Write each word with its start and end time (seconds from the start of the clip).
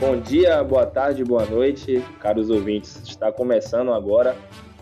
Bom 0.00 0.18
dia, 0.18 0.64
boa 0.64 0.86
tarde, 0.86 1.22
boa 1.22 1.44
noite, 1.44 2.02
caros 2.20 2.48
ouvintes. 2.48 3.02
Está 3.06 3.30
começando 3.30 3.92
agora 3.92 4.34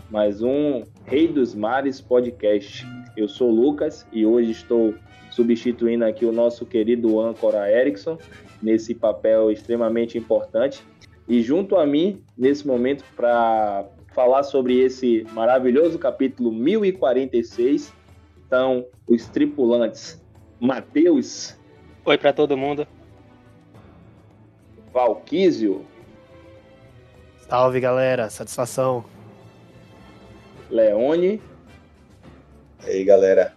mais 0.08 0.42
um 0.42 0.84
Rei 1.06 1.26
dos 1.26 1.56
Mares 1.56 2.00
podcast. 2.00 2.86
Eu 3.16 3.26
sou 3.26 3.50
o 3.50 3.52
Lucas 3.52 4.07
e 4.12 4.25
hoje 4.25 4.52
estou 4.52 4.94
substituindo 5.32 6.04
aqui 6.04 6.25
o 6.25 6.30
nosso 6.30 6.64
querido 6.64 7.18
âncora 7.18 7.68
Erickson 7.68 8.16
nesse 8.62 8.94
papel 8.94 9.50
extremamente 9.50 10.16
importante. 10.16 10.84
E 11.26 11.43
junto 11.43 11.75
a 11.75 11.85
mim, 11.85 12.22
nesse 12.36 12.64
momento, 12.64 13.03
para 13.16 13.86
falar 14.14 14.44
sobre 14.44 14.79
esse 14.79 15.26
maravilhoso 15.32 15.98
capítulo 15.98 16.53
1046, 16.53 17.93
estão 18.40 18.86
os 19.04 19.26
tripulantes 19.26 20.25
Matheus. 20.61 21.58
Oi 22.04 22.16
para 22.16 22.32
todo 22.32 22.57
mundo. 22.57 22.86
Valquísio. 24.92 25.86
Salve 27.48 27.80
galera, 27.80 28.28
satisfação. 28.28 29.04
Leone. 30.70 31.40
E 32.84 32.91
aí 32.91 33.05
galera. 33.05 33.55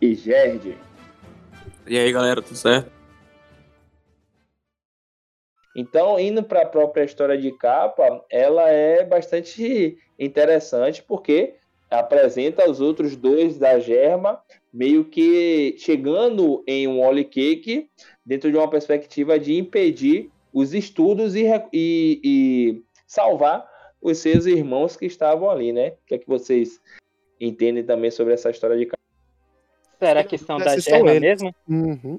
E 0.00 0.14
Gerd. 0.14 0.78
E 1.86 1.98
aí 1.98 2.12
galera, 2.12 2.40
tudo 2.40 2.56
certo? 2.56 2.90
Então, 5.76 6.18
indo 6.18 6.42
para 6.42 6.62
a 6.62 6.66
própria 6.66 7.04
história 7.04 7.38
de 7.38 7.52
capa, 7.52 8.24
ela 8.30 8.68
é 8.68 9.04
bastante 9.04 9.98
interessante 10.18 11.02
porque 11.02 11.56
apresenta 11.90 12.68
os 12.68 12.80
outros 12.80 13.16
dois 13.16 13.58
da 13.58 13.78
Germa 13.78 14.42
meio 14.72 15.04
que 15.04 15.74
chegando 15.78 16.62
em 16.66 16.86
um 16.86 17.00
Holy 17.00 17.24
Cake 17.24 17.90
dentro 18.24 18.50
de 18.50 18.56
uma 18.56 18.68
perspectiva 18.68 19.38
de 19.38 19.54
impedir 19.54 20.30
os 20.52 20.74
estudos 20.74 21.34
e, 21.34 21.44
e, 21.72 22.20
e 22.24 22.82
salvar 23.06 23.68
os 24.00 24.18
seus 24.18 24.46
irmãos 24.46 24.96
que 24.96 25.06
estavam 25.06 25.50
ali, 25.50 25.72
né? 25.72 25.90
O 25.90 26.06
que 26.06 26.14
é 26.14 26.18
que 26.18 26.26
vocês 26.26 26.80
entendem 27.40 27.84
também 27.84 28.10
sobre 28.10 28.34
essa 28.34 28.50
história 28.50 28.76
de 28.76 28.86
capa? 28.86 29.02
Será 29.98 30.24
que 30.24 30.38
são 30.38 30.58
da 30.58 30.78
Germa 30.78 31.14
mesmo? 31.20 31.54
Uhum. 31.68 32.18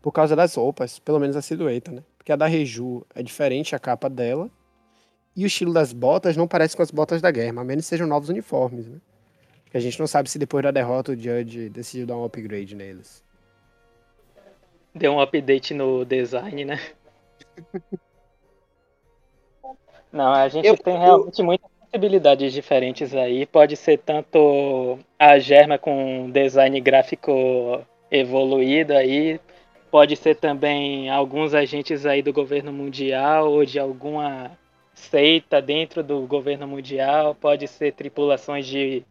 Por 0.00 0.12
causa 0.12 0.34
das 0.34 0.54
roupas, 0.54 0.98
pelo 0.98 1.20
menos 1.20 1.36
a 1.36 1.42
silhueta, 1.42 1.92
né? 1.92 2.02
Porque 2.16 2.32
a 2.32 2.36
da 2.36 2.46
Reju 2.46 3.04
é 3.14 3.22
diferente 3.22 3.76
a 3.76 3.78
capa 3.78 4.08
dela. 4.08 4.50
E 5.34 5.44
o 5.44 5.46
estilo 5.46 5.72
das 5.72 5.92
botas 5.92 6.36
não 6.36 6.46
parece 6.46 6.76
com 6.76 6.82
as 6.82 6.90
botas 6.90 7.22
da 7.22 7.30
guerra, 7.30 7.60
a 7.60 7.64
menos 7.64 7.84
que 7.84 7.90
sejam 7.90 8.06
novos 8.06 8.28
uniformes, 8.28 8.86
né? 8.86 8.98
A 9.74 9.78
gente 9.78 9.98
não 9.98 10.06
sabe 10.06 10.30
se 10.30 10.38
depois 10.38 10.62
da 10.62 10.70
derrota 10.70 11.12
o 11.12 11.16
Judge 11.16 11.68
decidiu 11.68 12.06
dar 12.06 12.16
um 12.16 12.24
upgrade 12.24 12.74
neles. 12.74 13.24
Deu 14.94 15.12
um 15.12 15.20
update 15.20 15.72
no 15.72 16.04
design, 16.04 16.64
né? 16.64 16.78
não, 20.12 20.32
a 20.32 20.48
gente 20.48 20.66
eu, 20.66 20.76
tem 20.76 20.98
realmente 20.98 21.38
eu... 21.38 21.44
muitas 21.44 21.70
possibilidades 21.80 22.52
diferentes 22.52 23.14
aí. 23.14 23.46
Pode 23.46 23.76
ser 23.76 23.98
tanto 23.98 24.98
a 25.18 25.38
Germa 25.38 25.78
com 25.78 26.30
design 26.30 26.78
gráfico 26.80 27.82
evoluído 28.10 28.92
aí, 28.92 29.40
Pode 29.92 30.16
ser 30.16 30.36
também 30.36 31.10
alguns 31.10 31.52
agentes 31.52 32.06
aí 32.06 32.22
do 32.22 32.32
governo 32.32 32.72
mundial 32.72 33.52
ou 33.52 33.62
de 33.62 33.78
alguma 33.78 34.58
seita 34.94 35.60
dentro 35.60 36.02
do 36.02 36.22
governo 36.22 36.66
mundial. 36.66 37.34
Pode 37.34 37.68
ser 37.68 37.92
tripulações 37.92 38.66
de, 38.66 39.04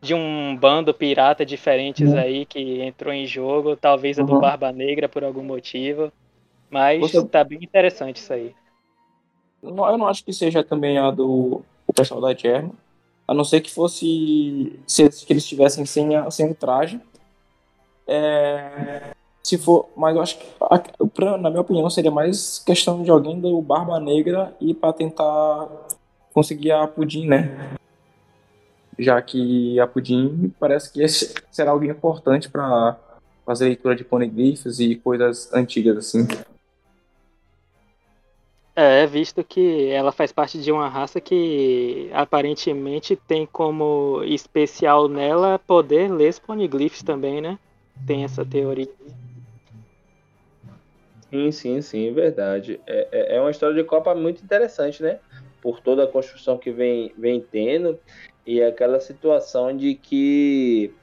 de 0.00 0.14
um 0.14 0.56
bando 0.56 0.94
pirata 0.94 1.44
diferentes 1.44 2.10
uhum. 2.10 2.18
aí 2.18 2.46
que 2.46 2.80
entrou 2.82 3.12
em 3.12 3.26
jogo. 3.26 3.76
Talvez 3.76 4.18
a 4.18 4.22
do 4.22 4.34
uhum. 4.34 4.40
Barba 4.40 4.72
Negra 4.72 5.08
por 5.08 5.24
algum 5.24 5.42
motivo. 5.42 6.12
Mas 6.70 7.00
Você... 7.00 7.24
tá 7.26 7.42
bem 7.42 7.58
interessante 7.62 8.16
isso 8.16 8.32
aí. 8.32 8.54
Eu 9.62 9.72
não 9.72 10.06
acho 10.06 10.24
que 10.24 10.32
seja 10.32 10.62
também 10.62 10.98
a 10.98 11.10
do 11.10 11.62
o 11.86 11.92
pessoal 11.92 12.20
da 12.20 12.34
Germa. 12.34 12.72
A 13.26 13.34
não 13.34 13.44
ser 13.44 13.60
que 13.60 13.70
fosse. 13.70 14.78
Se, 14.86 15.08
que 15.08 15.32
eles 15.32 15.42
estivessem 15.42 15.84
sem, 15.84 16.08
sem 16.30 16.50
o 16.50 16.54
traje. 16.54 17.00
É, 18.06 19.12
se 19.42 19.58
for, 19.58 19.88
mas 19.96 20.16
eu 20.16 20.22
acho 20.22 20.38
que, 20.38 20.46
pra, 21.14 21.36
na 21.36 21.50
minha 21.50 21.60
opinião, 21.60 21.88
seria 21.90 22.10
mais 22.10 22.58
questão 22.60 23.02
de 23.02 23.10
alguém 23.10 23.38
do 23.38 23.60
Barba 23.60 23.98
Negra 24.00 24.54
e 24.60 24.72
para 24.72 24.92
tentar 24.92 25.68
conseguir 26.32 26.72
a 26.72 26.86
Pudim, 26.86 27.26
né? 27.26 27.77
Já 28.98 29.20
que 29.22 29.78
a 29.78 29.86
Pudim 29.86 30.52
parece 30.58 30.92
que 30.92 31.06
será 31.50 31.70
alguém 31.70 31.90
importante 31.90 32.48
para 32.48 32.96
fazer 33.46 33.66
leitura 33.66 33.94
de 33.94 34.04
poneglyphs 34.04 34.80
e 34.80 34.96
coisas 34.96 35.52
antigas 35.54 35.96
assim. 35.96 36.26
É, 38.80 39.06
visto 39.06 39.42
que 39.42 39.88
ela 39.88 40.12
faz 40.12 40.30
parte 40.30 40.56
de 40.60 40.70
uma 40.70 40.88
raça 40.88 41.20
que 41.20 42.08
aparentemente 42.12 43.16
tem 43.16 43.44
como 43.44 44.22
especial 44.24 45.08
nela 45.08 45.58
poder 45.58 46.08
ler 46.12 46.28
os 46.28 46.38
poneglyphs 46.38 47.02
também, 47.02 47.40
né? 47.40 47.58
Tem 48.06 48.22
essa 48.22 48.44
teoria. 48.44 48.88
Sim, 51.28 51.50
sim, 51.50 51.82
sim, 51.82 52.12
verdade. 52.12 52.80
É, 52.86 53.08
é, 53.10 53.36
é 53.36 53.40
uma 53.40 53.50
história 53.50 53.74
de 53.74 53.82
Copa 53.82 54.14
muito 54.14 54.44
interessante, 54.44 55.02
né? 55.02 55.18
Por 55.60 55.80
toda 55.80 56.04
a 56.04 56.06
construção 56.06 56.56
que 56.56 56.70
vem, 56.70 57.12
vem 57.18 57.40
tendo 57.40 57.98
e 58.48 58.62
aquela 58.62 58.98
situação 58.98 59.76
de 59.76 59.94
que 59.94 60.94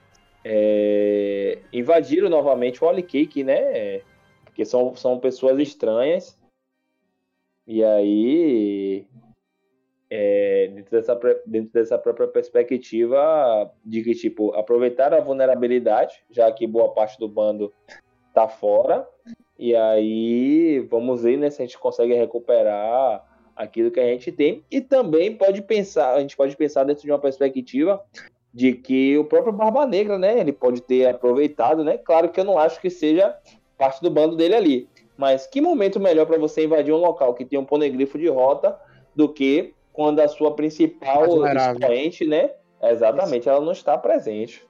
é, 0.44 1.60
invadiram 1.72 2.28
novamente 2.28 2.84
o 2.84 2.88
Holy 2.88 3.04
Cake, 3.04 3.44
né? 3.44 4.02
Porque 4.44 4.66
são, 4.66 4.96
são 4.96 5.20
pessoas 5.20 5.60
estranhas. 5.60 6.36
E 7.68 7.84
aí, 7.84 9.06
é, 10.10 10.72
dentro, 10.74 10.90
dessa, 10.90 11.20
dentro 11.46 11.72
dessa 11.72 12.00
própria 12.00 12.28
perspectiva 12.28 13.72
de 13.86 14.04
que, 14.04 14.16
tipo, 14.16 14.52
aproveitar 14.56 15.14
a 15.14 15.22
vulnerabilidade, 15.22 16.26
já 16.32 16.52
que 16.52 16.66
boa 16.66 16.96
parte 16.96 17.20
do 17.20 17.30
bando 17.30 17.72
tá 18.34 18.48
fora, 18.48 19.08
e 19.60 19.76
aí, 19.76 20.80
vamos 20.90 21.22
ver 21.22 21.38
né, 21.38 21.52
se 21.52 21.62
a 21.62 21.66
gente 21.66 21.78
consegue 21.78 22.16
recuperar 22.16 23.24
aquilo 23.56 23.92
que 23.92 24.00
a 24.00 24.08
gente 24.08 24.32
tem. 24.32 24.64
E 24.70 24.82
também 24.82 25.36
pode 25.36 25.62
pensar, 25.62 26.14
a 26.14 26.20
gente 26.20 26.36
pode 26.36 26.56
pensar 26.56 26.84
dentro 26.84 27.04
de 27.04 27.12
uma 27.12 27.20
perspectiva 27.20 28.04
de 28.54 28.74
que 28.74 29.18
o 29.18 29.26
próprio 29.26 29.54
Barba 29.54 29.86
Negra, 29.86 30.18
né, 30.18 30.40
ele 30.40 30.54
pode 30.54 30.82
ter 30.82 31.08
aproveitado, 31.08 31.84
né? 31.84 31.98
Claro 31.98 32.30
que 32.30 32.40
eu 32.40 32.46
não 32.46 32.58
acho 32.58 32.80
que 32.80 32.90
seja 32.90 33.36
parte 33.78 34.02
do 34.02 34.10
bando 34.10 34.36
dele 34.36 34.56
ali, 34.56 34.90
mas 35.18 35.46
que 35.46 35.60
momento 35.60 36.00
melhor 36.00 36.26
para 36.26 36.38
você 36.38 36.64
invadir 36.64 36.94
um 36.94 36.98
local 36.98 37.34
que 37.34 37.46
tem 37.46 37.60
um 37.60 37.66
ponegrifo 37.66 38.18
de 38.18 38.30
rota 38.30 38.78
do 39.14 39.28
que 39.28 39.74
quando 39.92 40.20
a 40.20 40.28
sua 40.28 40.56
principal 40.56 41.46
expoente, 41.46 42.26
né? 42.26 42.52
Exatamente, 42.82 43.50
ela 43.50 43.62
não 43.62 43.72
está 43.72 43.98
presente. 43.98 44.66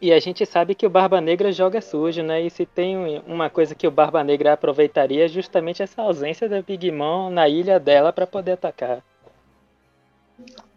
E 0.00 0.12
a 0.12 0.20
gente 0.20 0.44
sabe 0.44 0.74
que 0.74 0.86
o 0.86 0.90
Barba 0.90 1.20
Negra 1.20 1.50
joga 1.50 1.80
sujo, 1.80 2.22
né? 2.22 2.42
E 2.42 2.50
se 2.50 2.66
tem 2.66 3.22
uma 3.26 3.48
coisa 3.48 3.74
que 3.74 3.86
o 3.86 3.90
Barba 3.90 4.22
Negra 4.22 4.52
aproveitaria 4.52 5.24
é 5.24 5.28
justamente 5.28 5.82
essa 5.82 6.02
ausência 6.02 6.48
da 6.48 6.60
Big 6.60 6.90
Mom 6.92 7.30
na 7.30 7.48
ilha 7.48 7.80
dela 7.80 8.12
para 8.12 8.26
poder 8.26 8.52
atacar. 8.52 9.02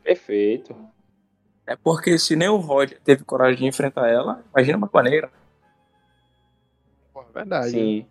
Perfeito. 0.01 0.73
É 1.67 1.75
porque 1.75 2.17
se 2.17 2.35
nem 2.35 2.47
o 2.47 2.55
Roger 2.55 2.99
teve 3.03 3.25
coragem 3.25 3.57
de 3.57 3.65
enfrentar 3.65 4.07
ela, 4.07 4.41
imagina 4.55 4.77
uma 4.77 4.87
Barba 4.87 5.09
Negra. 5.09 5.31
Verdade. 7.33 7.71
Sim, 7.71 8.05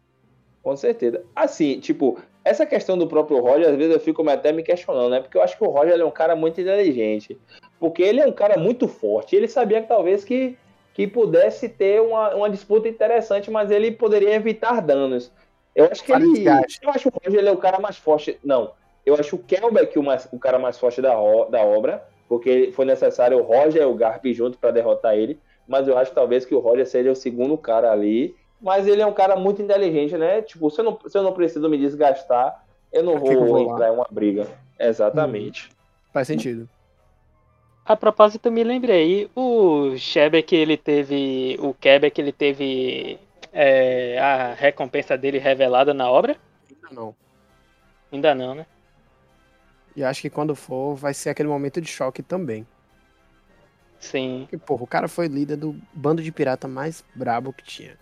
com 0.63 0.77
certeza. 0.77 1.25
Assim, 1.35 1.81
tipo, 1.81 2.19
essa 2.45 2.65
questão 2.67 2.97
do 2.97 3.07
próprio 3.07 3.41
Roger, 3.41 3.69
às 3.69 3.77
vezes 3.77 3.93
eu 3.93 4.01
fico 4.01 4.29
até 4.29 4.53
me 4.53 4.63
questionando, 4.63 5.11
né? 5.11 5.21
Porque 5.21 5.37
eu 5.37 5.43
acho 5.43 5.57
que 5.57 5.65
o 5.65 5.71
Roger 5.71 5.99
é 5.99 6.05
um 6.05 6.11
cara 6.11 6.37
muito 6.37 6.61
inteligente. 6.61 7.39
Porque 7.81 8.03
ele 8.03 8.21
é 8.21 8.27
um 8.27 8.33
cara 8.33 8.59
muito 8.59 8.87
forte. 8.87 9.35
Ele 9.35 9.49
sabia 9.49 9.81
que 9.81 9.89
talvez 9.89 10.25
que 10.25 10.57
que 10.99 11.07
pudesse 11.07 11.69
ter 11.69 12.03
uma, 12.03 12.35
uma 12.35 12.51
disputa 12.51 12.89
interessante, 12.89 13.53
mas 13.53 13.71
ele 13.71 13.93
poderia 13.93 14.35
evitar 14.35 14.83
danos. 14.83 15.31
Eu 15.73 15.85
acho 15.85 16.03
que 16.03 16.11
ele. 16.11 16.45
Eu 16.45 16.91
acho 16.91 17.03
que 17.03 17.09
o 17.09 17.13
Roger 17.25 17.39
ele 17.39 17.49
é 17.49 17.53
o 17.53 17.57
cara 17.57 17.79
mais 17.79 17.97
forte. 17.97 18.37
Não. 18.43 18.73
Eu 19.07 19.15
acho 19.15 19.37
o 19.37 19.39
Kelbeck 19.39 19.97
o, 19.97 20.03
mais, 20.03 20.29
o 20.33 20.41
cara 20.41 20.59
mais 20.59 20.77
forte 20.77 21.01
da, 21.01 21.15
da 21.51 21.63
obra, 21.63 22.03
porque 22.29 22.73
foi 22.75 22.85
necessário 22.85 23.39
o 23.39 23.43
Roger 23.43 23.83
e 23.83 23.85
o 23.85 23.95
Garp 23.95 24.27
junto 24.33 24.59
para 24.59 24.73
derrotar 24.73 25.15
ele. 25.15 25.39
Mas 25.69 25.87
eu 25.87 25.97
acho 25.97 26.11
talvez 26.11 26.45
que 26.45 26.53
o 26.53 26.59
Roger 26.59 26.85
seja 26.85 27.13
o 27.13 27.15
segundo 27.15 27.57
cara 27.57 27.93
ali. 27.93 28.35
Mas 28.61 28.89
ele 28.89 29.01
é 29.01 29.07
um 29.07 29.13
cara 29.13 29.37
muito 29.37 29.63
inteligente, 29.63 30.19
né? 30.19 30.43
Tipo, 30.43 30.69
se 30.69 30.81
eu 30.81 30.85
não, 30.85 30.99
se 31.07 31.17
eu 31.17 31.23
não 31.23 31.33
preciso 31.33 31.69
me 31.69 31.79
desgastar, 31.79 32.67
eu 32.93 33.05
não 33.05 33.21
vou, 33.21 33.47
vou 33.47 33.61
entrar 33.61 33.91
em 33.91 33.93
uma 33.93 34.09
briga. 34.11 34.49
Exatamente. 34.77 35.69
Hum, 35.71 35.77
faz 36.13 36.27
sentido. 36.27 36.69
A 37.89 37.97
propósito, 37.97 38.53
me 38.53 38.63
lembrei, 38.63 39.31
o 39.35 39.97
Shebeck, 39.97 40.55
ele 40.55 40.77
teve. 40.77 41.57
O 41.59 41.73
Quebec, 41.73 42.21
ele 42.21 42.33
teve 42.33 43.19
é, 43.51 44.19
a 44.19 44.53
recompensa 44.53 45.17
dele 45.17 45.39
revelada 45.39 45.95
na 45.95 46.11
obra? 46.11 46.37
Ainda 46.71 46.95
não. 46.95 47.17
Ainda 48.13 48.35
não, 48.35 48.55
né? 48.55 48.67
E 49.97 50.05
acho 50.05 50.21
que 50.21 50.29
quando 50.29 50.55
for, 50.55 50.97
vai 50.97 51.15
ser 51.15 51.31
aquele 51.31 51.49
momento 51.49 51.81
de 51.81 51.89
choque 51.89 52.23
também. 52.23 52.67
Sim. 53.99 54.41
Porque, 54.43 54.59
porra, 54.59 54.83
o 54.83 54.87
cara 54.87 55.09
foi 55.09 55.27
líder 55.27 55.57
do 55.57 55.75
bando 55.95 56.23
de 56.23 56.31
pirata 56.31 56.69
mais 56.69 57.03
brabo 57.15 57.55
que 57.55 57.65
tinha. 57.65 57.99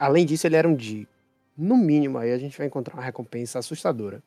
Além 0.00 0.26
disso, 0.26 0.48
ele 0.48 0.56
era 0.56 0.68
um 0.68 0.74
de 0.74 1.06
no 1.56 1.76
mínimo, 1.76 2.18
aí 2.18 2.32
a 2.32 2.38
gente 2.38 2.58
vai 2.58 2.66
encontrar 2.66 2.94
uma 2.94 3.04
recompensa 3.04 3.60
assustadora. 3.60 4.20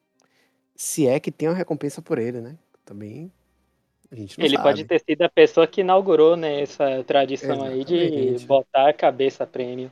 Se 0.74 1.06
é 1.06 1.20
que 1.20 1.34
tem 1.34 1.50
uma 1.50 1.56
recompensa 1.56 2.02
por 2.02 2.18
ele, 2.18 2.40
né? 2.40 2.58
Também 2.86 3.30
Ele 4.14 4.56
sabe. 4.56 4.58
pode 4.64 4.86
ter 4.86 5.00
sido 5.00 5.22
a 5.24 5.30
pessoa 5.30 5.66
que 5.68 5.82
inaugurou 5.82 6.36
né, 6.36 6.62
essa 6.62 7.04
tradição 7.04 7.64
aí 7.64 7.84
de 7.84 7.96
Exatamente. 7.96 8.46
botar 8.46 8.90
a 8.90 8.94
cabeça 8.94 9.46
prêmio. 9.48 9.92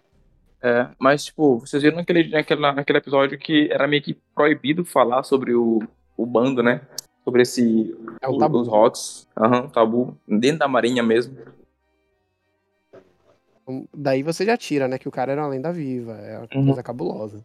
É, 0.64 0.88
mas, 1.00 1.26
tipo, 1.26 1.58
vocês 1.60 1.82
viram 1.82 1.98
naquele, 1.98 2.30
naquele, 2.30 2.62
naquele 2.62 2.98
episódio 3.00 3.38
que 3.40 3.68
era 3.72 3.88
meio 3.88 4.02
que 4.04 4.14
proibido 4.36 4.86
falar 4.86 5.24
sobre 5.24 5.56
o, 5.56 5.80
o 6.16 6.26
bando, 6.26 6.62
né? 6.62 6.82
Sobre 7.26 7.42
esse. 7.42 7.96
É 8.22 8.28
o- 8.28 8.38
tabu. 8.38 8.60
Os 8.60 8.68
rocks. 8.68 9.28
Aham, 9.36 9.68
tabu. 9.70 10.16
Dentro 10.28 10.60
da 10.60 10.68
marinha 10.68 11.02
mesmo. 11.02 11.36
Então, 13.64 13.88
Daí 13.94 14.24
você 14.24 14.46
já 14.46 14.58
tira, 14.58 14.88
né? 14.88 14.98
Que 14.98 15.08
o 15.08 15.12
cara 15.12 15.32
era 15.32 15.42
uma 15.42 15.48
lenda 15.50 15.72
viva. 15.72 16.14
É 16.14 16.38
uma 16.38 16.48
Uhum. 16.56 16.66
coisa 16.68 16.84
cabulosa. 16.84 17.44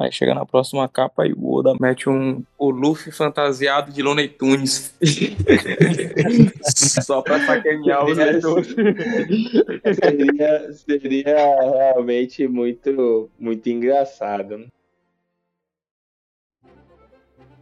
Aí 0.00 0.10
chega 0.10 0.34
na 0.34 0.46
próxima 0.46 0.88
capa 0.88 1.26
e 1.26 1.34
o 1.34 1.52
Oda 1.52 1.74
mete 1.78 2.08
um 2.08 2.42
o 2.56 2.70
Luffy 2.70 3.12
fantasiado 3.12 3.92
de 3.92 4.02
Looney 4.02 4.28
Tunes. 4.28 4.94
Só 7.04 7.20
pra 7.20 7.38
sacanear 7.40 8.06
os 8.06 8.16
leitores. 8.16 8.74
seria, 9.94 10.72
seria 10.72 11.92
realmente 11.92 12.48
muito, 12.48 13.28
muito 13.38 13.68
engraçado. 13.68 14.66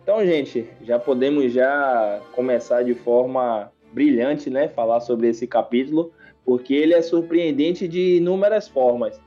Então, 0.00 0.24
gente, 0.24 0.64
já 0.82 0.96
podemos 0.96 1.52
já 1.52 2.22
começar 2.36 2.84
de 2.84 2.94
forma 2.94 3.72
brilhante, 3.92 4.48
né? 4.48 4.68
Falar 4.68 5.00
sobre 5.00 5.26
esse 5.26 5.44
capítulo, 5.44 6.12
porque 6.44 6.72
ele 6.72 6.94
é 6.94 7.02
surpreendente 7.02 7.88
de 7.88 8.18
inúmeras 8.18 8.68
formas. 8.68 9.20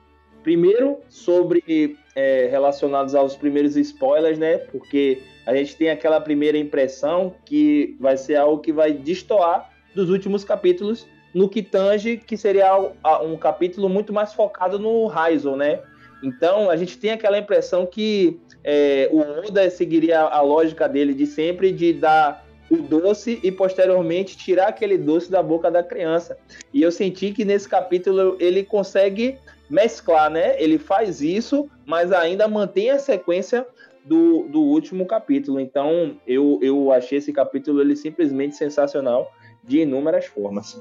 Primeiro, 0.44 1.00
sobre 1.08 1.98
é, 2.16 2.48
relacionados 2.50 3.16
aos 3.16 3.36
primeiros 3.36 3.76
spoilers, 3.76 4.38
né? 4.38 4.58
Porque 4.58 5.22
a 5.46 5.56
gente 5.56 5.76
tem 5.76 5.90
aquela 5.90 6.20
primeira 6.20 6.58
impressão 6.58 7.36
que 7.46 7.96
vai 8.00 8.18
ser 8.18 8.36
algo 8.36 8.60
que 8.60 8.72
vai 8.72 8.94
destoar 8.94 9.72
dos 9.94 10.10
últimos 10.10 10.44
capítulos 10.44 11.08
no 11.34 11.48
que 11.48 11.62
tange 11.62 12.18
que 12.18 12.36
seria 12.36 12.76
um 13.24 13.38
capítulo 13.38 13.88
muito 13.88 14.12
mais 14.12 14.34
focado 14.34 14.78
no 14.78 15.08
Raizo, 15.08 15.56
né? 15.56 15.80
Então 16.24 16.70
a 16.70 16.76
gente 16.76 16.98
tem 16.98 17.12
aquela 17.12 17.38
impressão 17.38 17.86
que 17.86 18.40
é, 18.64 19.10
o 19.12 19.20
Oda 19.20 19.70
seguiria 19.70 20.22
a 20.22 20.42
lógica 20.42 20.88
dele 20.88 21.14
de 21.14 21.26
sempre 21.26 21.72
de 21.72 21.94
dar 21.94 22.46
o 22.70 22.78
doce 22.78 23.40
e 23.44 23.52
posteriormente 23.52 24.38
tirar 24.38 24.68
aquele 24.68 24.98
doce 24.98 25.30
da 25.30 25.42
boca 25.44 25.70
da 25.70 25.84
criança. 25.84 26.38
E 26.74 26.82
eu 26.82 26.92
senti 26.92 27.32
que 27.32 27.44
nesse 27.44 27.68
capítulo 27.68 28.38
ele 28.40 28.64
consegue 28.64 29.38
mesclar, 29.72 30.30
né? 30.30 30.62
Ele 30.62 30.78
faz 30.78 31.22
isso, 31.22 31.70
mas 31.86 32.12
ainda 32.12 32.48
mantém 32.48 32.92
a 32.92 33.00
sequência 33.00 33.66
do, 34.04 34.48
do 34.50 34.62
último 34.62 35.06
capítulo. 35.08 35.60
Então 35.60 36.20
eu, 36.28 36.60
eu 36.62 36.92
achei 36.92 37.18
esse 37.18 37.32
capítulo 37.32 37.82
ele 37.82 37.96
simplesmente 37.96 38.56
sensacional 38.56 39.32
de 39.64 39.80
inúmeras 39.80 40.26
formas. 40.26 40.80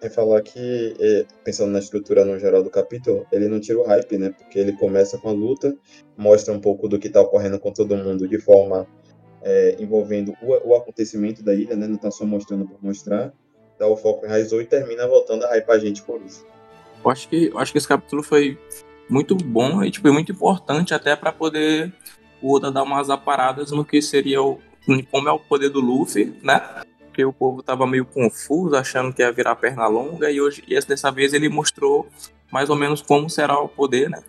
É 0.00 0.08
falar 0.08 0.42
que, 0.42 0.94
é, 0.98 1.26
pensando 1.44 1.70
na 1.70 1.78
estrutura 1.78 2.24
no 2.24 2.38
geral 2.38 2.62
do 2.62 2.70
capítulo, 2.70 3.26
ele 3.30 3.48
não 3.48 3.60
tira 3.60 3.78
o 3.78 3.84
hype, 3.84 4.18
né? 4.18 4.30
Porque 4.30 4.58
ele 4.58 4.72
começa 4.72 5.18
com 5.18 5.28
a 5.28 5.32
luta, 5.32 5.76
mostra 6.16 6.52
um 6.52 6.60
pouco 6.60 6.88
do 6.88 6.98
que 6.98 7.08
tá 7.08 7.20
ocorrendo 7.20 7.58
com 7.58 7.72
todo 7.72 7.96
mundo 7.96 8.26
de 8.28 8.38
forma 8.38 8.86
é, 9.42 9.76
envolvendo 9.78 10.34
o, 10.42 10.70
o 10.70 10.74
acontecimento 10.74 11.42
da 11.42 11.54
ilha, 11.54 11.76
né? 11.76 11.86
Não 11.86 11.96
tá 11.96 12.10
só 12.10 12.24
mostrando 12.24 12.66
por 12.66 12.82
mostrar. 12.82 13.32
Dá 13.78 13.86
o 13.86 13.96
foco 13.96 14.24
em 14.24 14.28
Raizou 14.28 14.60
e 14.60 14.66
termina 14.66 15.06
voltando 15.06 15.44
a 15.44 15.56
hypar 15.56 15.76
a 15.76 15.78
gente 15.78 16.02
por 16.02 16.22
isso. 16.22 16.46
Eu 17.04 17.10
acho 17.10 17.28
que, 17.28 17.50
eu 17.52 17.58
acho 17.58 17.72
que 17.72 17.78
esse 17.78 17.88
capítulo 17.88 18.22
foi 18.22 18.58
muito 19.08 19.34
bom 19.36 19.82
e 19.84 19.90
tipo, 19.90 20.10
muito 20.12 20.32
importante 20.32 20.94
até 20.94 21.14
pra 21.14 21.30
poder 21.30 21.92
o 22.40 22.54
Oda 22.54 22.70
dar 22.70 22.82
umas 22.82 23.10
aparadas 23.10 23.70
no 23.70 23.84
que 23.84 24.00
seria 24.00 24.42
o. 24.42 24.58
como 25.10 25.28
é 25.28 25.32
o 25.32 25.38
poder 25.38 25.68
do 25.68 25.80
Luffy, 25.80 26.34
né? 26.42 26.60
Porque 27.06 27.24
o 27.24 27.32
povo 27.32 27.62
tava 27.62 27.86
meio 27.86 28.04
confuso, 28.04 28.74
achando 28.74 29.12
que 29.12 29.22
ia 29.22 29.30
virar 29.30 29.54
perna 29.56 29.86
longa, 29.86 30.30
e 30.30 30.40
hoje, 30.40 30.64
e 30.66 30.74
essa- 30.74 30.88
dessa 30.88 31.10
vez 31.12 31.32
ele 31.32 31.48
mostrou 31.48 32.08
mais 32.50 32.68
ou 32.68 32.76
menos 32.76 33.00
como 33.00 33.30
será 33.30 33.58
o 33.58 33.68
poder, 33.68 34.10
né? 34.10 34.22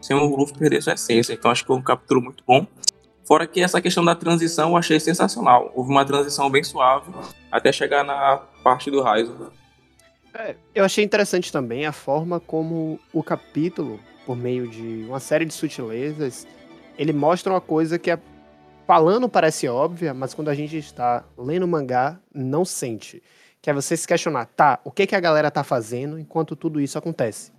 Sem 0.00 0.16
o 0.16 0.34
Luffy 0.36 0.56
perder 0.56 0.82
sua 0.82 0.94
essência. 0.94 1.32
Então 1.34 1.50
acho 1.50 1.62
que 1.62 1.66
foi 1.66 1.76
um 1.76 1.82
capítulo 1.82 2.22
muito 2.22 2.42
bom. 2.46 2.66
Fora 3.26 3.46
que 3.46 3.60
essa 3.60 3.80
questão 3.80 4.04
da 4.04 4.14
transição 4.14 4.70
eu 4.70 4.76
achei 4.76 4.98
sensacional. 4.98 5.70
Houve 5.74 5.90
uma 5.90 6.04
transição 6.04 6.48
bem 6.50 6.64
suave 6.64 7.12
até 7.52 7.70
chegar 7.70 8.02
na 8.02 8.38
parte 8.64 8.90
do 8.90 9.02
Raizo. 9.02 9.52
É, 10.34 10.54
eu 10.74 10.84
achei 10.84 11.04
interessante 11.04 11.52
também 11.52 11.86
a 11.86 11.92
forma 11.92 12.38
como 12.38 13.00
o 13.12 13.22
capítulo, 13.22 13.98
por 14.24 14.36
meio 14.36 14.68
de 14.68 15.04
uma 15.08 15.18
série 15.18 15.44
de 15.44 15.52
sutilezas, 15.52 16.46
ele 16.96 17.12
mostra 17.12 17.52
uma 17.52 17.60
coisa 17.60 17.98
que 17.98 18.10
é, 18.10 18.18
falando 18.86 19.28
parece 19.28 19.66
óbvia, 19.68 20.14
mas 20.14 20.34
quando 20.34 20.48
a 20.48 20.54
gente 20.54 20.76
está 20.76 21.24
lendo 21.36 21.64
o 21.64 21.68
mangá, 21.68 22.18
não 22.32 22.64
sente. 22.64 23.22
Que 23.60 23.70
é 23.70 23.74
você 23.74 23.96
se 23.96 24.06
questionar, 24.06 24.46
tá, 24.46 24.80
o 24.84 24.90
que, 24.90 25.06
que 25.06 25.14
a 25.14 25.20
galera 25.20 25.50
tá 25.50 25.64
fazendo 25.64 26.18
enquanto 26.18 26.56
tudo 26.56 26.80
isso 26.80 26.96
acontece? 26.96 27.52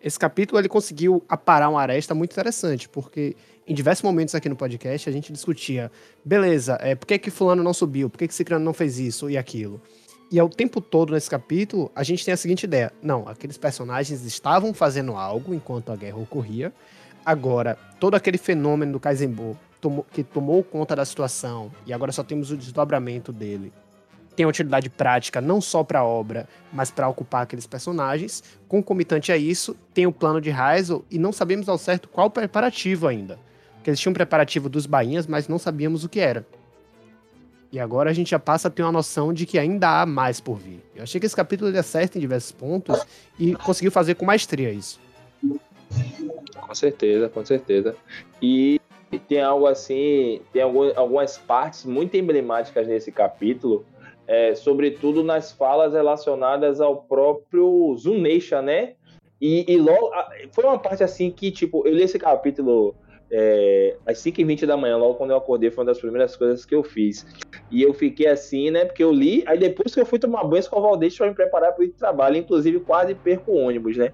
Esse 0.00 0.18
capítulo 0.18 0.60
ele 0.60 0.68
conseguiu 0.68 1.24
aparar 1.28 1.68
uma 1.68 1.80
aresta 1.80 2.14
muito 2.14 2.32
interessante, 2.32 2.88
porque 2.88 3.34
em 3.66 3.74
diversos 3.74 4.02
momentos 4.02 4.34
aqui 4.34 4.48
no 4.48 4.54
podcast 4.54 5.08
a 5.08 5.12
gente 5.12 5.32
discutia, 5.32 5.90
beleza, 6.24 6.78
é, 6.80 6.94
por 6.94 7.06
que, 7.06 7.18
que 7.18 7.30
fulano 7.30 7.62
não 7.62 7.74
subiu, 7.74 8.08
por 8.08 8.18
que, 8.18 8.28
que 8.28 8.34
Cicrano 8.34 8.64
não 8.64 8.72
fez 8.72 8.98
isso 8.98 9.28
e 9.28 9.36
aquilo? 9.36 9.82
E 10.30 10.38
ao 10.38 10.48
tempo 10.48 10.80
todo 10.80 11.14
nesse 11.14 11.30
capítulo, 11.30 11.90
a 11.94 12.02
gente 12.02 12.22
tem 12.22 12.34
a 12.34 12.36
seguinte 12.36 12.64
ideia: 12.64 12.92
não, 13.02 13.26
aqueles 13.26 13.56
personagens 13.56 14.22
estavam 14.24 14.74
fazendo 14.74 15.16
algo 15.16 15.54
enquanto 15.54 15.90
a 15.90 15.96
guerra 15.96 16.18
ocorria. 16.18 16.72
Agora, 17.24 17.78
todo 17.98 18.14
aquele 18.14 18.36
fenômeno 18.36 18.92
do 18.92 19.00
Kaizenbo 19.00 19.58
que 20.12 20.22
tomou 20.22 20.62
conta 20.62 20.96
da 20.96 21.04
situação 21.04 21.70
e 21.86 21.92
agora 21.92 22.10
só 22.12 22.22
temos 22.22 22.50
o 22.50 22.56
desdobramento 22.56 23.32
dele. 23.32 23.72
Tem 24.34 24.44
utilidade 24.46 24.90
prática 24.90 25.40
não 25.40 25.60
só 25.60 25.82
para 25.82 26.00
a 26.00 26.04
obra, 26.04 26.48
mas 26.72 26.90
para 26.90 27.08
ocupar 27.08 27.42
aqueles 27.42 27.66
personagens. 27.66 28.42
Concomitante 28.68 29.32
a 29.32 29.36
isso, 29.36 29.76
tem 29.94 30.06
o 30.06 30.12
plano 30.12 30.40
de 30.40 30.50
Raizo 30.50 31.04
e 31.10 31.18
não 31.18 31.32
sabemos 31.32 31.68
ao 31.68 31.78
certo 31.78 32.08
qual 32.08 32.30
preparativo 32.30 33.08
ainda. 33.08 33.38
Porque 33.74 33.90
eles 33.90 34.00
tinham 34.00 34.10
um 34.10 34.14
preparativo 34.14 34.68
dos 34.68 34.86
bainhas, 34.86 35.26
mas 35.26 35.48
não 35.48 35.58
sabíamos 35.58 36.04
o 36.04 36.08
que 36.08 36.20
era. 36.20 36.46
E 37.70 37.78
agora 37.78 38.10
a 38.10 38.12
gente 38.14 38.30
já 38.30 38.38
passa 38.38 38.68
a 38.68 38.70
ter 38.70 38.82
uma 38.82 38.92
noção 38.92 39.32
de 39.32 39.44
que 39.44 39.58
ainda 39.58 40.00
há 40.00 40.06
mais 40.06 40.40
por 40.40 40.56
vir. 40.56 40.80
Eu 40.96 41.02
achei 41.02 41.20
que 41.20 41.26
esse 41.26 41.36
capítulo 41.36 41.70
ele 41.70 41.78
acerta 41.78 42.16
em 42.16 42.20
diversos 42.20 42.50
pontos 42.52 43.04
e 43.38 43.54
conseguiu 43.56 43.90
fazer 43.92 44.14
com 44.14 44.24
maestria 44.24 44.70
isso. 44.70 44.98
Com 46.58 46.74
certeza, 46.74 47.28
com 47.28 47.44
certeza. 47.44 47.94
E 48.40 48.80
tem 49.26 49.40
algo 49.40 49.66
assim, 49.66 50.40
tem 50.52 50.62
algu- 50.62 50.92
algumas 50.96 51.36
partes 51.38 51.84
muito 51.84 52.16
emblemáticas 52.16 52.86
nesse 52.86 53.12
capítulo, 53.12 53.84
é, 54.26 54.54
sobretudo 54.54 55.22
nas 55.22 55.52
falas 55.52 55.92
relacionadas 55.94 56.80
ao 56.80 56.96
próprio 56.96 57.94
Zuneisha, 57.96 58.60
né? 58.62 58.94
E, 59.40 59.64
e 59.70 59.76
logo, 59.78 60.10
foi 60.52 60.64
uma 60.64 60.78
parte 60.78 61.02
assim 61.04 61.30
que, 61.30 61.50
tipo, 61.50 61.86
eu 61.86 61.94
li 61.94 62.02
esse 62.02 62.18
capítulo 62.18 62.94
é, 63.30 63.96
às 64.06 64.18
5h20 64.18 64.66
da 64.66 64.76
manhã, 64.76 64.96
logo 64.96 65.14
quando 65.14 65.30
eu 65.30 65.36
acordei, 65.36 65.70
foi 65.70 65.82
uma 65.82 65.90
das 65.90 66.00
primeiras 66.00 66.36
coisas 66.36 66.64
que 66.64 66.74
eu 66.74 66.82
fiz. 66.82 67.26
E 67.70 67.82
eu 67.82 67.92
fiquei 67.92 68.26
assim, 68.26 68.70
né? 68.70 68.84
Porque 68.84 69.04
eu 69.04 69.12
li, 69.12 69.44
aí 69.46 69.58
depois 69.58 69.94
que 69.94 70.00
eu 70.00 70.06
fui 70.06 70.18
tomar 70.18 70.44
banho, 70.44 70.60
escovar 70.60 70.92
o 70.92 70.96
dente 70.96 71.16
pra 71.16 71.28
me 71.28 71.34
preparar 71.34 71.72
para 71.72 71.84
o 71.84 71.88
trabalho, 71.90 72.36
inclusive 72.36 72.80
quase 72.80 73.14
perco 73.14 73.52
o 73.52 73.56
ônibus, 73.56 73.96
né? 73.96 74.12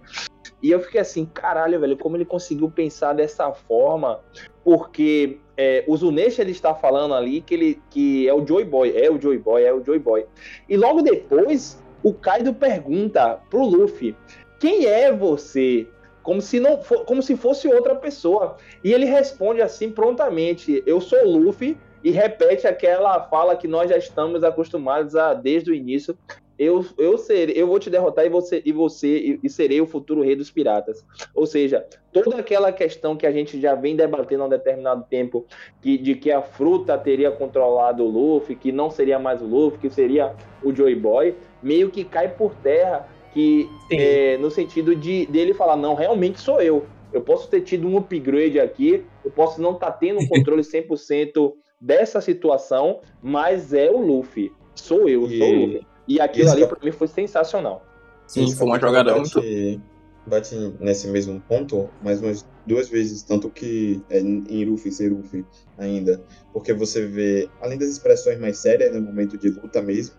E 0.62 0.70
eu 0.70 0.80
fiquei 0.80 1.00
assim, 1.00 1.24
caralho, 1.26 1.78
velho, 1.78 1.96
como 1.96 2.16
ele 2.16 2.24
conseguiu 2.24 2.70
pensar 2.70 3.12
dessa 3.12 3.52
forma, 3.52 4.20
porque 4.64 5.38
é, 5.56 5.84
o 5.86 5.96
Zunesh 5.96 6.38
ele 6.38 6.50
está 6.50 6.74
falando 6.74 7.14
ali 7.14 7.40
que 7.40 7.54
ele 7.54 7.82
que 7.90 8.26
é 8.28 8.34
o 8.34 8.46
Joy 8.46 8.64
Boy, 8.64 8.96
é 8.96 9.10
o 9.10 9.20
Joy 9.20 9.38
Boy, 9.38 9.62
é 9.62 9.72
o 9.72 9.84
Joy 9.84 9.98
Boy. 9.98 10.26
E 10.68 10.76
logo 10.76 11.02
depois, 11.02 11.82
o 12.02 12.12
Kaido 12.12 12.52
pergunta 12.54 13.40
pro 13.50 13.64
Luffy: 13.64 14.16
"Quem 14.58 14.86
é 14.86 15.12
você?" 15.12 15.86
Como 16.24 16.40
se 16.42 16.58
não 16.58 16.82
fo- 16.82 17.04
como 17.04 17.22
se 17.22 17.36
fosse 17.36 17.68
outra 17.68 17.94
pessoa. 17.94 18.56
E 18.82 18.92
ele 18.92 19.04
responde 19.04 19.62
assim 19.62 19.90
prontamente: 19.90 20.82
"Eu 20.84 21.00
sou 21.00 21.24
Luffy." 21.24 21.76
E 22.02 22.10
repete 22.10 22.66
aquela 22.66 23.18
fala 23.28 23.56
que 23.56 23.66
nós 23.66 23.88
já 23.88 23.96
estamos 23.96 24.44
acostumados 24.44 25.16
a 25.16 25.32
desde 25.32 25.70
o 25.70 25.74
início. 25.74 26.14
Eu, 26.58 26.84
eu, 26.98 27.16
serei, 27.16 27.54
eu 27.56 27.66
vou 27.66 27.80
te 27.80 27.88
derrotar 27.90 28.26
e 28.26 28.28
você, 28.28 28.62
e 28.64 28.70
você 28.72 29.08
e, 29.08 29.40
e 29.42 29.48
serei 29.48 29.80
o 29.80 29.86
futuro 29.86 30.22
rei 30.22 30.36
dos 30.36 30.50
piratas. 30.50 31.04
Ou 31.34 31.46
seja, 31.46 31.84
toda 32.12 32.36
aquela 32.36 32.70
questão 32.70 33.16
que 33.16 33.26
a 33.26 33.32
gente 33.32 33.58
já 33.60 33.74
vem 33.74 33.96
debatendo 33.96 34.42
há 34.42 34.46
um 34.46 34.50
determinado 34.50 35.04
tempo, 35.08 35.46
que, 35.80 35.96
de 35.98 36.14
que 36.14 36.30
a 36.30 36.42
fruta 36.42 36.96
teria 36.98 37.32
controlado 37.32 38.04
o 38.04 38.08
Luffy, 38.08 38.54
que 38.54 38.70
não 38.70 38.90
seria 38.90 39.18
mais 39.18 39.40
o 39.42 39.46
Luffy, 39.46 39.80
que 39.80 39.90
seria 39.90 40.32
o 40.62 40.72
Joy 40.72 40.94
Boy, 40.94 41.34
meio 41.62 41.90
que 41.90 42.04
cai 42.04 42.28
por 42.28 42.54
terra, 42.56 43.08
que 43.34 43.68
é, 43.90 44.38
no 44.38 44.50
sentido 44.50 44.94
de 44.96 45.26
dele 45.26 45.52
falar, 45.52 45.76
não, 45.76 45.94
realmente 45.94 46.40
sou 46.40 46.62
eu. 46.62 46.86
Eu 47.12 47.20
posso 47.20 47.48
ter 47.48 47.60
tido 47.60 47.86
um 47.86 47.96
upgrade 47.98 48.58
aqui, 48.58 49.04
eu 49.24 49.30
posso 49.30 49.60
não 49.60 49.72
estar 49.72 49.92
tendo 49.92 50.20
um 50.20 50.26
controle 50.28 50.62
100% 50.62 51.52
dessa 51.80 52.20
situação, 52.20 53.00
mas 53.22 53.72
é 53.74 53.90
o 53.90 53.98
Luffy. 54.00 54.50
Sou 54.74 55.08
eu, 55.08 55.22
sou 55.22 55.28
o 55.28 55.32
E 55.32 55.66
Luffy. 55.66 55.86
E 56.08 56.20
aquilo 56.20 56.46
esse 56.46 56.52
ali 56.54 56.62
cap- 56.66 56.78
pra 56.78 56.84
mim 56.86 56.92
foi 56.92 57.06
sensacional. 57.08 57.84
Sim, 58.26 58.44
Esse 58.44 58.56
foi 58.56 58.66
uma 58.66 58.78
capítulo 58.78 58.98
jogada 59.04 59.20
bate- 59.20 59.36
muito. 59.36 59.80
bate 60.26 60.54
nesse 60.80 61.08
mesmo 61.08 61.40
ponto 61.48 61.88
mais 62.02 62.20
umas 62.22 62.46
duas 62.66 62.88
vezes, 62.88 63.22
tanto 63.22 63.50
que 63.50 64.02
é 64.10 64.18
em 64.20 64.64
Ruffy 64.64 64.88
e 64.88 64.92
Seruf 64.92 65.44
ainda, 65.78 66.22
porque 66.52 66.72
você 66.72 67.06
vê, 67.06 67.48
além 67.60 67.76
das 67.78 67.88
expressões 67.90 68.38
mais 68.40 68.58
sérias 68.58 68.94
no 68.94 69.02
momento 69.02 69.36
de 69.36 69.50
luta 69.50 69.82
mesmo, 69.82 70.14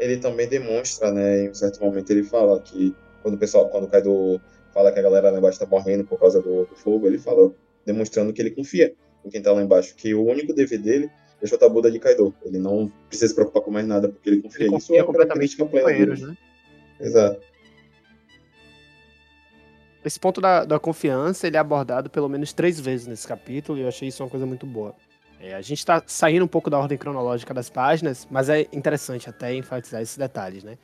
ele 0.00 0.16
também 0.16 0.48
demonstra, 0.48 1.12
né, 1.12 1.44
em 1.44 1.50
um 1.50 1.54
certo 1.54 1.80
momento 1.80 2.10
ele 2.10 2.24
fala 2.24 2.60
que 2.60 2.94
quando 3.22 3.34
o 3.34 3.38
pessoal, 3.38 3.68
quando 3.68 3.84
o 3.84 3.88
Kaido 3.88 4.40
fala 4.72 4.90
que 4.90 4.98
a 4.98 5.02
galera 5.02 5.30
lá 5.30 5.38
embaixo 5.38 5.58
tá 5.58 5.66
morrendo 5.66 6.04
por 6.04 6.18
causa 6.18 6.40
do, 6.40 6.64
do 6.64 6.74
fogo, 6.74 7.06
ele 7.06 7.18
fala, 7.18 7.52
demonstrando 7.84 8.32
que 8.32 8.40
ele 8.40 8.50
confia 8.50 8.94
em 9.24 9.28
quem 9.28 9.42
tá 9.42 9.52
lá 9.52 9.62
embaixo, 9.62 9.94
que 9.94 10.14
o 10.14 10.24
único 10.24 10.54
dever 10.54 10.78
dele 10.80 11.10
é 11.42 11.46
chutar 11.46 11.66
a 11.66 11.68
Buda 11.68 11.90
de 11.90 11.98
Kaido. 11.98 12.34
Ele 12.44 12.58
não 12.58 12.90
precisa 13.08 13.28
se 13.28 13.34
preocupar 13.34 13.62
com 13.62 13.70
mais 13.70 13.86
nada, 13.86 14.08
porque 14.08 14.30
ele 14.30 14.42
confia 14.42 14.64
Ele 14.64 14.74
nisso. 14.74 14.86
confia 14.88 15.00
é 15.02 15.04
completamente 15.04 15.58
nos 15.58 15.70
companheiros, 15.70 16.20
né? 16.22 16.36
Exato. 16.98 17.40
Esse 20.02 20.18
ponto 20.18 20.40
da, 20.40 20.64
da 20.64 20.78
confiança, 20.78 21.46
ele 21.46 21.56
é 21.56 21.60
abordado 21.60 22.08
pelo 22.08 22.28
menos 22.28 22.54
três 22.54 22.80
vezes 22.80 23.06
nesse 23.06 23.26
capítulo, 23.26 23.78
e 23.78 23.82
eu 23.82 23.88
achei 23.88 24.08
isso 24.08 24.22
uma 24.22 24.30
coisa 24.30 24.46
muito 24.46 24.64
boa. 24.64 24.94
É, 25.40 25.54
a 25.54 25.62
gente 25.62 25.84
tá 25.84 26.02
saindo 26.06 26.44
um 26.44 26.48
pouco 26.48 26.68
da 26.68 26.78
ordem 26.78 26.98
cronológica 26.98 27.54
das 27.54 27.70
páginas, 27.70 28.28
mas 28.30 28.50
é 28.50 28.68
interessante 28.72 29.28
até 29.28 29.54
enfatizar 29.54 30.02
esses 30.02 30.18
detalhes, 30.18 30.62
né? 30.62 30.76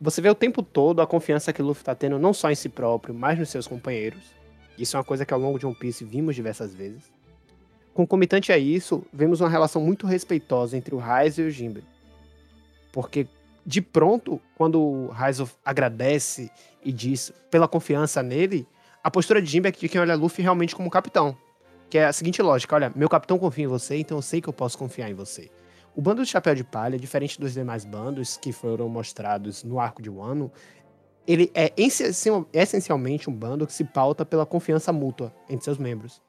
Você 0.00 0.20
vê 0.22 0.30
o 0.30 0.34
tempo 0.34 0.62
todo 0.62 1.02
a 1.02 1.06
confiança 1.06 1.52
que 1.52 1.62
Luffy 1.62 1.84
tá 1.84 1.94
tendo 1.94 2.18
não 2.18 2.32
só 2.32 2.50
em 2.50 2.54
si 2.54 2.70
próprio, 2.70 3.14
mas 3.14 3.38
nos 3.38 3.50
seus 3.50 3.68
companheiros. 3.68 4.22
Isso 4.78 4.96
é 4.96 4.98
uma 4.98 5.04
coisa 5.04 5.26
que 5.26 5.34
ao 5.34 5.38
longo 5.38 5.58
de 5.58 5.66
One 5.66 5.76
Piece 5.76 6.04
vimos 6.04 6.34
diversas 6.34 6.74
vezes. 6.74 7.12
Concomitante 7.92 8.50
a 8.50 8.56
isso, 8.56 9.04
vemos 9.12 9.42
uma 9.42 9.50
relação 9.50 9.82
muito 9.82 10.06
respeitosa 10.06 10.76
entre 10.76 10.94
o 10.94 10.98
Raizo 10.98 11.42
e 11.42 11.46
o 11.46 11.50
Jinbe. 11.50 11.84
Porque, 12.90 13.28
de 13.64 13.82
pronto, 13.82 14.40
quando 14.56 14.80
o 14.80 15.06
Raizo 15.08 15.48
agradece 15.62 16.50
e 16.82 16.90
diz 16.90 17.30
pela 17.50 17.68
confiança 17.68 18.22
nele, 18.22 18.66
a 19.04 19.10
postura 19.10 19.42
de 19.42 19.50
Jinbe 19.50 19.68
é 19.68 19.72
de 19.72 19.88
quem 19.88 20.00
olha 20.00 20.14
Luffy 20.14 20.42
realmente 20.42 20.74
como 20.74 20.90
capitão. 20.90 21.36
Que 21.92 21.98
é 21.98 22.06
a 22.06 22.12
seguinte 22.14 22.40
lógica, 22.40 22.74
olha, 22.74 22.90
meu 22.96 23.06
capitão 23.06 23.38
confia 23.38 23.66
em 23.66 23.68
você, 23.68 23.98
então 23.98 24.16
eu 24.16 24.22
sei 24.22 24.40
que 24.40 24.48
eu 24.48 24.52
posso 24.54 24.78
confiar 24.78 25.10
em 25.10 25.12
você. 25.12 25.50
O 25.94 26.00
bando 26.00 26.22
do 26.22 26.26
Chapéu 26.26 26.54
de 26.54 26.64
Palha, 26.64 26.98
diferente 26.98 27.38
dos 27.38 27.52
demais 27.52 27.84
bandos 27.84 28.38
que 28.38 28.50
foram 28.50 28.88
mostrados 28.88 29.62
no 29.62 29.78
arco 29.78 30.00
de 30.00 30.08
Wano, 30.08 30.50
ele 31.26 31.50
é 31.54 31.70
essencial- 31.76 32.48
essencialmente 32.50 33.28
um 33.28 33.34
bando 33.34 33.66
que 33.66 33.74
se 33.74 33.84
pauta 33.84 34.24
pela 34.24 34.46
confiança 34.46 34.90
mútua 34.90 35.34
entre 35.50 35.66
seus 35.66 35.76
membros. 35.76 36.22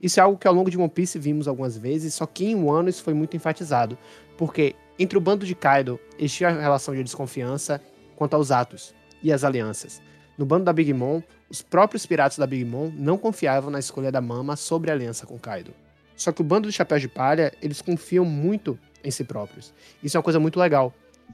Isso 0.00 0.20
é 0.20 0.22
algo 0.22 0.38
que 0.38 0.46
ao 0.46 0.54
longo 0.54 0.70
de 0.70 0.78
One 0.78 0.88
Piece 0.88 1.18
vimos 1.18 1.48
algumas 1.48 1.76
vezes, 1.76 2.14
só 2.14 2.24
que 2.24 2.46
em 2.46 2.54
Wano 2.54 2.88
isso 2.88 3.02
foi 3.02 3.12
muito 3.12 3.36
enfatizado, 3.36 3.98
porque 4.36 4.76
entre 5.00 5.18
o 5.18 5.20
bando 5.20 5.44
de 5.44 5.56
Kaido 5.56 5.98
existia 6.16 6.46
a 6.46 6.60
relação 6.60 6.94
de 6.94 7.02
desconfiança 7.02 7.82
quanto 8.14 8.34
aos 8.34 8.52
atos 8.52 8.94
e 9.20 9.32
as 9.32 9.42
alianças. 9.42 10.00
No 10.38 10.46
bando 10.46 10.66
da 10.66 10.72
Big 10.72 10.94
Mom, 10.94 11.20
os 11.50 11.62
próprios 11.62 12.04
piratas 12.06 12.38
da 12.38 12.46
Big 12.46 12.64
Mom 12.64 12.90
não 12.94 13.16
confiavam 13.18 13.70
na 13.70 13.78
escolha 13.78 14.12
da 14.12 14.20
Mama 14.20 14.56
sobre 14.56 14.90
a 14.90 14.94
aliança 14.94 15.26
com 15.26 15.38
Kaido. 15.38 15.72
Só 16.16 16.32
que 16.32 16.40
o 16.40 16.44
bando 16.44 16.68
do 16.68 16.72
Chapéu 16.72 16.98
de 16.98 17.08
Palha, 17.08 17.52
eles 17.62 17.80
confiam 17.80 18.24
muito 18.24 18.78
em 19.04 19.10
si 19.10 19.24
próprios. 19.24 19.72
Isso 20.02 20.16
é 20.16 20.18
uma 20.18 20.24
coisa 20.24 20.40
muito 20.40 20.58
legal, 20.58 20.92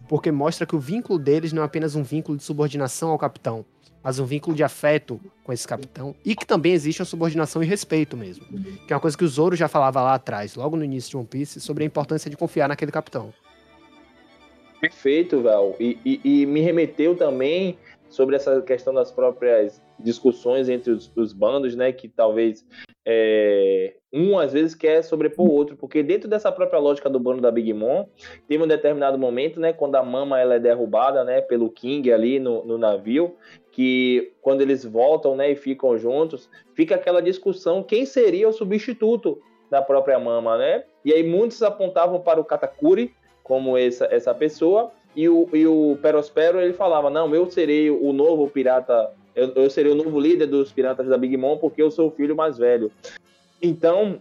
porque 0.08 0.30
mostra 0.30 0.66
que 0.66 0.76
o 0.76 0.78
vínculo 0.78 1.18
deles 1.18 1.52
não 1.52 1.62
é 1.62 1.64
apenas 1.66 1.94
um 1.94 2.02
vínculo 2.02 2.36
de 2.36 2.44
subordinação 2.44 3.10
ao 3.10 3.18
capitão, 3.18 3.64
mas 4.02 4.18
um 4.18 4.26
vínculo 4.26 4.54
de 4.54 4.62
afeto 4.62 5.18
com 5.42 5.50
esse 5.52 5.66
capitão, 5.66 6.14
e 6.22 6.36
que 6.36 6.44
também 6.46 6.74
existe 6.74 7.00
uma 7.00 7.06
subordinação 7.06 7.62
e 7.62 7.66
respeito 7.66 8.16
mesmo. 8.16 8.44
Que 8.86 8.92
é 8.92 8.96
uma 8.96 9.00
coisa 9.00 9.16
que 9.16 9.24
o 9.24 9.28
Zoro 9.28 9.56
já 9.56 9.66
falava 9.66 10.02
lá 10.02 10.14
atrás, 10.14 10.54
logo 10.54 10.76
no 10.76 10.84
início 10.84 11.10
de 11.10 11.16
One 11.16 11.26
Piece, 11.26 11.58
sobre 11.60 11.84
a 11.84 11.86
importância 11.86 12.30
de 12.30 12.36
confiar 12.36 12.68
naquele 12.68 12.92
capitão. 12.92 13.32
Perfeito, 14.80 15.40
Val. 15.42 15.74
E, 15.80 15.98
e- 16.04 16.20
e 16.42 16.46
me 16.46 16.60
remeteu 16.60 17.16
também 17.16 17.78
sobre 18.14 18.36
essa 18.36 18.62
questão 18.62 18.94
das 18.94 19.10
próprias 19.10 19.82
discussões 19.98 20.68
entre 20.68 20.92
os, 20.92 21.10
os 21.16 21.32
bandos, 21.32 21.74
né? 21.74 21.92
Que 21.92 22.08
talvez 22.08 22.64
é, 23.04 23.96
um 24.12 24.38
às 24.38 24.52
vezes 24.52 24.74
quer 24.74 25.02
sobrepor 25.02 25.46
o 25.46 25.52
outro, 25.52 25.76
porque 25.76 26.00
dentro 26.00 26.28
dessa 26.28 26.52
própria 26.52 26.78
lógica 26.78 27.10
do 27.10 27.18
bando 27.18 27.42
da 27.42 27.50
Big 27.50 27.72
Mom, 27.72 28.06
teve 28.46 28.62
um 28.62 28.68
determinado 28.68 29.18
momento, 29.18 29.58
né? 29.58 29.72
Quando 29.72 29.96
a 29.96 30.02
Mama 30.02 30.38
ela 30.38 30.54
é 30.54 30.60
derrubada, 30.60 31.24
né? 31.24 31.40
Pelo 31.40 31.68
King 31.68 32.12
ali 32.12 32.38
no, 32.38 32.64
no 32.64 32.78
navio, 32.78 33.34
que 33.72 34.32
quando 34.40 34.60
eles 34.60 34.84
voltam, 34.84 35.34
né? 35.34 35.50
E 35.50 35.56
ficam 35.56 35.98
juntos, 35.98 36.48
fica 36.72 36.94
aquela 36.94 37.20
discussão 37.20 37.82
quem 37.82 38.06
seria 38.06 38.48
o 38.48 38.52
substituto 38.52 39.42
da 39.68 39.82
própria 39.82 40.20
Mama, 40.20 40.56
né? 40.56 40.84
E 41.04 41.12
aí 41.12 41.24
muitos 41.24 41.60
apontavam 41.62 42.20
para 42.20 42.40
o 42.40 42.44
Katakuri 42.44 43.12
como 43.42 43.76
essa, 43.76 44.06
essa 44.06 44.32
pessoa. 44.32 44.92
E 45.14 45.28
o, 45.28 45.48
e 45.52 45.66
o 45.66 45.98
Perospero 46.02 46.60
ele 46.60 46.72
falava: 46.72 47.10
Não, 47.10 47.32
eu 47.34 47.48
serei 47.50 47.90
o 47.90 48.12
novo 48.12 48.48
pirata, 48.48 49.12
eu, 49.34 49.52
eu 49.54 49.70
serei 49.70 49.92
o 49.92 49.94
novo 49.94 50.18
líder 50.18 50.46
dos 50.46 50.72
piratas 50.72 51.06
da 51.08 51.18
Big 51.18 51.36
Mom 51.36 51.56
porque 51.56 51.82
eu 51.82 51.90
sou 51.90 52.08
o 52.08 52.10
filho 52.10 52.36
mais 52.36 52.58
velho. 52.58 52.90
Então, 53.62 54.20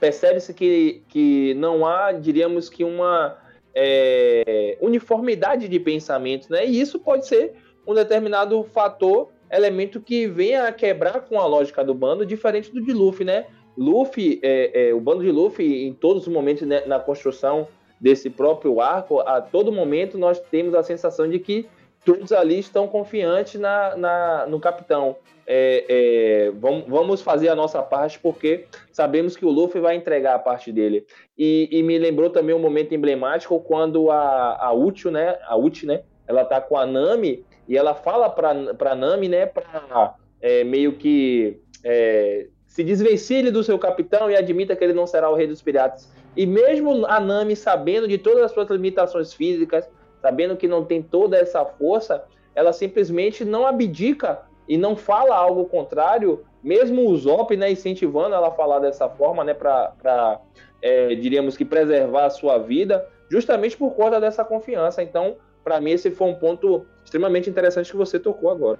percebe-se 0.00 0.52
que, 0.52 1.02
que 1.08 1.54
não 1.54 1.86
há, 1.86 2.12
diríamos 2.12 2.68
que, 2.68 2.82
uma 2.82 3.36
é, 3.74 4.76
uniformidade 4.80 5.68
de 5.68 5.78
pensamento, 5.78 6.50
né? 6.50 6.66
E 6.66 6.80
isso 6.80 6.98
pode 6.98 7.26
ser 7.26 7.52
um 7.86 7.94
determinado 7.94 8.62
fator, 8.64 9.28
elemento 9.50 10.00
que 10.00 10.26
venha 10.26 10.66
a 10.66 10.72
quebrar 10.72 11.20
com 11.22 11.38
a 11.38 11.46
lógica 11.46 11.84
do 11.84 11.94
bando, 11.94 12.24
diferente 12.24 12.72
do 12.72 12.80
de 12.80 12.92
Luffy, 12.92 13.24
né? 13.24 13.46
Luffy, 13.76 14.40
é, 14.42 14.88
é, 14.88 14.94
o 14.94 15.00
bando 15.00 15.22
de 15.22 15.30
Luffy, 15.30 15.86
em 15.86 15.92
todos 15.92 16.26
os 16.26 16.32
momentos 16.32 16.66
né, 16.66 16.82
na 16.86 16.98
construção 16.98 17.66
desse 18.02 18.28
próprio 18.28 18.80
arco, 18.80 19.20
a 19.20 19.40
todo 19.40 19.70
momento 19.70 20.18
nós 20.18 20.40
temos 20.40 20.74
a 20.74 20.82
sensação 20.82 21.30
de 21.30 21.38
que 21.38 21.68
todos 22.04 22.32
ali 22.32 22.58
estão 22.58 22.88
confiantes 22.88 23.60
na, 23.60 23.96
na 23.96 24.46
no 24.48 24.58
capitão. 24.58 25.14
É, 25.46 25.84
é, 25.88 26.50
vamos, 26.50 26.84
vamos 26.88 27.22
fazer 27.22 27.48
a 27.48 27.54
nossa 27.54 27.80
parte 27.80 28.18
porque 28.18 28.66
sabemos 28.90 29.36
que 29.36 29.44
o 29.44 29.50
Luffy 29.50 29.80
vai 29.80 29.94
entregar 29.94 30.34
a 30.34 30.38
parte 30.40 30.72
dele. 30.72 31.06
E, 31.38 31.68
e 31.70 31.80
me 31.80 31.96
lembrou 31.96 32.28
também 32.28 32.52
um 32.52 32.58
momento 32.58 32.92
emblemático 32.92 33.60
quando 33.60 34.10
a, 34.10 34.58
a 34.60 34.72
Uchi, 34.72 35.08
né, 35.08 35.38
a 35.46 35.56
Uchi, 35.56 35.86
né, 35.86 36.02
ela 36.26 36.44
tá 36.44 36.60
com 36.60 36.76
a 36.76 36.84
Nami 36.84 37.44
e 37.68 37.76
ela 37.76 37.94
fala 37.94 38.28
pra, 38.28 38.74
pra 38.74 38.96
Nami, 38.96 39.28
né, 39.28 39.46
pra 39.46 40.16
é, 40.40 40.64
meio 40.64 40.94
que 40.94 41.60
é, 41.84 42.48
se 42.66 42.82
desvencilhe 42.82 43.52
do 43.52 43.62
seu 43.62 43.78
capitão 43.78 44.28
e 44.28 44.36
admita 44.36 44.74
que 44.74 44.82
ele 44.82 44.92
não 44.92 45.06
será 45.06 45.30
o 45.30 45.36
rei 45.36 45.46
dos 45.46 45.62
piratas. 45.62 46.10
E 46.36 46.46
mesmo 46.46 47.06
a 47.06 47.20
Nami 47.20 47.54
sabendo 47.54 48.08
de 48.08 48.18
todas 48.18 48.44
as 48.44 48.52
suas 48.52 48.68
limitações 48.70 49.34
físicas, 49.34 49.88
sabendo 50.20 50.56
que 50.56 50.68
não 50.68 50.84
tem 50.84 51.02
toda 51.02 51.36
essa 51.36 51.64
força, 51.64 52.24
ela 52.54 52.72
simplesmente 52.72 53.44
não 53.44 53.66
abdica 53.66 54.42
e 54.68 54.76
não 54.76 54.96
fala 54.96 55.36
algo 55.36 55.64
contrário, 55.66 56.44
mesmo 56.62 57.08
o 57.08 57.16
Zop, 57.16 57.54
né, 57.56 57.70
incentivando 57.70 58.34
ela 58.34 58.48
a 58.48 58.52
falar 58.52 58.78
dessa 58.78 59.08
forma, 59.08 59.44
né, 59.44 59.52
para, 59.52 60.40
é, 60.80 61.14
diríamos 61.14 61.56
que 61.56 61.64
preservar 61.64 62.26
a 62.26 62.30
sua 62.30 62.58
vida, 62.58 63.06
justamente 63.28 63.76
por 63.76 63.92
conta 63.92 64.20
dessa 64.20 64.44
confiança. 64.44 65.02
Então, 65.02 65.36
para 65.64 65.80
mim, 65.80 65.90
esse 65.90 66.10
foi 66.10 66.28
um 66.28 66.34
ponto 66.34 66.86
extremamente 67.04 67.50
interessante 67.50 67.90
que 67.90 67.96
você 67.96 68.18
tocou 68.18 68.50
agora. 68.50 68.78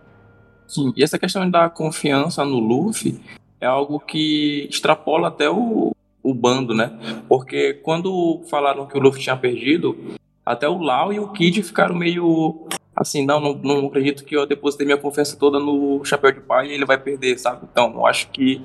Sim, 0.66 0.92
e 0.97 1.02
essa 1.02 1.18
questão 1.18 1.50
da 1.50 1.68
confiança 1.68 2.44
no 2.44 2.59
Luffy 2.59 3.21
é 3.61 3.66
algo 3.66 3.99
que 4.00 4.66
extrapola 4.71 5.28
até 5.28 5.50
o, 5.50 5.92
o 6.22 6.32
bando, 6.32 6.74
né? 6.74 6.98
Porque 7.28 7.74
quando 7.74 8.42
falaram 8.48 8.86
que 8.86 8.96
o 8.96 9.00
Luffy 9.00 9.22
tinha 9.22 9.36
perdido, 9.36 9.96
até 10.44 10.68
o 10.68 10.78
Lau 10.78 11.12
e 11.12 11.18
o 11.18 11.28
Kid 11.28 11.62
ficaram 11.62 11.94
meio 11.94 12.66
assim, 12.94 13.24
não, 13.24 13.40
não, 13.40 13.54
não 13.54 13.86
acredito 13.86 14.24
que 14.24 14.36
eu 14.36 14.46
depositei 14.46 14.84
minha 14.86 14.98
confiança 14.98 15.36
toda 15.36 15.58
no 15.58 16.04
Chapéu 16.04 16.32
de 16.32 16.40
Palha 16.40 16.68
e 16.68 16.72
ele 16.72 16.84
vai 16.84 16.98
perder, 16.98 17.38
sabe? 17.38 17.66
Então, 17.70 17.92
eu 17.94 18.06
acho 18.06 18.28
que 18.30 18.60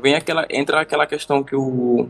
vem 0.00 0.14
aquela 0.14 0.46
entra 0.50 0.80
aquela 0.80 1.06
questão 1.06 1.42
que 1.42 1.56
o 1.56 2.08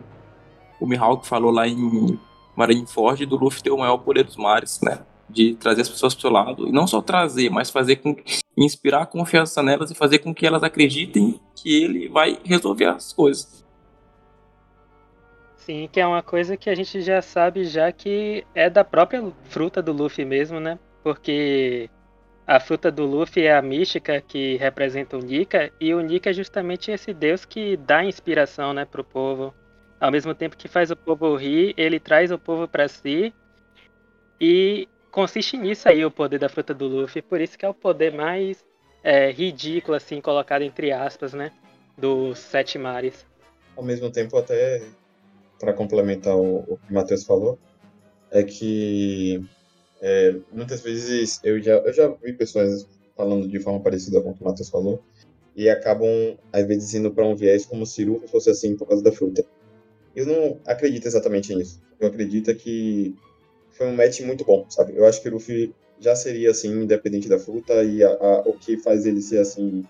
o 0.81 0.87
Mihawk 0.87 1.27
falou 1.27 1.51
lá 1.51 1.67
em 1.67 2.19
Marineford 2.57 3.25
do 3.27 3.37
Luffy 3.37 3.63
ter 3.63 3.71
o 3.71 3.79
maior 3.79 3.99
poder 3.99 4.25
dos 4.25 4.37
mares, 4.37 4.81
né? 4.83 5.01
De 5.29 5.55
trazer 5.55 5.81
as 5.83 5.89
pessoas 5.89 6.15
pro 6.15 6.23
seu 6.23 6.31
lado. 6.31 6.69
E 6.69 6.73
não 6.73 6.87
só 6.87 7.01
trazer, 7.01 7.51
mas 7.51 7.71
fazer 7.71 7.97
com 7.97 8.15
inspirar 8.57 9.07
confiança 9.07 9.63
nelas 9.63 9.91
e 9.91 9.95
fazer 9.95 10.19
com 10.19 10.35
que 10.35 10.47
elas 10.47 10.63
acreditem 10.63 11.41
que 11.57 11.83
ele 11.83 12.09
vai 12.09 12.39
resolver 12.45 12.87
as 12.87 13.13
coisas. 13.13 13.64
Sim, 15.65 15.89
que 15.91 15.99
é 15.99 16.07
uma 16.07 16.23
coisa 16.23 16.59
que 16.59 16.69
a 16.69 16.75
gente 16.75 17.01
já 17.01 17.23
sabe 17.23 17.65
já 17.65 17.91
que 17.91 18.47
é 18.55 18.69
da 18.69 18.85
própria 18.85 19.33
fruta 19.45 19.81
do 19.81 19.93
Luffy 19.93 20.23
mesmo, 20.23 20.61
né? 20.61 20.79
Porque 21.03 21.89
a 22.47 22.61
fruta 22.61 22.93
do 22.93 23.07
Luffy 23.07 23.45
é 23.45 23.57
a 23.57 23.63
mística 23.63 24.21
que 24.21 24.57
representa 24.57 25.17
o 25.17 25.21
Nika 25.21 25.73
e 25.81 25.95
o 25.95 26.03
Nika 26.03 26.29
é 26.29 26.33
justamente 26.35 26.91
esse 26.91 27.15
deus 27.15 27.47
que 27.47 27.79
dá 27.79 28.05
inspiração, 28.05 28.75
né, 28.75 28.85
pro 28.85 29.03
povo. 29.03 29.55
Ao 29.99 30.11
mesmo 30.11 30.35
tempo 30.35 30.55
que 30.55 30.69
faz 30.69 30.91
o 30.91 30.97
povo 30.97 31.35
rir, 31.35 31.73
ele 31.79 31.99
traz 31.99 32.31
o 32.31 32.39
povo 32.39 32.69
para 32.69 32.87
si 32.87 33.33
e 34.39 34.87
consiste 35.11 35.57
nisso 35.57 35.89
aí 35.89 36.05
o 36.05 36.11
poder 36.11 36.39
da 36.39 36.51
fruta 36.51 36.75
do 36.75 36.87
Luffy. 36.87 37.23
Por 37.23 37.41
isso 37.41 37.57
que 37.57 37.65
é 37.65 37.69
o 37.71 37.73
poder 37.73 38.13
mais 38.13 38.63
é, 39.03 39.31
ridículo, 39.31 39.97
assim, 39.97 40.21
colocado 40.21 40.61
entre 40.61 40.93
aspas, 40.93 41.33
né? 41.33 41.51
Dos 41.97 42.39
sete 42.39 42.77
mares. 42.77 43.27
Ao 43.75 43.83
mesmo 43.83 44.11
tempo, 44.11 44.37
até 44.37 44.83
para 45.59 45.73
complementar 45.73 46.37
o, 46.37 46.59
o 46.59 46.79
que 46.79 46.91
o 46.91 46.95
Matheus 46.95 47.25
falou, 47.25 47.59
é 48.31 48.43
que 48.43 49.45
é, 50.01 50.37
muitas 50.53 50.81
vezes 50.81 51.41
eu 51.43 51.61
já, 51.63 51.75
eu 51.79 51.93
já 51.93 52.09
vi 52.09 52.33
pessoas 52.33 52.87
falando 53.17 53.49
de 53.49 53.61
forma 53.61 53.81
parecida 53.81 54.21
com 54.21 54.31
o 54.31 54.35
que 54.35 54.43
o 54.43 54.45
Matheus 54.45 54.69
falou, 54.69 55.03
e 55.57 55.69
acabam, 55.69 56.37
às 56.53 56.67
vezes, 56.67 56.95
indo 56.95 57.13
para 57.13 57.25
um 57.25 57.37
viés 57.37 57.65
como 57.65 57.87
se 57.87 58.05
Ruffy 58.05 58.29
fosse 58.29 58.51
assim 58.51 58.77
por 58.77 58.89
causa 58.89 59.03
da 59.03 59.13
fruta. 59.13 59.45
Eu 60.15 60.27
não 60.27 60.61
acredito 60.67 61.07
exatamente 61.07 61.55
nisso. 61.55 61.81
Eu 62.01 62.09
acredito 62.09 62.55
que 62.55 63.15
foi 63.71 63.87
um 63.87 63.95
match 63.95 64.21
muito 64.21 64.45
bom, 64.45 64.67
sabe? 64.69 64.95
Eu 64.97 65.07
acho 65.07 65.23
que 65.23 65.29
o 65.29 65.33
Luffy 65.33 65.73
já 66.01 66.15
seria 66.17 66.51
assim, 66.51 66.83
independente 66.83 67.29
da 67.29 67.39
fruta, 67.39 67.85
e 67.85 68.03
a, 68.03 68.11
a, 68.11 68.41
o 68.41 68.53
que 68.55 68.77
faz 68.79 69.07
ele 69.07 69.23
ser 69.23 69.39
assim, 69.39 69.85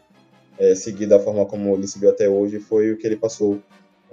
é, 0.59 0.75
seguir 0.75 1.07
da 1.07 1.19
forma 1.19 1.47
como 1.47 1.75
ele 1.75 1.89
seguiu 1.89 2.11
até 2.11 2.29
hoje, 2.29 2.61
foi 2.61 2.93
o 2.93 2.99
que 2.99 3.07
ele 3.07 3.17
passou 3.17 3.61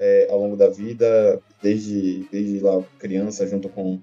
é, 0.01 0.27
ao 0.31 0.39
longo 0.39 0.57
da 0.57 0.67
vida, 0.67 1.39
desde, 1.61 2.27
desde 2.31 2.59
lá 2.59 2.83
criança, 2.97 3.45
junto 3.45 3.69
com, 3.69 4.01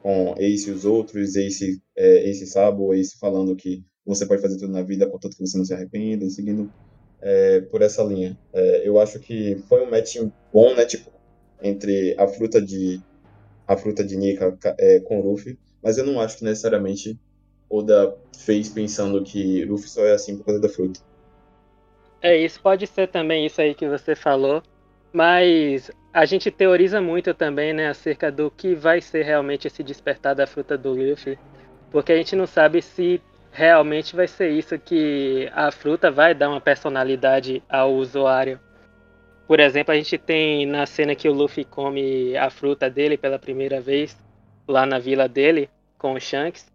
com 0.00 0.34
Ace 0.38 0.70
e 0.70 0.72
os 0.72 0.86
outros, 0.86 1.36
Ace, 1.36 1.82
é, 1.94 2.30
Ace 2.30 2.46
Sabo, 2.46 2.94
Ace 2.94 3.18
falando 3.18 3.54
que 3.54 3.84
você 4.06 4.24
pode 4.24 4.40
fazer 4.40 4.58
tudo 4.58 4.72
na 4.72 4.82
vida, 4.82 5.06
contanto 5.06 5.36
que 5.36 5.46
você 5.46 5.58
não 5.58 5.64
se 5.66 5.74
arrependa, 5.74 6.28
seguindo 6.30 6.72
é, 7.20 7.60
por 7.60 7.82
essa 7.82 8.02
linha. 8.02 8.38
É, 8.54 8.88
eu 8.88 8.98
acho 8.98 9.20
que 9.20 9.62
foi 9.68 9.86
um 9.86 9.90
match 9.90 10.16
bom, 10.50 10.74
né, 10.74 10.86
tipo, 10.86 11.10
entre 11.62 12.14
a 12.18 12.26
fruta 12.26 12.60
de 12.60 13.00
a 13.66 13.76
fruta 13.76 14.04
de 14.04 14.16
Nika 14.16 14.56
é, 14.78 15.00
com 15.00 15.20
Ruffy, 15.20 15.58
mas 15.82 15.98
eu 15.98 16.04
não 16.04 16.20
acho 16.20 16.38
que 16.38 16.44
necessariamente 16.44 17.18
Oda 17.68 18.14
fez 18.38 18.68
pensando 18.68 19.22
que 19.22 19.64
Luffy 19.64 19.88
só 19.88 20.04
é 20.04 20.12
assim 20.12 20.36
por 20.36 20.44
causa 20.44 20.60
da 20.60 20.68
fruta. 20.68 21.00
É, 22.20 22.36
isso 22.36 22.60
pode 22.60 22.86
ser 22.86 23.08
também 23.08 23.46
isso 23.46 23.60
aí 23.60 23.74
que 23.74 23.88
você 23.88 24.14
falou, 24.14 24.62
mas 25.14 25.92
a 26.12 26.24
gente 26.24 26.50
teoriza 26.50 27.00
muito 27.00 27.32
também, 27.32 27.72
né, 27.72 27.88
acerca 27.88 28.32
do 28.32 28.50
que 28.50 28.74
vai 28.74 29.00
ser 29.00 29.22
realmente 29.22 29.68
esse 29.68 29.80
despertar 29.80 30.34
da 30.34 30.44
fruta 30.44 30.76
do 30.76 30.90
Luffy, 30.90 31.38
porque 31.92 32.12
a 32.12 32.16
gente 32.16 32.34
não 32.34 32.48
sabe 32.48 32.82
se 32.82 33.22
realmente 33.52 34.16
vai 34.16 34.26
ser 34.26 34.50
isso 34.50 34.76
que 34.76 35.48
a 35.54 35.70
fruta 35.70 36.10
vai 36.10 36.34
dar 36.34 36.50
uma 36.50 36.60
personalidade 36.60 37.62
ao 37.68 37.94
usuário. 37.94 38.58
Por 39.46 39.60
exemplo, 39.60 39.94
a 39.94 39.96
gente 39.96 40.18
tem 40.18 40.66
na 40.66 40.84
cena 40.84 41.14
que 41.14 41.28
o 41.28 41.32
Luffy 41.32 41.64
come 41.64 42.36
a 42.36 42.50
fruta 42.50 42.90
dele 42.90 43.16
pela 43.16 43.38
primeira 43.38 43.80
vez, 43.80 44.18
lá 44.66 44.84
na 44.84 44.98
vila 44.98 45.28
dele, 45.28 45.70
com 45.96 46.14
o 46.14 46.20
Shanks. 46.20 46.66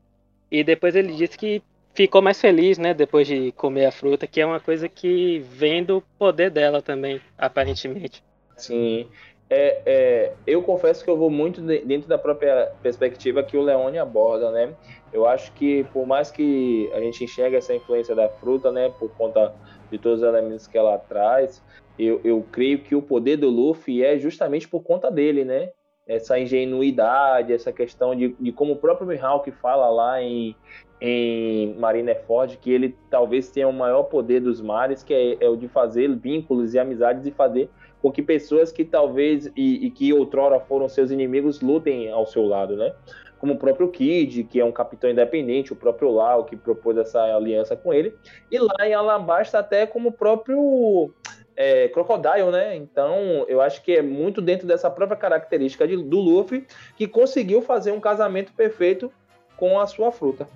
E 0.49 0.63
depois 0.63 0.95
ele 0.95 1.13
disse 1.13 1.37
que 1.37 1.61
ficou 1.93 2.21
mais 2.21 2.39
feliz, 2.39 2.77
né, 2.77 2.93
depois 2.93 3.27
de 3.27 3.51
comer 3.51 3.87
a 3.87 3.91
fruta, 3.91 4.25
que 4.25 4.39
é 4.39 4.45
uma 4.45 4.61
coisa 4.61 4.87
que 4.87 5.39
vem 5.39 5.83
do 5.83 6.01
poder 6.17 6.49
dela 6.49 6.81
também, 6.81 7.19
aparentemente. 7.37 8.23
Sim. 8.59 9.09
É, 9.51 9.81
é, 9.85 10.33
eu 10.45 10.61
confesso 10.61 11.03
que 11.03 11.09
eu 11.09 11.17
vou 11.17 11.31
muito 11.31 11.59
dentro 11.61 12.07
da 12.07 12.19
própria 12.19 12.71
perspectiva 12.83 13.41
que 13.41 13.57
o 13.57 13.63
Leone 13.63 13.97
aborda, 13.97 14.51
né? 14.51 14.75
Eu 15.11 15.25
acho 15.25 15.51
que 15.53 15.83
por 15.85 16.05
mais 16.05 16.29
que 16.29 16.87
a 16.93 16.99
gente 16.99 17.23
enxergue 17.23 17.55
essa 17.55 17.73
influência 17.73 18.13
da 18.13 18.29
fruta, 18.29 18.71
né, 18.71 18.89
por 18.99 19.09
conta 19.15 19.51
de 19.91 19.97
todos 19.97 20.21
os 20.21 20.27
elementos 20.27 20.67
que 20.67 20.77
ela 20.77 20.99
traz, 20.99 21.63
eu, 21.97 22.21
eu 22.23 22.45
creio 22.51 22.83
que 22.83 22.95
o 22.95 23.01
poder 23.01 23.37
do 23.37 23.49
Luffy 23.49 24.03
é 24.03 24.19
justamente 24.19 24.67
por 24.67 24.83
conta 24.83 25.09
dele, 25.09 25.43
né? 25.43 25.71
Essa 26.07 26.39
ingenuidade, 26.39 27.51
essa 27.51 27.71
questão 27.71 28.15
de, 28.15 28.35
de 28.39 28.51
como 28.51 28.73
o 28.73 28.77
próprio 28.77 29.07
Mihawk 29.07 29.51
fala 29.51 29.89
lá 29.89 30.21
em, 30.21 30.55
em 31.01 31.73
Marineford, 31.75 32.57
que 32.57 32.71
ele 32.71 32.95
talvez 33.09 33.49
tenha 33.49 33.67
o 33.67 33.73
maior 33.73 34.03
poder 34.03 34.41
dos 34.41 34.61
mares, 34.61 35.03
que 35.03 35.13
é, 35.13 35.37
é 35.43 35.49
o 35.49 35.55
de 35.55 35.67
fazer 35.67 36.07
vínculos 36.15 36.73
e 36.73 36.79
amizades 36.79 37.25
e 37.25 37.31
fazer 37.31 37.69
com 38.01 38.11
que 38.11 38.21
pessoas 38.21 38.71
que 38.71 38.85
talvez 38.85 39.47
e, 39.55 39.85
e, 39.85 39.91
que 39.91 40.13
outrora 40.13 40.59
foram 40.59 40.87
seus 40.87 41.11
inimigos 41.11 41.61
lutem 41.61 42.09
ao 42.09 42.25
seu 42.25 42.45
lado, 42.45 42.75
né? 42.75 42.93
Como 43.37 43.53
o 43.53 43.57
próprio 43.57 43.89
Kid, 43.89 44.43
que 44.45 44.59
é 44.59 44.65
um 44.65 44.71
capitão 44.71 45.09
independente, 45.09 45.71
o 45.71 45.75
próprio 45.75 46.09
Lau, 46.09 46.43
que 46.43 46.55
propôs 46.55 46.97
essa 46.97 47.21
aliança 47.21 47.75
com 47.75 47.93
ele, 47.93 48.13
e 48.51 48.59
lá 48.59 48.87
em 48.87 48.93
Alabasta 48.93 49.59
até 49.59 49.85
como 49.85 50.09
o 50.09 50.11
próprio 50.11 51.13
é, 51.55 51.89
Crocodile, 51.89 52.51
né? 52.51 52.75
Então, 52.75 53.45
eu 53.47 53.61
acho 53.61 53.81
que 53.83 53.93
é 53.93 54.01
muito 54.01 54.41
dentro 54.41 54.65
dessa 54.65 54.89
própria 54.89 55.17
característica 55.17 55.87
de, 55.87 55.97
do 55.97 56.19
Luffy 56.19 56.65
que 56.95 57.07
conseguiu 57.07 57.61
fazer 57.61 57.91
um 57.91 57.99
casamento 57.99 58.53
perfeito 58.53 59.11
com 59.57 59.77
a 59.77 59.85
sua 59.85 60.11
fruta. 60.11 60.47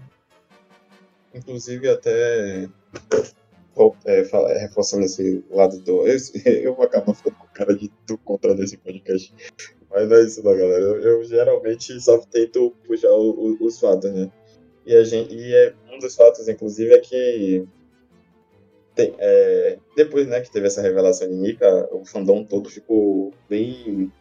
Inclusive, 1.34 1.89
até 1.89 2.69
é, 4.05 4.21
é, 4.21 4.57
reforçando 4.59 5.03
esse 5.03 5.43
lado 5.49 5.79
do. 5.79 6.07
Eu, 6.07 6.17
eu 6.45 6.75
vou 6.75 6.86
acabar 6.86 7.13
ficando 7.13 7.36
com 7.36 7.47
cara 7.47 7.75
de 7.75 7.91
do 8.05 8.17
contra 8.17 8.53
desse 8.53 8.77
podcast. 8.77 9.33
Mas 9.89 10.09
não 10.09 10.17
é 10.17 10.23
isso, 10.23 10.43
não, 10.43 10.55
galera. 10.55 10.83
Eu, 10.83 10.99
eu 11.01 11.23
geralmente 11.23 11.99
só 12.01 12.17
tento 12.19 12.75
puxar 12.86 13.12
o, 13.12 13.31
o, 13.31 13.65
os 13.65 13.79
fatos, 13.79 14.12
né? 14.12 14.31
E, 14.86 14.95
a 14.95 15.03
gente, 15.03 15.33
e 15.33 15.55
é, 15.55 15.73
um 15.93 15.99
dos 15.99 16.15
fatos, 16.15 16.47
inclusive, 16.47 16.93
é 16.93 16.99
que 16.99 17.67
tem, 18.95 19.13
é, 19.17 19.77
depois 19.95 20.27
né, 20.27 20.41
que 20.41 20.51
teve 20.51 20.67
essa 20.67 20.81
revelação 20.81 21.27
de 21.27 21.36
Nika, 21.36 21.89
o 21.91 22.05
fandom 22.05 22.43
todo 22.43 22.69
ficou 22.69 23.33
bem 23.49 24.12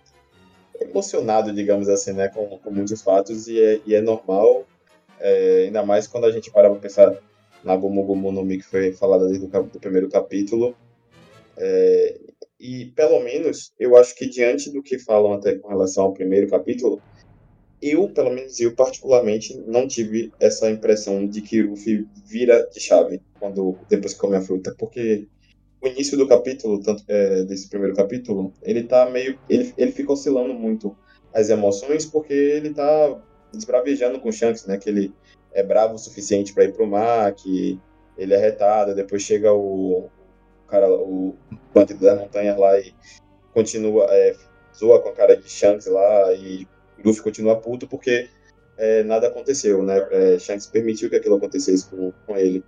emocionado, 0.81 1.53
digamos 1.53 1.89
assim, 1.89 2.13
né, 2.13 2.29
com, 2.29 2.59
com 2.59 2.71
muitos 2.71 3.03
fatos, 3.03 3.49
e 3.49 3.63
é, 3.63 3.81
e 3.85 3.95
é 3.95 4.01
normal, 4.01 4.67
é, 5.21 5.65
ainda 5.67 5.85
mais 5.85 6.07
quando 6.07 6.25
a 6.25 6.31
gente 6.31 6.51
para 6.51 6.71
para 6.71 6.79
pensar 6.79 7.17
na 7.65 7.77
Gomu 7.77 8.05
Gomu 8.05 8.33
no 8.33 8.45
Mi, 8.45 8.59
que 8.59 8.65
foi 8.65 8.93
falada 8.93 9.29
desde 9.29 9.47
o 9.47 9.81
primeiro 9.81 10.09
capítulo. 10.09 10.77
É, 11.57 12.19
e, 12.59 12.87
pelo 12.95 13.21
menos, 13.21 13.73
eu 13.79 13.97
acho 13.97 14.15
que 14.15 14.29
diante 14.29 14.71
do 14.71 14.83
que 14.83 14.99
falam 14.99 15.33
até 15.33 15.57
com 15.57 15.69
relação 15.69 16.05
ao 16.05 16.15
primeiro 16.15 16.49
capítulo, 16.49 17.03
eu, 17.83 18.09
pelo 18.09 18.31
menos 18.31 18.61
eu 18.61 18.75
particularmente, 18.75 19.59
não 19.67 19.89
tive 19.89 20.33
essa 20.39 20.71
impressão 20.71 21.27
de 21.27 21.43
que 21.43 21.63
Luffy 21.63 22.07
vira 22.25 22.69
de 22.73 22.79
chave 22.79 23.21
quando 23.41 23.77
depois 23.89 24.15
que 24.15 24.21
come 24.21 24.37
a 24.37 24.41
fruta, 24.41 24.75
porque 24.79 25.27
o 25.81 25.89
início 25.89 26.17
do 26.17 26.29
capítulo, 26.29 26.81
tanto 26.81 27.03
é, 27.09 27.43
desse 27.43 27.69
primeiro 27.69 27.97
capítulo, 27.97 28.53
ele 28.63 28.85
tá 28.85 29.11
meio, 29.11 29.37
ele, 29.49 29.75
ele 29.77 29.91
fica 29.91 30.13
oscilando 30.13 30.55
muito 30.55 30.97
as 31.35 31.51
emoções 31.51 32.07
porque 32.07 32.33
ele 32.33 32.73
tá 32.73 33.21
desbravejando 33.53 34.21
com 34.21 34.29
o 34.29 34.33
Shanks, 34.33 34.65
né, 34.67 34.79
que 34.79 34.89
ele 34.89 35.13
é 35.55 35.63
bravo 35.63 35.95
o 35.95 35.99
suficiente 35.99 36.53
para 36.53 36.65
ir 36.65 36.73
pro 36.73 36.87
mar, 36.87 37.33
que 37.35 37.79
ele 38.17 38.35
é 38.35 38.37
retado, 38.37 38.95
depois 38.95 39.23
chega 39.23 39.53
o, 39.53 40.09
cara, 40.69 40.91
o 40.91 41.35
bandido 41.75 42.01
das 42.01 42.19
montanhas 42.19 42.59
lá 42.59 42.79
e 42.79 42.95
continua, 43.53 44.07
é, 44.11 44.35
zoa 44.77 45.01
com 45.01 45.11
a 45.11 45.13
cara 45.13 45.37
de 45.37 45.49
Shanks 45.49 45.87
lá 45.87 46.33
e 46.35 46.67
Luffy 47.05 47.23
continua 47.23 47.61
puto 47.61 47.87
porque 47.87 48.29
é, 48.77 49.03
nada 49.03 49.29
aconteceu, 49.29 49.83
né? 49.83 50.07
É, 50.11 50.39
Shanks 50.39 50.67
permitiu 50.67 51.11
que 51.11 51.17
aquilo 51.17 51.37
acontecesse 51.37 51.87
com, 51.87 52.13
com 52.27 52.37
ele. 52.37 52.65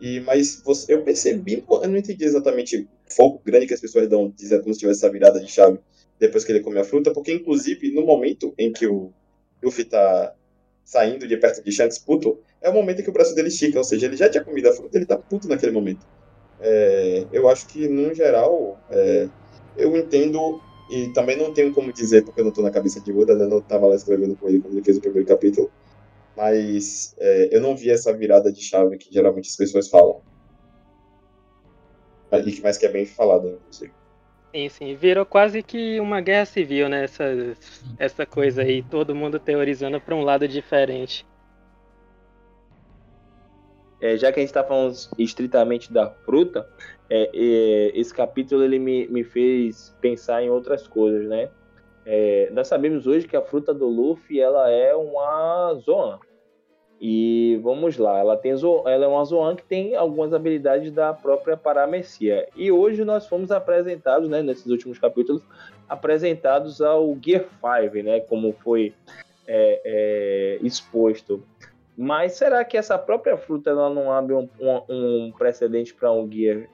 E, 0.00 0.20
mas 0.20 0.60
você, 0.64 0.92
eu 0.92 1.02
percebi, 1.02 1.64
eu 1.68 1.88
não 1.88 1.96
entendi 1.96 2.24
exatamente 2.24 2.76
o 2.78 2.88
foco 3.14 3.40
grande 3.44 3.66
que 3.66 3.74
as 3.74 3.80
pessoas 3.80 4.08
dão, 4.08 4.32
dizendo 4.34 4.62
como 4.62 4.74
se 4.74 4.80
tivesse 4.80 5.04
essa 5.04 5.12
virada 5.12 5.40
de 5.40 5.50
chave 5.50 5.78
depois 6.18 6.44
que 6.44 6.52
ele 6.52 6.60
come 6.60 6.78
a 6.78 6.84
fruta, 6.84 7.12
porque 7.12 7.32
inclusive 7.32 7.92
no 7.92 8.04
momento 8.04 8.54
em 8.58 8.72
que 8.72 8.86
o 8.86 9.12
Luffy 9.62 9.84
tá 9.84 10.34
saindo 10.84 11.26
de 11.26 11.36
perto 11.36 11.62
de 11.62 11.72
Shanks 11.72 11.98
puto, 11.98 12.38
é 12.60 12.68
o 12.68 12.74
momento 12.74 13.00
em 13.00 13.04
que 13.04 13.10
o 13.10 13.12
braço 13.12 13.34
dele 13.34 13.48
estica, 13.48 13.78
ou 13.78 13.84
seja, 13.84 14.06
ele 14.06 14.16
já 14.16 14.28
tinha 14.28 14.44
comido 14.44 14.68
a 14.68 14.72
fruta, 14.72 14.96
ele 14.96 15.06
tá 15.06 15.16
puto 15.16 15.48
naquele 15.48 15.72
momento. 15.72 16.06
É, 16.60 17.26
eu 17.32 17.48
acho 17.48 17.66
que, 17.66 17.88
no 17.88 18.14
geral, 18.14 18.78
é, 18.90 19.28
eu 19.76 19.96
entendo 19.96 20.60
e 20.90 21.08
também 21.12 21.36
não 21.36 21.52
tenho 21.52 21.72
como 21.72 21.92
dizer, 21.92 22.24
porque 22.24 22.40
eu 22.40 22.44
não 22.44 22.50
estou 22.50 22.62
na 22.62 22.70
cabeça 22.70 23.00
de 23.00 23.12
Oda, 23.12 23.34
né? 23.34 23.46
não 23.46 23.58
estava 23.58 23.86
lá 23.86 23.94
escrevendo 23.94 24.36
com 24.36 24.48
ele 24.48 24.60
quando 24.60 24.74
ele 24.74 24.84
fez 24.84 24.98
o 24.98 25.00
primeiro 25.00 25.26
capítulo. 25.26 25.70
Mas 26.36 27.14
é, 27.18 27.48
eu 27.52 27.60
não 27.60 27.76
vi 27.76 27.90
essa 27.90 28.12
virada 28.12 28.52
de 28.52 28.60
chave 28.60 28.98
que 28.98 29.12
geralmente 29.12 29.48
as 29.48 29.56
pessoas 29.56 29.88
falam. 29.88 30.20
E 32.32 32.52
que 32.52 32.62
mais 32.62 32.76
que 32.76 32.84
é 32.84 32.88
bem 32.90 33.06
falado, 33.06 33.48
inclusive. 33.48 33.92
Sim, 34.54 34.68
sim. 34.68 34.94
Virou 34.94 35.26
quase 35.26 35.64
que 35.64 35.98
uma 35.98 36.20
guerra 36.20 36.44
civil, 36.44 36.88
né? 36.88 37.02
Essa, 37.02 37.24
essa 37.98 38.24
coisa 38.24 38.62
aí, 38.62 38.84
todo 38.84 39.12
mundo 39.12 39.40
teorizando 39.40 40.00
para 40.00 40.14
um 40.14 40.22
lado 40.22 40.46
diferente. 40.46 41.26
É, 44.00 44.16
já 44.16 44.30
que 44.30 44.38
a 44.38 44.42
gente 44.42 44.50
está 44.50 44.62
falando 44.62 44.94
estritamente 45.18 45.92
da 45.92 46.08
fruta, 46.08 46.68
é, 47.10 47.30
é, 47.34 47.98
esse 47.98 48.14
capítulo 48.14 48.62
ele 48.62 48.78
me, 48.78 49.08
me 49.08 49.24
fez 49.24 49.92
pensar 50.00 50.40
em 50.40 50.50
outras 50.50 50.86
coisas, 50.86 51.28
né? 51.28 51.50
É, 52.06 52.48
nós 52.52 52.68
sabemos 52.68 53.08
hoje 53.08 53.26
que 53.26 53.36
a 53.36 53.42
fruta 53.42 53.74
do 53.74 53.88
Luffy 53.88 54.40
ela 54.40 54.70
é 54.70 54.94
uma 54.94 55.74
Zoan. 55.84 56.20
E 57.06 57.60
vamos 57.62 57.98
lá, 57.98 58.18
ela, 58.18 58.34
tem, 58.34 58.52
ela 58.52 59.04
é 59.04 59.06
uma 59.06 59.22
Zoan 59.26 59.54
que 59.54 59.62
tem 59.62 59.94
algumas 59.94 60.32
habilidades 60.32 60.90
da 60.90 61.12
própria 61.12 61.54
Paramecia. 61.54 62.48
E 62.56 62.72
hoje 62.72 63.04
nós 63.04 63.26
fomos 63.26 63.50
apresentados, 63.50 64.26
né, 64.26 64.40
nesses 64.40 64.64
últimos 64.64 64.98
capítulos, 64.98 65.42
apresentados 65.86 66.80
ao 66.80 67.14
Gear 67.22 67.44
5, 67.60 68.02
né, 68.02 68.20
como 68.20 68.54
foi 68.54 68.94
é, 69.46 69.82
é, 69.84 70.58
exposto. 70.66 71.42
Mas 71.94 72.32
será 72.32 72.64
que 72.64 72.74
essa 72.74 72.96
própria 72.96 73.36
fruta 73.36 73.68
ela 73.68 73.90
não 73.90 74.10
abre 74.10 74.32
um, 74.32 74.48
um, 74.58 75.26
um 75.26 75.32
precedente 75.36 75.92
para 75.92 76.10
um 76.10 76.26
Gear 76.32 76.70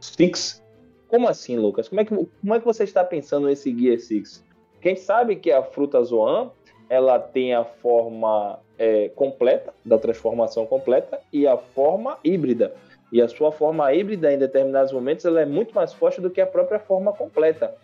6? 0.00 0.64
Como 1.08 1.28
assim, 1.28 1.58
Lucas? 1.58 1.90
Como 1.90 2.00
é 2.00 2.06
que, 2.06 2.14
como 2.14 2.54
é 2.54 2.58
que 2.58 2.64
você 2.64 2.84
está 2.84 3.04
pensando 3.04 3.46
nesse 3.46 3.78
Gear 3.78 3.98
6? 3.98 4.42
Quem 4.80 4.96
sabe 4.96 5.36
que 5.36 5.52
a 5.52 5.62
fruta 5.62 6.02
Zoan 6.02 6.52
ela 6.88 7.18
tem 7.18 7.52
a 7.52 7.66
forma 7.66 8.58
é, 8.78 9.08
completa, 9.10 9.72
da 9.84 9.98
transformação 9.98 10.64
completa, 10.66 11.20
e 11.32 11.46
a 11.46 11.56
forma 11.56 12.18
híbrida. 12.22 12.72
E 13.10 13.22
a 13.22 13.28
sua 13.28 13.50
forma 13.50 13.92
híbrida, 13.92 14.32
em 14.32 14.38
determinados 14.38 14.92
momentos, 14.92 15.24
ela 15.24 15.40
é 15.40 15.46
muito 15.46 15.74
mais 15.74 15.92
forte 15.92 16.20
do 16.20 16.30
que 16.30 16.40
a 16.40 16.46
própria 16.46 16.78
forma 16.78 17.12
completa. 17.12 17.74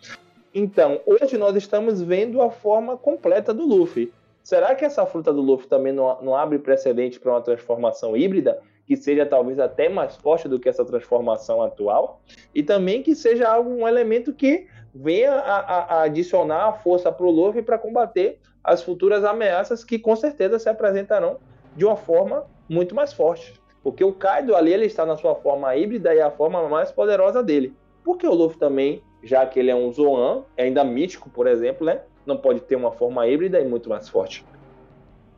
Então, 0.53 1.01
hoje 1.05 1.37
nós 1.37 1.55
estamos 1.55 2.01
vendo 2.01 2.41
a 2.41 2.49
forma 2.49 2.95
completa 2.95 3.53
do 3.53 3.65
Luffy. 3.65 4.13
Será 4.43 4.75
que 4.75 4.85
essa 4.85 5.05
fruta 5.05 5.33
do 5.33 5.41
Luffy 5.41 5.67
também 5.67 5.91
não, 5.91 6.21
não 6.21 6.35
abre 6.35 6.59
precedente 6.59 7.19
para 7.19 7.31
uma 7.31 7.41
transformação 7.41 8.15
híbrida? 8.15 8.61
Que 8.85 8.95
seja 8.95 9.25
talvez 9.25 9.59
até 9.59 9.89
mais 9.89 10.15
forte 10.15 10.47
do 10.47 10.59
que 10.59 10.69
essa 10.69 10.85
transformação 10.85 11.63
atual? 11.63 12.21
E 12.53 12.61
também 12.61 13.01
que 13.01 13.15
seja 13.15 13.49
algum 13.49 13.87
elemento 13.87 14.31
que 14.31 14.67
venha 14.93 15.33
a, 15.33 15.59
a, 15.59 15.79
a 15.79 16.01
adicionar 16.03 16.67
a 16.67 16.73
força 16.73 17.11
para 17.11 17.25
o 17.25 17.31
Luffy 17.31 17.63
para 17.63 17.79
combater 17.79 18.39
as 18.65 18.81
futuras 18.83 19.23
ameaças 19.23 19.83
que 19.83 19.99
com 19.99 20.15
certeza 20.15 20.59
se 20.59 20.67
apresentarão 20.67 21.37
de 21.75 21.85
uma 21.85 21.95
forma 21.95 22.45
muito 22.67 22.95
mais 22.95 23.13
forte. 23.13 23.53
Porque 23.83 24.03
o 24.03 24.13
Kaido 24.13 24.55
ali 24.55 24.73
ele 24.73 24.85
está 24.85 25.05
na 25.05 25.15
sua 25.15 25.35
forma 25.35 25.75
híbrida 25.75 26.13
e 26.13 26.19
a 26.19 26.31
forma 26.31 26.67
mais 26.67 26.91
poderosa 26.91 27.43
dele. 27.43 27.73
Porque 28.03 28.27
o 28.27 28.33
Luffy 28.33 28.57
também 28.57 29.03
já 29.25 29.45
que 29.45 29.59
ele 29.59 29.71
é 29.71 29.75
um 29.75 29.91
Zoan, 29.91 30.43
é 30.55 30.63
ainda 30.63 30.83
mítico, 30.83 31.29
por 31.29 31.47
exemplo, 31.47 31.85
né? 31.85 32.01
Não 32.25 32.37
pode 32.37 32.61
ter 32.61 32.75
uma 32.75 32.91
forma 32.91 33.27
híbrida 33.27 33.59
e 33.59 33.65
muito 33.65 33.89
mais 33.89 34.07
forte. 34.07 34.45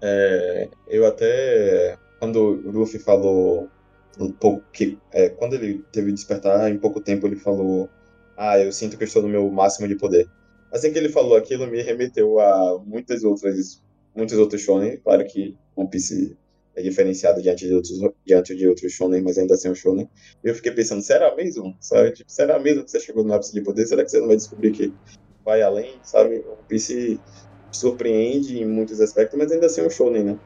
É, 0.01 0.69
eu 0.87 1.07
até, 1.07 1.97
quando 2.19 2.37
o 2.37 2.71
Luffy 2.71 2.99
falou 2.99 3.69
um 4.19 4.31
pouco 4.31 4.63
que, 4.73 4.97
é, 5.11 5.29
quando 5.29 5.53
ele 5.53 5.85
teve 5.91 6.11
despertar, 6.11 6.69
em 6.69 6.77
pouco 6.77 6.99
tempo 6.99 7.25
ele 7.25 7.37
falou, 7.37 7.89
ah, 8.35 8.59
eu 8.59 8.71
sinto 8.73 8.97
que 8.97 9.05
estou 9.05 9.21
no 9.21 9.29
meu 9.29 9.49
máximo 9.49 9.87
de 9.87 9.95
poder. 9.95 10.27
Assim 10.71 10.91
que 10.91 10.99
ele 10.99 11.09
falou 11.09 11.37
aquilo, 11.37 11.67
me 11.67 11.81
remeteu 11.81 12.39
a 12.39 12.79
muitas 12.85 13.23
outras, 13.23 13.81
muitos 14.15 14.37
outros 14.37 14.61
shonen, 14.61 14.97
claro 14.97 15.25
que 15.25 15.55
One 15.75 15.89
Piece 15.89 16.35
é 16.75 16.81
diferenciado 16.81 17.41
diante 17.41 17.67
de 17.67 17.73
outros, 17.73 17.99
diante 18.25 18.55
de 18.55 18.67
outros 18.67 18.91
shonen, 18.91 19.21
mas 19.21 19.37
ainda 19.37 19.55
assim 19.55 19.69
é 19.69 19.71
um 19.71 19.75
shonen. 19.75 20.09
Eu 20.43 20.53
fiquei 20.53 20.71
pensando, 20.71 21.01
será 21.01 21.35
mesmo? 21.35 21.75
Sabe? 21.79 22.11
Tipo, 22.11 22.31
será 22.31 22.59
mesmo 22.59 22.83
que 22.83 22.91
você 22.91 22.99
chegou 22.99 23.23
no 23.23 23.33
ápice 23.33 23.53
de 23.53 23.61
poder? 23.61 23.87
Será 23.87 24.03
que 24.03 24.11
você 24.11 24.19
não 24.19 24.27
vai 24.27 24.35
descobrir 24.35 24.71
que 24.71 24.93
vai 25.43 25.61
além? 25.61 25.95
Sabe? 26.03 26.37
O 26.39 26.63
Piece 26.67 27.19
surpreende 27.71 28.59
em 28.61 28.65
muitos 28.65 29.01
aspectos, 29.01 29.37
mas 29.39 29.51
ainda 29.51 29.65
assim 29.65 29.81
é 29.81 29.85
um 29.85 29.89
shonen, 29.89 30.23
né? 30.23 30.39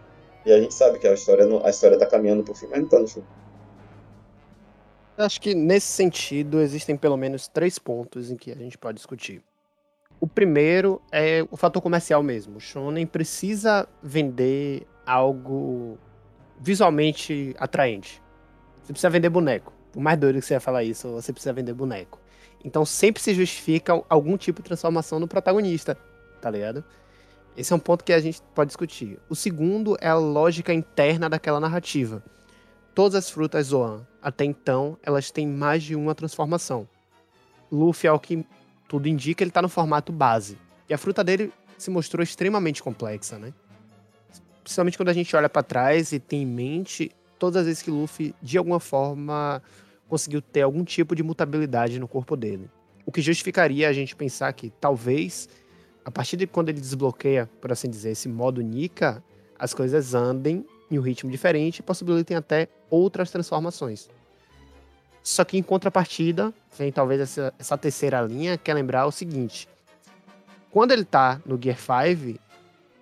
E 0.45 0.51
a 0.51 0.59
gente 0.59 0.73
sabe 0.73 0.99
que 0.99 1.07
a 1.07 1.13
história, 1.13 1.45
a 1.63 1.69
história 1.69 1.97
tá 1.97 2.05
caminhando 2.05 2.43
pro 2.43 2.55
fim, 2.55 2.67
mas 2.67 2.79
não 2.79 2.87
tá 2.87 2.99
no. 2.99 3.07
Acho 5.17 5.41
que 5.41 5.53
nesse 5.53 5.87
sentido 5.87 6.61
existem 6.61 6.95
pelo 6.95 7.17
menos 7.17 7.47
três 7.47 7.77
pontos 7.77 8.31
em 8.31 8.35
que 8.35 8.51
a 8.51 8.55
gente 8.55 8.77
pode 8.77 8.95
discutir. 8.95 9.43
O 10.21 10.27
primeiro 10.27 11.01
é 11.11 11.43
o 11.49 11.57
fator 11.57 11.81
comercial 11.81 12.21
mesmo. 12.21 12.57
O 12.57 12.59
Shonen 12.59 13.07
precisa 13.07 13.89
vender 14.03 14.85
algo 15.03 15.97
visualmente 16.59 17.55
atraente. 17.57 18.21
Você 18.83 18.93
precisa 18.93 19.09
vender 19.09 19.29
boneco. 19.29 19.73
Por 19.91 19.99
mais 19.99 20.19
doido 20.19 20.39
que 20.39 20.45
você 20.45 20.53
ia 20.53 20.59
falar 20.59 20.83
isso, 20.83 21.11
você 21.11 21.33
precisa 21.33 21.51
vender 21.51 21.73
boneco. 21.73 22.19
Então 22.63 22.85
sempre 22.85 23.19
se 23.19 23.33
justifica 23.33 23.99
algum 24.07 24.37
tipo 24.37 24.61
de 24.61 24.67
transformação 24.67 25.19
no 25.19 25.27
protagonista, 25.27 25.97
tá 26.39 26.51
ligado? 26.51 26.83
Esse 27.57 27.73
é 27.73 27.75
um 27.75 27.79
ponto 27.79 28.03
que 28.03 28.13
a 28.13 28.19
gente 28.19 28.43
pode 28.53 28.67
discutir. 28.67 29.19
O 29.27 29.35
segundo 29.35 29.97
é 29.99 30.07
a 30.07 30.15
lógica 30.15 30.71
interna 30.71 31.27
daquela 31.27 31.59
narrativa. 31.59 32.23
Todas 32.93 33.15
as 33.15 33.31
frutas 33.31 33.67
Zoan, 33.67 34.05
até 34.21 34.45
então, 34.45 34.99
elas 35.01 35.31
têm 35.31 35.47
mais 35.47 35.81
de 35.81 35.95
uma 35.95 36.13
transformação. 36.13 36.87
Luffy, 37.71 38.07
ao 38.07 38.19
que 38.19 38.45
tudo 38.91 39.07
indica, 39.07 39.41
ele 39.41 39.51
tá 39.51 39.61
no 39.61 39.69
formato 39.69 40.11
base. 40.11 40.57
E 40.89 40.93
a 40.93 40.97
fruta 40.97 41.23
dele 41.23 41.53
se 41.77 41.89
mostrou 41.89 42.21
extremamente 42.21 42.83
complexa, 42.83 43.39
né? 43.39 43.53
Principalmente 44.61 44.97
quando 44.97 45.07
a 45.07 45.13
gente 45.13 45.33
olha 45.33 45.47
para 45.47 45.63
trás 45.63 46.11
e 46.11 46.19
tem 46.19 46.41
em 46.41 46.45
mente 46.45 47.09
todas 47.39 47.61
as 47.61 47.67
vezes 47.67 47.81
que 47.81 47.89
Luffy, 47.89 48.35
de 48.41 48.57
alguma 48.57 48.81
forma, 48.81 49.63
conseguiu 50.09 50.41
ter 50.41 50.63
algum 50.63 50.83
tipo 50.83 51.15
de 51.15 51.23
mutabilidade 51.23 52.01
no 52.01 52.07
corpo 52.07 52.35
dele. 52.35 52.69
O 53.05 53.13
que 53.13 53.21
justificaria 53.21 53.87
a 53.87 53.93
gente 53.93 54.13
pensar 54.13 54.51
que 54.51 54.69
talvez, 54.71 55.47
a 56.03 56.11
partir 56.11 56.35
de 56.35 56.45
quando 56.45 56.67
ele 56.67 56.81
desbloqueia, 56.81 57.49
por 57.61 57.71
assim 57.71 57.89
dizer, 57.89 58.11
esse 58.11 58.27
modo 58.27 58.61
Nika, 58.61 59.23
as 59.57 59.73
coisas 59.73 60.13
andem 60.13 60.65
em 60.91 60.99
um 60.99 61.01
ritmo 61.01 61.31
diferente 61.31 61.79
e 61.79 61.81
possibilitem 61.81 62.35
até 62.35 62.67
outras 62.89 63.31
transformações. 63.31 64.09
Só 65.23 65.43
que 65.43 65.57
em 65.57 65.63
contrapartida, 65.63 66.53
vem 66.77 66.91
talvez 66.91 67.21
essa, 67.21 67.53
essa 67.59 67.77
terceira 67.77 68.21
linha, 68.21 68.57
que 68.57 68.71
é 68.71 68.73
lembrar 68.73 69.05
o 69.05 69.11
seguinte: 69.11 69.67
quando 70.71 70.91
ele 70.91 71.05
tá 71.05 71.41
no 71.45 71.59
Gear 71.61 71.77
5, 71.77 72.39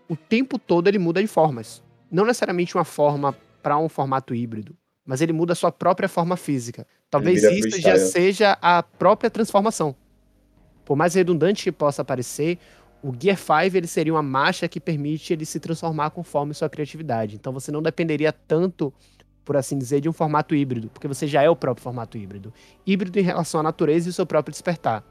o 0.08 0.15
tempo 0.15 0.58
todo 0.58 0.88
ele 0.88 0.99
muda 0.99 1.21
de 1.21 1.27
formas. 1.27 1.82
Não 2.12 2.25
necessariamente 2.25 2.75
uma 2.75 2.84
forma 2.84 3.36
para 3.62 3.77
um 3.77 3.88
formato 3.88 4.34
híbrido, 4.34 4.75
mas 5.05 5.21
ele 5.21 5.32
muda 5.32 5.53
a 5.53 5.55
sua 5.55 5.71
própria 5.71 6.10
forma 6.10 6.36
física. 6.36 6.86
Talvez 7.10 7.43
isso 7.43 7.79
já 7.79 7.97
seja 7.97 8.58
a 8.62 8.82
própria 8.82 9.29
transformação. 9.29 9.95
Por 10.84 10.95
mais 10.95 11.13
redundante 11.13 11.63
que 11.63 11.71
possa 11.71 12.03
parecer, 12.03 12.58
o 13.01 13.13
Gear 13.17 13.38
5 13.38 13.77
ele 13.77 13.88
seria 13.88 14.13
uma 14.13 14.23
marcha 14.23 14.67
que 14.67 14.79
permite 14.79 15.32
ele 15.32 15.45
se 15.45 15.60
transformar 15.60 16.10
conforme 16.10 16.53
sua 16.53 16.69
criatividade. 16.69 17.36
Então 17.36 17.53
você 17.53 17.71
não 17.71 17.82
dependeria 17.82 18.34
tanto, 18.34 18.93
por 19.49 19.57
assim 19.57 19.79
dizer, 19.79 19.99
de 19.99 20.07
um 20.07 20.13
formato 20.13 20.53
híbrido, 20.53 20.91
porque 20.91 21.07
você 21.07 21.25
já 21.25 21.41
é 21.41 21.49
o 21.49 21.55
próprio 21.55 21.81
formato 21.81 22.19
híbrido. 22.19 22.53
Híbrido 22.85 23.17
em 23.17 23.23
relação 23.23 23.59
à 23.62 23.63
natureza 23.63 24.07
e 24.07 24.12
o 24.12 24.13
seu 24.13 24.23
próprio 24.23 24.51
despertar. 24.51 25.03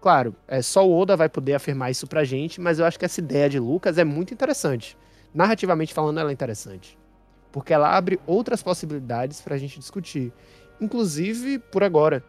Claro, 0.00 0.36
é, 0.46 0.62
só 0.62 0.88
o 0.88 0.96
Oda 0.96 1.16
vai 1.16 1.28
poder 1.28 1.54
afirmar 1.54 1.90
isso 1.90 2.06
pra 2.06 2.22
gente, 2.22 2.60
mas 2.60 2.78
eu 2.78 2.86
acho 2.86 2.96
que 2.96 3.04
essa 3.04 3.18
ideia 3.18 3.50
de 3.50 3.58
Lucas 3.58 3.98
é 3.98 4.04
muito 4.04 4.32
interessante. 4.32 4.96
Narrativamente 5.34 5.92
falando, 5.92 6.20
ela 6.20 6.30
é 6.30 6.32
interessante. 6.32 6.96
Porque 7.50 7.74
ela 7.74 7.92
abre 7.92 8.20
outras 8.24 8.62
possibilidades 8.62 9.40
pra 9.40 9.58
gente 9.58 9.80
discutir. 9.80 10.32
Inclusive 10.80 11.58
por 11.58 11.82
agora. 11.82 12.22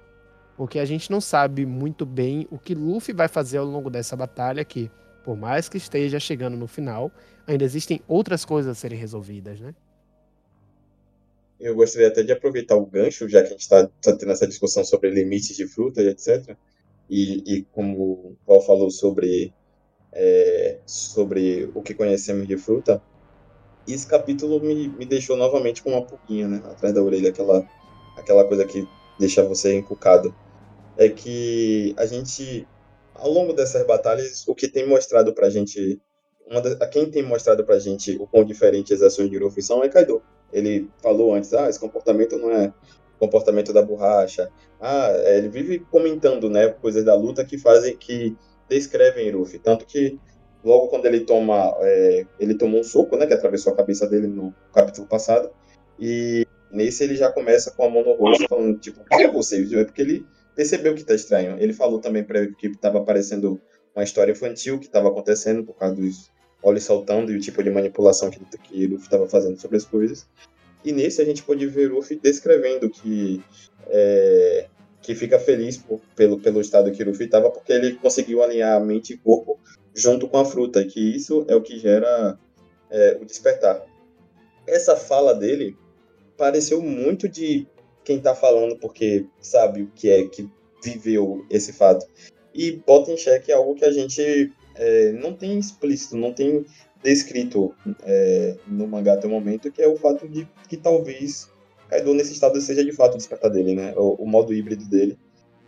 Porque 0.58 0.80
a 0.80 0.86
gente 0.86 1.12
não 1.12 1.22
sabe 1.22 1.68
muito 1.68 2.04
bem 2.04 2.48
o 2.50 2.58
que 2.58 2.74
Luffy 2.74 3.14
vai 3.14 3.28
fazer 3.28 3.60
ao 3.60 3.66
longo 3.66 3.92
dessa 3.92 4.16
batalha 4.16 4.66
que, 4.66 4.90
por 5.24 5.38
mais 5.38 5.70
que 5.70 5.78
esteja 5.78 6.20
chegando 6.20 6.58
no 6.58 6.66
final, 6.66 7.12
ainda 7.46 7.64
existem 7.64 8.02
outras 8.08 8.44
coisas 8.44 8.72
a 8.72 8.74
serem 8.74 8.98
resolvidas, 8.98 9.60
né? 9.60 9.76
Eu 11.60 11.76
gostaria 11.76 12.08
até 12.08 12.24
de 12.24 12.32
aproveitar 12.32 12.76
o 12.76 12.86
gancho, 12.86 13.30
já 13.30 13.42
que 13.42 13.48
a 13.48 13.52
gente 13.52 13.62
está 13.62 13.88
tá 14.02 14.16
tendo 14.16 14.32
essa 14.32 14.48
discussão 14.48 14.84
sobre 14.84 15.10
limites 15.10 15.56
de 15.56 15.68
fruta 15.68 16.02
e 16.02 16.08
etc 16.10 16.56
e, 17.10 17.44
e 17.46 17.64
como 17.72 17.98
o 17.98 18.38
Paul 18.46 18.62
falou 18.62 18.90
sobre, 18.90 19.54
é, 20.12 20.80
sobre 20.86 21.70
o 21.74 21.82
que 21.82 21.94
conhecemos 21.94 22.48
de 22.48 22.58
fruta, 22.58 23.02
esse 23.88 24.08
capítulo 24.08 24.60
me, 24.62 24.88
me 24.88 25.06
deixou 25.06 25.36
novamente 25.36 25.84
com 25.84 25.92
uma 25.92 26.06
pulguinha 26.06 26.48
né, 26.48 26.62
atrás 26.66 26.94
da 26.94 27.04
orelha, 27.04 27.30
aquela, 27.30 27.68
aquela 28.18 28.46
coisa 28.46 28.66
que 28.66 28.88
deixa 29.20 29.44
você 29.44 29.76
encucado. 29.76 30.34
É 30.98 31.10
que 31.10 31.94
a 31.98 32.06
gente, 32.06 32.68
ao 33.14 33.30
longo 33.30 33.54
dessas 33.54 33.86
batalhas, 33.86 34.48
o 34.48 34.56
que 34.56 34.68
tem 34.68 34.88
mostrado 34.88 35.34
pra 35.34 35.50
gente, 35.50 36.02
uma 36.48 36.62
da, 36.62 36.88
quem 36.88 37.10
tem 37.10 37.24
mostrado 37.24 37.66
pra 37.66 37.80
gente 37.80 38.16
o 38.20 38.28
quão 38.28 38.46
diferentes 38.46 39.02
as 39.02 39.14
ações 39.14 39.30
de 39.30 39.38
Luffy 39.38 39.62
são 39.62 39.84
é 39.84 39.90
Kaido. 39.90 40.22
Ele 40.54 40.90
falou 41.02 41.34
antes, 41.34 41.54
ah, 41.54 41.70
esse 41.70 41.80
comportamento 41.80 42.38
não 42.38 42.52
é 42.52 42.74
comportamento 43.20 43.72
da 43.72 43.82
borracha. 43.82 44.50
Ah, 44.80 45.10
é, 45.10 45.38
ele 45.38 45.50
vive 45.50 45.80
comentando, 45.80 46.50
né, 46.50 46.68
coisas 46.68 47.04
da 47.04 47.16
luta 47.16 47.46
que 47.46 47.58
fazem, 47.58 47.96
que 47.96 48.36
descrevem 48.70 49.32
Ruffy. 49.32 49.60
Tanto 49.60 49.86
que 49.86 50.20
logo 50.64 50.88
quando 50.88 51.06
ele 51.06 51.22
toma, 51.22 51.74
é, 51.82 52.26
ele 52.40 52.56
tomou 52.56 52.82
um 52.82 52.84
soco, 52.84 53.16
né, 53.18 53.26
que 53.26 53.34
atravessou 53.34 53.74
a 53.74 53.76
cabeça 53.76 54.08
dele 54.08 54.28
no 54.28 54.54
capítulo 54.74 55.08
passado, 55.08 55.50
e 56.00 56.46
nesse 56.72 57.04
ele 57.04 57.16
já 57.16 57.32
começa 57.32 57.72
com 57.72 57.86
a 57.86 57.90
mão 57.90 58.04
no 58.04 58.14
rosto, 58.14 58.48
falando, 58.48 58.78
tipo, 58.80 59.02
o 59.02 59.06
que 59.06 59.24
é 59.24 59.32
você? 59.32 59.64
É 59.80 59.84
porque 59.86 60.02
ele 60.02 60.26
percebeu 60.56 60.96
que 60.96 61.04
tá 61.04 61.14
estranho. 61.14 61.58
Ele 61.60 61.74
falou 61.74 62.00
também 62.00 62.26
ele 62.28 62.56
que 62.56 62.68
estava 62.68 63.00
aparecendo 63.00 63.62
uma 63.96 64.04
história 64.04 64.32
infantil 64.32 64.80
que 64.80 64.86
estava 64.86 65.08
acontecendo 65.10 65.64
por 65.64 65.76
causa 65.76 65.96
dos 65.96 66.32
olhos 66.64 66.84
saltando 66.84 67.32
e 67.32 67.36
o 67.36 67.42
tipo 67.42 67.62
de 67.62 67.70
manipulação 67.70 68.30
que, 68.30 68.40
que 68.58 68.88
Luffy 68.88 69.06
estava 69.06 69.28
fazendo 69.28 69.60
sobre 69.60 69.78
as 69.78 69.86
coisas. 69.86 70.26
E 70.84 70.92
nesse 70.92 71.22
a 71.22 71.26
gente 71.26 71.44
pode 71.44 71.66
ver 71.68 71.92
Luffy 71.92 72.18
descrevendo 72.18 72.90
que 72.90 73.44
é, 73.88 74.68
que 75.02 75.14
fica 75.14 75.38
feliz 75.38 75.78
por, 75.78 76.00
pelo, 76.16 76.40
pelo 76.40 76.62
estado 76.62 76.92
que 76.92 77.04
Luffy 77.04 77.26
estava, 77.26 77.52
porque 77.52 77.74
ele 77.74 77.96
conseguiu 77.96 78.42
alinhar 78.42 78.78
a 78.78 78.80
mente 78.80 79.14
e 79.14 79.18
corpo 79.18 79.60
junto 79.94 80.28
com 80.28 80.38
a 80.38 80.46
fruta, 80.46 80.82
e 80.82 80.86
que 80.86 81.00
isso 81.00 81.46
é 81.48 81.56
o 81.56 81.62
que 81.62 81.78
gera 81.78 82.40
é, 82.90 83.18
o 83.22 83.26
despertar. 83.26 83.86
Essa 84.66 84.96
fala 84.96 85.36
dele 85.36 85.78
pareceu 86.38 86.82
muito 86.82 87.28
de 87.28 87.68
quem 88.04 88.18
está 88.18 88.34
falando 88.34 88.78
porque 88.78 89.26
sabe 89.40 89.84
o 89.84 89.92
que 89.94 90.10
é, 90.10 90.26
que 90.28 90.50
viveu 90.84 91.46
esse 91.50 91.74
fato. 91.74 92.06
E 92.54 92.72
bota 92.72 93.12
em 93.12 93.18
xeque 93.18 93.52
algo 93.52 93.76
que 93.76 93.86
a 93.86 93.92
gente 93.92 94.52
é, 94.76 95.12
não 95.14 95.34
tem 95.34 95.58
explícito, 95.60 96.16
não 96.16 96.34
tem 96.34 96.66
descrito 97.04 97.74
é, 98.04 98.56
no 98.68 98.88
mangá 98.88 99.14
até 99.14 99.28
o 99.28 99.30
momento, 99.30 99.72
que 99.72 99.82
é 99.82 99.88
o 99.88 99.98
fato 99.98 100.28
de 100.28 100.48
que 100.70 100.78
talvez 100.78 101.50
Kaido 101.90 102.14
nesse 102.14 102.34
estado 102.34 102.60
seja 102.60 102.84
de 102.84 102.92
fato 102.92 103.14
o 103.14 103.18
despertar 103.18 103.52
dele, 103.52 103.76
né? 103.76 103.94
O, 103.96 104.24
o, 104.24 104.28
modo 104.28 104.54
híbrido 104.54 104.86
dele, 104.86 105.18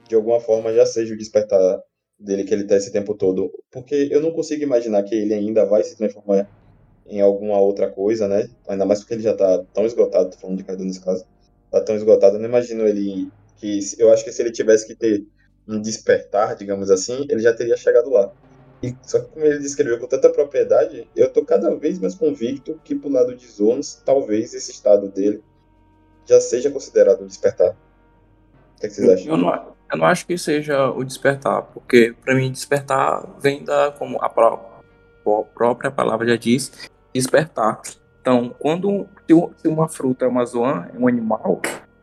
de 0.07 0.15
alguma 0.15 0.39
forma, 0.39 0.73
já 0.73 0.85
seja 0.85 1.13
o 1.13 1.17
despertar 1.17 1.81
dele 2.19 2.43
que 2.43 2.53
ele 2.53 2.63
tá 2.63 2.75
esse 2.75 2.91
tempo 2.91 3.13
todo. 3.13 3.51
Porque 3.69 4.07
eu 4.11 4.21
não 4.21 4.31
consigo 4.31 4.63
imaginar 4.63 5.03
que 5.03 5.13
ele 5.13 5.33
ainda 5.33 5.65
vai 5.65 5.83
se 5.83 5.95
transformar 5.95 6.49
em 7.05 7.21
alguma 7.21 7.59
outra 7.59 7.91
coisa, 7.91 8.27
né? 8.27 8.49
Ainda 8.67 8.85
mais 8.85 8.99
porque 9.01 9.13
ele 9.13 9.21
já 9.21 9.35
tá 9.35 9.63
tão 9.73 9.85
esgotado, 9.85 10.31
tô 10.31 10.37
falando 10.37 10.57
de 10.57 10.63
Kaido 10.63 10.83
nesse 10.83 11.01
caso. 11.01 11.25
Tá 11.69 11.81
tão 11.81 11.95
esgotado, 11.95 12.37
eu 12.37 12.39
não 12.39 12.49
imagino 12.49 12.87
ele 12.87 13.29
que 13.57 13.79
eu 13.99 14.11
acho 14.11 14.23
que 14.23 14.31
se 14.31 14.41
ele 14.41 14.51
tivesse 14.51 14.87
que 14.87 14.95
ter 14.95 15.25
um 15.67 15.79
despertar, 15.79 16.55
digamos 16.55 16.89
assim, 16.89 17.25
ele 17.29 17.41
já 17.41 17.53
teria 17.53 17.77
chegado 17.77 18.09
lá. 18.09 18.31
E 18.83 18.95
só 19.01 19.19
que 19.19 19.29
como 19.29 19.45
ele 19.45 19.59
descreveu 19.59 19.99
com 19.99 20.07
tanta 20.07 20.29
propriedade, 20.29 21.07
eu 21.15 21.31
tô 21.31 21.43
cada 21.43 21.73
vez 21.75 21.99
mais 21.99 22.15
convicto 22.15 22.79
que 22.83 22.95
pro 22.95 23.09
lado 23.09 23.35
de 23.35 23.47
Zonos, 23.47 24.01
talvez 24.05 24.53
esse 24.53 24.71
estado 24.71 25.07
dele 25.09 25.43
já 26.25 26.39
seja 26.41 26.69
considerado 26.69 27.23
um 27.23 27.27
despertar. 27.27 27.71
O 27.71 28.79
que, 28.79 28.85
é 28.85 28.89
que 28.89 28.95
vocês 28.95 29.09
acham? 29.09 29.27
Eu 29.27 29.37
não, 29.37 29.75
eu 29.91 29.97
não 29.97 30.05
acho 30.05 30.25
que 30.25 30.37
seja 30.37 30.89
o 30.91 31.03
despertar, 31.03 31.61
porque 31.61 32.15
para 32.23 32.35
mim 32.35 32.51
despertar 32.51 33.25
vem 33.39 33.63
da 33.63 33.91
como 33.91 34.19
a 34.21 34.29
própria 34.29 35.91
palavra 35.91 36.27
já 36.27 36.35
diz, 36.35 36.89
despertar. 37.13 37.81
Então, 38.21 38.55
quando 38.57 39.07
se 39.27 39.67
uma 39.67 39.87
fruta 39.87 40.25
é 40.25 40.27
uma 40.27 40.45
zoan, 40.45 40.89
é 40.93 40.97
um 40.97 41.07
animal, 41.07 41.61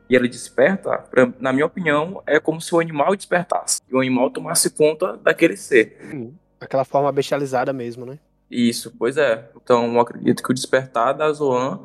e 0.09 0.17
ela 0.17 0.29
desperta, 0.29 0.99
pra, 1.11 1.33
na 1.41 1.53
minha 1.53 1.67
opinião, 1.67 2.23
é 2.27 2.39
como 2.39 2.61
se 2.61 2.75
o 2.75 2.79
animal 2.79 3.17
despertasse. 3.17 3.81
E 3.91 3.95
o 3.95 3.99
animal 3.99 4.31
tomasse 4.31 4.71
conta 4.71 5.17
daquele 5.17 5.57
ser. 5.57 5.99
Hum, 6.05 6.33
aquela 6.65 6.85
forma 6.85 7.11
bestializada 7.13 7.73
mesmo, 7.73 8.07
né? 8.07 8.19
Isso, 8.51 8.93
pois 8.99 9.17
é. 9.17 9.49
Então, 9.57 9.95
eu 9.95 10.01
acredito 10.01 10.43
que 10.43 10.51
o 10.51 10.55
despertar 10.55 11.15
da 11.15 11.33
Zoan 11.33 11.81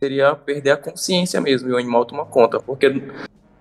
seria 0.00 0.34
perder 0.34 0.70
a 0.70 0.76
consciência 0.76 1.40
mesmo 1.40 1.68
e 1.68 1.72
o 1.72 1.76
animal 1.76 2.04
toma 2.04 2.24
conta. 2.24 2.60
Porque 2.60 2.88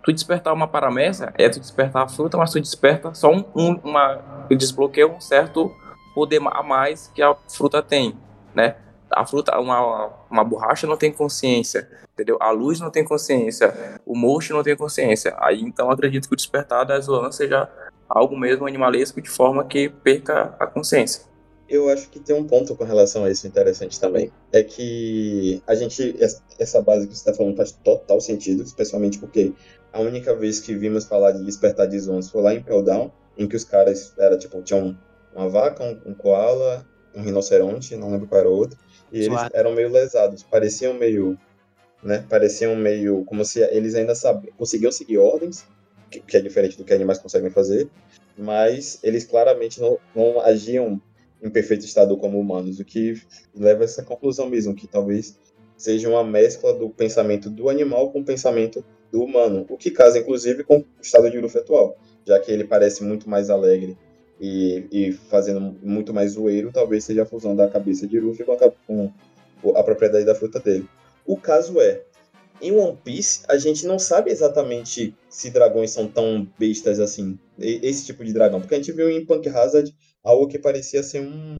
tu 0.03 0.13
despertar 0.13 0.53
uma 0.53 0.67
paramécia 0.67 1.34
é 1.38 1.49
tu 1.49 1.60
despertar 1.60 2.03
a 2.03 2.07
fruta, 2.07 2.38
mas 2.38 2.51
tu 2.51 2.60
desperta 2.60 3.13
só 3.13 3.31
um, 3.31 3.43
um 3.55 3.79
uma. 3.84 4.45
Desbloqueia 4.49 5.07
um 5.07 5.21
certo 5.21 5.73
poder 6.13 6.41
a 6.45 6.62
mais 6.62 7.07
que 7.15 7.21
a 7.21 7.36
fruta 7.47 7.81
tem, 7.81 8.17
né? 8.53 8.75
A 9.10 9.25
fruta, 9.25 9.57
uma, 9.60 10.10
uma 10.29 10.43
borracha 10.43 10.86
não 10.86 10.97
tem 10.97 11.12
consciência, 11.12 11.89
entendeu? 12.13 12.38
A 12.39 12.51
luz 12.51 12.79
não 12.79 12.89
tem 12.89 13.03
consciência, 13.03 13.99
o 14.05 14.15
mocho 14.15 14.53
não 14.53 14.63
tem 14.63 14.75
consciência. 14.75 15.36
Aí 15.39 15.62
então 15.62 15.89
acredito 15.89 16.27
que 16.27 16.34
o 16.34 16.38
despertar 16.38 16.86
da 16.86 16.99
Zoan 16.99 17.31
seja 17.31 17.69
algo 18.13 18.38
mesmo 18.38 18.67
animalesco 18.67 19.21
de 19.21 19.30
forma 19.30 19.65
que 19.65 19.89
perca 19.89 20.56
a 20.60 20.67
consciência. 20.67 21.24
Eu 21.67 21.89
acho 21.89 22.10
que 22.10 22.19
tem 22.19 22.36
um 22.36 22.45
ponto 22.45 22.76
com 22.76 22.84
relação 22.84 23.24
a 23.24 23.32
isso 23.32 23.47
interessante 23.47 24.00
também. 24.00 24.30
É 24.52 24.62
que 24.62 25.63
a 25.65 25.74
gente, 25.74 26.15
essa 26.60 26.82
base 26.82 27.08
que 27.08 27.13
você 27.15 27.21
está 27.21 27.34
falando 27.34 27.56
faz 27.56 27.71
total 27.71 28.19
sentido, 28.19 28.62
especialmente 28.62 29.17
porque 29.17 29.54
a 29.93 30.02
única 30.02 30.36
vez 30.36 30.60
que 30.60 30.76
vimos 30.76 31.06
falar 31.06 31.32
de 31.32 31.45
despertar 31.45 31.88
de 31.88 31.97
zonas 31.97 32.30
foi 32.30 32.41
lá 32.41 32.54
em 32.54 32.62
Peldown, 32.62 33.10
em 33.38 33.47
que 33.47 33.56
os 33.56 33.63
caras 33.63 34.13
era 34.17 34.38
tipo, 34.38 34.62
tinham 34.62 34.97
uma 35.34 35.47
vaca, 35.47 35.84
um, 35.84 36.12
um 36.12 36.13
koala, 36.13 36.86
um 37.15 37.21
rinoceronte, 37.21 37.95
não 37.95 38.12
lembro 38.12 38.28
qual 38.28 38.41
era 38.41 38.50
o 38.50 38.54
outro, 38.54 38.78
e 39.12 39.24
eles 39.24 39.39
eram 39.54 39.74
meio 39.74 39.89
lesados, 39.89 40.43
pareciam 40.43 40.93
meio, 40.93 41.38
né, 42.04 42.26
pareciam 42.30 42.76
meio 42.76 43.24
como 43.26 43.43
se 43.43 43.62
eles 43.62 43.95
ainda 43.95 44.15
sabiam, 44.15 44.54
conseguiam 44.58 44.91
seguir 44.91 45.17
ordens, 45.17 45.65
que, 46.19 46.38
é 46.38 46.41
diferente 46.41 46.78
do 46.78 46.84
que 46.84 46.93
animais 46.93 47.19
conseguem 47.19 47.50
fazer, 47.50 47.88
mas 48.38 49.00
eles 49.04 49.24
claramente 49.24 49.80
não, 49.80 49.97
não 50.15 50.41
agiam 50.41 51.02
em 51.41 51.50
perfeito 51.50 51.86
estado 51.86 52.15
como 52.17 52.39
humanos, 52.39 52.80
o 52.80 52.86
que 52.86 53.21
leva 53.56 53.82
a 53.82 53.86
essa 53.86 54.04
conclusão 54.04 54.50
mesmo, 54.50 54.76
que 54.76 54.88
talvez 54.88 55.38
seja 55.76 56.08
uma 56.10 56.24
mescla 56.24 56.74
do 56.74 56.89
pensamento 56.89 57.50
do 57.50 57.69
animal 57.69 58.12
com 58.12 58.19
o 58.19 58.26
pensamento 58.26 58.86
do 59.12 59.24
humano, 59.24 59.65
o 59.67 59.78
que 59.78 59.89
casa 59.89 60.19
inclusive 60.19 60.63
com 60.63 60.78
o 60.78 60.86
estado 61.02 61.30
de 61.30 61.39
Luffy 61.39 61.62
atual, 61.62 61.97
já 62.26 62.39
que 62.39 62.52
ele 62.52 62.63
parece 62.63 63.04
muito 63.04 63.28
mais 63.30 63.50
alegre 63.50 63.97
e, 64.39 64.86
e 64.91 65.12
fazendo 65.12 65.76
muito 65.82 66.13
mais 66.13 66.34
zoeiro, 66.34 66.71
talvez 66.71 67.04
seja 67.04 67.24
a 67.24 67.26
fusão 67.26 67.56
da 67.56 67.67
cabeça 67.67 68.08
de 68.08 68.19
Luffy 68.19 68.45
com 68.45 68.54
a, 68.54 68.71
com 68.88 69.12
a 69.76 69.84
propriedade 69.84 70.26
da 70.26 70.36
fruta 70.36 70.60
dele. 70.60 70.88
O 71.26 71.38
caso 71.38 71.80
é, 71.82 72.04
em 72.62 72.71
One 72.71 72.97
Piece, 73.04 73.41
a 73.47 73.58
gente 73.58 73.86
não 73.86 73.97
sabe 73.97 74.32
exatamente 74.32 75.15
se 75.30 75.50
dragões 75.50 75.91
são 75.91 76.08
tão 76.08 76.47
bestas 76.58 77.00
assim, 77.00 77.38
esse 77.58 78.06
tipo 78.06 78.24
de 78.24 78.34
dragão, 78.34 78.60
porque 78.60 78.76
a 78.76 78.78
gente 78.78 78.91
viu 78.91 79.10
em 79.10 79.26
Punk 79.26 79.50
Hazard 79.50 79.93
algo 80.24 80.47
que 80.47 80.60
parecia 80.60 81.02
ser 81.02 81.21
um 81.21 81.56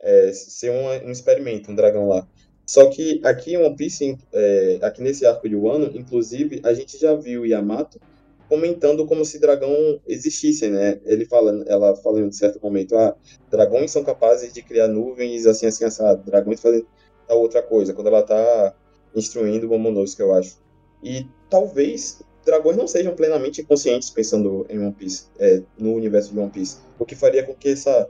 é, 0.00 0.32
ser 0.32 0.70
um, 0.70 1.08
um, 1.08 1.12
experimento, 1.12 1.70
um 1.70 1.74
dragão 1.74 2.08
lá. 2.08 2.26
Só 2.66 2.90
que 2.90 3.20
aqui 3.24 3.54
em 3.54 3.56
One 3.56 3.76
Piece, 3.76 4.18
é, 4.32 4.78
aqui 4.82 5.02
nesse 5.02 5.24
arco 5.24 5.48
de 5.48 5.54
Wano, 5.54 5.90
inclusive, 5.96 6.60
a 6.64 6.72
gente 6.74 6.98
já 6.98 7.14
viu 7.14 7.46
Yamato 7.46 8.00
comentando 8.48 9.06
como 9.06 9.24
se 9.24 9.38
dragão 9.38 9.72
existisse, 10.06 10.68
né? 10.68 11.00
Ele 11.04 11.24
fala, 11.24 11.64
ela 11.66 11.96
fala 11.96 12.20
em 12.20 12.24
um 12.24 12.32
certo 12.32 12.60
momento, 12.62 12.96
ah, 12.96 13.16
dragões 13.50 13.90
são 13.90 14.04
capazes 14.04 14.52
de 14.52 14.62
criar 14.62 14.88
nuvens 14.88 15.46
assim, 15.46 15.66
assim, 15.66 15.84
assado. 15.84 16.22
Dragões 16.24 16.60
fazem 16.60 16.84
outra 17.30 17.62
coisa, 17.62 17.94
quando 17.94 18.08
ela 18.08 18.22
tá 18.22 18.74
instruindo 19.14 19.66
o 19.66 19.70
Momonosuke, 19.70 20.22
eu 20.22 20.34
acho. 20.34 20.58
E 21.02 21.26
talvez 21.50 22.22
dragões 22.44 22.76
não 22.76 22.86
sejam 22.86 23.14
plenamente 23.14 23.62
conscientes 23.62 24.10
pensando 24.10 24.66
em 24.68 24.78
One 24.78 24.92
Piece, 24.92 25.26
é, 25.38 25.62
no 25.78 25.94
universo 25.94 26.32
de 26.32 26.38
One 26.38 26.50
Piece. 26.50 26.78
O 26.98 27.04
que 27.04 27.14
faria 27.14 27.44
com 27.44 27.54
que 27.54 27.68
essa, 27.68 28.08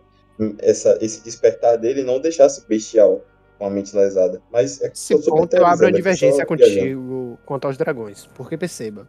essa, 0.59 0.99
esse 1.01 1.23
despertar 1.23 1.77
dele 1.77 2.03
não 2.03 2.21
deixasse 2.21 2.67
bestial 2.67 3.25
com 3.59 3.67
a 3.67 3.71
mente 3.71 3.95
lesada. 3.95 4.43
Mas 4.51 4.81
é 4.81 4.89
Esse 4.89 5.17
ponto 5.23 5.55
eu 5.55 5.67
abro 5.67 5.87
a 5.87 5.91
divergência 5.91 6.45
contigo 6.45 7.39
quanto 7.45 7.67
aos 7.67 7.77
dragões. 7.77 8.27
Porque 8.35 8.57
perceba, 8.57 9.09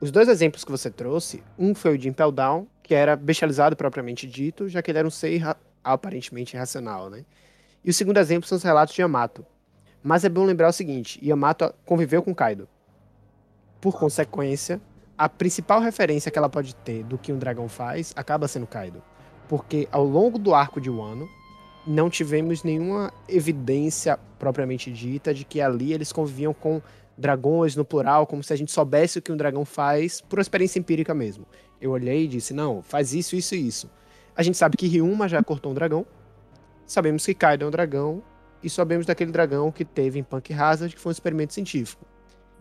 os 0.00 0.10
dois 0.10 0.28
exemplos 0.28 0.64
que 0.64 0.70
você 0.70 0.90
trouxe, 0.90 1.42
um 1.58 1.74
foi 1.74 1.94
o 1.94 1.98
de 1.98 2.08
Impel 2.08 2.32
Down, 2.32 2.66
que 2.82 2.94
era 2.94 3.16
bestializado 3.16 3.76
propriamente 3.76 4.26
dito, 4.26 4.68
já 4.68 4.82
que 4.82 4.90
ele 4.90 4.98
era 4.98 5.08
um 5.08 5.10
ser 5.10 5.40
aparentemente 5.82 6.56
irracional, 6.56 7.08
né? 7.08 7.24
E 7.84 7.90
o 7.90 7.94
segundo 7.94 8.18
exemplo 8.18 8.48
são 8.48 8.56
os 8.56 8.64
relatos 8.64 8.94
de 8.94 9.02
Yamato. 9.02 9.46
Mas 10.06 10.22
é 10.22 10.28
bom 10.28 10.44
lembrar 10.44 10.68
o 10.68 10.72
seguinte, 10.72 11.18
Yamato 11.26 11.74
conviveu 11.86 12.22
com 12.22 12.34
Kaido. 12.34 12.68
Por 13.80 13.98
consequência, 13.98 14.78
a 15.16 15.30
principal 15.30 15.80
referência 15.80 16.30
que 16.30 16.36
ela 16.36 16.50
pode 16.50 16.74
ter 16.74 17.02
do 17.04 17.16
que 17.16 17.32
um 17.32 17.38
dragão 17.38 17.70
faz 17.70 18.12
acaba 18.14 18.46
sendo 18.46 18.66
Kaido. 18.66 19.02
Porque 19.48 19.88
ao 19.90 20.04
longo 20.04 20.38
do 20.38 20.54
arco 20.54 20.78
de 20.78 20.90
Wano, 20.90 21.26
não 21.86 22.10
tivemos 22.10 22.62
nenhuma 22.62 23.10
evidência 23.26 24.18
propriamente 24.38 24.92
dita 24.92 25.32
de 25.32 25.42
que 25.42 25.58
ali 25.58 25.94
eles 25.94 26.12
conviviam 26.12 26.52
com 26.52 26.82
dragões 27.16 27.74
no 27.74 27.84
plural, 27.84 28.26
como 28.26 28.42
se 28.42 28.52
a 28.52 28.56
gente 28.56 28.72
soubesse 28.72 29.18
o 29.18 29.22
que 29.22 29.32
um 29.32 29.36
dragão 29.38 29.64
faz 29.64 30.20
por 30.20 30.38
experiência 30.38 30.78
empírica 30.78 31.14
mesmo. 31.14 31.46
Eu 31.80 31.92
olhei 31.92 32.24
e 32.24 32.28
disse, 32.28 32.52
não, 32.52 32.82
faz 32.82 33.14
isso, 33.14 33.36
isso 33.36 33.54
e 33.54 33.66
isso. 33.66 33.90
A 34.36 34.42
gente 34.42 34.58
sabe 34.58 34.76
que 34.76 34.86
Ryuma 34.86 35.30
já 35.30 35.42
cortou 35.42 35.72
um 35.72 35.74
dragão, 35.74 36.04
sabemos 36.86 37.24
que 37.24 37.32
Kaido 37.32 37.64
é 37.64 37.68
um 37.68 37.70
dragão, 37.70 38.22
e 38.64 38.70
sabemos 38.70 39.04
daquele 39.04 39.30
dragão 39.30 39.70
que 39.70 39.84
teve 39.84 40.18
em 40.18 40.22
Punk 40.22 40.52
Hazard, 40.52 40.94
que 40.94 41.00
foi 41.00 41.10
um 41.10 41.12
experimento 41.12 41.52
científico. 41.52 42.04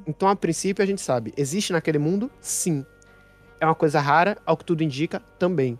Então, 0.05 0.27
a 0.27 0.35
princípio, 0.35 0.83
a 0.83 0.85
gente 0.85 1.01
sabe, 1.01 1.33
existe 1.37 1.71
naquele 1.71 1.97
mundo? 1.97 2.29
Sim. 2.41 2.85
É 3.59 3.65
uma 3.65 3.73
coisa 3.73 4.01
rara, 4.01 4.37
ao 4.45 4.57
que 4.57 4.65
tudo 4.65 4.83
indica, 4.83 5.21
também. 5.39 5.79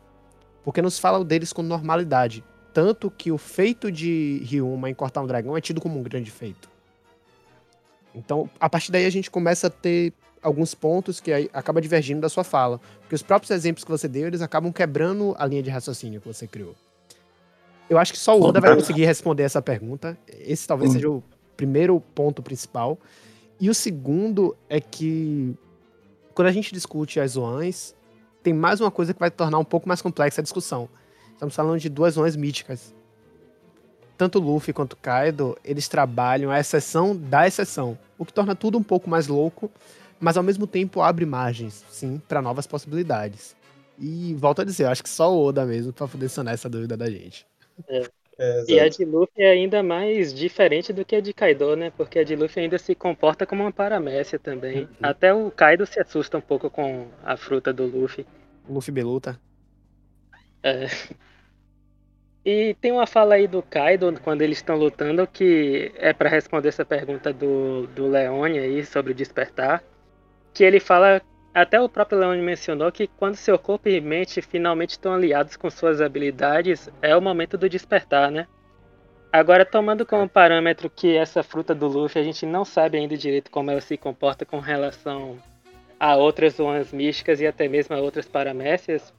Porque 0.63 0.81
nos 0.81 0.97
fala 0.97 1.23
deles 1.25 1.51
com 1.51 1.61
normalidade. 1.61 2.43
Tanto 2.73 3.11
que 3.11 3.31
o 3.31 3.37
feito 3.37 3.91
de 3.91 4.41
Ryuma 4.45 4.89
em 4.89 4.93
cortar 4.93 5.21
um 5.21 5.27
dragão 5.27 5.57
é 5.57 5.61
tido 5.61 5.81
como 5.81 5.99
um 5.99 6.03
grande 6.03 6.31
feito. 6.31 6.69
Então, 8.15 8.49
a 8.59 8.69
partir 8.69 8.91
daí 8.91 9.05
a 9.05 9.09
gente 9.09 9.29
começa 9.29 9.67
a 9.67 9.69
ter 9.69 10.13
alguns 10.41 10.73
pontos 10.73 11.19
que 11.19 11.49
acaba 11.53 11.81
divergindo 11.81 12.21
da 12.21 12.29
sua 12.29 12.43
fala. 12.43 12.79
Porque 13.01 13.15
os 13.15 13.23
próprios 13.23 13.51
exemplos 13.51 13.83
que 13.83 13.91
você 13.91 14.07
deu, 14.07 14.27
eles 14.27 14.41
acabam 14.41 14.71
quebrando 14.71 15.35
a 15.37 15.45
linha 15.45 15.63
de 15.63 15.69
raciocínio 15.69 16.21
que 16.21 16.27
você 16.27 16.47
criou. 16.47 16.75
Eu 17.89 17.97
acho 17.97 18.13
que 18.13 18.19
só 18.19 18.37
o 18.37 18.41
Oda 18.41 18.59
vai 18.59 18.75
conseguir 18.75 19.05
responder 19.05 19.43
essa 19.43 19.61
pergunta. 19.61 20.17
Esse 20.27 20.67
talvez 20.67 20.91
seja 20.91 21.09
o 21.09 21.23
primeiro 21.55 21.99
ponto 21.99 22.41
principal. 22.41 22.99
E 23.59 23.69
o 23.69 23.73
segundo 23.73 24.55
é 24.69 24.79
que 24.79 25.55
quando 26.33 26.47
a 26.47 26.51
gente 26.51 26.73
discute 26.73 27.19
as 27.19 27.31
zoãs, 27.31 27.95
tem 28.41 28.53
mais 28.53 28.81
uma 28.81 28.89
coisa 28.89 29.13
que 29.13 29.19
vai 29.19 29.29
tornar 29.29 29.59
um 29.59 29.65
pouco 29.65 29.87
mais 29.87 30.01
complexa 30.01 30.41
a 30.41 30.43
discussão. 30.43 30.89
Estamos 31.33 31.55
falando 31.55 31.79
de 31.79 31.89
duas 31.89 32.15
zonas 32.15 32.35
míticas 32.35 32.93
tanto 34.17 34.39
Luffy 34.39 34.73
quanto 34.73 34.95
Kaido, 34.95 35.57
eles 35.63 35.87
trabalham 35.87 36.51
a 36.51 36.59
exceção 36.59 37.15
da 37.15 37.47
exceção, 37.47 37.97
o 38.17 38.25
que 38.25 38.33
torna 38.33 38.55
tudo 38.55 38.77
um 38.77 38.83
pouco 38.83 39.09
mais 39.09 39.27
louco, 39.27 39.71
mas 40.19 40.37
ao 40.37 40.43
mesmo 40.43 40.65
tempo 40.65 41.01
abre 41.01 41.25
margens, 41.25 41.83
sim, 41.89 42.21
para 42.27 42.41
novas 42.41 42.65
possibilidades. 42.65 43.55
E 43.99 44.33
volto 44.35 44.61
a 44.61 44.65
dizer, 44.65 44.85
eu 44.85 44.89
acho 44.89 45.03
que 45.03 45.09
só 45.09 45.33
o 45.33 45.43
Oda 45.45 45.65
mesmo 45.65 45.91
para 45.91 46.07
poder 46.07 46.29
sanar 46.29 46.53
essa 46.53 46.69
dúvida 46.69 46.95
da 46.95 47.09
gente. 47.09 47.45
É. 47.87 48.03
É, 48.37 48.63
e 48.67 48.79
a 48.79 48.87
de 48.89 49.05
Luffy 49.05 49.43
é 49.43 49.51
ainda 49.51 49.83
mais 49.83 50.33
diferente 50.33 50.91
do 50.91 51.05
que 51.05 51.15
a 51.15 51.21
de 51.21 51.33
Kaido, 51.33 51.75
né? 51.75 51.91
Porque 51.95 52.19
a 52.19 52.23
de 52.23 52.35
Luffy 52.35 52.63
ainda 52.63 52.77
se 52.79 52.95
comporta 52.95 53.45
como 53.45 53.61
uma 53.61 53.71
paramécia 53.71 54.39
também. 54.39 54.81
Uhum. 54.81 54.87
Até 55.01 55.33
o 55.33 55.51
Kaido 55.51 55.85
se 55.85 55.99
assusta 55.99 56.37
um 56.37 56.41
pouco 56.41 56.69
com 56.69 57.07
a 57.23 57.37
fruta 57.37 57.71
do 57.71 57.85
Luffy. 57.85 58.25
Luffy 58.67 58.91
Beluta. 58.91 59.39
É. 60.63 60.87
E 62.45 62.75
tem 62.81 62.91
uma 62.91 63.07
fala 63.07 63.35
aí 63.35 63.47
do 63.47 63.61
Kaido 63.61 64.19
quando 64.21 64.41
eles 64.41 64.57
estão 64.57 64.75
lutando 64.75 65.25
que 65.27 65.93
é 65.95 66.11
para 66.11 66.27
responder 66.27 66.69
essa 66.69 66.83
pergunta 66.83 67.31
do, 67.31 67.87
do 67.87 68.09
Leone 68.09 68.59
aí 68.59 68.85
sobre 68.85 69.11
o 69.11 69.15
despertar. 69.15 69.83
Que 70.53 70.63
ele 70.63 70.79
fala 70.79 71.21
até 71.53 71.79
o 71.79 71.87
próprio 71.87 72.19
Leone 72.19 72.41
mencionou 72.41 72.91
que 72.91 73.07
quando 73.07 73.35
seu 73.35 73.59
corpo 73.59 73.87
e 73.87 74.01
mente 74.01 74.41
finalmente 74.41 74.91
estão 74.91 75.13
aliados 75.13 75.55
com 75.55 75.69
suas 75.69 76.01
habilidades, 76.01 76.89
é 77.01 77.15
o 77.15 77.21
momento 77.21 77.57
do 77.57 77.69
despertar, 77.69 78.31
né? 78.31 78.47
Agora, 79.31 79.65
tomando 79.65 80.05
como 80.05 80.29
parâmetro 80.29 80.89
que 80.89 81.15
essa 81.15 81.41
fruta 81.41 81.73
do 81.73 81.87
Luffy, 81.87 82.21
a 82.21 82.23
gente 82.23 82.45
não 82.45 82.63
sabe 82.63 82.97
ainda 82.97 83.17
direito 83.17 83.49
como 83.49 83.71
ela 83.71 83.81
se 83.81 83.97
comporta 83.97 84.45
com 84.45 84.59
relação 84.59 85.37
a 85.99 86.15
outras 86.15 86.53
zonas 86.53 86.91
místicas 86.91 87.39
e 87.39 87.47
até 87.47 87.67
mesmo 87.67 87.95
a 87.95 87.99
outras 87.99 88.27
paramécias, 88.27 89.13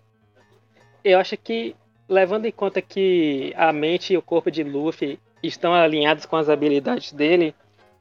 eu 1.03 1.19
acho 1.19 1.37
que, 1.37 1.75
levando 2.09 2.47
em 2.47 2.53
conta 2.53 2.81
que 2.81 3.53
a 3.57 3.73
mente 3.73 4.13
e 4.13 4.17
o 4.17 4.23
corpo 4.23 4.51
de 4.51 4.63
Luffy 4.63 5.19
estão 5.43 5.75
alinhados 5.75 6.27
com 6.27 6.37
as 6.37 6.49
habilidades 6.49 7.13
dele, 7.13 7.55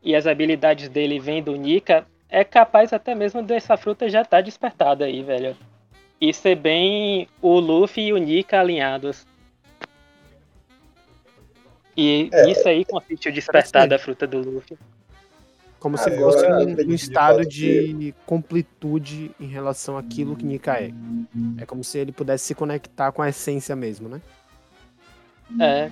e 0.04 0.16
as 0.16 0.28
habilidades 0.28 0.90
dele 0.90 1.20
vêm 1.20 1.42
do 1.42 1.56
Nika, 1.56 2.06
é 2.34 2.44
capaz 2.44 2.92
até 2.92 3.14
mesmo 3.14 3.44
dessa 3.44 3.78
fruta 3.78 4.10
já 4.10 4.24
estar 4.24 4.38
tá 4.38 4.42
despertada 4.42 5.06
aí, 5.06 5.22
velho. 5.22 5.56
E 6.20 6.34
ser 6.34 6.56
bem 6.56 7.28
o 7.40 7.60
Luffy 7.60 8.08
e 8.08 8.14
o 8.14 8.18
Nika 8.18 8.60
alinhados. 8.60 9.28
E 11.96 12.32
é, 12.34 12.50
isso 12.50 12.68
aí 12.68 12.84
consiste 12.86 13.30
o 13.30 13.32
despertar 13.32 13.88
da 13.88 14.00
fruta 14.00 14.26
do 14.26 14.40
Luffy. 14.40 14.76
Como 15.80 15.96
se 15.96 16.10
fosse 16.18 16.44
um, 16.48 16.90
um 16.90 16.94
estado 16.96 17.46
de 17.46 18.16
completude 18.26 19.30
em 19.40 19.46
relação 19.46 19.96
àquilo 19.96 20.36
que 20.36 20.44
Nika 20.44 20.82
é. 20.82 20.90
É 21.60 21.68
como 21.68 21.84
se 21.84 22.00
ele 22.00 22.12
pudesse 22.12 22.46
se 22.46 22.56
conectar 22.56 23.12
com 23.12 23.22
a 23.22 23.30
essência 23.30 23.76
mesmo, 23.76 24.10
né? 24.10 24.22
É, 25.62 25.92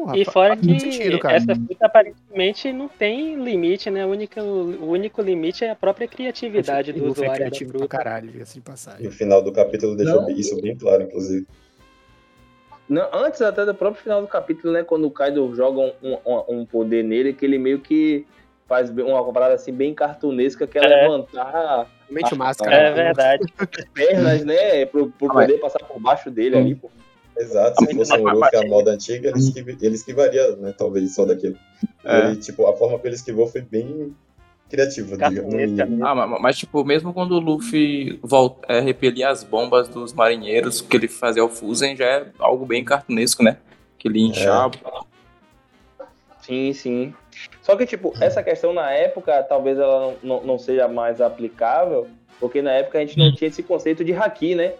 Porra, 0.00 0.16
e 0.16 0.24
fora 0.24 0.56
que 0.56 0.80
sentido, 0.80 1.20
essa 1.28 1.54
fruta 1.54 1.86
aparentemente 1.86 2.72
não 2.72 2.88
tem 2.88 3.34
limite, 3.34 3.90
né? 3.90 4.06
O 4.06 4.08
único, 4.08 4.40
o 4.40 4.88
único 4.88 5.20
limite 5.20 5.62
é 5.62 5.70
a 5.70 5.76
própria 5.76 6.08
criatividade 6.08 6.90
do 6.90 7.04
é 7.04 7.08
usuário. 7.08 7.32
É 7.32 7.36
criativo 7.36 7.72
pra 7.76 7.86
caralho, 7.86 8.30
de 8.32 8.60
passagem. 8.62 9.04
E 9.04 9.08
o 9.08 9.12
final 9.12 9.42
do 9.42 9.52
capítulo 9.52 9.94
deixou 9.94 10.22
não. 10.22 10.30
isso 10.30 10.58
bem 10.62 10.74
claro, 10.74 11.02
inclusive. 11.02 11.46
Não, 12.88 13.06
antes 13.12 13.42
até 13.42 13.66
do 13.66 13.74
próprio 13.74 14.02
final 14.02 14.22
do 14.22 14.26
capítulo, 14.26 14.72
né? 14.72 14.82
Quando 14.82 15.06
o 15.06 15.10
Kaido 15.10 15.54
joga 15.54 15.80
um, 15.80 15.92
um, 16.02 16.60
um 16.60 16.64
poder 16.64 17.04
nele, 17.04 17.34
que 17.34 17.44
ele 17.44 17.58
meio 17.58 17.80
que 17.80 18.26
faz 18.66 18.88
uma 18.88 19.32
parada 19.34 19.52
assim 19.52 19.72
bem 19.72 19.92
cartunesca, 19.92 20.66
que 20.66 20.78
é, 20.78 20.82
é. 20.82 21.02
levantar. 21.02 21.86
Realmente 22.08 22.34
máscara. 22.34 22.74
É 22.74 22.90
verdade. 22.90 23.44
As 23.58 23.84
pernas, 23.92 24.44
né? 24.46 24.86
Pro, 24.86 25.10
pro 25.10 25.28
poder 25.28 25.58
passar 25.58 25.80
por 25.80 26.00
baixo 26.00 26.30
dele 26.30 26.56
hum. 26.56 26.60
ali, 26.60 26.74
pô. 26.74 26.90
Exato, 27.40 27.86
se 27.86 27.94
fosse 27.94 28.12
um 28.14 28.28
Luffy 28.28 28.58
a 28.58 28.66
moda 28.66 28.90
antiga, 28.90 29.30
ele, 29.30 29.38
esquiv 29.38 29.68
ele 29.80 29.94
esquivaria, 29.94 30.56
né? 30.56 30.74
Talvez 30.76 31.14
só 31.14 31.24
daquilo. 31.24 31.56
É. 32.04 32.26
Ele, 32.26 32.36
tipo, 32.36 32.66
a 32.66 32.76
forma 32.76 32.98
que 32.98 33.08
ele 33.08 33.14
esquivou 33.14 33.46
foi 33.46 33.62
bem 33.62 34.14
criativa, 34.68 35.16
digamos. 35.16 36.02
Ah, 36.02 36.14
mas, 36.14 36.40
mas, 36.40 36.58
tipo, 36.58 36.84
mesmo 36.84 37.14
quando 37.14 37.32
o 37.32 37.40
Luffy 37.40 38.20
volta, 38.22 38.70
é, 38.72 38.80
repelia 38.80 39.30
as 39.30 39.42
bombas 39.42 39.88
dos 39.88 40.12
marinheiros, 40.12 40.82
que 40.82 40.96
ele 40.96 41.08
fazia 41.08 41.42
o 41.42 41.48
Fusen, 41.48 41.96
já 41.96 42.04
é 42.04 42.26
algo 42.38 42.66
bem 42.66 42.84
cartunesco, 42.84 43.42
né? 43.42 43.56
Que 43.98 44.08
ele 44.08 44.20
inchava. 44.20 44.74
É. 45.98 46.04
Sim, 46.42 46.72
sim. 46.74 47.14
Só 47.62 47.74
que, 47.76 47.86
tipo, 47.86 48.12
essa 48.20 48.42
questão 48.42 48.74
na 48.74 48.90
época, 48.90 49.42
talvez 49.44 49.78
ela 49.78 50.14
não, 50.22 50.42
não 50.44 50.58
seja 50.58 50.86
mais 50.88 51.20
aplicável, 51.22 52.06
porque 52.38 52.60
na 52.60 52.72
época 52.72 52.98
a 52.98 53.00
gente 53.00 53.18
não 53.18 53.34
tinha 53.34 53.48
esse 53.48 53.62
conceito 53.62 54.04
de 54.04 54.12
haki, 54.12 54.54
né? 54.54 54.74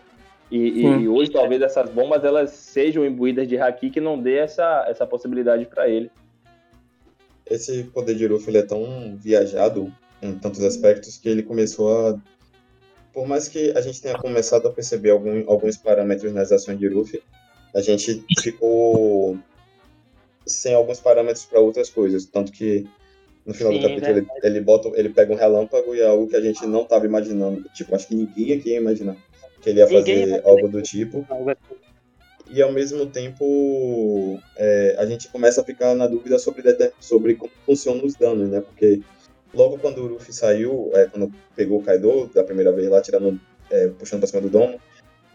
E, 0.50 0.82
e, 0.82 1.08
hoje 1.08 1.30
talvez 1.30 1.62
essas 1.62 1.88
bombas 1.90 2.24
elas 2.24 2.50
sejam 2.50 3.06
imbuídas 3.06 3.46
de 3.46 3.56
haki 3.56 3.88
que 3.88 4.00
não 4.00 4.20
dê 4.20 4.38
essa, 4.38 4.84
essa 4.88 5.06
possibilidade 5.06 5.64
para 5.64 5.88
ele. 5.88 6.10
Esse 7.48 7.84
poder 7.84 8.16
de 8.16 8.26
Ruffy 8.26 8.56
é 8.56 8.62
tão 8.62 9.16
viajado 9.16 9.92
em 10.20 10.34
tantos 10.34 10.64
aspectos 10.64 11.16
que 11.16 11.28
ele 11.28 11.42
começou 11.42 12.08
a 12.08 12.18
por 13.12 13.26
mais 13.26 13.48
que 13.48 13.72
a 13.76 13.80
gente 13.80 14.00
tenha 14.00 14.16
começado 14.16 14.68
a 14.68 14.72
perceber 14.72 15.10
algum, 15.10 15.42
alguns 15.50 15.76
parâmetros 15.76 16.32
nas 16.32 16.52
ações 16.52 16.78
de 16.78 16.86
Ruffy, 16.86 17.20
a 17.74 17.80
gente 17.80 18.24
ficou 18.38 19.36
sem 20.46 20.74
alguns 20.74 21.00
parâmetros 21.00 21.44
para 21.44 21.58
outras 21.58 21.90
coisas, 21.90 22.24
tanto 22.24 22.52
que 22.52 22.86
no 23.44 23.52
final 23.52 23.72
Sim, 23.72 23.78
do 23.78 23.88
capítulo 23.88 24.18
ele, 24.18 24.26
ele, 24.44 24.60
bota, 24.60 24.90
ele 24.94 25.08
pega 25.08 25.32
um 25.32 25.36
relâmpago 25.36 25.94
e 25.94 26.00
é 26.00 26.06
algo 26.06 26.28
que 26.28 26.36
a 26.36 26.40
gente 26.40 26.64
não 26.66 26.82
estava 26.82 27.04
imaginando. 27.04 27.64
Tipo, 27.74 27.96
acho 27.96 28.06
que 28.06 28.14
ninguém 28.14 28.52
aqui 28.52 28.70
ia 28.70 28.76
imaginar 28.76 29.16
que 29.60 29.70
ele 29.70 29.80
ia 29.80 29.86
fazer 29.86 30.42
algo 30.44 30.68
do 30.68 30.82
tipo. 30.82 31.26
Assim. 31.30 31.80
E 32.52 32.60
ao 32.60 32.72
mesmo 32.72 33.06
tempo 33.06 34.40
é, 34.56 34.96
a 34.98 35.06
gente 35.06 35.28
começa 35.28 35.60
a 35.60 35.64
ficar 35.64 35.94
na 35.94 36.06
dúvida 36.06 36.38
sobre, 36.38 36.62
sobre 36.98 37.34
como 37.36 37.52
funcionam 37.64 38.04
os 38.04 38.14
danos, 38.14 38.48
né? 38.48 38.60
Porque 38.60 39.00
logo 39.54 39.78
quando 39.78 39.98
o 40.02 40.06
Luffy 40.06 40.32
saiu, 40.32 40.90
é, 40.94 41.06
quando 41.06 41.32
pegou 41.54 41.78
o 41.78 41.82
Kaido 41.82 42.28
da 42.34 42.42
primeira 42.42 42.72
vez 42.72 42.88
lá, 42.88 43.00
tirando, 43.00 43.40
é, 43.70 43.88
puxando 43.88 44.20
pra 44.20 44.28
cima 44.28 44.42
do 44.42 44.50
domo, 44.50 44.80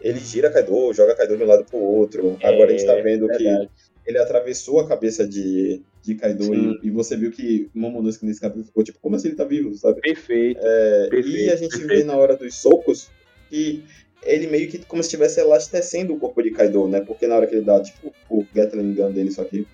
ele 0.00 0.18
gira 0.18 0.50
Kaido, 0.50 0.92
joga 0.92 1.14
Kaido 1.14 1.36
de 1.36 1.42
um 1.42 1.46
lado 1.46 1.64
pro 1.64 1.78
outro. 1.78 2.36
É, 2.40 2.48
Agora 2.48 2.68
a 2.68 2.72
gente 2.72 2.84
tá 2.84 2.94
vendo 2.96 3.28
que 3.28 3.68
ele 4.06 4.18
atravessou 4.18 4.80
a 4.80 4.86
cabeça 4.86 5.26
de, 5.26 5.82
de 6.02 6.14
Kaido 6.14 6.54
e, 6.54 6.80
e, 6.82 6.90
você 6.90 7.16
viu 7.16 7.32
que 7.32 7.68
Momonosuke 7.74 8.24
nesse 8.24 8.40
capítulo 8.40 8.66
ficou 8.66 8.84
tipo, 8.84 8.98
como 9.00 9.16
assim 9.16 9.28
ele 9.28 9.36
tá 9.36 9.44
vivo, 9.44 9.74
sabe? 9.74 10.00
Perfeito. 10.00 10.60
É, 10.62 11.08
perfeito 11.08 11.38
e 11.38 11.50
a 11.50 11.56
gente 11.56 11.70
perfeito. 11.70 11.88
vê 11.88 12.04
na 12.04 12.14
hora 12.14 12.36
dos 12.36 12.54
socos 12.54 13.10
que 13.48 13.82
ele 14.26 14.46
meio 14.46 14.68
que 14.68 14.78
como 14.84 15.02
se 15.02 15.06
estivesse 15.06 15.40
elastecendo 15.40 16.14
o 16.14 16.18
corpo 16.18 16.42
de 16.42 16.50
Kaido, 16.50 16.88
né? 16.88 17.00
Porque 17.00 17.26
na 17.26 17.36
hora 17.36 17.46
que 17.46 17.54
ele 17.54 17.64
dá, 17.64 17.80
tipo, 17.80 18.12
o 18.28 18.44
Gatling 18.54 18.94
Gun 18.94 19.12
dele, 19.12 19.30
só 19.30 19.44
que 19.44 19.66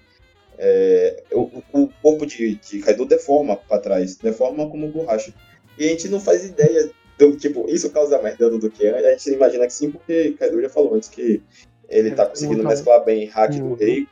é, 0.59 1.23
o, 1.33 1.51
o, 1.73 1.89
corpo 2.03 2.27
de, 2.27 2.55
de 2.57 2.79
Kaido 2.81 3.05
deforma 3.05 3.57
para 3.57 3.79
trás, 3.79 4.17
deforma 4.17 4.69
como 4.69 4.89
borracha. 4.89 5.33
E 5.79 5.87
a 5.87 5.89
gente 5.89 6.09
não 6.09 6.21
faz 6.21 6.45
ideia 6.45 6.91
do 7.19 7.37
tipo, 7.37 7.69
isso 7.69 7.91
causa 7.91 8.21
mais 8.21 8.37
dano 8.37 8.59
do 8.59 8.71
que 8.71 8.87
a 8.87 9.13
gente 9.13 9.31
imagina 9.31 9.67
que 9.67 9.73
sim, 9.73 9.91
porque 9.91 10.33
Kaido 10.39 10.61
já 10.61 10.69
falou 10.69 10.95
antes 10.95 11.09
que 11.09 11.43
ele 11.89 12.11
tá 12.13 12.27
conseguindo 12.27 12.65
mesclar 12.65 13.05
bem 13.05 13.27
hack 13.27 13.55
do 13.55 13.75
rei 13.75 14.07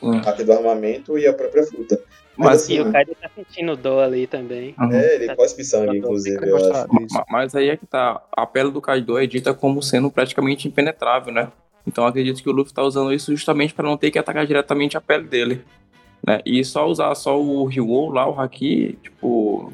com 0.00 0.10
hack 0.10 0.42
do 0.42 0.52
armamento 0.52 1.18
e 1.18 1.26
a 1.26 1.32
própria 1.32 1.64
fruta. 1.64 2.00
Mas, 2.44 2.62
assim, 2.62 2.74
e 2.74 2.80
o 2.80 2.90
Kaido 2.90 3.14
tá 3.20 3.30
sentindo 3.34 3.76
dor 3.76 4.02
ali 4.02 4.26
também. 4.26 4.74
Uhum. 4.78 4.92
É, 4.92 5.14
ele 5.14 5.26
tá 5.26 5.36
cospe 5.36 5.64
sangue, 5.64 5.98
inclusive, 5.98 6.48
eu 6.48 6.56
acho. 6.56 6.88
Mas, 6.92 7.24
mas 7.28 7.54
aí 7.54 7.68
é 7.68 7.76
que 7.76 7.86
tá. 7.86 8.22
A 8.32 8.46
pele 8.46 8.70
do 8.70 8.80
Kaido 8.80 9.18
é 9.18 9.26
dita 9.26 9.52
como 9.52 9.82
sendo 9.82 10.10
praticamente 10.10 10.66
impenetrável, 10.66 11.32
né? 11.32 11.48
Então 11.86 12.06
acredito 12.06 12.42
que 12.42 12.48
o 12.48 12.52
Luffy 12.52 12.72
tá 12.72 12.82
usando 12.82 13.12
isso 13.12 13.32
justamente 13.32 13.74
para 13.74 13.88
não 13.88 13.96
ter 13.96 14.10
que 14.10 14.18
atacar 14.18 14.46
diretamente 14.46 14.96
a 14.96 15.00
pele 15.00 15.24
dele. 15.24 15.64
Né? 16.26 16.40
E 16.44 16.64
só 16.64 16.86
usar 16.86 17.14
só 17.14 17.40
o 17.40 17.64
Ryo 17.64 18.10
lá, 18.10 18.28
o 18.28 18.38
Haki, 18.38 18.98
tipo, 19.02 19.72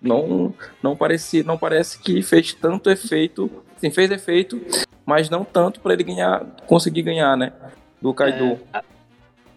não 0.00 0.54
não 0.82 0.94
parece, 0.96 1.42
não 1.42 1.56
parece 1.56 1.98
que 1.98 2.22
fez 2.22 2.52
tanto 2.52 2.90
efeito, 2.90 3.50
sim, 3.78 3.90
fez 3.90 4.10
efeito, 4.10 4.60
mas 5.04 5.30
não 5.30 5.44
tanto 5.44 5.80
para 5.80 5.94
ele 5.94 6.04
ganhar, 6.04 6.44
conseguir 6.66 7.02
ganhar, 7.02 7.36
né, 7.36 7.52
do 8.00 8.12
Kaido. 8.12 8.58
É, 8.72 8.82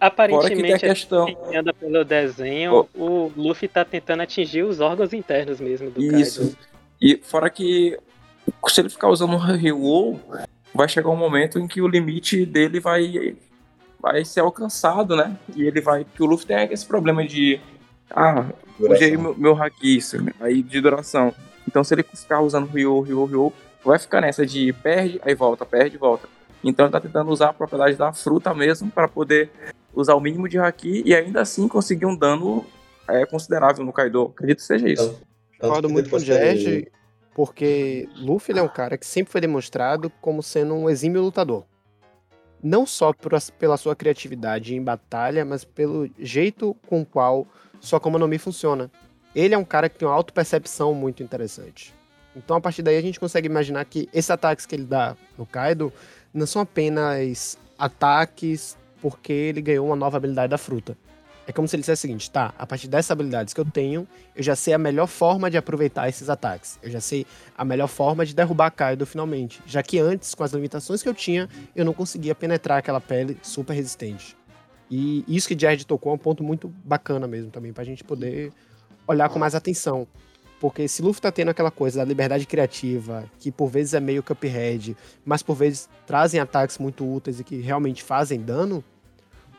Aparentemente, 0.02 0.80
Fora 0.80 0.80
questão... 0.80 1.28
anda 1.56 1.72
pelo 1.72 2.04
desenho, 2.04 2.88
oh. 2.96 3.04
o 3.04 3.32
Luffy 3.38 3.68
tá 3.68 3.86
tentando 3.86 4.24
atingir 4.24 4.64
os 4.64 4.80
órgãos 4.80 5.14
internos 5.14 5.62
mesmo 5.62 5.92
do 5.92 6.02
Isso. 6.02 6.42
Kaido. 6.42 6.58
E 7.00 7.18
fora 7.18 7.52
que 7.52 8.00
se 8.68 8.82
ele 8.82 8.90
ficar 8.90 9.10
usando 9.10 9.34
o 9.34 9.38
Ryo, 9.38 10.20
vai 10.74 10.90
chegar 10.90 11.10
um 11.10 11.16
momento 11.16 11.60
em 11.60 11.68
que 11.68 11.84
o 11.84 11.88
limite 11.88 12.48
dele 12.48 12.80
vai 12.80 13.38
vai 14.00 14.26
ser 14.26 14.40
alcançado, 14.40 15.16
né? 15.16 15.38
E 15.56 15.62
ele 15.68 15.80
vai. 15.80 16.04
Porque 16.04 16.24
o 16.24 16.26
Luffy 16.26 16.48
tem 16.48 16.74
esse 16.74 16.86
problema 16.86 17.24
de. 17.24 17.62
Ah, 18.10 18.48
usei 18.80 19.16
meu, 19.16 19.36
meu 19.38 19.62
haki, 19.62 20.00
aí 20.40 20.64
de 20.64 20.82
duração. 20.82 21.32
Então 21.68 21.84
se 21.84 21.94
ele 21.94 22.02
ficar 22.02 22.42
usando 22.42 22.66
Ryo, 22.66 23.02
Ryo, 23.02 23.26
Ryo, 23.26 23.54
vai 23.86 24.00
ficar 24.00 24.20
nessa 24.22 24.48
de 24.48 24.74
perde, 24.74 25.22
aí 25.24 25.36
volta, 25.36 25.64
perde, 25.64 25.96
volta. 25.96 26.28
Então 26.64 26.86
ele 26.86 26.92
tá 26.92 27.00
tentando 27.00 27.30
usar 27.30 27.50
a 27.50 27.54
propriedade 27.54 27.96
da 27.96 28.12
fruta 28.12 28.52
mesmo 28.54 28.90
para 28.90 29.08
poder 29.08 29.52
usar 29.94 30.16
o 30.16 30.20
mínimo 30.20 30.48
de 30.48 30.58
haki 30.58 31.04
e 31.06 31.14
ainda 31.14 31.42
assim 31.42 31.68
conseguir 31.68 32.06
um 32.06 32.16
dano 32.16 32.66
é, 33.08 33.26
considerável 33.26 33.86
no 33.86 33.94
Kaido. 33.94 34.32
Acredito 34.34 34.58
que 34.58 34.64
seja 34.64 34.88
isso. 34.88 35.20
Concordo 35.60 35.90
muito 35.90 36.10
com 36.10 36.16
o 36.16 36.20
Jerry, 36.20 36.92
porque 37.34 38.10
Luffy 38.18 38.58
é 38.58 38.62
um 38.62 38.68
cara 38.68 38.98
que 38.98 39.06
sempre 39.06 39.32
foi 39.32 39.42
demonstrado 39.42 40.12
como 40.22 40.42
sendo 40.42 40.74
um 40.74 40.90
exímio 40.90 41.22
lutador. 41.22 41.66
Não 42.64 42.86
só 42.86 43.14
por, 43.14 43.32
pela 43.58 43.78
sua 43.78 43.96
criatividade 43.96 44.76
em 44.76 44.84
batalha, 44.84 45.44
mas 45.44 45.64
pelo 45.64 46.10
jeito 46.20 46.76
com 46.88 47.02
o 47.02 47.06
qual 47.06 47.48
sua 47.80 47.98
Akuma 47.98 48.20
no 48.20 48.28
Mi 48.28 48.38
funciona. 48.38 48.92
Ele 49.34 49.54
é 49.54 49.58
um 49.58 49.64
cara 49.64 49.90
que 49.90 49.98
tem 49.98 50.08
uma 50.08 50.14
auto-percepção 50.14 50.94
muito 50.94 51.24
interessante. 51.24 51.94
Então, 52.36 52.58
a 52.58 52.62
partir 52.62 52.82
daí, 52.82 52.98
a 52.98 53.02
gente 53.02 53.20
consegue 53.20 53.48
imaginar 53.48 53.84
que 53.86 54.08
esses 54.14 54.30
ataques 54.30 54.66
que 54.66 54.76
ele 54.76 54.86
dá 54.86 55.16
no 55.38 55.46
Kaido 55.46 55.92
não 56.34 56.46
são 56.46 56.62
apenas 56.62 57.58
ataques 57.78 58.78
porque 59.02 59.34
ele 59.34 59.62
ganhou 59.62 59.88
uma 59.88 59.96
nova 59.96 60.18
habilidade 60.18 60.52
da 60.52 60.58
fruta. 60.58 60.98
É 61.48 61.52
como 61.52 61.68
se 61.68 61.76
ele 61.76 61.82
dissesse 61.82 62.02
o 62.02 62.04
seguinte, 62.04 62.30
tá, 62.30 62.54
a 62.58 62.68
partir 62.68 62.88
dessas 62.88 63.12
habilidades 63.12 63.54
que 63.54 63.60
eu 63.60 63.66
tenho, 63.66 64.08
eu 64.36 64.44
já 64.44 64.56
sei 64.56 64.74
a 64.74 64.78
melhor 64.78 65.08
forma 65.08 65.50
de 65.50 65.58
aproveitar 65.58 66.08
esses 66.08 66.30
ataques. 66.30 66.80
Eu 66.84 66.92
já 66.92 67.02
sei 67.02 67.26
a 67.58 67.66
melhor 67.66 67.88
forma 67.88 68.26
de 68.26 68.36
derrubar 68.36 68.70
Kaido 68.70 69.06
finalmente. 69.06 69.60
Já 69.66 69.82
que 69.82 70.00
antes, 70.00 70.36
com 70.36 70.44
as 70.44 70.52
limitações 70.54 71.02
que 71.02 71.10
eu 71.10 71.14
tinha, 71.14 71.50
eu 71.76 71.84
não 71.84 71.94
conseguia 71.94 72.36
penetrar 72.36 72.78
aquela 72.78 73.02
pele 73.02 73.38
super 73.42 73.74
resistente. 73.74 74.38
E 74.90 75.26
isso 75.28 75.48
que 75.48 75.58
Jared 75.60 75.86
tocou 75.86 76.12
é 76.12 76.16
um 76.16 76.18
ponto 76.18 76.44
muito 76.44 76.68
bacana 76.86 77.28
mesmo 77.28 77.50
também, 77.50 77.74
pra 77.74 77.84
gente 77.84 78.04
poder 78.04 78.54
olhar 79.08 79.28
com 79.30 79.40
mais 79.40 79.56
atenção. 79.56 80.08
Porque 80.60 80.88
se 80.88 81.02
Luffy 81.02 81.20
tá 81.20 81.32
tendo 81.32 81.50
aquela 81.50 81.72
coisa 81.72 82.00
da 82.00 82.06
liberdade 82.06 82.46
criativa, 82.46 83.24
que 83.40 83.52
por 83.52 83.68
vezes 83.68 83.96
é 83.96 84.00
meio 84.00 84.22
Cuphead, 84.22 84.96
mas 85.26 85.42
por 85.42 85.56
vezes 85.56 85.90
trazem 86.06 86.40
ataques 86.40 86.78
muito 86.78 87.04
úteis 87.04 87.40
e 87.40 87.44
que 87.44 87.60
realmente 87.62 88.04
fazem 88.04 88.40
dano, 88.40 88.84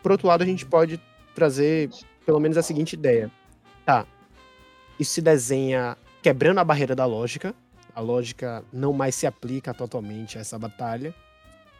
por 0.02 0.12
outro 0.12 0.28
lado 0.28 0.42
a 0.42 0.46
gente 0.46 0.66
pode 0.66 1.00
trazer 1.34 1.90
pelo 2.26 2.40
menos 2.40 2.56
a 2.56 2.62
seguinte 2.62 2.94
ideia. 2.94 3.30
Tá, 3.84 4.06
isso 4.98 5.14
se 5.14 5.22
desenha 5.22 5.96
quebrando 6.22 6.58
a 6.58 6.64
barreira 6.64 6.94
da 6.94 7.04
lógica, 7.04 7.54
a 7.94 8.00
lógica 8.00 8.64
não 8.72 8.92
mais 8.92 9.14
se 9.14 9.26
aplica 9.26 9.74
totalmente 9.74 10.38
a 10.38 10.40
essa 10.40 10.58
batalha, 10.58 11.14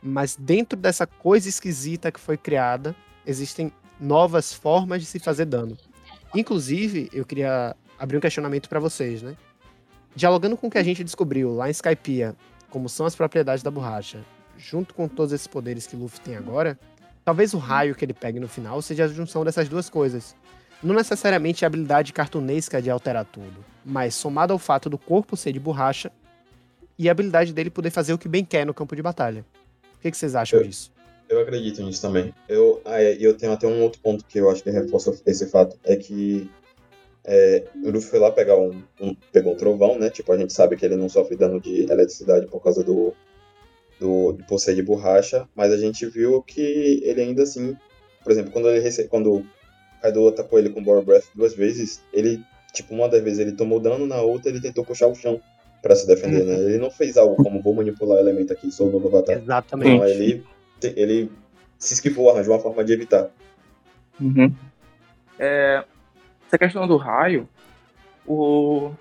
mas 0.03 0.37
dentro 0.37 0.79
dessa 0.79 1.07
coisa 1.07 1.49
esquisita 1.49 2.11
que 2.11 2.18
foi 2.18 2.37
criada, 2.37 2.95
existem 3.25 3.73
novas 4.01 4.53
formas 4.53 5.01
de 5.01 5.07
se 5.07 5.20
fazer 5.20 5.45
dano. 5.45 5.79
Inclusive, 6.35 7.09
eu 7.12 7.25
queria 7.25 7.77
abrir 7.99 8.16
um 8.16 8.20
questionamento 8.20 8.68
para 8.68 8.81
vocês, 8.81 9.23
né? 9.23 9.37
Dialogando 10.14 10.57
com 10.57 10.66
o 10.66 10.70
que 10.70 10.79
a 10.79 10.83
gente 10.83 11.05
descobriu 11.05 11.55
lá 11.55 11.68
em 11.68 11.70
Skypiea, 11.70 12.35
como 12.68 12.89
são 12.89 13.07
as 13.07 13.14
propriedades 13.14 13.62
da 13.62 13.70
borracha, 13.70 14.25
junto 14.59 14.93
com 14.95 15.07
todos 15.07 15.33
esses 15.33 15.47
poderes 15.47 15.87
que 15.87 15.95
Luffy 15.95 16.20
tem 16.20 16.37
agora, 16.37 16.79
talvez 17.25 17.55
o 17.55 17.59
raio 17.59 17.95
que 17.95 18.05
ele 18.05 18.14
pegue 18.14 18.41
no 18.41 18.49
final 18.49 18.81
seja 18.83 19.05
a 19.05 19.09
junção 19.09 19.45
dessas 19.45 19.68
duas 19.68 19.89
coisas. 19.89 20.35
Não 20.83 20.95
necessariamente 20.95 21.64
a 21.64 21.68
habilidade 21.68 22.12
cartunesca 22.12 22.83
de 22.83 22.91
alterar 22.91 23.25
tudo, 23.25 23.64
mas 23.85 24.14
somado 24.14 24.53
ao 24.53 24.59
fato 24.59 24.91
do 24.91 24.99
corpo 24.99 25.37
ser 25.37 25.53
de 25.53 25.61
borracha 25.61 26.11
e 26.99 27.09
a 27.09 27.12
habilidade 27.12 27.53
dele 27.53 27.70
poder 27.70 27.91
fazer 27.91 28.12
o 28.12 28.18
que 28.18 28.29
bem 28.29 28.45
quer 28.45 28.66
no 28.66 28.75
campo 28.75 28.97
de 28.97 29.03
batalha. 29.03 29.45
O 29.97 29.99
que, 30.01 30.11
que 30.11 30.16
vocês 30.16 30.35
acham 30.35 30.59
eu, 30.59 30.66
disso? 30.66 30.91
Eu 31.29 31.41
acredito 31.41 31.83
nisso 31.83 32.03
também. 32.03 32.35
Eu, 32.49 32.83
ah, 32.85 33.01
é, 33.01 33.16
eu 33.20 33.35
tenho 33.35 33.53
até 33.53 33.66
um 33.66 33.81
outro 33.83 34.01
ponto 34.01 34.25
que 34.25 34.39
eu 34.39 34.51
acho 34.51 34.62
que 34.62 34.70
reforça 34.70 35.14
esse 35.25 35.47
fato, 35.47 35.79
é 35.85 35.95
que 35.95 36.51
é, 37.25 37.64
o 37.85 37.91
Luffy 37.91 38.11
foi 38.11 38.18
lá 38.18 38.33
pegar 38.33 38.57
um, 38.57 38.83
um, 39.01 39.14
pegou 39.33 39.53
um 39.53 39.57
trovão, 39.57 39.99
né? 39.99 40.11
Tipo, 40.11 40.33
a 40.33 40.37
gente 40.37 40.53
sabe 40.53 40.77
que 40.77 40.85
ele 40.85 40.97
não 40.97 41.09
sofre 41.09 41.37
dano 41.37 41.61
de 41.61 41.83
eletricidade 41.83 42.47
por 42.47 42.61
causa 42.61 42.83
do, 42.83 43.14
do, 44.03 44.32
do 44.32 44.74
de 44.74 44.82
borracha, 44.82 45.48
mas 45.55 45.72
a 45.72 45.76
gente 45.76 46.05
viu 46.07 46.42
que 46.42 47.00
ele 47.05 47.20
ainda 47.20 47.44
assim, 47.44 47.76
por 48.22 48.32
exemplo, 48.32 48.50
quando 48.50 48.68
ele 48.68 48.80
recebe, 48.80 49.09
quando 49.09 49.46
Kaido 50.03 50.28
atacou 50.28 50.59
ele 50.59 50.70
com 50.70 50.82
Bore 50.82 51.05
Breath 51.05 51.26
duas 51.34 51.55
vezes, 51.55 52.03
ele, 52.12 52.44
tipo, 52.72 52.92
uma 52.94 53.09
das 53.09 53.22
vezes 53.22 53.38
ele 53.38 53.53
tomou 53.53 53.78
dano, 53.78 54.07
na 54.07 54.20
outra 54.20 54.50
ele 54.50 54.61
tentou 54.61 54.84
puxar 54.84 55.07
o 55.07 55.14
chão 55.14 55.40
para 55.80 55.94
se 55.94 56.07
defender, 56.07 56.44
né? 56.44 56.55
Ele 56.55 56.78
não 56.78 56.90
fez 56.90 57.16
algo 57.16 57.36
como 57.36 57.62
vou 57.62 57.74
manipular 57.74 58.18
o 58.18 58.20
elemento 58.20 58.53
aqui, 58.53 58.70
sou 58.70 58.88
o 58.88 58.92
novo 58.92 59.09
avatar. 59.09 59.36
Exatamente. 59.36 59.94
Então, 59.94 60.07
ele, 60.07 60.44
ele 60.96 61.32
se 61.78 61.94
esquivou, 61.94 62.30
arranjou 62.30 62.55
uma 62.55 62.61
forma 62.61 62.84
de 62.84 62.92
evitar. 62.92 63.30
Uhum. 64.20 64.53
É, 65.38 65.84
essa 66.46 66.59
questão 66.59 66.86
do 66.86 66.96
raio, 66.96 67.48
o 68.26 68.92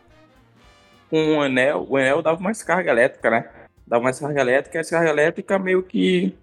com 1.09 1.37
o 1.37 1.41
anel, 1.41 1.85
o 1.89 1.97
anel 1.97 2.21
dava 2.21 2.39
mais 2.39 2.63
carga 2.63 2.91
elétrica, 2.91 3.29
né? 3.29 3.49
Dava 3.91 4.05
mais 4.05 4.17
carga 4.17 4.39
elétrica, 4.39 4.79
essa 4.79 4.95
carga 4.95 5.09
elétrica 5.09 5.59
meio 5.59 5.83
que 5.83 6.33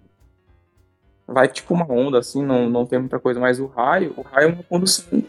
vai 1.27 1.47
tipo 1.47 1.73
uma 1.73 1.91
onda, 1.91 2.19
assim, 2.19 2.45
não, 2.45 2.69
não 2.69 2.85
tem 2.85 2.99
muita 2.99 3.17
coisa, 3.17 3.39
mas 3.39 3.59
o 3.59 3.65
raio, 3.65 4.13
o 4.15 4.21
raio 4.21 4.49
é 4.49 4.53
uma 4.53 4.61
condução 4.61 5.23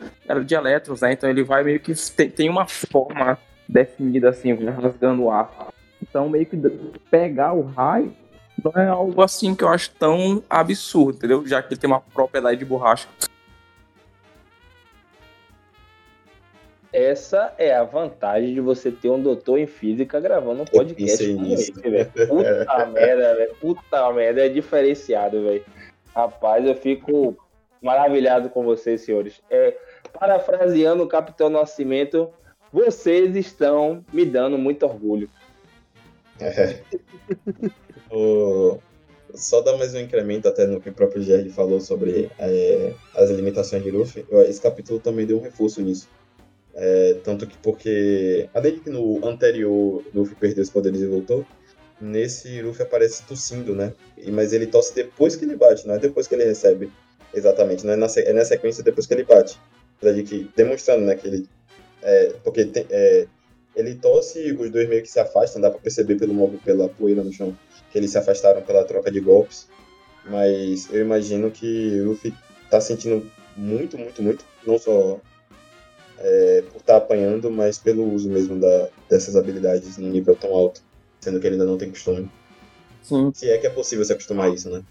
de 0.44 0.54
elétrons, 0.54 1.00
né? 1.00 1.14
Então 1.14 1.30
ele 1.30 1.42
vai 1.42 1.64
meio 1.64 1.80
que 1.80 1.94
tem, 2.14 2.28
tem 2.28 2.50
uma 2.50 2.66
forma 2.66 3.38
definida 3.66 4.28
assim, 4.28 4.52
rasgando 4.52 5.22
o 5.22 5.30
ar. 5.30 5.70
Então 6.02 6.28
meio 6.28 6.44
que 6.44 6.58
pegar 7.10 7.54
o 7.54 7.62
raio 7.62 8.14
não 8.62 8.72
é 8.82 8.86
algo 8.86 9.22
assim 9.22 9.54
que 9.54 9.64
eu 9.64 9.70
acho 9.70 9.90
tão 9.92 10.42
absurdo, 10.50 11.16
entendeu? 11.16 11.46
Já 11.46 11.62
que 11.62 11.72
ele 11.72 11.80
tem 11.80 11.88
uma 11.88 12.02
propriedade 12.02 12.58
de 12.58 12.66
borracha. 12.66 13.08
Essa 16.92 17.54
é 17.56 17.72
a 17.72 17.84
vantagem 17.84 18.52
de 18.52 18.60
você 18.60 18.90
ter 18.90 19.08
um 19.10 19.22
doutor 19.22 19.58
em 19.58 19.66
física 19.66 20.18
gravando 20.18 20.62
um 20.62 20.64
podcast 20.64 21.34
com 21.34 21.46
esse, 21.46 21.72
velho. 21.72 22.10
Puta 22.10 22.86
merda, 22.92 23.34
velho. 23.36 23.54
Puta 23.60 24.12
merda, 24.12 24.46
é 24.46 24.48
diferenciado, 24.48 25.42
velho. 25.42 25.64
Rapaz, 26.14 26.66
eu 26.66 26.74
fico 26.74 27.36
maravilhado 27.80 28.50
com 28.50 28.64
vocês, 28.64 29.02
senhores. 29.02 29.40
É, 29.48 29.76
parafraseando 30.12 31.04
o 31.04 31.08
Capitão 31.08 31.48
Nascimento, 31.48 32.30
vocês 32.72 33.36
estão 33.36 34.04
me 34.12 34.24
dando 34.24 34.58
muito 34.58 34.84
orgulho. 34.84 35.30
É. 36.40 36.80
o... 38.10 38.78
Só 39.32 39.60
dar 39.60 39.76
mais 39.76 39.94
um 39.94 40.00
incremento 40.00 40.48
até 40.48 40.66
no 40.66 40.80
que 40.80 40.88
o 40.88 40.92
próprio 40.92 41.22
Jerry 41.22 41.50
falou 41.50 41.80
sobre 41.80 42.28
é, 42.36 42.92
as 43.14 43.30
limitações 43.30 43.84
de 43.84 43.88
Luffy. 43.88 44.26
Esse 44.48 44.60
capítulo 44.60 44.98
também 44.98 45.24
deu 45.24 45.38
um 45.38 45.42
reforço 45.42 45.80
nisso. 45.80 46.08
É, 46.74 47.14
tanto 47.24 47.46
que 47.46 47.56
porque, 47.58 48.48
além 48.54 48.74
de 48.74 48.80
que 48.80 48.90
no 48.90 49.26
anterior 49.26 50.04
Luffy 50.14 50.36
perdeu 50.36 50.62
os 50.62 50.70
poderes 50.70 51.00
e 51.00 51.06
voltou, 51.06 51.44
nesse 52.00 52.62
Luffy 52.62 52.82
aparece 52.82 53.22
tossindo, 53.24 53.74
né? 53.74 53.92
Mas 54.32 54.52
ele 54.52 54.66
tosse 54.66 54.94
depois 54.94 55.36
que 55.36 55.44
ele 55.44 55.56
bate, 55.56 55.86
não 55.86 55.94
é 55.94 55.98
depois 55.98 56.26
que 56.26 56.34
ele 56.34 56.44
recebe. 56.44 56.90
Exatamente, 57.34 57.84
não 57.84 57.92
é 57.92 57.96
na, 57.96 58.06
é 58.16 58.32
na 58.32 58.44
sequência 58.44 58.82
depois 58.82 59.06
que 59.06 59.14
ele 59.14 59.24
bate. 59.24 59.58
De 60.02 60.22
que, 60.22 60.50
demonstrando, 60.56 61.04
né, 61.04 61.14
que 61.14 61.26
ele. 61.26 61.48
É, 62.02 62.32
porque 62.42 62.64
tem, 62.64 62.86
é, 62.88 63.26
ele 63.76 63.94
tosse 63.94 64.40
e 64.40 64.52
os 64.52 64.70
dois 64.70 64.88
meio 64.88 65.02
que 65.02 65.10
se 65.10 65.20
afastam, 65.20 65.60
dá 65.60 65.70
pra 65.70 65.78
perceber 65.78 66.16
pelo 66.16 66.32
móvel, 66.32 66.58
pela 66.64 66.88
poeira 66.88 67.22
no 67.22 67.32
chão, 67.32 67.56
que 67.92 67.98
eles 67.98 68.10
se 68.10 68.18
afastaram 68.18 68.62
pela 68.62 68.84
troca 68.84 69.10
de 69.10 69.20
golpes. 69.20 69.68
Mas 70.24 70.88
eu 70.92 71.00
imagino 71.00 71.50
que 71.50 72.00
o 72.00 72.10
Luffy 72.10 72.34
tá 72.70 72.80
sentindo 72.80 73.30
muito, 73.56 73.98
muito, 73.98 74.22
muito, 74.22 74.44
não 74.66 74.78
só 74.78 75.20
é, 76.20 76.62
por 76.70 76.78
estar 76.80 76.92
tá 76.92 76.96
apanhando, 76.98 77.50
mas 77.50 77.78
pelo 77.78 78.12
uso 78.12 78.28
mesmo 78.28 78.60
da, 78.60 78.88
dessas 79.08 79.34
habilidades 79.34 79.98
num 79.98 80.08
nível 80.08 80.36
tão 80.36 80.54
alto 80.54 80.82
sendo 81.20 81.38
que 81.38 81.46
ele 81.46 81.54
ainda 81.54 81.66
não 81.66 81.78
tem 81.78 81.90
costume. 81.90 82.28
Sim. 83.02 83.30
Se 83.34 83.50
é 83.50 83.58
que 83.58 83.66
é 83.66 83.70
possível 83.70 84.04
se 84.04 84.12
acostumar 84.12 84.48
a 84.48 84.54
isso, 84.54 84.70
né? 84.70 84.82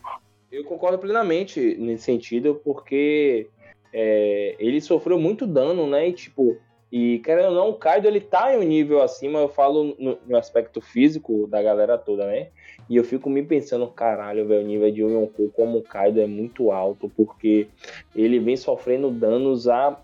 Eu 0.51 0.63
concordo 0.63 0.97
plenamente 0.97 1.75
nesse 1.77 2.03
sentido, 2.03 2.59
porque 2.63 3.47
é, 3.93 4.55
ele 4.59 4.81
sofreu 4.81 5.19
muito 5.19 5.45
dano, 5.45 5.87
né? 5.87 6.09
E, 6.09 6.13
tipo, 6.13 6.57
e 6.91 7.19
querendo 7.19 7.49
ou 7.49 7.55
não, 7.55 7.69
o 7.69 7.75
Kaido 7.75 8.07
ele 8.07 8.19
tá 8.19 8.53
em 8.53 8.57
um 8.57 8.63
nível 8.63 9.01
acima, 9.01 9.39
eu 9.39 9.49
falo 9.49 9.95
no, 9.99 10.17
no 10.27 10.37
aspecto 10.37 10.81
físico 10.81 11.47
da 11.47 11.61
galera 11.61 11.97
toda, 11.97 12.25
né? 12.25 12.49
E 12.89 12.95
eu 12.95 13.03
fico 13.03 13.29
me 13.29 13.43
pensando, 13.43 13.87
caralho, 13.87 14.47
velho, 14.47 14.63
o 14.63 14.67
nível 14.67 14.91
de 14.91 15.01
Yonkou 15.01 15.49
como 15.51 15.77
o 15.77 15.83
Kaido 15.83 16.19
é 16.19 16.25
muito 16.25 16.71
alto, 16.71 17.11
porque 17.15 17.67
ele 18.15 18.39
vem 18.39 18.57
sofrendo 18.57 19.11
danos 19.11 19.67
a 19.67 19.99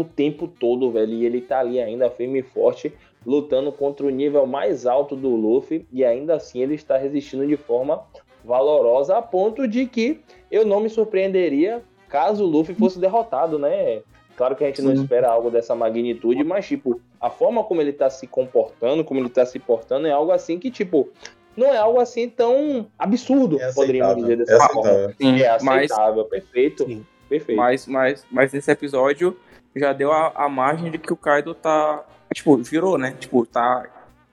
o 0.00 0.04
tempo 0.04 0.48
todo, 0.48 0.90
velho, 0.90 1.12
e 1.12 1.24
ele 1.24 1.40
tá 1.40 1.60
ali 1.60 1.80
ainda 1.80 2.10
firme 2.10 2.40
e 2.40 2.42
forte 2.42 2.92
lutando 3.24 3.72
contra 3.72 4.06
o 4.06 4.10
nível 4.10 4.46
mais 4.46 4.86
alto 4.86 5.16
do 5.16 5.30
Luffy 5.34 5.86
e 5.92 6.04
ainda 6.04 6.36
assim 6.36 6.62
ele 6.62 6.74
está 6.74 6.96
resistindo 6.96 7.46
de 7.46 7.56
forma 7.56 8.04
valorosa 8.44 9.16
a 9.16 9.22
ponto 9.22 9.66
de 9.66 9.86
que 9.86 10.20
eu 10.50 10.64
não 10.64 10.78
me 10.78 10.88
surpreenderia 10.88 11.82
caso 12.08 12.44
o 12.44 12.46
Luffy 12.46 12.74
fosse 12.74 13.00
derrotado, 13.00 13.58
né? 13.58 14.00
Claro 14.36 14.54
que 14.54 14.62
a 14.62 14.68
gente 14.68 14.80
Sim. 14.80 14.86
não 14.86 14.94
espera 14.94 15.28
algo 15.28 15.50
dessa 15.50 15.74
magnitude, 15.74 16.44
mas 16.44 16.68
tipo, 16.68 17.00
a 17.20 17.30
forma 17.30 17.64
como 17.64 17.80
ele 17.80 17.92
tá 17.92 18.08
se 18.08 18.26
comportando, 18.26 19.02
como 19.02 19.18
ele 19.18 19.28
tá 19.28 19.44
se 19.44 19.58
portando 19.58 20.06
é 20.06 20.12
algo 20.12 20.30
assim 20.30 20.58
que 20.58 20.70
tipo 20.70 21.08
não 21.56 21.68
é 21.68 21.78
algo 21.78 21.98
assim 21.98 22.28
tão 22.28 22.86
absurdo, 22.98 23.60
é 23.60 23.72
poderíamos 23.72 24.16
dizer 24.16 24.36
dessa 24.36 24.54
é 24.54 24.68
forma. 24.68 25.14
Sim, 25.20 25.40
é 25.40 25.48
aceitável, 25.48 26.28
mas, 26.30 26.44
perfeito. 26.44 26.84
Sim. 26.84 27.04
Perfeito. 27.28 27.58
Mas, 27.58 27.86
mas, 27.86 28.24
mas 28.30 28.52
nesse 28.52 28.70
episódio 28.70 29.36
já 29.76 29.92
deu 29.92 30.12
a, 30.12 30.32
a 30.34 30.48
margem 30.48 30.90
de 30.90 30.98
que 30.98 31.12
o 31.12 31.16
Kaido 31.16 31.54
tá 31.54 32.04
tipo, 32.32 32.56
virou, 32.56 32.98
né? 32.98 33.14
Tipo, 33.18 33.46
tá 33.46 33.86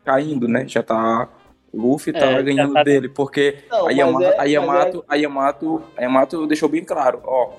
caindo, 0.04 0.48
né? 0.48 0.66
Já 0.68 0.84
tá. 0.84 1.30
O 1.72 1.82
Luffy 1.82 2.14
tá 2.14 2.28
é, 2.28 2.44
ganhando 2.44 2.74
tá... 2.74 2.84
dele, 2.84 3.10
porque 3.10 3.64
não, 3.70 3.88
a, 3.88 3.92
Yamato, 3.92 4.26
é, 4.26 4.40
a, 4.40 4.44
Yamato, 4.44 5.00
é... 5.00 5.14
a, 5.14 5.16
Yamato, 5.16 5.84
a 5.98 6.02
Yamato 6.04 6.48
deixou 6.48 6.70
bem 6.70 6.84
claro, 6.84 7.22
ó. 7.24 7.52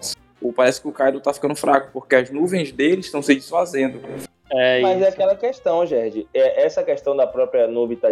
Parece 0.54 0.80
que 0.80 0.86
o 0.86 0.92
Kaido 0.92 1.20
tá 1.20 1.32
ficando 1.32 1.56
fraco, 1.56 1.90
porque 1.92 2.14
as 2.14 2.30
nuvens 2.30 2.70
dele 2.70 3.00
estão 3.00 3.22
se 3.22 3.34
desfazendo. 3.34 4.00
É 4.52 4.80
Mas 4.82 4.96
é 4.96 4.96
isso. 4.96 5.04
é 5.04 5.08
aquela 5.08 5.34
questão, 5.34 5.86
Gerd. 5.86 6.28
É, 6.34 6.64
essa 6.64 6.82
questão 6.82 7.16
da 7.16 7.26
própria 7.26 7.66
nuvem 7.66 7.96
tá, 7.96 8.10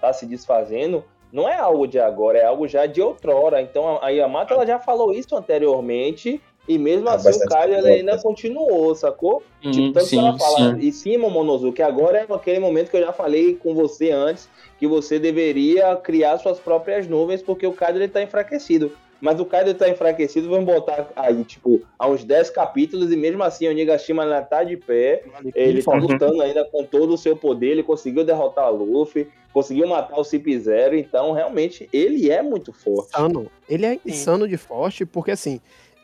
tá 0.00 0.12
se 0.12 0.26
desfazendo 0.26 1.04
não 1.32 1.48
é 1.48 1.56
algo 1.56 1.86
de 1.86 1.98
agora, 1.98 2.38
é 2.38 2.44
algo 2.44 2.66
já 2.66 2.86
de 2.86 3.00
outrora. 3.00 3.60
Então 3.60 4.02
a 4.02 4.08
Yamato 4.08 4.54
ela 4.54 4.66
já 4.66 4.78
falou 4.78 5.12
isso 5.12 5.36
anteriormente 5.36 6.40
e 6.68 6.76
mesmo 6.76 7.08
assim 7.08 7.30
o 7.30 7.48
Kaido 7.48 7.74
ele 7.74 7.88
ainda 7.88 8.18
continuou, 8.18 8.94
sacou? 8.94 9.42
Hum, 9.64 9.70
tipo, 9.70 9.92
tanto 9.92 10.06
sim, 10.06 10.16
que 10.16 10.24
ela 10.24 10.38
fala, 10.38 10.74
sim. 10.74 10.78
e 10.80 10.92
sim, 10.92 11.16
Momonosuke, 11.16 11.80
agora 11.82 12.18
é 12.18 12.34
aquele 12.34 12.58
momento 12.58 12.90
que 12.90 12.96
eu 12.98 13.06
já 13.06 13.12
falei 13.12 13.54
com 13.54 13.74
você 13.74 14.10
antes, 14.10 14.48
que 14.78 14.86
você 14.86 15.18
deveria 15.18 15.96
criar 15.96 16.38
suas 16.38 16.58
próprias 16.58 17.08
nuvens, 17.08 17.42
porque 17.42 17.66
o 17.66 17.72
Kaido 17.72 17.98
ele 17.98 18.08
tá 18.08 18.22
enfraquecido. 18.22 18.92
Mas 19.20 19.40
o 19.40 19.44
Kaido 19.44 19.74
tá 19.74 19.88
enfraquecido, 19.88 20.48
vamos 20.48 20.64
botar 20.64 21.10
aí, 21.16 21.42
tipo, 21.42 21.80
há 21.98 22.06
uns 22.06 22.22
10 22.22 22.50
capítulos, 22.50 23.10
e 23.10 23.16
mesmo 23.16 23.42
assim 23.42 23.66
o 23.66 23.72
Nigashima 23.72 24.22
ainda 24.22 24.42
tá 24.42 24.62
de 24.62 24.76
pé, 24.76 25.24
ele 25.54 25.82
tá 25.82 25.94
lutando 25.94 26.40
ainda 26.40 26.64
com 26.64 26.84
todo 26.84 27.14
o 27.14 27.18
seu 27.18 27.36
poder, 27.36 27.70
ele 27.70 27.82
conseguiu 27.82 28.24
derrotar 28.24 28.70
o 28.72 28.76
Luffy, 28.76 29.26
conseguiu 29.52 29.88
matar 29.88 30.20
o 30.20 30.24
Cip-Zero, 30.24 30.94
então 30.94 31.32
realmente 31.32 31.88
ele 31.92 32.30
é 32.30 32.42
muito 32.42 32.72
forte. 32.72 33.08
Insano. 33.08 33.50
Ele 33.68 33.86
é 33.86 33.98
insano 34.06 34.46
de 34.46 34.56
forte, 34.56 35.04
porque 35.04 35.32
assim, 35.32 35.60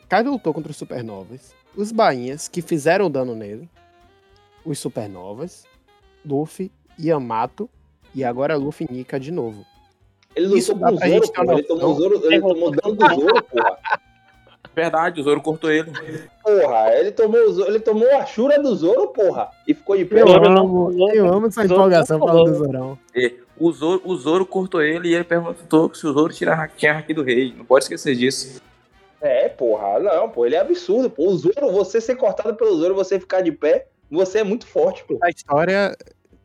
Kaido 0.07 0.31
lutou 0.31 0.53
contra 0.53 0.71
os 0.71 0.77
supernovas, 0.77 1.53
os 1.75 1.91
bainhas 1.91 2.47
que 2.47 2.61
fizeram 2.61 3.09
dano 3.09 3.35
nele, 3.35 3.69
os 4.63 4.77
supernovas, 4.79 5.65
Luffy, 6.25 6.71
Yamato 6.99 7.69
e 8.13 8.23
agora 8.23 8.55
Luffy 8.55 8.87
e 8.89 8.93
Nika 8.93 9.19
de 9.19 9.31
novo. 9.31 9.65
Ele 10.35 10.57
Isso 10.57 10.73
lutou 10.73 10.89
com 10.89 10.95
o 10.95 11.09
Zoro, 11.09 11.31
porra. 11.31 11.53
Ele 11.53 11.63
tomou. 11.63 11.93
Zoro, 11.95 12.25
ele 12.25 12.41
tomou 12.41 12.71
dano 12.71 12.95
do 12.95 13.15
Zoro, 13.15 13.43
porra. 13.43 13.77
Verdade, 14.75 15.21
o 15.21 15.23
Zoro 15.23 15.41
cortou 15.41 15.71
ele. 15.71 15.91
Porra, 16.43 16.93
ele 16.93 17.11
tomou, 17.11 17.39
o 17.47 17.53
Zoro- 17.53 17.69
ele 17.69 17.79
tomou 17.79 18.11
a 18.17 18.25
chura 18.25 18.61
do 18.61 18.75
Zoro, 18.75 19.07
porra. 19.07 19.49
E 19.65 19.73
ficou 19.73 19.95
de 19.95 20.03
pé. 20.03 20.21
Eu 20.21 20.27
amo, 20.27 20.91
eu 21.13 21.27
amo 21.33 21.47
essa 21.47 21.63
empolgação 21.63 22.19
falando 22.19 22.51
do. 22.51 22.57
Zorão. 22.57 22.99
E 23.15 23.33
O 23.57 23.71
Zoro, 23.71 24.01
o 24.03 24.15
Zoro 24.17 24.45
cortou 24.45 24.81
ele 24.81 25.07
e 25.09 25.15
ele 25.15 25.23
perguntou 25.23 25.93
se 25.95 26.05
o 26.05 26.11
Zoro 26.11 26.33
tira, 26.33 26.69
tinha 26.75 26.97
haki 26.97 27.13
do 27.13 27.23
rei. 27.23 27.53
Não 27.57 27.63
pode 27.63 27.85
esquecer 27.85 28.15
disso. 28.15 28.61
É, 29.25 29.49
porra, 29.49 29.99
não, 29.99 30.29
pô, 30.29 30.45
ele 30.45 30.55
é 30.55 30.59
absurdo, 30.59 31.09
pô. 31.09 31.29
O 31.29 31.37
Zoro, 31.37 31.71
você 31.71 31.99
ser 31.99 32.15
cortado 32.15 32.55
pelo 32.55 32.77
Zoro, 32.77 32.93
você 32.93 33.19
ficar 33.19 33.41
de 33.41 33.51
pé, 33.51 33.87
você 34.09 34.39
é 34.39 34.43
muito 34.43 34.67
forte, 34.67 35.03
pô. 35.03 35.17
A 35.23 35.29
história, 35.29 35.97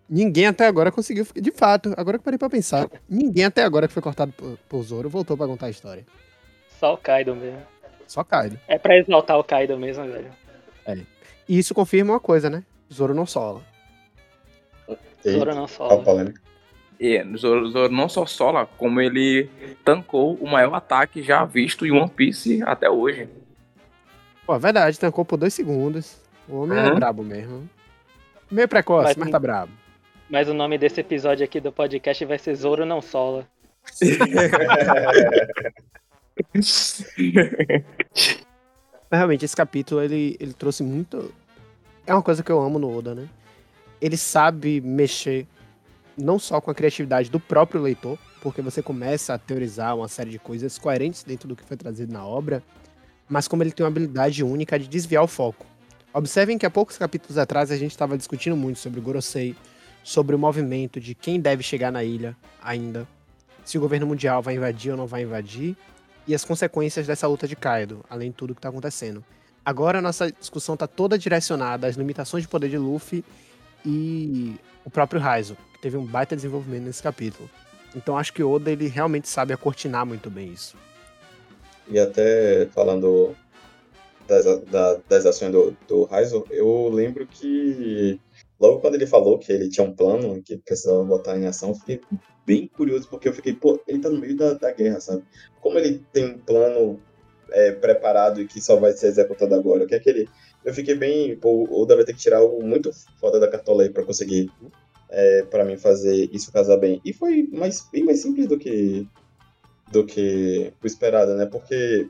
ninguém 0.08 0.46
até 0.46 0.66
agora 0.66 0.90
conseguiu. 0.90 1.26
De 1.34 1.50
fato, 1.50 1.92
agora 1.96 2.16
que 2.16 2.22
eu 2.22 2.24
parei 2.24 2.38
pra 2.38 2.48
pensar, 2.48 2.88
ninguém 3.08 3.44
até 3.44 3.62
agora 3.62 3.86
que 3.86 3.92
foi 3.92 4.02
cortado 4.02 4.32
por, 4.32 4.58
por 4.68 4.82
Zoro 4.82 5.10
voltou 5.10 5.36
pra 5.36 5.46
contar 5.46 5.66
a 5.66 5.70
história. 5.70 6.06
Só 6.78 6.94
o 6.94 6.96
Kaido 6.96 7.36
mesmo. 7.36 7.60
Só 8.06 8.24
Kaido. 8.24 8.58
É 8.66 8.78
pra 8.78 8.96
exaltar 8.96 9.38
o 9.38 9.44
Kaido 9.44 9.78
mesmo, 9.78 10.04
velho. 10.04 10.32
E 11.48 11.58
isso 11.58 11.74
confirma 11.74 12.14
uma 12.14 12.20
coisa, 12.20 12.48
né? 12.48 12.64
Zoro 12.92 13.14
não 13.14 13.26
sola. 13.26 13.60
Zoro 15.22 15.54
não 15.54 15.64
Ó, 15.64 15.68
sola. 15.68 16.02
polêmica. 16.02 16.40
E 17.00 17.18
o 17.22 17.38
Zoro, 17.38 17.70
Zoro 17.70 17.92
não 17.92 18.10
só 18.10 18.26
sola, 18.26 18.66
como 18.76 19.00
ele 19.00 19.48
tancou 19.82 20.34
o 20.34 20.46
maior 20.46 20.74
ataque 20.74 21.22
já 21.22 21.44
visto 21.46 21.86
em 21.86 21.92
One 21.92 22.10
Piece 22.10 22.62
até 22.62 22.90
hoje. 22.90 23.26
Pô, 24.46 24.54
é 24.54 24.58
verdade, 24.58 24.98
tancou 25.00 25.24
por 25.24 25.38
dois 25.38 25.54
segundos. 25.54 26.20
O 26.46 26.60
homem 26.62 26.78
é 26.78 26.88
Uhum. 26.88 26.94
brabo 26.96 27.22
mesmo. 27.24 27.68
Meio 28.50 28.68
precoce, 28.68 29.18
mas 29.18 29.28
ter- 29.28 29.32
tá 29.32 29.38
brabo. 29.38 29.72
Mas 30.28 30.46
o 30.48 30.54
nome 30.54 30.76
desse 30.76 31.00
episódio 31.00 31.42
aqui 31.44 31.58
do 31.58 31.72
podcast 31.72 32.22
vai 32.26 32.38
ser 32.38 32.54
Zoro 32.54 32.84
não 32.84 33.00
sola. 33.00 33.46
Mas 39.10 39.18
realmente, 39.18 39.44
esse 39.44 39.56
capítulo, 39.56 40.02
ele, 40.02 40.36
ele 40.38 40.52
trouxe 40.52 40.82
muito. 40.82 41.32
É 42.06 42.14
uma 42.14 42.22
coisa 42.22 42.42
que 42.42 42.50
eu 42.50 42.60
amo 42.60 42.78
no 42.78 42.96
Oda, 42.96 43.14
né? 43.14 43.28
Ele 44.00 44.16
sabe 44.16 44.80
mexer 44.80 45.46
não 46.20 46.38
só 46.38 46.60
com 46.60 46.70
a 46.70 46.74
criatividade 46.74 47.30
do 47.30 47.40
próprio 47.40 47.80
leitor, 47.80 48.18
porque 48.40 48.62
você 48.62 48.82
começa 48.82 49.34
a 49.34 49.38
teorizar 49.38 49.96
uma 49.96 50.08
série 50.08 50.30
de 50.30 50.38
coisas 50.38 50.78
coerentes 50.78 51.22
dentro 51.22 51.48
do 51.48 51.56
que 51.56 51.64
foi 51.64 51.76
trazido 51.76 52.12
na 52.12 52.24
obra, 52.24 52.62
mas 53.28 53.46
como 53.46 53.62
ele 53.62 53.70
tem 53.70 53.84
uma 53.84 53.90
habilidade 53.90 54.42
única 54.42 54.78
de 54.78 54.88
desviar 54.88 55.22
o 55.22 55.28
foco. 55.28 55.66
Observem 56.12 56.58
que 56.58 56.66
há 56.66 56.70
poucos 56.70 56.98
capítulos 56.98 57.38
atrás 57.38 57.70
a 57.70 57.76
gente 57.76 57.92
estava 57.92 58.16
discutindo 58.16 58.56
muito 58.56 58.78
sobre 58.78 58.98
o 58.98 59.02
Gorosei, 59.02 59.54
sobre 60.02 60.34
o 60.34 60.38
movimento 60.38 60.98
de 61.00 61.14
quem 61.14 61.40
deve 61.40 61.62
chegar 61.62 61.92
na 61.92 62.02
ilha 62.02 62.36
ainda, 62.62 63.06
se 63.64 63.78
o 63.78 63.80
governo 63.80 64.06
mundial 64.06 64.42
vai 64.42 64.56
invadir 64.56 64.90
ou 64.90 64.96
não 64.96 65.06
vai 65.06 65.22
invadir, 65.22 65.76
e 66.26 66.34
as 66.34 66.44
consequências 66.44 67.06
dessa 67.06 67.26
luta 67.26 67.46
de 67.46 67.54
Kaido, 67.54 68.04
além 68.08 68.30
de 68.30 68.36
tudo 68.36 68.54
que 68.54 68.58
está 68.58 68.68
acontecendo. 68.68 69.24
Agora 69.64 69.98
a 69.98 70.02
nossa 70.02 70.32
discussão 70.32 70.74
está 70.74 70.86
toda 70.86 71.18
direcionada 71.18 71.86
às 71.86 71.96
limitações 71.96 72.42
de 72.42 72.48
poder 72.48 72.68
de 72.68 72.78
Luffy 72.78 73.24
e 73.84 74.56
o 74.84 74.90
próprio 74.90 75.20
Raizo, 75.20 75.56
que 75.74 75.80
teve 75.80 75.96
um 75.96 76.04
baita 76.04 76.36
desenvolvimento 76.36 76.84
nesse 76.84 77.02
capítulo. 77.02 77.48
Então 77.94 78.16
acho 78.16 78.32
que 78.32 78.42
Oda 78.42 78.70
ele 78.70 78.86
realmente 78.86 79.28
sabe 79.28 79.52
acortinar 79.52 80.06
muito 80.06 80.30
bem 80.30 80.52
isso. 80.52 80.76
E 81.88 81.98
até 81.98 82.66
falando 82.66 83.34
das, 84.28 84.44
da- 84.66 85.00
das 85.08 85.26
ações 85.26 85.50
do, 85.50 85.76
do 85.88 86.04
Raizo, 86.04 86.44
eu 86.50 86.88
lembro 86.88 87.26
que 87.26 88.20
logo 88.60 88.78
quando 88.80 88.94
ele 88.94 89.06
falou 89.06 89.38
que 89.38 89.52
ele 89.52 89.68
tinha 89.68 89.84
um 89.86 89.94
plano 89.94 90.40
que 90.42 90.56
precisava 90.58 91.02
botar 91.02 91.36
em 91.36 91.46
ação, 91.46 91.70
eu 91.70 91.74
fiquei 91.74 92.00
bem 92.46 92.68
curioso, 92.68 93.08
porque 93.08 93.28
eu 93.28 93.32
fiquei, 93.32 93.52
pô, 93.54 93.80
ele 93.88 93.98
tá 94.00 94.08
no 94.08 94.20
meio 94.20 94.36
da, 94.36 94.54
da 94.54 94.72
guerra, 94.72 95.00
sabe? 95.00 95.24
Como 95.60 95.78
ele 95.78 96.04
tem 96.12 96.26
um 96.26 96.38
plano 96.38 97.00
é, 97.50 97.72
preparado 97.72 98.40
e 98.40 98.46
que 98.46 98.60
só 98.60 98.76
vai 98.76 98.92
ser 98.92 99.08
executado 99.08 99.54
agora? 99.54 99.84
O 99.84 99.86
que 99.86 99.94
é 99.96 99.98
que 100.00 100.10
ele. 100.10 100.28
Eu 100.64 100.74
fiquei 100.74 100.94
bem. 100.94 101.36
Pô, 101.36 101.66
o 101.68 101.82
Oda 101.82 101.96
vai 101.96 102.04
ter 102.04 102.12
que 102.12 102.20
tirar 102.20 102.38
algo 102.38 102.64
muito 102.64 102.90
foda 103.18 103.40
da 103.40 103.48
cartola 103.48 103.82
aí 103.82 103.90
pra 103.90 104.04
conseguir. 104.04 104.50
É, 105.08 105.42
para 105.42 105.64
mim 105.64 105.76
fazer 105.76 106.28
isso 106.32 106.52
casar 106.52 106.76
bem. 106.76 107.00
E 107.04 107.12
foi 107.12 107.48
mais, 107.50 107.86
bem 107.90 108.04
mais 108.04 108.22
simples 108.22 108.46
do 108.46 108.58
que 108.58 109.08
do 109.90 110.06
que 110.06 110.72
o 110.82 110.86
esperado, 110.86 111.34
né? 111.34 111.46
Porque 111.46 112.08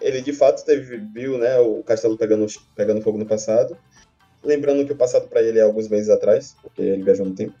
ele 0.00 0.22
de 0.22 0.32
fato 0.32 0.64
teve, 0.64 0.96
viu, 1.12 1.38
né, 1.38 1.58
o 1.58 1.82
castelo 1.82 2.16
pegando, 2.16 2.46
pegando 2.74 3.02
fogo 3.02 3.18
no 3.18 3.26
passado. 3.26 3.76
Lembrando 4.42 4.86
que 4.86 4.92
o 4.92 4.96
passado 4.96 5.28
para 5.28 5.42
ele 5.42 5.58
é 5.58 5.62
alguns 5.62 5.86
meses 5.88 6.08
atrás, 6.08 6.56
porque 6.62 6.80
ele 6.80 7.02
viajou 7.02 7.26
no 7.26 7.34
tempo. 7.34 7.54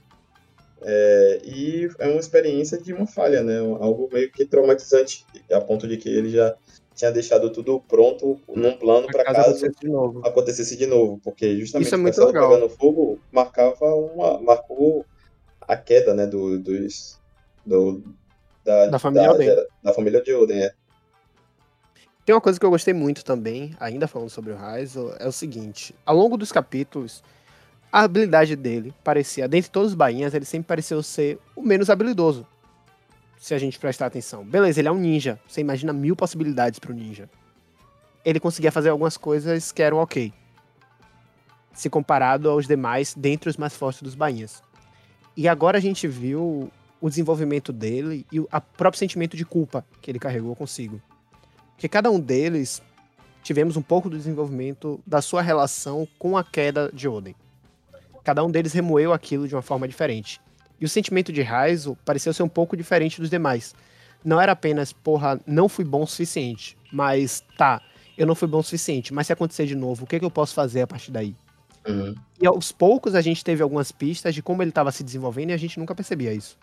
É, 0.82 1.40
e 1.44 1.90
é 1.98 2.08
uma 2.08 2.20
experiência 2.20 2.78
de 2.78 2.94
uma 2.94 3.06
falha, 3.06 3.42
né? 3.42 3.58
Algo 3.58 4.08
meio 4.10 4.32
que 4.32 4.46
traumatizante, 4.46 5.26
a 5.52 5.60
ponto 5.60 5.86
de 5.86 5.98
que 5.98 6.08
ele 6.08 6.30
já 6.30 6.56
tinha 7.00 7.10
deixado 7.10 7.50
tudo 7.50 7.80
pronto 7.80 8.38
num 8.46 8.76
plano 8.76 9.06
para 9.10 9.24
Caso 9.24 9.36
caso 9.36 9.48
acontecesse 9.48 9.80
de 9.80 9.88
novo. 9.88 10.20
acontecesse 10.22 10.76
de 10.76 10.86
novo, 10.86 11.18
porque 11.24 11.58
justamente 11.58 11.86
Isso 11.86 11.94
é 11.94 11.98
o 11.98 12.02
muito 12.02 12.22
legal. 12.26 12.50
pegando 12.50 12.68
fogo 12.68 13.18
marcava 13.32 13.86
uma, 13.94 14.38
marcou 14.38 15.06
a 15.62 15.76
queda, 15.78 16.12
né, 16.12 16.26
do, 16.26 16.58
dos 16.58 17.18
do, 17.64 18.02
da, 18.62 18.88
Da 18.88 18.98
família 18.98 19.30
Oden. 19.32 19.46
gera- 19.46 19.66
da 19.82 19.94
família 19.94 20.22
de 20.22 20.34
Oden, 20.34 20.62
é. 20.62 20.72
Tem 22.26 22.34
uma 22.34 22.40
coisa 22.40 22.60
que 22.60 22.66
eu 22.66 22.70
gostei 22.70 22.92
muito 22.92 23.24
também, 23.24 23.74
ainda 23.80 24.06
falando 24.06 24.28
sobre 24.28 24.52
o 24.52 24.56
Raizo, 24.56 25.10
é 25.18 25.26
o 25.26 25.32
seguinte: 25.32 25.94
ao 26.04 26.14
longo 26.14 26.36
dos 26.36 26.52
capítulos, 26.52 27.22
a 27.90 28.02
habilidade 28.02 28.54
dele 28.56 28.92
parecia, 29.02 29.48
dentre 29.48 29.70
todos 29.70 29.92
os 29.92 29.94
bainhas, 29.94 30.34
ele 30.34 30.44
sempre 30.44 30.68
pareceu 30.68 31.02
ser 31.02 31.38
o 31.56 31.62
menos 31.62 31.88
habilidoso. 31.88 32.46
Se 33.40 33.54
a 33.54 33.58
gente 33.58 33.78
prestar 33.78 34.04
atenção. 34.04 34.44
Beleza, 34.44 34.80
ele 34.80 34.88
é 34.88 34.92
um 34.92 34.98
ninja. 34.98 35.40
Você 35.48 35.62
imagina 35.62 35.94
mil 35.94 36.14
possibilidades 36.14 36.78
pro 36.78 36.92
ninja. 36.92 37.28
Ele 38.22 38.38
conseguia 38.38 38.70
fazer 38.70 38.90
algumas 38.90 39.16
coisas 39.16 39.72
que 39.72 39.82
eram 39.82 39.96
ok. 39.96 40.30
Se 41.72 41.88
comparado 41.88 42.50
aos 42.50 42.66
demais, 42.66 43.14
dentre 43.14 43.48
os 43.48 43.56
mais 43.56 43.74
fortes 43.74 44.02
dos 44.02 44.14
bainhas. 44.14 44.62
E 45.34 45.48
agora 45.48 45.78
a 45.78 45.80
gente 45.80 46.06
viu 46.06 46.70
o 47.00 47.08
desenvolvimento 47.08 47.72
dele 47.72 48.26
e 48.30 48.38
o 48.38 48.46
próprio 48.76 48.98
sentimento 48.98 49.38
de 49.38 49.46
culpa 49.46 49.86
que 50.02 50.10
ele 50.10 50.18
carregou 50.18 50.54
consigo. 50.54 51.00
Porque 51.70 51.88
cada 51.88 52.10
um 52.10 52.20
deles 52.20 52.82
tivemos 53.42 53.74
um 53.74 53.82
pouco 53.82 54.10
do 54.10 54.18
desenvolvimento 54.18 55.00
da 55.06 55.22
sua 55.22 55.40
relação 55.40 56.06
com 56.18 56.36
a 56.36 56.44
queda 56.44 56.90
de 56.92 57.08
Oden. 57.08 57.34
Cada 58.22 58.44
um 58.44 58.50
deles 58.50 58.74
remoeu 58.74 59.14
aquilo 59.14 59.48
de 59.48 59.54
uma 59.54 59.62
forma 59.62 59.88
diferente. 59.88 60.38
E 60.80 60.84
o 60.84 60.88
sentimento 60.88 61.32
de 61.32 61.42
Raizo 61.42 61.96
pareceu 62.04 62.32
ser 62.32 62.42
um 62.42 62.48
pouco 62.48 62.76
diferente 62.76 63.20
dos 63.20 63.28
demais. 63.28 63.74
Não 64.24 64.40
era 64.40 64.52
apenas, 64.52 64.92
porra, 64.92 65.40
não 65.46 65.68
fui 65.68 65.84
bom 65.84 66.02
o 66.02 66.06
suficiente, 66.06 66.76
mas 66.92 67.42
tá, 67.56 67.82
eu 68.16 68.26
não 68.26 68.34
fui 68.34 68.48
bom 68.48 68.58
o 68.58 68.62
suficiente, 68.62 69.12
mas 69.12 69.26
se 69.26 69.32
acontecer 69.32 69.66
de 69.66 69.74
novo, 69.74 70.04
o 70.04 70.06
que, 70.06 70.18
que 70.18 70.24
eu 70.24 70.30
posso 70.30 70.54
fazer 70.54 70.82
a 70.82 70.86
partir 70.86 71.10
daí? 71.10 71.34
Uhum. 71.86 72.14
E 72.40 72.46
aos 72.46 72.72
poucos 72.72 73.14
a 73.14 73.20
gente 73.20 73.44
teve 73.44 73.62
algumas 73.62 73.90
pistas 73.90 74.34
de 74.34 74.42
como 74.42 74.62
ele 74.62 74.70
estava 74.70 74.92
se 74.92 75.02
desenvolvendo 75.02 75.50
e 75.50 75.52
a 75.52 75.56
gente 75.56 75.78
nunca 75.78 75.94
percebia 75.94 76.32
isso. 76.32 76.58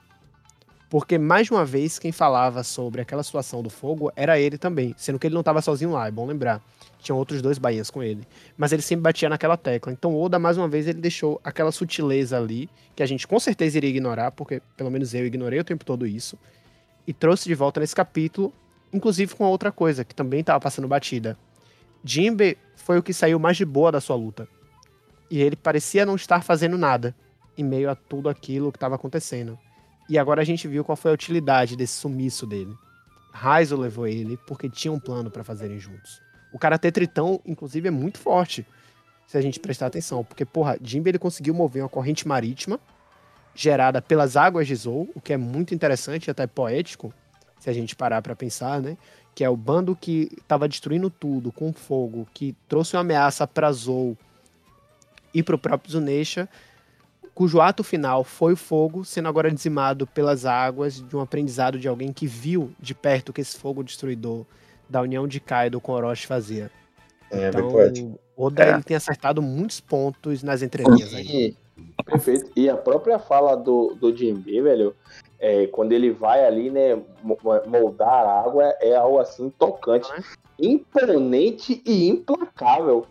Porque 0.89 1.17
mais 1.17 1.51
uma 1.51 1.65
vez 1.65 1.99
quem 1.99 2.13
falava 2.13 2.63
sobre 2.63 3.01
aquela 3.01 3.21
situação 3.21 3.61
do 3.61 3.69
fogo 3.69 4.11
era 4.15 4.39
ele 4.39 4.57
também, 4.57 4.95
sendo 4.97 5.19
que 5.19 5.27
ele 5.27 5.33
não 5.33 5.41
estava 5.41 5.61
sozinho 5.61 5.91
lá, 5.91 6.07
é 6.07 6.11
bom 6.11 6.25
lembrar. 6.25 6.61
Tinham 6.99 7.17
outros 7.17 7.41
dois 7.41 7.57
bainhas 7.57 7.89
com 7.89 8.01
ele. 8.01 8.25
Mas 8.57 8.71
ele 8.71 8.81
sempre 8.81 9.03
batia 9.03 9.27
naquela 9.27 9.57
tecla. 9.57 9.91
Então 9.91 10.15
Oda, 10.15 10.39
mais 10.39 10.57
uma 10.57 10.67
vez, 10.67 10.87
ele 10.87 11.01
deixou 11.01 11.41
aquela 11.43 11.71
sutileza 11.71 12.37
ali, 12.37 12.69
que 12.95 13.03
a 13.03 13.05
gente 13.05 13.27
com 13.27 13.39
certeza 13.39 13.77
iria 13.77 13.89
ignorar, 13.89 14.31
porque 14.31 14.61
pelo 14.77 14.89
menos 14.89 15.13
eu 15.13 15.25
ignorei 15.25 15.59
o 15.59 15.63
tempo 15.63 15.83
todo 15.83 16.07
isso, 16.07 16.37
e 17.05 17.13
trouxe 17.13 17.49
de 17.49 17.55
volta 17.55 17.79
nesse 17.79 17.95
capítulo, 17.95 18.53
inclusive 18.91 19.35
com 19.35 19.43
outra 19.43 19.71
coisa, 19.71 20.05
que 20.05 20.15
também 20.15 20.39
estava 20.39 20.59
passando 20.59 20.87
batida. 20.87 21.37
Jinbe 22.03 22.57
foi 22.75 22.97
o 22.97 23.03
que 23.03 23.13
saiu 23.13 23.37
mais 23.37 23.57
de 23.57 23.65
boa 23.65 23.91
da 23.91 23.99
sua 23.99 24.15
luta. 24.15 24.47
E 25.29 25.41
ele 25.41 25.57
parecia 25.57 26.05
não 26.05 26.15
estar 26.15 26.41
fazendo 26.41 26.77
nada 26.77 27.13
em 27.57 27.63
meio 27.63 27.89
a 27.89 27.95
tudo 27.95 28.29
aquilo 28.29 28.71
que 28.71 28.77
estava 28.77 28.95
acontecendo. 28.95 29.59
E 30.09 30.17
agora 30.17 30.41
a 30.41 30.45
gente 30.45 30.67
viu 30.67 30.83
qual 30.83 30.95
foi 30.95 31.11
a 31.11 31.13
utilidade 31.13 31.75
desse 31.75 31.93
sumiço 31.93 32.45
dele. 32.45 32.73
Raizo 33.31 33.75
levou 33.75 34.07
ele 34.07 34.37
porque 34.47 34.69
tinha 34.69 34.91
um 34.91 34.99
plano 34.99 35.29
para 35.29 35.43
fazerem 35.43 35.79
juntos. 35.79 36.21
O 36.51 36.57
Karate 36.57 36.91
Tritão, 36.91 37.41
inclusive, 37.45 37.87
é 37.87 37.91
muito 37.91 38.17
forte, 38.17 38.65
se 39.27 39.37
a 39.37 39.41
gente 39.41 39.59
prestar 39.59 39.87
atenção. 39.87 40.23
Porque, 40.23 40.45
porra, 40.45 40.77
Jinbe 40.81 41.09
ele 41.09 41.19
conseguiu 41.19 41.53
mover 41.53 41.83
uma 41.83 41.89
corrente 41.89 42.27
marítima 42.27 42.79
gerada 43.53 44.01
pelas 44.01 44.37
águas 44.37 44.67
de 44.67 44.75
Zou, 44.75 45.09
o 45.13 45.19
que 45.19 45.33
é 45.33 45.37
muito 45.37 45.73
interessante 45.73 46.27
e 46.27 46.31
até 46.31 46.45
poético, 46.47 47.13
se 47.59 47.69
a 47.69 47.73
gente 47.73 47.95
parar 47.95 48.21
para 48.21 48.35
pensar, 48.35 48.81
né? 48.81 48.95
Que 49.35 49.43
é 49.43 49.49
o 49.49 49.57
bando 49.57 49.95
que 49.95 50.29
estava 50.37 50.67
destruindo 50.67 51.09
tudo 51.09 51.51
com 51.51 51.73
fogo, 51.73 52.27
que 52.33 52.55
trouxe 52.67 52.95
uma 52.95 53.01
ameaça 53.01 53.45
para 53.47 53.71
Zou 53.71 54.17
e 55.33 55.43
para 55.43 55.55
o 55.55 55.59
próprio 55.59 55.91
Zunesha, 55.91 56.47
cujo 57.37 57.61
ato 57.61 57.83
final 57.83 58.23
foi 58.23 58.53
o 58.53 58.57
fogo, 58.57 59.05
sendo 59.05 59.27
agora 59.27 59.51
dizimado 59.51 60.07
pelas 60.07 60.43
águas 60.43 60.99
de 60.99 61.15
um 61.15 61.21
aprendizado 61.21 61.77
de 61.77 61.87
alguém 61.87 62.11
que 62.11 62.25
viu 62.25 62.71
de 62.79 62.95
perto 62.95 63.31
que 63.31 63.39
esse 63.39 63.55
fogo 63.59 63.83
destruidor 63.83 64.43
da 64.89 65.03
união 65.03 65.27
de 65.27 65.39
Kaido 65.39 65.79
com 65.79 65.91
Orochi 65.91 66.25
fazia. 66.25 66.71
É, 67.29 67.51
bem 67.51 67.59
Então, 67.59 67.71
poético. 67.71 68.19
Oda 68.35 68.63
É. 68.63 68.69
ele 68.71 68.81
tem 68.81 68.97
acertado 68.97 69.39
muitos 69.39 69.79
pontos 69.79 70.41
nas 70.41 70.63
entrelinhas 70.63 71.13
aí. 71.13 71.27
E, 71.27 71.57
Perfeito. 72.03 72.49
E 72.55 72.67
a 72.67 72.75
própria 72.75 73.19
fala 73.19 73.55
do, 73.55 73.95
do 74.01 74.15
Jinbe, 74.15 74.59
velho, 74.59 74.95
é, 75.37 75.67
quando 75.67 75.91
ele 75.91 76.09
vai 76.09 76.43
ali, 76.43 76.71
né, 76.71 76.99
moldar 77.67 78.25
a 78.25 78.41
água, 78.41 78.63
é 78.81 78.95
algo 78.95 79.19
assim 79.19 79.51
tocante, 79.59 80.09
imponente 80.59 81.83
e 81.85 82.07
implacável. 82.09 83.05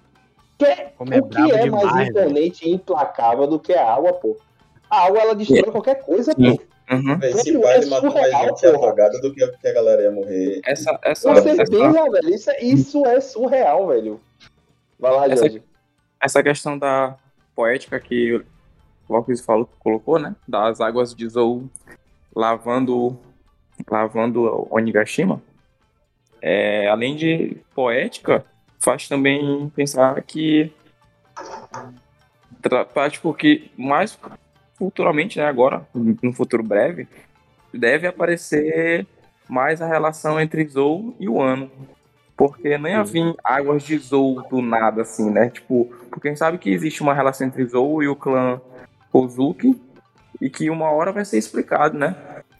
Que, 0.58 0.64
é, 0.64 0.92
o 0.98 1.04
é 1.04 1.22
que 1.22 1.52
é 1.52 1.62
demais, 1.64 1.84
mais 1.84 2.08
imponente 2.08 2.64
né? 2.64 2.70
e 2.70 2.74
implacável 2.74 3.46
do 3.46 3.58
que 3.58 3.74
a 3.74 3.94
água, 3.94 4.12
pô? 4.14 4.36
A 4.88 5.06
água, 5.06 5.20
ela 5.20 5.34
destrói 5.34 5.60
é. 5.60 5.70
qualquer 5.70 6.02
coisa, 6.02 6.34
pô. 6.34 6.42
Uhum. 6.88 7.18
Esse 7.20 7.58
pai 7.58 7.82
é 7.82 7.86
matou 7.86 8.14
mais 8.14 8.30
gente 8.30 8.66
afogada 8.66 9.20
do 9.20 9.34
que 9.34 9.42
a 9.42 9.72
galera 9.72 10.02
ia 10.02 10.10
morrer. 10.10 10.60
Essa, 10.64 10.98
essa, 11.02 11.28
Com 11.28 11.42
certeza, 11.42 11.62
essa... 11.62 12.10
velho. 12.10 12.34
Isso, 12.34 12.50
é, 12.50 12.64
isso 12.64 13.06
é 13.06 13.20
surreal, 13.20 13.88
velho. 13.88 14.20
Vai 14.98 15.12
lá, 15.12 15.26
essa, 15.26 15.42
Jorge. 15.42 15.62
Essa 16.20 16.42
questão 16.42 16.78
da 16.78 17.16
poética 17.56 17.98
que 17.98 18.36
o 19.08 19.12
Locke 19.12 19.36
falou, 19.42 19.68
colocou, 19.80 20.18
né? 20.18 20.34
Das 20.46 20.80
águas 20.80 21.14
de 21.14 21.28
Zou 21.28 21.64
lavando, 22.34 23.18
lavando 23.90 24.66
Onigashima. 24.70 25.42
É, 26.40 26.88
além 26.88 27.16
de 27.16 27.56
poética, 27.74 28.44
faz 28.78 29.08
também 29.08 29.70
pensar 29.74 30.20
que 30.22 30.72
tipo 33.10 33.32
que 33.34 33.70
mais 33.76 34.18
futuramente, 34.76 35.38
né, 35.38 35.46
agora, 35.46 35.86
no 35.94 36.32
futuro 36.32 36.62
breve, 36.62 37.08
deve 37.72 38.06
aparecer 38.06 39.06
mais 39.48 39.80
a 39.80 39.86
relação 39.86 40.40
entre 40.40 40.66
Zou 40.66 41.14
e 41.18 41.28
o 41.28 41.40
Ano. 41.40 41.70
Porque 42.36 42.76
nem 42.76 42.94
havia 42.94 43.34
águas 43.42 43.82
de 43.82 43.96
Zou 43.96 44.46
do 44.48 44.60
nada, 44.60 45.02
assim, 45.02 45.30
né? 45.30 45.48
Tipo, 45.48 45.86
porque 46.10 46.28
a 46.28 46.30
gente 46.30 46.38
sabe 46.38 46.58
que 46.58 46.70
existe 46.70 47.02
uma 47.02 47.14
relação 47.14 47.46
entre 47.46 47.64
Zou 47.64 48.02
e 48.02 48.08
o 48.08 48.16
clã 48.16 48.60
Kozuki 49.10 49.80
e 50.40 50.50
que 50.50 50.68
uma 50.68 50.90
hora 50.90 51.12
vai 51.12 51.24
ser 51.24 51.38
explicado, 51.38 51.96
né? 51.96 52.14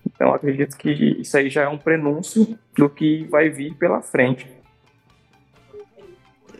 Então 0.07 0.33
acredito 0.33 0.77
que 0.79 0.91
isso 1.21 1.37
aí 1.37 1.51
já 1.51 1.65
é 1.65 1.69
um 1.69 1.77
prenúncio 1.77 2.59
do 2.75 2.89
que 2.89 3.25
vai 3.25 3.51
vir 3.51 3.75
pela 3.75 4.01
frente. 4.01 4.49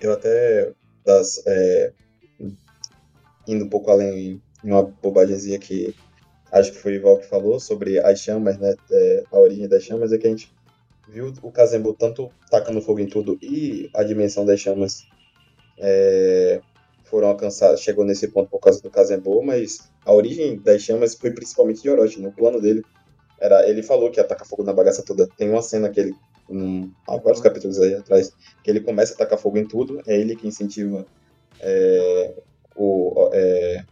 Eu 0.07 0.13
até, 0.13 0.73
das, 1.05 1.43
é, 1.47 1.93
indo 3.47 3.65
um 3.65 3.69
pouco 3.69 3.91
além 3.91 4.41
uma 4.63 4.83
bobagemzinha 4.83 5.59
que 5.59 5.95
acho 6.53 6.73
que 6.73 6.79
foi 6.79 6.93
o 6.93 6.95
Ival 6.97 7.19
que 7.19 7.27
falou 7.27 7.59
sobre 7.59 7.99
as 7.99 8.21
chamas, 8.21 8.57
né? 8.59 8.75
É, 8.91 9.25
a 9.31 9.39
origem 9.39 9.69
das 9.69 9.83
chamas 9.83 10.13
é 10.13 10.19
que 10.19 10.27
a 10.27 10.31
gente 10.31 10.53
viu 11.09 11.33
o 11.43 11.51
Kazembu 11.51 11.93
tanto 11.95 12.31
tacando 12.51 12.81
fogo 12.81 13.01
em 13.01 13.07
tudo 13.07 13.39
e 13.43 13.91
a 13.95 14.03
dimensão 14.03 14.45
das 14.45 14.61
chamas 14.61 15.07
é, 15.79 16.61
foram 17.05 17.29
alcançadas, 17.29 17.81
chegou 17.81 18.05
nesse 18.05 18.29
ponto 18.29 18.49
por 18.49 18.61
causa 18.61 18.81
do 18.81 18.91
Kazembu, 18.91 19.43
mas 19.43 19.91
a 20.05 20.13
origem 20.13 20.59
das 20.59 20.83
chamas 20.83 21.15
foi 21.15 21.33
principalmente 21.33 21.83
de 21.83 21.91
Orochi, 21.91 22.21
no 22.21 22.33
plano 22.33 22.61
dele. 22.61 22.85
Era, 23.41 23.69
ele 23.69 23.83
falou 23.83 24.11
que 24.11 24.21
ia 24.21 24.25
tacar 24.25 24.47
fogo 24.47 24.63
na 24.63 24.73
bagaça 24.73 25.03
toda. 25.05 25.29
Tem 25.37 25.51
uma 25.51 25.63
cena 25.63 25.91
que 25.91 26.01
ele, 26.01 26.15
um, 26.49 26.91
há 27.09 27.17
vários 27.17 27.41
capítulos 27.41 27.81
aí 27.81 27.95
atrás, 27.95 28.33
que 28.63 28.71
ele 28.71 28.81
começa 28.81 29.15
a 29.15 29.17
tacar 29.17 29.39
fogo 29.39 29.59
em 29.59 29.67
tudo, 29.67 30.01
é 30.07 30.19
ele 30.19 30.37
que 30.37 30.47
incentiva 30.47 31.07
é, 31.61 32.35
o, 32.75 33.31
é, 33.33 33.85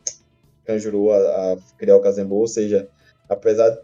Kanjuro 0.65 1.13
a, 1.13 1.53
a 1.53 1.57
criar 1.77 1.97
o 1.97 2.01
Kazembo, 2.01 2.37
ou 2.37 2.47
seja, 2.47 2.89
apesar 3.29 3.77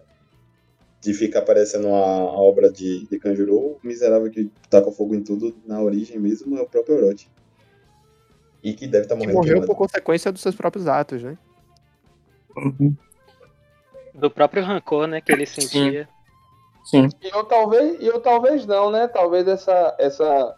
de 1.01 1.15
ficar 1.15 1.43
parecendo 1.43 1.89
uma 1.89 1.99
obra 1.99 2.71
de, 2.71 3.07
de 3.07 3.19
Kanjuro, 3.19 3.57
o 3.57 3.81
miserável 3.83 4.31
que 4.31 4.51
taca 4.69 4.91
fogo 4.93 5.15
em 5.15 5.23
tudo, 5.23 5.57
na 5.67 5.81
origem 5.81 6.19
mesmo, 6.19 6.59
é 6.59 6.61
o 6.61 6.67
próprio 6.67 6.97
Orochi. 6.97 7.29
E 8.63 8.75
que 8.75 8.87
deve 8.87 9.05
estar 9.05 9.15
tá 9.15 9.19
morrendo. 9.19 9.41
Que 9.41 9.49
morreu 9.49 9.67
por 9.67 9.75
consequência 9.75 10.31
dos 10.31 10.43
seus 10.43 10.55
próprios 10.55 10.87
atos, 10.87 11.23
né? 11.23 11.39
Uhum. 12.55 12.95
Do 14.15 14.31
próprio 14.31 14.63
rancor, 14.63 15.07
né, 15.07 15.23
que 15.23 15.33
ele 15.33 15.47
sentia. 15.47 16.05
Sim. 16.05 16.20
Sim. 16.85 17.09
E 17.23 17.29
eu 17.29 17.45
talvez, 17.45 17.97
eu 18.01 18.21
talvez 18.21 18.67
não, 18.67 18.91
né? 18.91 19.07
Talvez 19.07 19.47
essa, 19.47 19.95
essa 19.99 20.57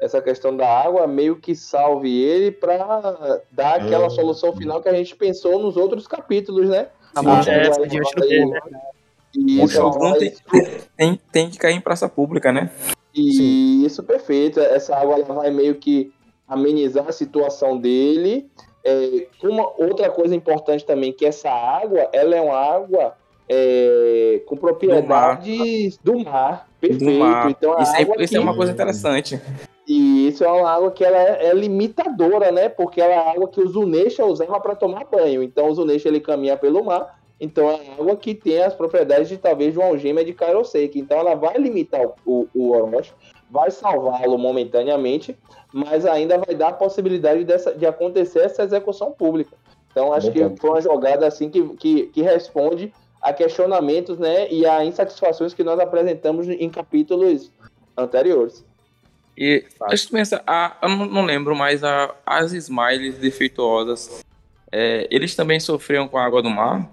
essa 0.00 0.20
questão 0.20 0.54
da 0.56 0.68
água 0.68 1.06
meio 1.06 1.36
que 1.36 1.54
salve 1.54 2.22
ele 2.22 2.50
para 2.50 3.40
dar 3.50 3.76
aquela 3.76 4.06
hum. 4.06 4.10
solução 4.10 4.54
final 4.54 4.82
que 4.82 4.88
a 4.88 4.94
gente 4.94 5.16
pensou 5.16 5.58
nos 5.58 5.76
outros 5.76 6.06
capítulos, 6.06 6.68
né? 6.68 6.88
A 7.14 7.22
morte 7.22 7.48
é, 7.48 7.70
do 7.70 7.86
dele, 8.20 8.46
né? 8.46 8.60
E 9.34 9.62
o 9.62 9.68
Shogun 9.68 10.14
tem, 10.14 10.34
tem, 10.96 11.20
tem, 11.32 11.50
que 11.50 11.58
cair 11.58 11.74
em 11.74 11.80
praça 11.80 12.08
pública, 12.08 12.52
né? 12.52 12.70
E 13.14 13.84
isso, 13.84 14.02
perfeito. 14.02 14.60
Essa 14.60 14.96
água 14.96 15.14
ela 15.14 15.24
vai 15.24 15.50
meio 15.50 15.74
que 15.76 16.12
amenizar 16.46 17.06
a 17.08 17.12
situação 17.12 17.78
dele. 17.78 18.50
É, 18.84 19.26
uma 19.42 19.66
outra 19.78 20.10
coisa 20.10 20.34
importante 20.34 20.84
também, 20.84 21.12
que 21.12 21.26
essa 21.26 21.50
água, 21.50 22.08
ela 22.12 22.36
é 22.36 22.40
uma 22.40 22.56
água 22.56 23.16
é, 23.48 24.42
com 24.46 24.56
propriedades 24.56 25.98
do 25.98 26.18
mar. 26.18 26.24
Do 26.24 26.30
mar. 26.30 26.68
Perfeito. 26.80 27.04
Do 27.04 27.18
mar. 27.18 27.50
Então, 27.50 27.80
isso, 27.80 27.96
é, 27.96 28.24
isso 28.24 28.36
é 28.36 28.40
uma 28.40 28.54
coisa 28.54 28.72
interessante. 28.72 29.40
E 29.86 30.28
isso 30.28 30.42
é 30.44 30.48
uma 30.48 30.68
água 30.68 30.90
que 30.90 31.04
ela 31.04 31.16
é, 31.16 31.46
é 31.46 31.54
limitadora, 31.54 32.50
né? 32.50 32.68
Porque 32.68 33.00
ela 33.00 33.12
é 33.12 33.30
água 33.30 33.48
que 33.48 33.60
o 33.60 33.68
Zunesha 33.68 34.24
usava 34.24 34.58
para 34.60 34.74
tomar 34.74 35.04
banho. 35.04 35.42
Então 35.42 35.68
o 35.68 35.74
Zunesha 35.74 36.08
ele 36.08 36.18
caminha 36.18 36.56
pelo 36.56 36.84
mar. 36.84 37.20
Então 37.40 37.70
é 37.70 37.78
água 37.98 38.16
que 38.16 38.34
tem 38.34 38.62
as 38.62 38.74
propriedades 38.74 39.28
de 39.28 39.36
talvez 39.36 39.72
de 39.72 39.78
uma 39.78 39.86
algema 39.86 40.24
de 40.24 40.32
Kairoseki. 40.32 40.98
Então 40.98 41.18
ela 41.18 41.34
vai 41.36 41.56
limitar 41.56 42.00
o, 42.24 42.48
o 42.52 42.72
Orochi, 42.72 43.12
vai 43.48 43.70
salvá-lo 43.70 44.36
momentaneamente, 44.36 45.36
mas 45.72 46.04
ainda 46.04 46.38
vai 46.38 46.54
dar 46.54 46.68
a 46.68 46.72
possibilidade 46.72 47.44
dessa, 47.44 47.72
de 47.72 47.86
acontecer 47.86 48.40
essa 48.40 48.64
execução 48.64 49.12
pública. 49.12 49.54
Então 49.92 50.12
acho 50.12 50.32
que 50.32 50.40
foi 50.56 50.70
uma 50.70 50.80
jogada 50.80 51.26
assim 51.26 51.48
que, 51.48 51.62
que, 51.76 52.06
que 52.08 52.22
responde 52.22 52.92
a 53.26 53.32
questionamentos 53.32 54.20
né, 54.20 54.48
e 54.48 54.64
a 54.64 54.84
insatisfações 54.84 55.52
que 55.52 55.64
nós 55.64 55.80
apresentamos 55.80 56.48
em 56.48 56.70
capítulos 56.70 57.50
anteriores. 57.96 58.64
E 59.36 59.64
a 59.82 59.96
gente 59.96 60.12
pensa, 60.12 60.40
a, 60.46 60.76
eu 60.80 60.88
não, 60.88 61.24
lembro, 61.24 61.56
mas 61.56 61.82
a, 61.82 62.14
as 62.24 62.52
smiles 62.52 63.18
defeituosas, 63.18 64.24
é, 64.70 65.08
eles 65.10 65.34
também 65.34 65.58
sofriam 65.58 66.06
com 66.06 66.16
a 66.16 66.24
água 66.24 66.40
do 66.40 66.48
mar? 66.48 66.88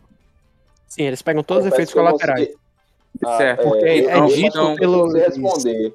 Sim, 0.87 1.03
eles 1.03 1.21
pegam 1.21 1.43
todos 1.43 1.67
os 1.67 1.71
efeitos 1.71 1.93
colaterais. 1.93 2.49
Ah, 3.23 3.37
certo. 3.37 3.69
Porque 3.69 3.85
é, 3.85 4.05
é 4.05 4.25
dito 4.25 4.47
então, 4.47 4.75
pelo... 4.75 5.13
responder. 5.13 5.93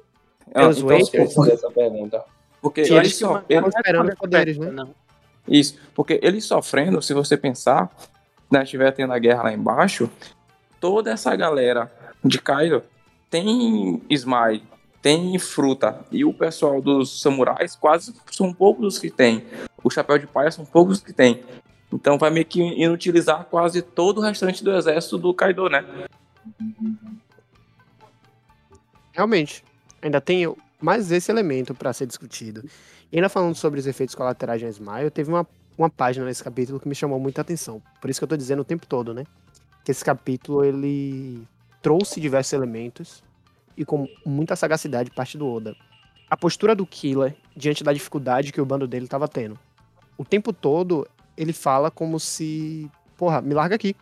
Pelos 0.53 0.77
então, 0.77 0.97
responder 0.97 1.53
essa 1.53 1.69
pergunta. 1.69 2.23
Porque 2.61 2.85
Sim, 2.85 2.95
eles 2.95 3.11
estão 3.11 3.43
esperando 3.49 4.15
poderes, 4.15 4.57
né? 4.57 4.71
Não. 4.71 4.95
Isso, 5.45 5.77
porque 5.93 6.17
eles 6.23 6.45
sofrendo, 6.45 7.01
se 7.01 7.13
você 7.13 7.35
pensar, 7.35 7.91
né, 8.51 8.63
estiver 8.63 8.91
tendo 8.91 9.13
a 9.13 9.19
guerra 9.19 9.43
lá 9.43 9.53
embaixo, 9.53 10.09
toda 10.79 11.11
essa 11.11 11.35
galera 11.35 11.91
de 12.23 12.39
Cairo 12.39 12.83
tem 13.29 14.01
Smile, 14.09 14.63
tem 15.01 15.37
fruta. 15.37 16.05
E 16.11 16.25
o 16.25 16.33
pessoal 16.33 16.81
dos 16.81 17.21
samurais 17.21 17.75
quase 17.75 18.13
são 18.31 18.53
poucos 18.53 18.95
os 18.95 18.99
que 18.99 19.09
tem. 19.09 19.45
O 19.83 19.89
chapéu 19.89 20.17
de 20.17 20.27
palha 20.27 20.51
são 20.51 20.65
poucos 20.65 20.97
os 20.97 21.03
que 21.03 21.13
tem. 21.13 21.43
Então 21.91 22.17
vai 22.17 22.29
meio 22.29 22.45
que 22.45 22.61
inutilizar 22.61 23.45
quase 23.45 23.81
todo 23.81 24.19
o 24.19 24.21
restante 24.21 24.63
do 24.63 24.75
exército 24.75 25.17
do 25.17 25.33
Kaido, 25.33 25.69
né? 25.69 25.85
Realmente. 29.11 29.63
Ainda 30.01 30.21
tem 30.21 30.53
mais 30.79 31.11
esse 31.11 31.31
elemento 31.31 31.73
para 31.73 31.91
ser 31.91 32.05
discutido. 32.05 32.63
E 33.11 33.17
ainda 33.17 33.27
falando 33.27 33.55
sobre 33.55 33.79
os 33.79 33.87
efeitos 33.87 34.15
colaterais 34.15 34.61
de 34.61 34.67
Smile, 34.67 35.09
teve 35.09 35.29
uma, 35.29 35.45
uma 35.83 35.89
página 35.89 36.25
nesse 36.25 36.43
capítulo 36.43 36.79
que 36.79 36.87
me 36.87 36.95
chamou 36.95 37.19
muita 37.19 37.41
atenção. 37.41 37.81
Por 38.01 38.09
isso 38.09 38.19
que 38.19 38.23
eu 38.23 38.27
tô 38.27 38.37
dizendo 38.37 38.61
o 38.61 38.65
tempo 38.65 38.85
todo, 38.85 39.13
né? 39.13 39.23
Que 39.83 39.91
esse 39.91 40.03
capítulo 40.03 40.63
ele 40.63 41.47
trouxe 41.81 42.19
diversos 42.19 42.53
elementos 42.53 43.23
e 43.77 43.85
com 43.85 44.07
muita 44.25 44.55
sagacidade 44.55 45.09
parte 45.11 45.37
do 45.37 45.47
Oda. 45.47 45.75
A 46.29 46.35
postura 46.35 46.75
do 46.75 46.85
Killer 46.85 47.35
diante 47.55 47.83
da 47.83 47.93
dificuldade 47.93 48.51
que 48.51 48.59
o 48.59 48.65
bando 48.65 48.87
dele 48.87 49.05
estava 49.05 49.27
tendo. 49.27 49.57
O 50.17 50.25
tempo 50.25 50.51
todo 50.51 51.07
ele 51.37 51.53
fala 51.53 51.89
como 51.89 52.19
se, 52.19 52.91
porra, 53.17 53.41
me 53.41 53.53
larga 53.53 53.75
aqui. 53.75 53.95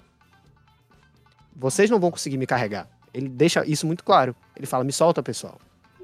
Vocês 1.56 1.90
não 1.90 2.00
vão 2.00 2.10
conseguir 2.10 2.38
me 2.38 2.48
carregar. 2.48 2.90
Ele 3.14 3.30
deixa 3.30 3.64
isso 3.66 3.86
muito 3.86 4.04
claro. 4.04 4.36
Ele 4.56 4.66
fala, 4.66 4.84
me 4.84 4.92
solta, 4.92 5.22
pessoal. 5.22 5.60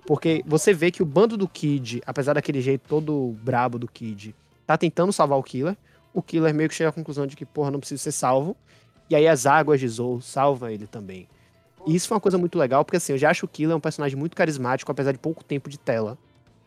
Porque 0.06 0.44
você 0.46 0.74
vê 0.74 0.92
que 0.92 1.02
o 1.02 1.06
bando 1.06 1.36
do 1.36 1.48
Kid, 1.48 2.02
apesar 2.06 2.34
daquele 2.34 2.62
jeito 2.62 2.88
todo 2.88 3.36
brabo 3.42 3.80
do 3.80 3.88
Kid, 3.88 4.36
tá 4.66 4.78
tentando 4.78 5.12
salvar 5.12 5.38
o 5.38 5.44
Killer. 5.44 5.76
O 6.14 6.22
Killer 6.22 6.54
meio 6.54 6.70
que 6.70 6.76
chega 6.76 6.90
à 6.90 6.94
conclusão 6.94 7.26
de 7.26 7.36
que, 7.36 7.46
porra, 7.46 7.72
não 7.72 7.80
precisa 7.80 8.02
ser 8.02 8.12
salvo. 8.12 8.56
E 9.10 9.16
aí 9.16 9.28
as 9.28 9.46
águas 9.46 9.80
de 9.80 9.88
Zou 9.88 10.22
salvam 10.22 10.70
ele 10.70 10.88
também. 10.88 11.28
E 11.86 11.96
isso 11.96 12.08
foi 12.08 12.16
uma 12.16 12.22
coisa 12.22 12.38
muito 12.38 12.58
legal, 12.58 12.86
porque 12.86 12.98
assim, 12.98 13.14
eu 13.14 13.18
já 13.18 13.30
acho 13.30 13.46
o 13.46 13.50
Killer 13.50 13.76
um 13.76 13.80
personagem 13.80 14.18
muito 14.18 14.36
carismático, 14.36 14.92
apesar 14.92 15.12
de 15.12 15.20
pouco 15.20 15.44
tempo 15.44 15.70
de 15.70 15.78
tela. 15.78 16.18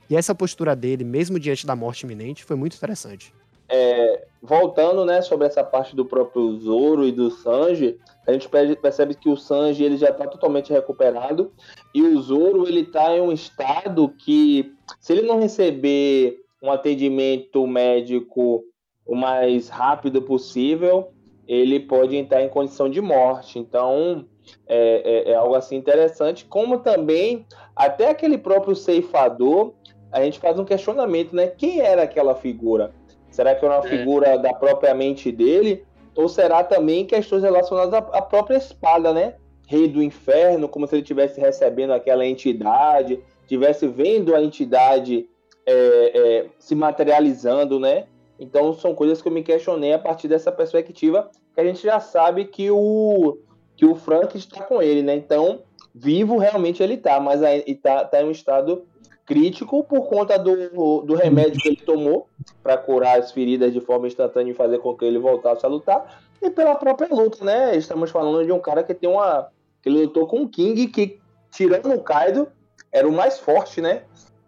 E 0.08 0.16
essa 0.16 0.34
postura 0.34 0.76
dele, 0.76 1.04
mesmo 1.04 1.38
diante 1.38 1.66
da 1.66 1.74
morte 1.74 2.04
iminente, 2.04 2.44
foi 2.44 2.54
muito 2.54 2.76
interessante. 2.76 3.32
É, 3.68 4.24
voltando, 4.40 5.04
né, 5.04 5.20
sobre 5.22 5.46
essa 5.46 5.64
parte 5.64 5.96
do 5.96 6.04
próprio 6.04 6.56
Zoro 6.60 7.04
e 7.04 7.10
do 7.10 7.30
Sanji, 7.30 7.98
a 8.26 8.32
gente 8.32 8.48
percebe 8.48 9.14
que 9.14 9.28
o 9.28 9.36
Sanji 9.36 9.82
ele 9.82 9.96
já 9.96 10.10
está 10.10 10.26
totalmente 10.26 10.72
recuperado 10.72 11.52
e 11.92 12.02
o 12.02 12.20
Zoro 12.20 12.68
ele 12.68 12.82
está 12.82 13.12
em 13.16 13.20
um 13.20 13.32
estado 13.32 14.08
que, 14.08 14.72
se 15.00 15.12
ele 15.12 15.22
não 15.22 15.40
receber 15.40 16.45
um 16.62 16.70
atendimento 16.70 17.66
médico 17.66 18.64
o 19.06 19.14
mais 19.14 19.68
rápido 19.68 20.20
possível, 20.20 21.12
ele 21.46 21.78
pode 21.78 22.16
entrar 22.16 22.42
em 22.42 22.48
condição 22.48 22.88
de 22.88 23.00
morte. 23.00 23.58
Então, 23.58 24.26
é, 24.66 25.28
é, 25.28 25.30
é, 25.30 25.34
algo 25.34 25.54
assim 25.54 25.76
interessante. 25.76 26.44
Como 26.44 26.78
também, 26.78 27.46
até 27.74 28.10
aquele 28.10 28.36
próprio 28.36 28.74
ceifador, 28.74 29.72
a 30.10 30.22
gente 30.22 30.40
faz 30.40 30.58
um 30.58 30.64
questionamento, 30.64 31.34
né? 31.34 31.46
Quem 31.46 31.80
era 31.80 32.02
aquela 32.02 32.34
figura? 32.34 32.92
Será 33.30 33.54
que 33.54 33.64
era 33.64 33.78
uma 33.78 33.86
é. 33.86 33.88
figura 33.88 34.38
da 34.38 34.52
própria 34.52 34.94
mente 34.94 35.30
dele? 35.30 35.84
Ou 36.16 36.28
será 36.28 36.64
também 36.64 37.04
questões 37.04 37.42
relacionadas 37.42 37.94
à, 37.94 37.98
à 37.98 38.22
própria 38.22 38.56
espada, 38.56 39.12
né? 39.12 39.34
Rei 39.68 39.88
do 39.88 40.02
inferno, 40.02 40.68
como 40.68 40.86
se 40.86 40.94
ele 40.94 41.02
estivesse 41.02 41.40
recebendo 41.40 41.92
aquela 41.92 42.24
entidade, 42.24 43.20
estivesse 43.42 43.86
vendo 43.86 44.34
a 44.34 44.42
entidade 44.42 45.28
é, 45.66 45.72
é, 46.14 46.46
se 46.58 46.74
materializando, 46.74 47.80
né? 47.80 48.06
Então 48.38 48.72
são 48.74 48.94
coisas 48.94 49.20
que 49.20 49.28
eu 49.28 49.32
me 49.32 49.42
questionei 49.42 49.92
a 49.92 49.98
partir 49.98 50.28
dessa 50.28 50.52
perspectiva 50.52 51.30
que 51.54 51.60
a 51.60 51.64
gente 51.64 51.82
já 51.82 51.98
sabe 52.00 52.44
que 52.44 52.70
o 52.70 53.38
que 53.76 53.84
o 53.84 53.94
Frank 53.94 54.36
está 54.36 54.62
com 54.62 54.80
ele, 54.80 55.02
né? 55.02 55.16
Então 55.16 55.62
vivo 55.94 56.38
realmente 56.38 56.82
ele 56.82 56.94
está, 56.94 57.18
mas 57.18 57.40
está 57.66 58.04
tá 58.04 58.22
em 58.22 58.26
um 58.26 58.30
estado 58.30 58.84
crítico 59.24 59.82
por 59.82 60.06
conta 60.06 60.38
do, 60.38 61.02
do 61.02 61.14
remédio 61.14 61.60
que 61.60 61.68
ele 61.68 61.76
tomou 61.76 62.28
para 62.62 62.76
curar 62.76 63.18
as 63.18 63.32
feridas 63.32 63.72
de 63.72 63.80
forma 63.80 64.06
instantânea 64.06 64.52
e 64.52 64.54
fazer 64.54 64.78
com 64.78 64.96
que 64.96 65.04
ele 65.04 65.18
voltasse 65.18 65.66
a 65.66 65.68
lutar 65.68 66.22
e 66.40 66.50
pela 66.50 66.76
própria 66.76 67.08
luta, 67.08 67.44
né? 67.44 67.76
Estamos 67.76 68.10
falando 68.10 68.44
de 68.44 68.52
um 68.52 68.60
cara 68.60 68.82
que 68.82 68.94
tem 68.94 69.08
uma 69.08 69.48
que 69.82 69.90
lutou 69.90 70.26
com 70.26 70.42
o 70.42 70.48
King 70.48 70.86
que 70.88 71.18
tirando 71.50 71.92
o 71.92 72.00
Kaido 72.00 72.48
era 72.92 73.08
o 73.08 73.12
mais 73.12 73.38
forte, 73.38 73.80
né? 73.80 74.04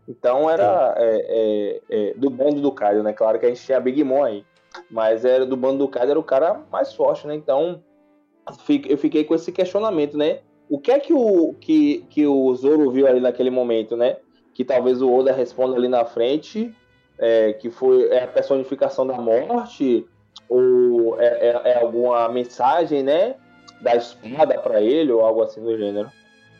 Então 0.08 0.48
era 0.48 0.94
é, 0.96 1.26
é, 1.28 1.80
é, 1.90 2.14
do 2.14 2.30
bando 2.30 2.62
do 2.62 2.72
Kaido, 2.72 3.02
né? 3.02 3.12
Claro 3.12 3.38
que 3.38 3.44
a 3.44 3.48
gente 3.50 3.62
tinha 3.62 3.78
Big 3.78 4.02
Mom 4.02 4.24
aí. 4.24 4.42
Mas 4.90 5.24
era 5.24 5.44
do 5.44 5.56
bando 5.56 5.78
do 5.78 5.88
Kaido, 5.88 6.12
era 6.12 6.20
o 6.20 6.24
cara 6.24 6.62
mais 6.72 6.94
forte, 6.94 7.26
né? 7.26 7.34
Então 7.34 7.82
eu 8.88 8.96
fiquei 8.96 9.24
com 9.24 9.34
esse 9.34 9.52
questionamento, 9.52 10.16
né? 10.16 10.40
O 10.70 10.78
que 10.78 10.90
é 10.90 10.98
que 10.98 11.12
o, 11.12 11.54
que, 11.60 12.06
que 12.08 12.26
o 12.26 12.54
Zoro 12.54 12.90
viu 12.90 13.06
ali 13.06 13.20
naquele 13.20 13.50
momento, 13.50 13.96
né? 13.96 14.16
Que 14.54 14.64
talvez 14.64 15.02
o 15.02 15.12
Oda 15.12 15.32
responda 15.32 15.76
ali 15.76 15.88
na 15.88 16.04
frente, 16.06 16.74
é, 17.18 17.52
que 17.52 17.70
foi 17.70 18.08
é 18.08 18.24
a 18.24 18.28
personificação 18.28 19.06
da 19.06 19.18
morte, 19.18 20.06
ou 20.48 21.20
é, 21.20 21.48
é, 21.48 21.62
é 21.72 21.82
alguma 21.82 22.28
mensagem, 22.30 23.02
né? 23.02 23.36
Da 23.82 23.94
espada 23.94 24.58
para 24.58 24.80
ele, 24.80 25.12
ou 25.12 25.20
algo 25.20 25.42
assim 25.42 25.62
do 25.62 25.76
gênero. 25.76 26.10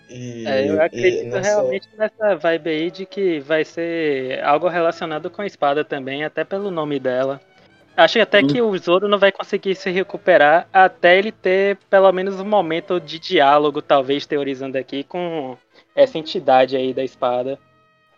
E, 0.08 0.46
é, 0.46 0.70
eu 0.70 0.80
acredito 0.80 1.26
nessa... 1.26 1.50
realmente 1.50 1.88
nessa 1.96 2.34
vibe 2.36 2.70
aí 2.70 2.90
de 2.90 3.04
que 3.04 3.40
vai 3.40 3.64
ser 3.64 4.42
algo 4.42 4.68
relacionado 4.68 5.30
com 5.30 5.42
a 5.42 5.46
espada 5.46 5.84
também, 5.84 6.24
até 6.24 6.44
pelo 6.44 6.70
nome 6.70 6.98
dela. 6.98 7.40
Acho 7.96 8.20
até 8.20 8.40
hum. 8.40 8.46
que 8.46 8.62
o 8.62 8.78
Zoro 8.78 9.08
não 9.08 9.18
vai 9.18 9.32
conseguir 9.32 9.74
se 9.74 9.90
recuperar 9.90 10.68
até 10.72 11.18
ele 11.18 11.32
ter 11.32 11.76
pelo 11.90 12.10
menos 12.12 12.38
um 12.38 12.44
momento 12.44 13.00
de 13.00 13.18
diálogo, 13.18 13.82
talvez 13.82 14.24
teorizando 14.24 14.78
aqui, 14.78 15.02
com 15.02 15.56
essa 15.96 16.16
entidade 16.16 16.76
aí 16.76 16.94
da 16.94 17.02
espada. 17.02 17.58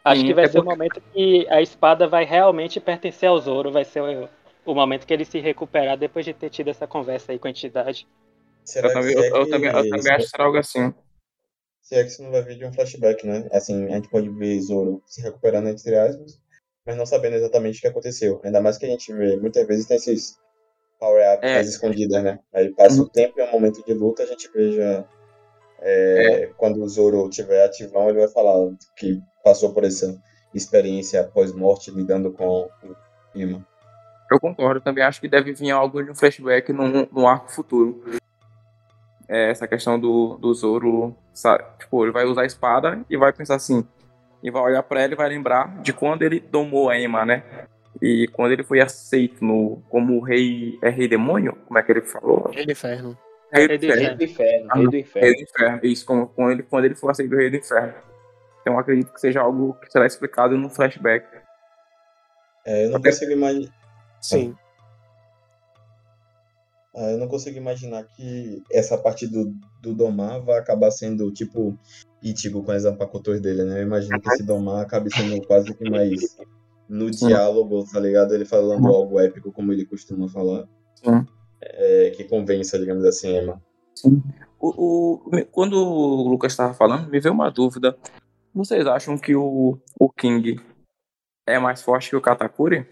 Acho 0.05 0.21
Sim, 0.21 0.27
que 0.27 0.35
vai 0.35 0.45
é 0.45 0.49
ser 0.49 0.59
o 0.59 0.65
porque... 0.65 0.77
momento 0.77 1.03
que 1.13 1.47
a 1.49 1.63
espada 1.63 2.07
vai 2.07 2.25
realmente 2.25 2.79
pertencer 2.79 3.29
ao 3.29 3.39
Zoro, 3.39 3.73
vai 3.73 3.85
ser 3.85 4.03
o, 4.03 4.29
o 4.67 4.75
momento 4.75 5.07
que 5.07 5.15
ele 5.15 5.25
se 5.25 5.41
recuperar 5.41 5.97
depois 5.97 6.27
de 6.27 6.35
ter 6.35 6.51
tido 6.51 6.69
essa 6.69 6.87
conversa 6.87 7.33
aí 7.33 7.39
com 7.39 7.49
a 7.49 7.51
entidade. 7.51 8.07
eu, 8.77 8.93
também, 8.93 9.15
eu, 9.15 9.23
eu, 9.23 9.49
também, 9.49 9.71
eu 9.71 9.89
também 9.89 10.13
acho 10.13 10.25
que 10.25 10.31
será 10.31 10.45
algo 10.45 10.59
assim. 10.59 10.93
Se 11.83 11.95
é 11.97 12.03
que 12.03 12.11
isso 12.11 12.23
não 12.23 12.31
vai 12.31 12.43
vir 12.43 12.57
de 12.57 12.65
um 12.65 12.73
flashback, 12.73 13.27
né? 13.27 13.49
Assim, 13.53 13.87
a 13.87 13.97
gente 13.97 14.09
pode 14.09 14.29
ver 14.29 14.61
Zoro 14.61 15.03
se 15.07 15.21
recuperando, 15.21 15.69
entre 15.69 15.97
aspas, 15.97 16.39
mas 16.87 16.97
não 16.97 17.07
sabendo 17.07 17.37
exatamente 17.37 17.79
o 17.79 17.81
que 17.81 17.89
aconteceu. 17.89 18.41
Ainda 18.45 18.61
mais 18.61 18.79
que 18.79 18.87
a 18.87 18.89
gente 18.89 19.13
vê, 19.13 19.37
muitas 19.37 19.67
vezes 19.67 19.87
tem 19.87 19.97
esses 19.97 20.39
power-ups 20.99 21.49
é. 21.49 21.61
escondidas, 21.63 22.23
né? 22.23 22.39
Aí 22.53 22.73
passa 22.75 23.01
uhum. 23.01 23.07
o 23.07 23.09
tempo 23.09 23.39
e 23.39 23.43
é 23.43 23.49
um 23.49 23.53
momento 23.53 23.85
de 23.85 23.95
luta, 23.95 24.23
a 24.23 24.27
gente 24.27 24.51
veja. 24.53 25.05
É, 25.83 26.43
é. 26.43 26.47
Quando 26.59 26.83
o 26.83 26.89
Zoro 26.89 27.29
estiver 27.29 27.65
ativão, 27.65 28.09
ele 28.11 28.19
vai 28.19 28.29
falar 28.29 28.55
que 28.97 29.19
passou 29.43 29.73
por 29.73 29.83
essa 29.83 30.21
experiência 30.55 31.25
pós-morte 31.25 31.91
lidando 31.91 32.31
com 32.33 32.69
o 32.85 32.97
clima. 33.33 33.67
Eu 34.31 34.39
concordo, 34.39 34.81
também 34.81 35.03
acho 35.03 35.21
que 35.21 35.29
deve 35.29 35.55
vir 35.55 35.71
algo 35.71 36.03
de 36.05 36.11
um 36.11 36.15
flashback 36.15 36.73
no, 36.73 37.09
no 37.11 37.27
arco 37.27 37.51
futuro 37.51 38.20
é, 39.31 39.49
essa 39.49 39.69
questão 39.69 39.99
do, 39.99 40.37
do 40.39 40.53
Zoro, 40.53 41.17
sabe? 41.33 41.63
tipo, 41.79 42.05
ele 42.05 42.11
vai 42.11 42.25
usar 42.25 42.43
a 42.43 42.47
espada 42.47 43.01
e 43.09 43.17
vai 43.17 43.33
pensar 43.33 43.55
assim, 43.55 43.87
e 44.43 44.51
vai 44.51 44.61
olhar 44.61 44.83
para 44.83 45.03
ela 45.03 45.13
e 45.13 45.17
vai 45.17 45.29
lembrar 45.29 45.81
de 45.83 45.93
quando 45.93 46.23
ele 46.23 46.41
domou 46.41 46.91
a 46.91 46.99
Emma, 46.99 47.25
né? 47.25 47.45
E 48.03 48.27
quando 48.33 48.53
ele 48.53 48.65
foi 48.65 48.81
aceito 48.81 49.45
no, 49.45 49.83
como 49.89 50.21
rei, 50.21 50.79
é 50.83 50.91
rei 50.91 51.07
demônio? 51.07 51.57
Como 51.67 51.79
é 51.79 51.83
que 51.83 51.93
ele 51.93 52.01
falou? 52.03 52.51
Rei 52.51 52.67
do 52.67 52.73
inferno. 52.73 53.19
Rei 53.53 53.69
do 53.69 53.75
inferno. 53.75 54.03
Rei 54.03 54.17
do 54.17 54.25
inferno. 54.25 54.69
Ah, 54.71 54.77
rei 54.77 54.87
do 54.89 54.97
inferno. 54.97 55.27
Rei 55.27 55.37
do 55.37 55.43
inferno. 55.43 55.81
Isso, 55.85 56.07
como, 56.07 56.27
quando, 56.29 56.51
ele, 56.53 56.63
quando 56.65 56.85
ele 56.87 56.95
for 56.95 57.11
aceito 57.11 57.31
do 57.31 57.37
rei 57.37 57.51
do 57.51 57.57
inferno. 57.57 57.95
Então 58.61 58.79
acredito 58.79 59.13
que 59.13 59.21
seja 59.21 59.41
algo 59.41 59.75
que 59.75 59.91
será 59.91 60.07
explicado 60.07 60.57
no 60.57 60.69
flashback. 60.69 61.27
É, 62.67 62.87
eu 62.87 62.91
não 62.91 63.01
consigo 63.01 63.33
imaginar. 63.33 63.73
Sim. 64.21 64.57
Ah, 64.57 64.70
eu 66.95 67.19
não 67.19 67.29
consigo 67.29 67.57
imaginar 67.57 68.05
que 68.05 68.63
essa 68.71 68.99
parte 68.99 69.27
do, 69.27 69.55
do 69.81 69.95
domar 69.95 70.41
vai 70.43 70.59
acabar 70.59 70.91
sendo 70.91 71.31
tipo 71.31 71.79
Ichigo 72.23 72.63
com 72.63 72.73
as 72.73 72.85
ampacotos 72.85 73.41
dele, 73.41 73.65
né? 73.65 73.81
Eu 73.81 73.85
imagino 73.85 74.21
que 74.21 74.29
esse 74.31 74.43
domar 74.43 74.83
acabe 74.83 75.15
sendo 75.15 75.41
quase 75.47 75.73
que 75.73 75.89
mais 75.89 76.37
no 76.89 77.11
diálogo, 77.11 77.85
tá 77.85 78.01
ligado? 78.01 78.35
Ele 78.35 78.45
falando 78.45 78.89
algo 78.89 79.21
épico 79.21 79.53
como 79.53 79.73
ele 79.73 79.87
costuma 79.87 80.29
falar. 80.29 80.69
É, 81.63 82.11
que 82.11 82.25
convença, 82.25 82.79
digamos 82.79 83.05
assim, 83.05 83.37
Emma. 83.37 83.63
Sim. 83.95 84.23
O, 84.59 85.21
o, 85.25 85.47
quando 85.53 85.75
o 85.75 86.29
Lucas 86.29 86.53
estava 86.53 86.75
falando, 86.75 87.09
me 87.09 87.21
veio 87.21 87.35
uma 87.35 87.51
dúvida. 87.51 87.97
Vocês 88.53 88.87
acham 88.87 89.17
que 89.17 89.35
o, 89.37 89.79
o 89.99 90.11
King 90.11 90.61
é 91.47 91.59
mais 91.59 91.83
forte 91.83 92.11
que 92.11 92.17
o 92.17 92.21
Katakuri? 92.21 92.87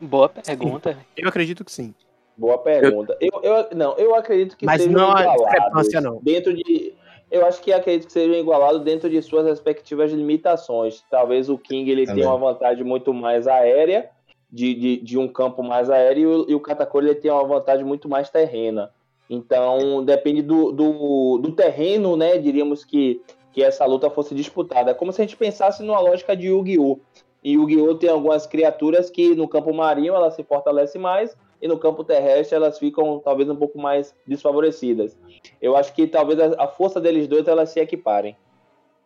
Boa 0.00 0.28
pergunta. 0.28 0.96
Eu 1.16 1.28
acredito 1.28 1.64
que 1.64 1.72
sim. 1.72 1.94
Boa 2.36 2.58
pergunta. 2.58 3.16
Eu, 3.18 3.40
eu, 3.42 3.68
não, 3.74 3.96
eu 3.96 4.14
acredito 4.14 4.58
que 4.58 4.66
Mas 4.66 4.82
sejam 4.82 4.92
não 4.92 5.18
igualados 5.18 5.92
não. 6.02 6.20
dentro 6.22 6.52
de. 6.52 6.92
Eu 7.30 7.46
acho 7.46 7.62
que 7.62 7.72
acredito 7.72 8.06
que 8.06 8.12
sejam 8.12 8.36
igualados 8.36 8.82
dentro 8.82 9.08
de 9.08 9.20
suas 9.22 9.46
respectivas 9.46 10.12
limitações. 10.12 11.02
Talvez 11.10 11.48
o 11.48 11.56
King 11.56 11.90
ele 11.90 12.04
tenha 12.04 12.28
uma 12.28 12.36
vantagem 12.36 12.84
muito 12.84 13.14
mais 13.14 13.48
aérea, 13.48 14.10
de, 14.52 14.74
de, 14.74 14.96
de 14.98 15.18
um 15.18 15.26
campo 15.26 15.62
mais 15.62 15.88
aéreo, 15.88 16.44
e 16.46 16.54
o, 16.54 16.58
o 16.58 16.60
Katakuri 16.60 17.06
ele 17.06 17.14
tem 17.14 17.30
uma 17.30 17.44
vantagem 17.44 17.86
muito 17.86 18.06
mais 18.06 18.28
terrena. 18.28 18.90
Então, 19.28 20.04
depende 20.04 20.42
do, 20.42 20.70
do, 20.70 21.38
do 21.38 21.52
terreno, 21.52 22.16
né? 22.16 22.38
Diríamos 22.38 22.84
que, 22.84 23.20
que 23.50 23.62
essa 23.62 23.84
luta 23.86 24.10
fosse 24.10 24.34
disputada. 24.34 24.90
É 24.90 24.94
como 24.94 25.12
se 25.12 25.20
a 25.20 25.24
gente 25.24 25.36
pensasse 25.36 25.82
numa 25.82 26.00
lógica 26.00 26.36
de 26.36 26.48
Yu-Gi-Oh! 26.48 27.00
E 27.46 27.56
o 27.56 27.62
Yu-Gi-Oh! 27.62 27.94
tem 27.94 28.10
algumas 28.10 28.44
criaturas 28.44 29.08
que 29.08 29.36
no 29.36 29.46
campo 29.46 29.72
marinho 29.72 30.16
elas 30.16 30.34
se 30.34 30.42
fortalecem 30.42 31.00
mais 31.00 31.36
e 31.62 31.68
no 31.68 31.78
campo 31.78 32.02
terrestre 32.02 32.56
elas 32.56 32.76
ficam 32.76 33.20
talvez 33.20 33.48
um 33.48 33.54
pouco 33.54 33.78
mais 33.78 34.12
desfavorecidas. 34.26 35.16
Eu 35.62 35.76
acho 35.76 35.94
que 35.94 36.08
talvez 36.08 36.40
a 36.40 36.66
força 36.66 37.00
deles 37.00 37.28
dois 37.28 37.46
elas 37.46 37.70
se 37.70 37.78
equiparem. 37.78 38.36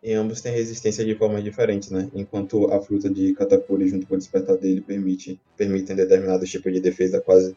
E 0.01 0.13
ambos 0.13 0.41
têm 0.41 0.51
resistência 0.51 1.05
de 1.05 1.13
formas 1.13 1.43
diferentes, 1.43 1.91
né? 1.91 2.09
Enquanto 2.15 2.65
a 2.73 2.81
fruta 2.81 3.07
de 3.11 3.35
Katakuri 3.35 3.87
junto 3.87 4.07
com 4.07 4.15
o 4.15 4.17
despertar 4.17 4.57
dele 4.57 4.81
permite, 4.81 5.39
permitem 5.55 5.95
determinados 5.95 6.49
tipos 6.49 6.73
de 6.73 6.79
defesa 6.79 7.21
quase 7.21 7.55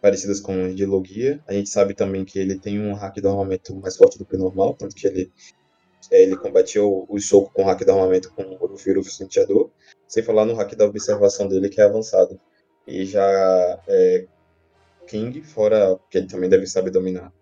parecidas 0.00 0.40
com 0.40 0.64
os 0.64 0.74
de 0.74 0.86
Logia. 0.86 1.40
A 1.46 1.52
gente 1.52 1.68
sabe 1.68 1.92
também 1.92 2.24
que 2.24 2.38
ele 2.38 2.58
tem 2.58 2.80
um 2.80 2.94
hack 2.94 3.20
do 3.20 3.28
armamento 3.28 3.74
mais 3.74 3.98
forte 3.98 4.16
do 4.16 4.24
que 4.24 4.34
o 4.34 4.38
normal, 4.38 4.72
tanto 4.78 4.96
que 4.96 5.06
ele, 5.06 5.30
ele 6.10 6.36
combateu 6.36 7.06
o 7.08 7.20
soco 7.20 7.52
com 7.52 7.62
o 7.62 7.64
hack 7.66 7.84
do 7.84 7.92
armamento 7.92 8.32
com 8.34 8.42
o 8.42 8.66
Rufiro 8.66 9.02
Senteador. 9.04 9.70
Sem 10.06 10.22
falar 10.22 10.44
no 10.44 10.54
hack 10.54 10.74
da 10.74 10.84
observação 10.84 11.48
dele, 11.48 11.68
que 11.68 11.80
é 11.80 11.84
avançado. 11.84 12.38
E 12.86 13.04
já 13.04 13.80
é, 13.86 14.26
King, 15.06 15.42
fora 15.42 15.98
que 16.10 16.18
ele 16.18 16.26
também 16.26 16.50
deve 16.50 16.66
saber 16.66 16.90
dominar 16.90 17.32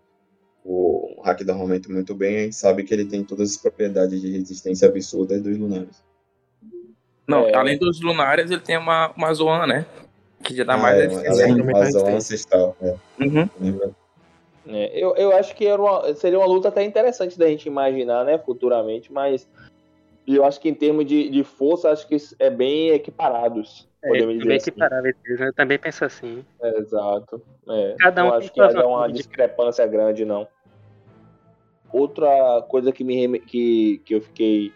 o 0.65 1.21
hack 1.25 1.43
do 1.43 1.53
armamento 1.53 1.91
muito 1.91 2.15
bem, 2.15 2.37
a 2.37 2.41
gente 2.41 2.57
sabe 2.57 2.85
que 2.85 2.93
ele 2.93 3.05
tem 3.05 3.25
todas 3.25 3.51
as 3.51 3.57
propriedades 3.57 4.21
de 4.21 4.31
resistência 4.31 4.89
absurdas 4.89 5.43
dos 5.43 5.57
lunares. 5.57 6.03
Não, 7.27 7.47
é... 7.47 7.55
além 7.55 7.79
dos 7.79 8.01
lunares, 8.01 8.51
ele 8.51 8.61
tem 8.61 8.77
uma, 8.77 9.13
uma 9.17 9.33
Zoan, 9.33 9.67
né? 9.67 9.87
Que 10.43 10.55
já 10.55 10.65
dá 10.65 10.75
ah, 10.75 10.79
mais 10.79 10.99
é, 10.99 11.29
além 11.29 11.61
uma 11.61 11.91
Zoan 11.91 12.17
ancestral. 12.17 12.77
É. 12.81 12.97
Uhum. 13.21 13.91
É, 14.67 14.99
eu, 14.99 15.15
eu 15.17 15.35
acho 15.37 15.55
que 15.55 15.67
uma, 15.73 16.15
seria 16.15 16.39
uma 16.39 16.47
luta 16.47 16.69
até 16.69 16.83
interessante 16.85 17.39
da 17.39 17.47
gente 17.47 17.67
imaginar, 17.67 18.25
né, 18.25 18.39
futuramente, 18.39 19.13
mas 19.13 19.49
eu 20.27 20.45
acho 20.45 20.61
que 20.61 20.69
em 20.69 20.75
termos 20.75 21.07
de, 21.07 21.29
de 21.29 21.43
força, 21.43 21.91
acho 21.91 22.07
que 22.07 22.17
é 22.39 22.51
bem 22.51 22.91
equiparados. 22.91 23.89
É, 24.03 24.09
podemos 24.09 24.35
dizer 24.35 24.49
bem 24.49 24.57
assim. 24.57 24.71
equiparável, 24.71 25.15
eu 25.25 25.53
também 25.55 25.79
penso 25.79 26.05
assim. 26.05 26.45
É, 26.63 26.79
exato. 26.79 27.43
É, 27.69 27.97
Cada 27.99 28.25
um 28.25 28.29
não 28.29 28.35
acho 28.35 28.53
que 28.53 28.61
há 28.61 28.87
uma 28.87 29.11
discrepância 29.11 29.87
grande, 29.87 30.25
não. 30.25 30.47
Outra 31.93 32.63
coisa 32.69 32.93
que, 32.93 33.03
me, 33.03 33.41
que, 33.41 34.01
que 34.05 34.15
eu 34.15 34.21
fiquei. 34.21 34.73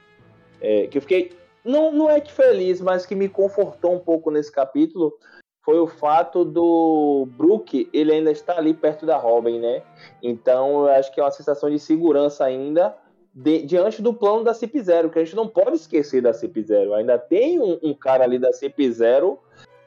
É, 0.60 0.86
que 0.88 0.98
eu 0.98 1.02
fiquei. 1.02 1.32
Não, 1.64 1.90
não 1.92 2.10
é 2.10 2.20
que 2.20 2.32
feliz, 2.32 2.80
mas 2.80 3.06
que 3.06 3.14
me 3.14 3.28
confortou 3.28 3.94
um 3.94 3.98
pouco 3.98 4.30
nesse 4.30 4.52
capítulo 4.52 5.16
foi 5.64 5.78
o 5.78 5.86
fato 5.86 6.44
do 6.44 7.26
Brook, 7.36 7.88
ele 7.92 8.12
ainda 8.12 8.30
está 8.30 8.58
ali 8.58 8.74
perto 8.74 9.06
da 9.06 9.16
Robin, 9.16 9.58
né? 9.58 9.82
Então 10.22 10.82
eu 10.82 10.88
acho 10.88 11.12
que 11.12 11.18
é 11.18 11.22
uma 11.22 11.30
sensação 11.30 11.70
de 11.70 11.78
segurança 11.78 12.44
ainda 12.44 12.94
de, 13.34 13.62
diante 13.62 14.02
do 14.02 14.12
plano 14.12 14.44
da 14.44 14.54
Cip 14.54 14.78
Zero, 14.80 15.10
que 15.10 15.18
a 15.18 15.24
gente 15.24 15.34
não 15.34 15.48
pode 15.48 15.76
esquecer 15.76 16.20
da 16.20 16.32
Cip 16.32 16.62
Zero. 16.62 16.94
Ainda 16.94 17.18
tem 17.18 17.58
um, 17.58 17.78
um 17.82 17.94
cara 17.94 18.24
ali 18.24 18.38
da 18.38 18.52
Cip 18.52 18.78
Zero 18.92 19.38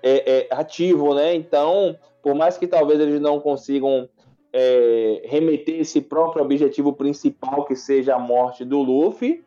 é, 0.02 0.40
é, 0.40 0.48
ativo, 0.52 1.14
né? 1.14 1.36
Então, 1.36 1.96
por 2.22 2.34
mais 2.34 2.58
que 2.58 2.68
talvez 2.68 3.00
eles 3.00 3.22
não 3.22 3.40
consigam 3.40 4.10
é, 4.52 5.22
remeter 5.26 5.80
esse 5.80 6.02
próprio 6.02 6.44
objetivo 6.44 6.92
principal, 6.94 7.66
que 7.66 7.76
seja 7.76 8.16
a 8.16 8.20
morte 8.20 8.66
do 8.66 8.82
Luffy, 8.82 9.46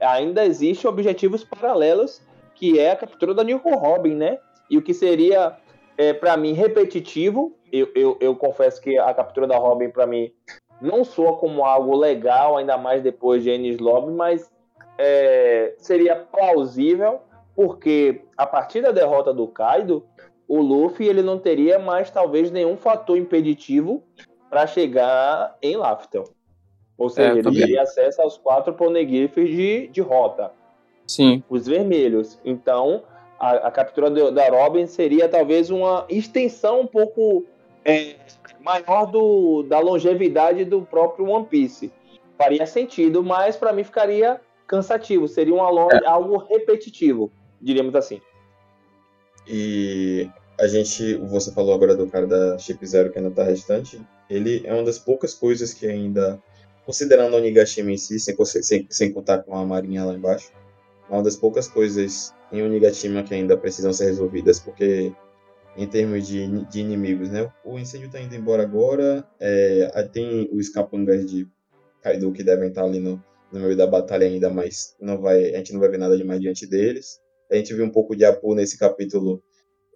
ainda 0.00 0.44
existem 0.44 0.88
objetivos 0.88 1.42
paralelos, 1.44 2.22
que 2.54 2.78
é 2.78 2.92
a 2.92 2.96
captura 2.96 3.34
da 3.34 3.42
Nico 3.42 3.68
Robin, 3.74 4.14
né? 4.14 4.38
E 4.70 4.78
o 4.78 4.82
que 4.82 4.94
seria 4.94 5.56
é, 5.96 6.12
para 6.12 6.36
mim, 6.36 6.52
repetitivo. 6.52 7.56
Eu, 7.70 7.88
eu, 7.94 8.16
eu, 8.20 8.36
confesso 8.36 8.80
que 8.80 8.98
a 8.98 9.12
captura 9.14 9.46
da 9.46 9.56
Robin, 9.56 9.88
para 9.88 10.06
mim, 10.06 10.32
não 10.80 11.04
soa 11.04 11.36
como 11.36 11.64
algo 11.64 11.96
legal, 11.96 12.56
ainda 12.56 12.76
mais 12.76 13.02
depois 13.02 13.42
de 13.42 13.50
Ennis 13.50 13.78
Lobby, 13.78 14.12
mas 14.12 14.50
é, 14.98 15.74
seria 15.78 16.16
plausível, 16.16 17.20
porque 17.54 18.22
a 18.36 18.46
partir 18.46 18.82
da 18.82 18.90
derrota 18.90 19.32
do 19.32 19.46
Kaido, 19.46 20.04
o 20.46 20.60
Luffy 20.60 21.06
ele 21.06 21.22
não 21.22 21.38
teria 21.38 21.78
mais, 21.78 22.10
talvez, 22.10 22.50
nenhum 22.50 22.76
fator 22.76 23.16
impeditivo 23.16 24.02
para 24.50 24.66
chegar 24.66 25.56
em 25.62 25.76
Laftel. 25.76 26.24
Ou 26.98 27.08
seja, 27.08 27.30
é, 27.30 27.38
ele 27.38 27.50
teria 27.50 27.82
acesso 27.82 28.20
aos 28.20 28.36
quatro 28.36 28.74
poneglyphs 28.74 29.48
de, 29.48 29.88
de 29.88 30.00
rota. 30.00 30.52
Sim. 31.06 31.42
Os 31.48 31.66
vermelhos. 31.66 32.38
Então, 32.44 33.02
a, 33.42 33.66
a 33.66 33.70
captura 33.72 34.08
do, 34.08 34.30
da 34.30 34.48
Robin 34.48 34.86
seria 34.86 35.28
talvez 35.28 35.68
uma 35.68 36.06
extensão 36.08 36.82
um 36.82 36.86
pouco 36.86 37.44
é, 37.84 38.14
maior 38.60 39.06
do, 39.06 39.64
da 39.64 39.80
longevidade 39.80 40.64
do 40.64 40.82
próprio 40.82 41.26
One 41.26 41.44
Piece. 41.46 41.90
Faria 42.38 42.64
sentido, 42.66 43.20
mas 43.20 43.56
para 43.56 43.72
mim 43.72 43.82
ficaria 43.82 44.40
cansativo, 44.64 45.26
seria 45.26 45.52
uma 45.52 45.68
longa, 45.68 45.96
é. 45.96 46.06
algo 46.06 46.36
repetitivo, 46.36 47.32
diríamos 47.60 47.96
assim. 47.96 48.20
E 49.48 50.30
a 50.58 50.68
gente, 50.68 51.16
você 51.16 51.50
falou 51.52 51.74
agora 51.74 51.96
do 51.96 52.06
cara 52.06 52.28
da 52.28 52.56
Chip 52.58 52.86
Zero 52.86 53.10
que 53.10 53.18
ainda 53.18 53.32
tá 53.32 53.42
restante, 53.42 54.00
ele 54.30 54.62
é 54.64 54.72
uma 54.72 54.84
das 54.84 55.00
poucas 55.00 55.34
coisas 55.34 55.74
que 55.74 55.84
ainda, 55.84 56.40
considerando 56.86 57.34
o 57.34 57.38
Onigashima 57.38 57.90
em 57.90 57.96
si, 57.96 58.20
sem, 58.20 58.36
sem, 58.44 58.86
sem 58.88 59.12
contar 59.12 59.42
com 59.42 59.56
a 59.56 59.66
marinha 59.66 60.04
lá 60.04 60.14
embaixo, 60.14 60.52
é 61.10 61.12
uma 61.12 61.24
das 61.24 61.34
poucas 61.34 61.66
coisas 61.66 62.32
em 62.52 62.62
Onigashima 62.62 63.22
que 63.22 63.34
ainda 63.34 63.56
precisam 63.56 63.92
ser 63.92 64.06
resolvidas, 64.06 64.60
porque 64.60 65.12
em 65.76 65.86
termos 65.86 66.26
de, 66.26 66.64
de 66.66 66.80
inimigos, 66.80 67.30
né? 67.30 67.50
O 67.64 67.78
incêndio 67.78 68.06
está 68.06 68.20
indo 68.20 68.34
embora 68.34 68.62
agora, 68.62 69.26
é, 69.40 69.90
tem 70.12 70.48
os 70.52 70.68
capangas 70.68 71.24
de 71.24 71.48
Kaido 72.02 72.32
que 72.32 72.44
devem 72.44 72.68
estar 72.68 72.84
ali 72.84 72.98
no, 73.00 73.22
no 73.50 73.60
meio 73.60 73.76
da 73.76 73.86
batalha 73.86 74.26
ainda, 74.26 74.50
mas 74.50 74.94
não 75.00 75.20
vai, 75.20 75.54
a 75.54 75.58
gente 75.58 75.72
não 75.72 75.80
vai 75.80 75.88
ver 75.88 75.98
nada 75.98 76.16
de 76.16 76.24
mais 76.24 76.40
diante 76.40 76.66
deles. 76.66 77.20
A 77.50 77.56
gente 77.56 77.72
viu 77.74 77.84
um 77.84 77.90
pouco 77.90 78.16
de 78.16 78.24
Apu 78.24 78.54
nesse 78.54 78.78
capítulo 78.78 79.42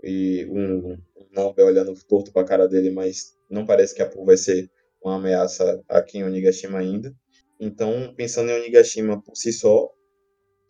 e 0.03 0.47
um, 0.51 0.93
um 0.93 0.99
Nobe 1.33 1.63
olhando 1.63 1.93
torto 2.09 2.33
para 2.33 2.43
a 2.43 2.47
cara 2.47 2.67
dele, 2.67 2.91
mas 2.91 3.37
não 3.51 3.67
parece 3.67 3.95
que 3.95 4.01
Apu 4.01 4.25
vai 4.25 4.37
ser 4.37 4.71
uma 5.03 5.17
ameaça 5.17 5.83
aqui 5.89 6.19
em 6.19 6.25
Onigashima 6.25 6.79
ainda. 6.79 7.15
Então, 7.61 8.15
pensando 8.17 8.51
em 8.51 8.61
Onigashima 8.61 9.21
por 9.23 9.37
si 9.37 9.53
só, 9.53 9.91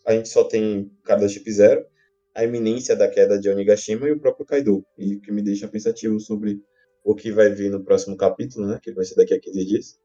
a 0.07 0.12
gente 0.12 0.28
só 0.28 0.44
tem 0.44 0.90
cara 1.02 1.20
da 1.20 1.28
Chip 1.28 1.50
Zero, 1.50 1.84
a 2.34 2.44
iminência 2.44 2.94
da 2.94 3.09
queda 3.09 3.38
de 3.38 3.48
Onigashima 3.48 4.07
e 4.09 4.12
o 4.12 4.20
próprio 4.20 4.46
Kaido. 4.46 4.86
E 4.96 5.16
o 5.16 5.20
que 5.20 5.32
me 5.32 5.42
deixa 5.42 5.66
pensativo 5.66 6.20
sobre 6.20 6.62
o 7.02 7.14
que 7.14 7.32
vai 7.32 7.50
vir 7.50 7.70
no 7.70 7.82
próximo 7.82 8.16
capítulo, 8.16 8.68
né? 8.68 8.78
Que 8.80 8.92
vai 8.92 9.04
ser 9.04 9.16
daqui 9.16 9.34
a 9.34 9.40
15 9.40 9.64
dias. 9.64 9.98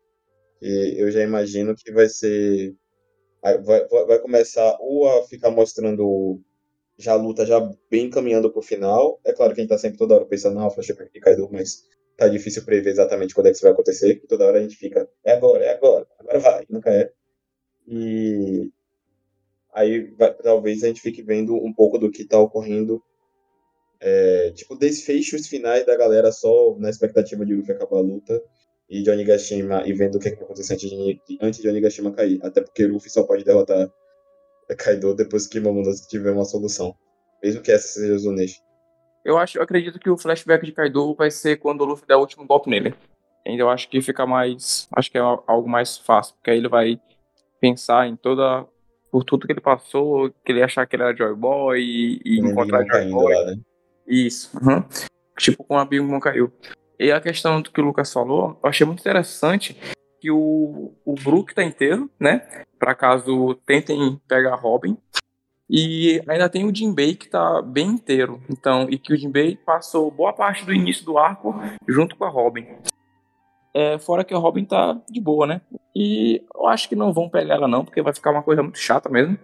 E 0.62 0.96
eu 0.98 1.12
já 1.12 1.22
imagino 1.22 1.76
que 1.76 1.92
vai 1.92 2.10
ser. 2.10 2.76
Vai, 3.42 3.60
vai 3.62 4.20
começar 4.20 4.78
ou 4.80 5.08
a 5.08 5.24
ficar 5.28 5.52
mostrando 5.52 6.40
já 6.98 7.14
a 7.14 7.16
luta 7.16 7.46
já 7.46 7.60
bem 7.90 8.10
caminhando 8.10 8.52
pro 8.52 8.62
final. 8.62 9.20
É 9.26 9.34
claro 9.34 9.54
que 9.54 9.62
a 9.62 9.64
gente 9.64 9.72
tá 9.72 9.78
sempre 9.78 9.98
toda 9.98 10.16
hora 10.16 10.26
pensando, 10.26 10.56
não, 10.56 10.70
flashback 10.70 11.12
de 11.12 11.20
Kaido, 11.20 11.50
mas 11.52 11.84
tá 12.18 12.28
difícil 12.28 12.64
prever 12.64 12.92
exatamente 12.92 13.34
quando 13.34 13.48
é 13.48 13.50
que 13.50 13.56
isso 13.56 13.64
vai 13.64 13.72
acontecer. 13.72 14.22
Toda 14.28 14.46
hora 14.46 14.60
a 14.60 14.62
gente 14.62 14.76
fica, 14.76 15.10
é 15.24 15.34
agora, 15.34 15.64
é 15.64 15.74
agora, 15.74 16.08
agora 16.20 16.40
vai, 16.40 16.66
nunca 16.70 16.92
é. 16.92 17.12
E 17.88 18.70
aí 19.74 20.12
vai, 20.18 20.34
talvez 20.34 20.84
a 20.84 20.88
gente 20.88 21.02
fique 21.02 21.22
vendo 21.22 21.56
um 21.56 21.74
pouco 21.74 21.98
do 21.98 22.12
que 22.12 22.24
está 22.24 22.40
ocorrendo, 22.40 23.02
é, 24.00 24.52
tipo, 24.52 24.76
desfechos 24.76 25.48
finais 25.48 25.86
da 25.86 25.96
galera 25.96 26.32
só 26.32 26.76
na 26.80 26.90
expectativa 26.90 27.46
de 27.46 27.54
Luffy 27.54 27.74
acabar 27.74 27.98
a 27.98 28.02
luta 28.02 28.42
e 28.90 29.04
de 29.04 29.10
Onigashima 29.10 29.88
e 29.88 29.94
vendo 29.94 30.16
o 30.16 30.20
que, 30.20 30.28
é 30.28 30.32
que 30.32 30.38
vai 30.38 30.46
acontecer 30.46 30.74
antes 30.74 30.90
de, 30.90 31.20
antes 31.40 31.62
de 31.62 31.70
Onigashima 31.70 32.12
cair. 32.12 32.40
Até 32.44 32.62
porque 32.62 32.86
Luffy 32.86 33.10
só 33.10 33.24
pode 33.24 33.44
derrotar 33.44 33.90
Kaido 34.76 35.14
depois 35.14 35.48
que 35.48 35.60
Momonosuke 35.60 36.10
tiver 36.10 36.32
uma 36.32 36.46
solução. 36.46 36.96
Mesmo 37.44 37.62
que 37.62 37.72
essa 37.72 37.88
seja 37.88 38.14
o 38.14 38.20
Zuneshi. 38.20 38.60
Eu 39.24 39.38
acho, 39.38 39.58
eu 39.58 39.64
acredito 39.64 40.00
que 40.00 40.10
o 40.10 40.18
flashback 40.18 40.66
de 40.66 40.72
Kaido 40.72 41.14
vai 41.14 41.30
ser 41.30 41.58
quando 41.58 41.82
o 41.82 41.86
Luffy 41.86 42.08
der 42.08 42.16
o 42.16 42.20
último 42.20 42.46
golpe 42.46 42.70
nele. 42.70 42.94
Ainda 43.46 43.64
eu 43.64 43.70
acho 43.70 43.90
que 43.90 44.02
fica 44.02 44.26
mais. 44.26 44.88
Acho 44.96 45.12
que 45.12 45.18
é 45.18 45.22
algo 45.22 45.68
mais 45.68 45.98
fácil, 45.98 46.36
porque 46.36 46.52
aí 46.52 46.58
ele 46.58 46.70
vai 46.70 47.00
pensar 47.60 48.08
em 48.08 48.16
toda 48.16 48.68
por 49.12 49.24
tudo 49.24 49.46
que 49.46 49.54
ele 49.54 49.62
passou, 49.62 50.32
que 50.46 50.52
ele 50.52 50.64
achar 50.64 50.88
que 50.88 50.96
ele 50.96 51.04
era 51.04 51.16
Joy 51.16 51.36
Boy 51.36 51.80
e, 51.82 52.22
e 52.24 52.40
encontrar 52.40 52.86
Joy 52.86 53.12
Boy. 53.12 53.34
Lá, 53.34 53.46
né? 53.46 53.60
Isso. 54.08 54.50
Uhum. 54.58 54.84
Tipo, 55.38 55.64
com 55.64 55.78
a 55.78 55.86
Big 55.86 56.04
Mom 56.04 56.20
caiu. 56.20 56.52
E 57.00 57.12
a 57.12 57.20
questão 57.20 57.62
do 57.62 57.72
que 57.72 57.82
o 57.82 57.84
Lucas 57.84 58.12
falou, 58.14 58.60
eu 58.64 58.70
achei 58.70 58.86
muito 58.86 59.00
interessante 59.00 59.76
que 60.20 60.30
o, 60.30 60.94
o 61.04 61.16
Brook 61.16 61.54
tá 61.54 61.64
inteiro, 61.64 62.10
né? 62.20 62.48
Pra 62.78 62.94
caso 62.94 63.56
tentem 63.66 64.22
pegar 64.28 64.56
Robin. 64.56 64.98
E 65.68 66.22
ainda 66.28 66.50
tem 66.50 66.66
o 66.66 66.76
Jinbei 66.76 67.16
que 67.16 67.30
tá 67.30 67.62
bem 67.62 67.88
inteiro. 67.88 68.42
Então, 68.50 68.88
e 68.90 68.98
que 68.98 69.14
o 69.14 69.18
Jinbei 69.18 69.58
passou 69.58 70.12
boa 70.12 70.32
parte 70.32 70.66
do 70.66 70.74
início 70.74 71.04
do 71.06 71.18
arco 71.18 71.56
junto 71.88 72.16
com 72.16 72.26
a 72.26 72.30
Robin. 72.30 72.68
É, 73.74 73.98
fora 73.98 74.24
que 74.24 74.34
o 74.34 74.40
Robin 74.40 74.66
tá 74.66 75.00
de 75.10 75.22
boa, 75.22 75.48
né? 75.48 75.62
E 75.96 76.44
eu 76.54 76.68
acho 76.68 76.90
que 76.90 76.96
não 76.96 77.14
vão 77.14 77.30
pegar 77.30 77.56
ela 77.56 77.68
não, 77.68 77.86
porque 77.86 78.02
vai 78.02 78.14
ficar 78.14 78.32
uma 78.32 78.44
coisa 78.44 78.62
muito 78.62 78.78
chata 78.78 79.10
mesmo. 79.10 79.38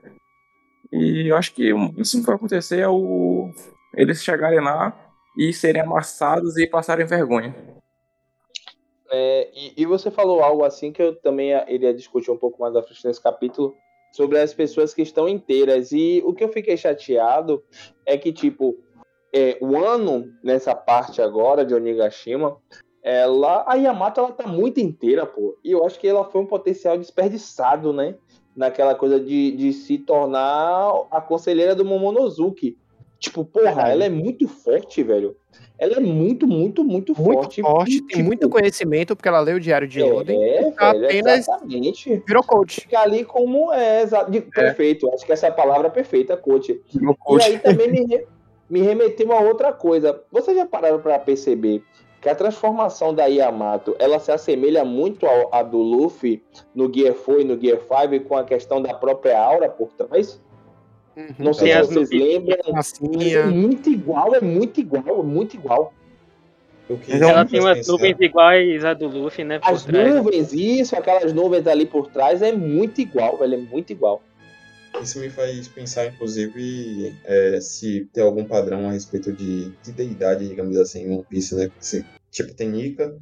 E 0.92 1.28
eu 1.28 1.36
acho 1.36 1.54
que 1.54 1.72
isso 1.98 2.20
que 2.20 2.26
vai 2.26 2.36
acontecer 2.36 2.80
é 2.80 2.88
o 2.88 3.50
eles 3.94 4.24
chegarem 4.24 4.60
lá 4.60 4.96
e 5.38 5.52
serem 5.52 5.82
amassados 5.82 6.58
e 6.58 6.68
passarem 6.68 7.06
vergonha. 7.06 7.56
É, 9.10 9.50
e, 9.54 9.74
e, 9.78 9.86
você 9.86 10.12
falou 10.12 10.42
algo 10.42 10.64
assim 10.64 10.92
que 10.92 11.02
eu 11.02 11.16
também 11.16 11.52
iria 11.70 11.94
discutir 11.94 12.30
um 12.30 12.38
pouco 12.38 12.62
mais 12.62 12.76
à 12.76 12.84
frente 12.84 13.06
nesse 13.06 13.22
capítulo 13.22 13.74
sobre 14.12 14.40
as 14.40 14.54
pessoas 14.54 14.94
que 14.94 15.02
estão 15.02 15.28
inteiras. 15.30 15.92
E 15.92 16.22
o 16.26 16.34
que 16.34 16.44
eu 16.44 16.50
fiquei 16.50 16.76
chateado 16.76 17.64
é 18.06 18.18
que, 18.18 18.34
tipo, 18.34 18.76
é, 19.34 19.58
o 19.62 19.78
ano 19.78 20.26
nessa 20.44 20.76
parte 20.76 21.22
agora 21.22 21.66
de 21.66 21.74
Onigashima 21.74 22.58
ela 23.08 23.64
a 23.66 23.76
Yamato 23.76 24.20
ela 24.20 24.34
tá 24.34 24.45
muito 24.45 24.82
inteira, 24.82 25.26
pô. 25.26 25.58
E 25.64 25.72
eu 25.72 25.86
acho 25.86 25.97
que 25.97 26.05
ela 26.05 26.26
foi 26.26 26.41
um 26.41 26.45
potencial 26.45 26.97
desperdiçado, 26.97 27.93
né? 27.93 28.16
Naquela 28.53 28.93
coisa 28.95 29.18
de, 29.18 29.51
de 29.51 29.72
se 29.72 29.97
tornar 29.97 30.91
a 31.10 31.22
conselheira 31.22 31.74
do 31.74 31.86
Momonosuke. 31.86 32.78
Tipo, 33.18 33.45
porra, 33.45 33.89
ela 33.89 34.03
é 34.03 34.10
muito 34.10 34.45
forte, 34.47 35.01
velho. 35.03 35.38
Ela 35.80 35.93
é 35.93 35.99
muito, 35.99 36.45
muito, 36.45 36.84
muito, 36.84 37.16
muito 37.16 37.16
forte. 37.16 37.62
forte 37.62 38.01
tem 38.01 38.18
tipo, 38.18 38.24
muito 38.24 38.49
conhecimento, 38.49 39.16
porque 39.16 39.30
ela 39.30 39.39
leu 39.39 39.55
o 39.55 39.60
Diário 39.60 39.88
de 39.88 40.01
é, 40.01 40.14
Oden. 40.14 40.43
É, 40.43 40.74
apenas 40.78 41.39
exatamente. 41.39 42.24
virou 42.28 42.43
coach. 42.43 42.82
Fica 42.82 42.99
ali 42.99 43.24
como 43.24 43.72
é, 43.72 44.03
é. 44.03 44.41
perfeito. 44.53 45.10
Acho 45.14 45.26
que 45.26 45.32
essa 45.32 45.47
é 45.47 45.49
a 45.49 45.53
palavra 45.53 45.89
perfeita, 45.89 46.36
coach. 46.36 46.82
coach. 47.20 47.47
E 47.47 47.53
aí 47.53 47.60
também 47.60 47.89
me, 47.89 48.05
me 48.70 48.82
remeteu 48.82 49.32
a 49.32 49.39
outra 49.39 49.72
coisa. 49.72 50.22
Vocês 50.30 50.58
já 50.58 50.66
pararam 50.66 50.99
para 50.99 51.18
perceber 51.20 51.82
que 52.22 52.30
a 52.30 52.36
transformação 52.36 53.13
da 53.13 53.26
Yamato 53.26 53.95
ela 53.99 54.20
se 54.20 54.32
assemelha 54.32 54.84
muito 54.84 55.26
ao, 55.26 55.53
à 55.53 55.61
do 55.61 55.78
Luffy 55.78 56.43
no 56.74 56.91
Gear 56.93 57.13
4 57.13 57.41
e 57.41 57.43
no 57.43 57.59
Gear 57.59 57.80
5 57.80 58.26
com 58.26 58.36
a 58.36 58.43
questão 58.43 58.82
da 58.82 58.93
própria 58.93 59.39
aura 59.39 59.70
por 59.70 59.89
trás. 59.93 60.41
Uhum. 61.15 61.28
Não 61.39 61.53
sei 61.53 61.74
se 61.74 61.82
vocês 61.82 62.09
lembram. 62.11 62.57
É 63.39 63.45
muito 63.45 63.89
igual, 63.89 64.36
é 64.36 64.41
muito 64.41 64.80
igual, 64.80 65.20
é 65.20 65.24
muito 65.24 65.55
igual. 65.55 65.93
Ela 67.09 67.43
tem 67.45 67.59
umas 67.59 67.86
nuvens 67.86 68.18
iguais 68.20 68.86
à 68.86 68.93
do 68.93 69.07
Luffy, 69.07 69.43
né? 69.43 69.59
As 69.61 69.84
trás. 69.84 70.15
nuvens, 70.15 70.53
isso, 70.53 70.95
aquelas 70.95 71.34
nuvens 71.34 71.68
ali 71.68 71.86
por 71.86 72.07
trás 72.07 72.41
é 72.41 72.53
muito 72.53 73.01
igual, 73.01 73.38
velho, 73.38 73.55
é 73.55 73.57
muito 73.57 73.91
igual. 73.91 74.22
Isso 75.02 75.20
me 75.20 75.30
faz 75.30 75.68
pensar, 75.68 76.08
inclusive, 76.08 77.16
é, 77.24 77.62
se 77.62 78.06
tem 78.12 78.24
algum 78.24 78.45
padrão 78.45 78.88
a 78.88 78.91
respeito 78.91 79.32
de, 79.32 79.70
de 79.84 79.91
deidade, 79.91 80.48
digamos 80.48 80.78
assim, 80.78 81.04
em 81.04 81.12
One 81.12 81.26
Piece, 81.30 81.56
né? 81.56 81.72
Se, 81.80 82.06
tipo, 82.32 82.54
tem 82.54 82.70
Nika 82.70 83.16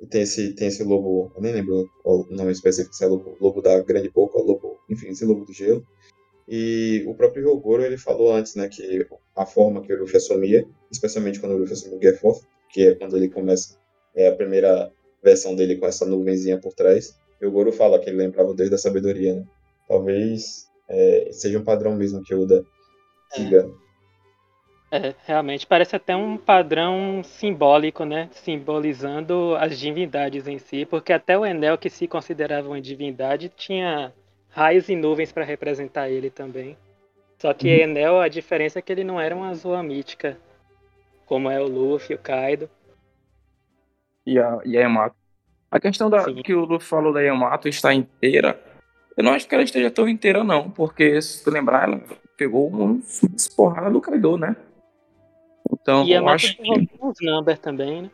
e 0.00 0.06
tem 0.06 0.22
esse, 0.22 0.52
tem 0.54 0.68
esse 0.68 0.82
lobo, 0.82 1.32
eu 1.34 1.42
nem 1.42 1.52
lembro 1.52 1.88
o 2.04 2.26
nome 2.30 2.52
específico, 2.52 2.94
se 2.94 3.04
é 3.04 3.08
lobo, 3.08 3.36
lobo 3.40 3.62
da 3.62 3.80
grande 3.80 4.10
boca, 4.10 4.38
lobo, 4.38 4.78
enfim, 4.90 5.08
esse 5.08 5.24
lobo 5.24 5.44
do 5.44 5.52
gelo. 5.52 5.86
E 6.48 7.04
o 7.06 7.14
próprio 7.14 7.48
Rogoro, 7.48 7.82
ele 7.82 7.96
falou 7.96 8.34
antes, 8.34 8.54
né, 8.54 8.68
que 8.68 9.06
a 9.34 9.46
forma 9.46 9.80
que 9.80 9.92
o 9.92 10.00
Luffy 10.00 10.16
assumia, 10.16 10.66
especialmente 10.90 11.40
quando 11.40 11.52
o 11.52 11.56
Luffy 11.58 11.72
assumiu 11.72 11.98
o 11.98 12.02
Gear 12.02 12.18
que 12.70 12.86
é 12.86 12.94
quando 12.94 13.16
ele 13.16 13.28
começa, 13.28 13.78
é 14.14 14.28
a 14.28 14.34
primeira 14.34 14.92
versão 15.22 15.54
dele 15.54 15.76
com 15.76 15.86
essa 15.86 16.04
nuvenzinha 16.04 16.58
por 16.58 16.74
trás. 16.74 17.16
O 17.40 17.50
Goro 17.50 17.72
fala 17.72 17.98
que 17.98 18.10
ele 18.10 18.18
lembrava 18.18 18.50
o 18.50 18.54
Deus 18.54 18.70
da 18.70 18.78
Sabedoria, 18.78 19.34
né? 19.34 19.44
Talvez 19.88 20.71
é, 20.92 21.28
seja 21.32 21.58
um 21.58 21.64
padrão 21.64 21.96
mesmo 21.96 22.22
que 22.22 22.34
o 22.34 22.42
Oda 22.42 22.64
siga. 23.30 23.68
É, 24.90 25.14
realmente 25.24 25.66
parece 25.66 25.96
até 25.96 26.14
um 26.14 26.36
padrão 26.36 27.22
simbólico, 27.24 28.04
né? 28.04 28.28
Simbolizando 28.32 29.56
as 29.58 29.78
divindades 29.78 30.46
em 30.46 30.58
si, 30.58 30.84
porque 30.84 31.14
até 31.14 31.36
o 31.38 31.46
Enel, 31.46 31.78
que 31.78 31.88
se 31.88 32.06
considerava 32.06 32.68
uma 32.68 32.80
divindade, 32.80 33.48
tinha 33.48 34.12
raios 34.50 34.90
e 34.90 34.94
nuvens 34.94 35.32
para 35.32 35.44
representar 35.44 36.10
ele 36.10 36.28
também. 36.28 36.76
Só 37.38 37.54
que 37.54 37.68
uhum. 37.68 37.82
Enel, 37.84 38.20
a 38.20 38.28
diferença 38.28 38.78
é 38.78 38.82
que 38.82 38.92
ele 38.92 39.02
não 39.02 39.18
era 39.18 39.34
uma 39.34 39.54
zoa 39.54 39.82
mítica, 39.82 40.36
como 41.24 41.50
é 41.50 41.58
o 41.58 41.66
Luffy, 41.66 42.14
o 42.14 42.18
Kaido. 42.18 42.68
E 44.26 44.38
a, 44.38 44.60
e 44.62 44.76
a 44.76 44.82
Yamato. 44.82 45.16
A 45.70 45.80
questão 45.80 46.10
da, 46.10 46.22
que 46.34 46.52
o 46.52 46.66
Luffy 46.66 46.86
falou 46.86 47.14
da 47.14 47.22
Yamato 47.22 47.66
está 47.66 47.94
inteira, 47.94 48.60
eu 49.16 49.24
não 49.24 49.32
acho 49.32 49.46
que 49.46 49.54
ela 49.54 49.64
esteja 49.64 49.90
tão 49.90 50.08
inteira, 50.08 50.42
não, 50.42 50.70
porque 50.70 51.20
se 51.20 51.42
tu 51.44 51.50
lembrar, 51.50 51.88
ela 51.88 52.00
pegou 52.36 52.72
um 52.72 53.02
porrada 53.56 53.90
do 53.90 54.00
Kaido, 54.00 54.36
né? 54.36 54.56
Então, 55.70 56.04
e 56.04 56.12
eu 56.12 56.28
acho 56.28 56.56
que. 56.56 56.88
uns 57.00 57.16
number 57.20 57.58
também, 57.58 58.02
né? 58.02 58.10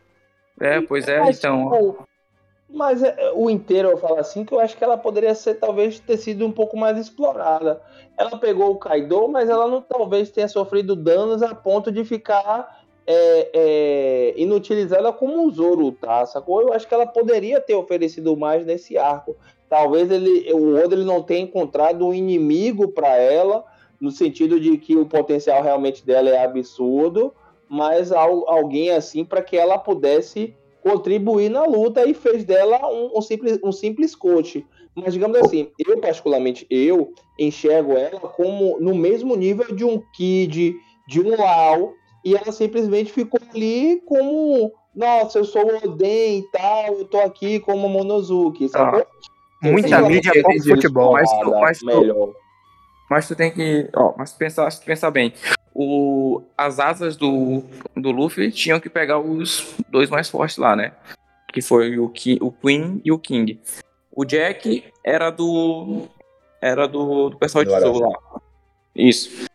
É, 0.59 0.81
pois 0.81 1.07
é, 1.07 1.19
mas, 1.19 1.37
então. 1.37 1.63
Tipo, 1.63 2.07
mas 2.69 3.01
é, 3.01 3.31
o 3.33 3.49
inteiro 3.49 3.89
eu 3.89 3.97
falo 3.97 4.17
assim 4.17 4.45
que 4.45 4.53
eu 4.53 4.59
acho 4.59 4.77
que 4.77 4.83
ela 4.83 4.97
poderia 4.97 5.33
ser 5.33 5.55
talvez 5.55 5.99
ter 5.99 6.17
sido 6.17 6.45
um 6.45 6.51
pouco 6.51 6.77
mais 6.77 6.97
explorada. 6.97 7.81
Ela 8.17 8.37
pegou 8.37 8.71
o 8.71 8.77
Kaido, 8.77 9.27
mas 9.27 9.49
ela 9.49 9.67
não 9.67 9.81
talvez 9.81 10.29
tenha 10.29 10.47
sofrido 10.47 10.95
danos 10.95 11.41
a 11.41 11.55
ponto 11.55 11.91
de 11.91 12.03
ficar 12.03 12.83
é, 13.07 13.49
é, 13.53 14.33
inutilizada 14.37 15.11
como 15.11 15.41
um 15.41 15.49
Zoro, 15.49 15.91
tá? 15.93 16.25
Sacou? 16.25 16.61
Eu 16.61 16.73
acho 16.73 16.87
que 16.87 16.93
ela 16.93 17.07
poderia 17.07 17.59
ter 17.59 17.73
oferecido 17.73 18.37
mais 18.37 18.65
nesse 18.65 18.97
arco. 18.97 19.35
Talvez 19.69 20.09
ele, 20.09 20.51
o 20.51 20.75
Oda 20.83 20.95
ele 20.95 21.05
não 21.05 21.21
tenha 21.21 21.41
encontrado 21.41 22.05
um 22.05 22.13
inimigo 22.13 22.87
para 22.87 23.15
ela, 23.17 23.63
no 24.01 24.09
sentido 24.09 24.59
de 24.59 24.77
que 24.77 24.95
o 24.95 25.05
potencial 25.05 25.61
realmente 25.61 26.05
dela 26.05 26.29
é 26.29 26.43
absurdo, 26.43 27.33
mas 27.69 28.11
alguém 28.11 28.89
assim 28.89 29.23
para 29.23 29.43
que 29.43 29.55
ela 29.55 29.77
pudesse 29.77 30.55
contribuir 30.81 31.49
na 31.49 31.65
luta 31.65 32.07
e 32.07 32.13
fez 32.13 32.43
dela 32.43 32.79
um, 32.91 33.17
um, 33.17 33.21
simples, 33.21 33.59
um 33.63 33.71
simples 33.71 34.15
coach. 34.15 34.65
Mas 34.95 35.13
digamos 35.13 35.37
assim, 35.37 35.69
eu 35.77 35.99
particularmente 35.99 36.65
eu 36.69 37.13
enxergo 37.37 37.93
ela 37.93 38.19
como 38.21 38.79
no 38.79 38.95
mesmo 38.95 39.35
nível 39.35 39.75
de 39.75 39.85
um 39.85 40.01
Kid, 40.15 40.73
de 41.07 41.21
um 41.21 41.37
Lau, 41.37 41.93
e 42.25 42.35
ela 42.35 42.51
simplesmente 42.51 43.11
ficou 43.11 43.39
ali 43.51 44.01
como, 44.05 44.71
nossa, 44.95 45.39
eu 45.39 45.45
sou 45.45 45.63
o 45.63 45.89
Oden 45.89 46.39
e 46.39 46.43
tal, 46.51 46.93
eu 46.95 47.05
tô 47.05 47.19
aqui 47.19 47.59
como 47.59 47.87
Monozuki, 47.87 48.67
sabe? 48.67 49.01
Ah, 49.01 49.07
muita 49.61 50.01
mídia 50.01 50.31
é 50.35 50.41
pouco 50.41 50.63
futebol. 50.63 51.13
Mas, 51.13 51.29
tu, 51.29 51.51
mas, 51.51 51.79
tu, 51.79 52.35
mas 53.09 53.27
tu 53.27 53.35
tem 53.35 53.51
que, 53.51 53.89
ó, 53.95 54.13
mas 54.17 54.33
pensa, 54.33 54.67
pensa 54.85 55.09
bem 55.09 55.33
o, 55.81 56.41
as 56.57 56.77
asas 56.77 57.15
do, 57.15 57.63
do 57.95 58.11
Luffy 58.11 58.51
tinham 58.51 58.81
que 58.81 58.89
pegar 58.89 59.17
os 59.17 59.75
dois 59.87 60.09
mais 60.09 60.29
fortes 60.29 60.57
lá, 60.57 60.75
né? 60.75 60.91
Que 61.53 61.61
foi 61.61 61.97
o, 61.97 62.09
Ki, 62.09 62.37
o 62.41 62.51
Queen 62.51 63.01
e 63.03 63.13
o 63.13 63.17
King. 63.17 63.61
O 64.11 64.25
Jack 64.25 64.83
era 65.05 65.29
do. 65.29 66.07
Era 66.61 66.85
do, 66.85 67.29
do 67.29 67.37
pessoal 67.37 67.63
de 67.63 67.71
Tesouro 67.71 68.09
lá. 68.09 68.41
Isso. 68.93 69.47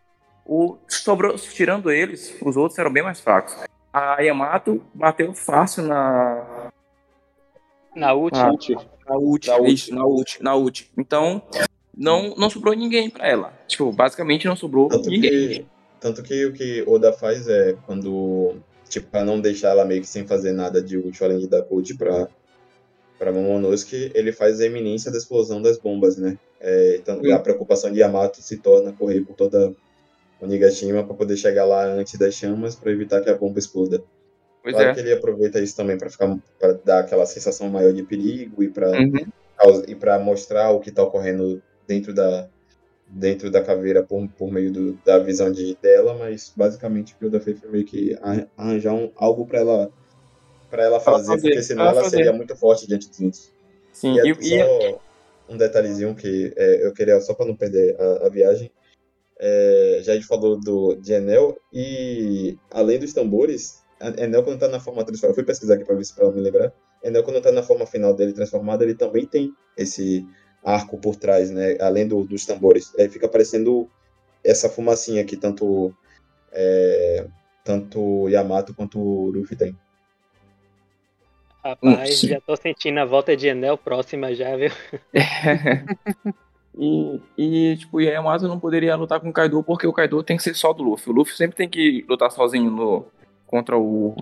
O, 0.46 0.78
sobrou, 0.88 1.34
tirando 1.34 1.90
eles, 1.90 2.34
os 2.40 2.56
outros 2.56 2.78
eram 2.78 2.90
bem 2.90 3.02
mais 3.02 3.20
fracos. 3.20 3.54
A 3.92 4.22
Yamato 4.22 4.82
bateu 4.94 5.34
fácil 5.34 5.84
na. 5.84 6.70
Na 7.94 8.14
ult. 8.14 8.34
Na, 8.34 8.50
na 9.06 9.16
ult, 9.16 9.48
na 9.48 9.56
ult. 9.56 9.72
Isso, 9.74 9.94
na 9.94 10.06
ult, 10.06 10.42
na 10.42 10.56
ult. 10.56 10.90
Então, 10.96 11.42
não, 11.96 12.34
não 12.36 12.50
sobrou 12.50 12.74
ninguém 12.74 13.10
pra 13.10 13.26
ela. 13.28 13.52
Tipo, 13.66 13.92
basicamente 13.92 14.46
não 14.46 14.56
sobrou 14.56 14.88
Tanto 14.88 15.08
ninguém. 15.10 15.30
Que 15.30 15.66
tanto 16.04 16.22
que 16.22 16.44
o 16.44 16.52
que 16.52 16.84
Oda 16.86 17.14
faz 17.14 17.48
é 17.48 17.74
quando, 17.86 18.56
tipo, 18.90 19.08
pra 19.08 19.24
não 19.24 19.40
deixar 19.40 19.70
ela 19.70 19.86
meio 19.86 20.02
que 20.02 20.06
sem 20.06 20.26
fazer 20.26 20.52
nada 20.52 20.82
de 20.82 20.98
útil 20.98 21.24
além 21.24 21.38
de 21.38 21.48
dar 21.48 21.62
coach 21.62 21.96
pra, 21.96 22.28
pra 23.18 23.32
Momonosuke, 23.32 24.12
ele 24.14 24.30
faz 24.30 24.60
a 24.60 24.66
eminência 24.66 25.10
da 25.10 25.16
explosão 25.16 25.62
das 25.62 25.78
bombas, 25.78 26.18
né? 26.18 26.38
É, 26.60 26.96
então, 26.96 27.20
a 27.32 27.38
preocupação 27.38 27.90
de 27.90 28.00
Yamato 28.00 28.42
se 28.42 28.58
torna 28.58 28.92
correr 28.92 29.22
por 29.22 29.34
toda 29.34 29.74
o 30.40 30.46
Nigashima 30.46 31.02
para 31.04 31.14
poder 31.14 31.38
chegar 31.38 31.64
lá 31.64 31.86
antes 31.86 32.18
das 32.18 32.34
chamas 32.34 32.74
para 32.74 32.92
evitar 32.92 33.22
que 33.22 33.30
a 33.30 33.34
bomba 33.34 33.58
exploda. 33.58 34.02
Pois 34.64 34.74
claro 34.74 34.90
é. 34.90 34.94
que 34.94 35.00
ele 35.00 35.12
aproveita 35.12 35.60
isso 35.60 35.76
também 35.76 35.98
para 35.98 36.08
ficar 36.08 36.38
para 36.58 36.72
dar 36.72 37.00
aquela 37.00 37.26
sensação 37.26 37.68
maior 37.68 37.92
de 37.92 38.02
perigo 38.02 38.62
e 38.62 38.70
para 38.70 38.92
uhum. 38.92 39.82
e 39.86 39.94
para 39.94 40.18
mostrar 40.18 40.70
o 40.70 40.80
que 40.80 40.88
está 40.88 41.02
ocorrendo 41.02 41.62
dentro 41.86 42.14
da 42.14 42.48
dentro 43.06 43.50
da 43.50 43.62
caveira 43.62 44.02
por, 44.02 44.26
por 44.30 44.50
meio 44.50 44.72
do, 44.72 44.92
da 45.04 45.18
visão 45.18 45.52
de 45.52 45.76
dela, 45.82 46.14
mas 46.14 46.50
basicamente 46.56 47.12
o 47.12 47.16
que 47.18 47.26
o 47.26 47.30
da 47.30 47.38
foi 47.38 47.54
meio 47.70 47.84
que 47.84 48.16
arranjar 48.56 48.94
um, 48.94 49.12
algo 49.16 49.46
para 49.46 49.58
ela 49.58 49.92
para 50.70 50.82
ela 50.82 50.98
fazer, 50.98 51.26
fazer, 51.26 51.42
porque 51.42 51.62
senão 51.62 51.84
ela 51.84 52.08
seria 52.08 52.32
muito 52.32 52.56
forte 52.56 52.86
diante 52.86 53.10
disso. 53.10 53.52
Sim, 53.92 54.16
e, 54.18 54.30
e 54.30 54.64
só 54.64 55.00
um 55.46 55.58
detalhezinho 55.58 56.14
que 56.14 56.54
é, 56.56 56.86
eu 56.86 56.94
queria 56.94 57.20
só 57.20 57.34
para 57.34 57.44
não 57.44 57.54
perder 57.54 58.00
a, 58.00 58.26
a 58.26 58.28
viagem. 58.30 58.72
É, 59.38 60.00
já 60.02 60.12
a 60.12 60.14
gente 60.14 60.26
falou 60.26 60.58
do 60.58 60.94
de 60.94 61.12
Enel 61.12 61.58
e 61.70 62.56
além 62.70 62.98
dos 62.98 63.12
tambores, 63.12 63.83
Enel 64.00 64.42
quando 64.42 64.58
tá 64.58 64.68
na 64.68 64.80
forma 64.80 65.04
transformada, 65.04 65.32
eu 65.32 65.34
fui 65.34 65.44
pesquisar 65.44 65.74
aqui 65.74 65.84
para 65.84 65.94
ver 65.94 66.04
se 66.04 66.14
para 66.14 66.30
me 66.30 66.40
lembrar. 66.40 66.72
Enel 67.02 67.22
quando 67.22 67.40
tá 67.40 67.52
na 67.52 67.62
forma 67.62 67.86
final 67.86 68.14
dele 68.14 68.32
transformado, 68.32 68.82
ele 68.82 68.94
também 68.94 69.26
tem 69.26 69.54
esse 69.76 70.26
arco 70.62 70.98
por 70.98 71.16
trás, 71.16 71.50
né? 71.50 71.76
Além 71.80 72.06
do, 72.08 72.24
dos 72.24 72.44
tambores. 72.46 72.92
Aí 72.98 73.08
fica 73.08 73.28
parecendo 73.28 73.88
essa 74.42 74.68
fumacinha 74.68 75.24
que 75.24 75.36
tanto 75.36 75.94
é, 76.52 77.26
tanto 77.64 78.28
Yamato 78.28 78.74
quanto 78.74 78.98
o 78.98 79.30
Luffy 79.30 79.56
tem. 79.56 79.76
Rapaz, 81.64 82.22
hum, 82.22 82.28
já 82.28 82.40
tô 82.40 82.54
sentindo 82.56 83.00
a 83.00 83.06
volta 83.06 83.34
de 83.34 83.48
Enel 83.48 83.78
próxima 83.78 84.34
já, 84.34 84.54
viu? 84.54 84.70
e, 86.76 87.20
e, 87.38 87.76
tipo, 87.78 88.02
Yamato 88.02 88.46
não 88.46 88.60
poderia 88.60 88.94
lutar 88.96 89.18
com 89.18 89.30
o 89.30 89.32
Kaido 89.32 89.62
porque 89.62 89.86
o 89.86 89.92
Kaido 89.92 90.22
tem 90.22 90.36
que 90.36 90.42
ser 90.42 90.54
só 90.54 90.74
do 90.74 90.82
Luffy. 90.82 91.10
O 91.10 91.16
Luffy 91.16 91.34
sempre 91.34 91.56
tem 91.56 91.68
que 91.68 92.04
lutar 92.06 92.30
sozinho 92.30 92.70
no, 92.70 93.06
contra 93.46 93.76
o, 93.78 94.16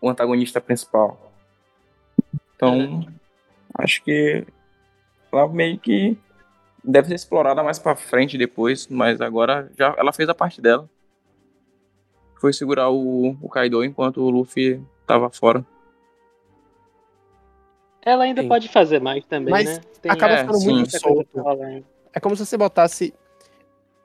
o 0.00 0.08
antagonista 0.08 0.60
principal. 0.60 1.32
Então, 2.54 3.06
é. 3.06 3.82
acho 3.84 4.02
que 4.02 4.46
ela 5.32 5.48
meio 5.48 5.78
que 5.78 6.18
deve 6.82 7.08
ser 7.08 7.14
explorada 7.14 7.62
mais 7.62 7.78
para 7.78 7.96
frente 7.96 8.38
depois, 8.38 8.86
mas 8.88 9.20
agora 9.20 9.70
já 9.78 9.94
ela 9.98 10.12
fez 10.12 10.28
a 10.28 10.34
parte 10.34 10.60
dela. 10.60 10.88
Foi 12.40 12.52
segurar 12.52 12.88
o, 12.90 13.36
o 13.42 13.48
Kaido 13.48 13.84
enquanto 13.84 14.22
o 14.22 14.30
Luffy 14.30 14.80
tava 15.06 15.28
fora. 15.30 15.64
Ela 18.02 18.24
ainda 18.24 18.42
sim. 18.42 18.48
pode 18.48 18.68
fazer 18.68 19.00
mais 19.00 19.24
também, 19.26 19.50
mas 19.50 19.76
né? 19.76 19.84
Tem 20.00 20.10
acaba 20.10 20.34
é, 20.34 20.38
ficando 20.38 20.60
muito 20.60 20.98
solto. 20.98 21.28
É 22.12 22.20
como 22.20 22.36
se 22.36 22.46
você 22.46 22.56
botasse 22.56 23.12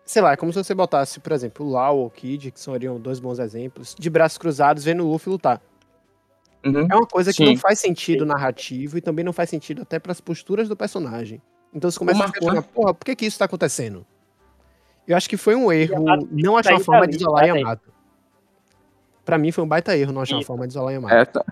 sei 0.05 0.21
lá, 0.21 0.33
é 0.33 0.35
como 0.35 0.51
se 0.51 0.63
você 0.63 0.73
botasse, 0.73 1.19
por 1.19 1.31
exemplo, 1.31 1.65
o 1.65 1.69
Lau 1.69 1.99
ou 1.99 2.07
o 2.07 2.09
Kid, 2.09 2.51
que 2.51 2.59
seriam 2.59 2.99
dois 2.99 3.19
bons 3.19 3.39
exemplos, 3.39 3.95
de 3.97 4.09
braços 4.09 4.37
cruzados 4.37 4.83
vendo 4.83 5.05
o 5.05 5.11
Luffy 5.11 5.31
lutar. 5.31 5.61
Uhum. 6.65 6.87
É 6.89 6.95
uma 6.95 7.07
coisa 7.07 7.31
que 7.31 7.37
Sim. 7.37 7.45
não 7.53 7.57
faz 7.57 7.79
sentido 7.79 8.25
narrativo 8.25 8.97
e 8.97 9.01
também 9.01 9.23
não 9.23 9.33
faz 9.33 9.49
sentido 9.49 9.81
até 9.81 9.99
para 9.99 10.11
as 10.11 10.21
posturas 10.21 10.69
do 10.69 10.75
personagem. 10.75 11.41
Então 11.73 11.89
você 11.89 11.99
começa 11.99 12.23
a 12.23 12.31
questionar, 12.31 12.61
porra, 12.61 12.93
por 12.93 13.03
que, 13.03 13.15
que 13.15 13.25
isso 13.25 13.39
tá 13.39 13.45
acontecendo? 13.45 14.05
Eu 15.07 15.17
acho 15.17 15.29
que 15.29 15.35
foi 15.35 15.55
um 15.55 15.71
erro 15.71 16.05
não 16.31 16.55
achar 16.55 16.73
uma 16.73 16.79
forma 16.79 17.07
de 17.07 17.17
isolar 17.17 17.45
Yamato. 17.45 17.91
Pra 19.25 19.37
mim 19.37 19.51
foi 19.51 19.63
um 19.63 19.67
baita 19.67 19.97
erro 19.97 20.13
não 20.13 20.21
achar 20.21 20.35
uma 20.35 20.45
forma 20.45 20.65
de 20.67 20.73
isolar 20.73 20.93
Yamato. 20.93 21.15
É, 21.15 21.25
tá. 21.25 21.43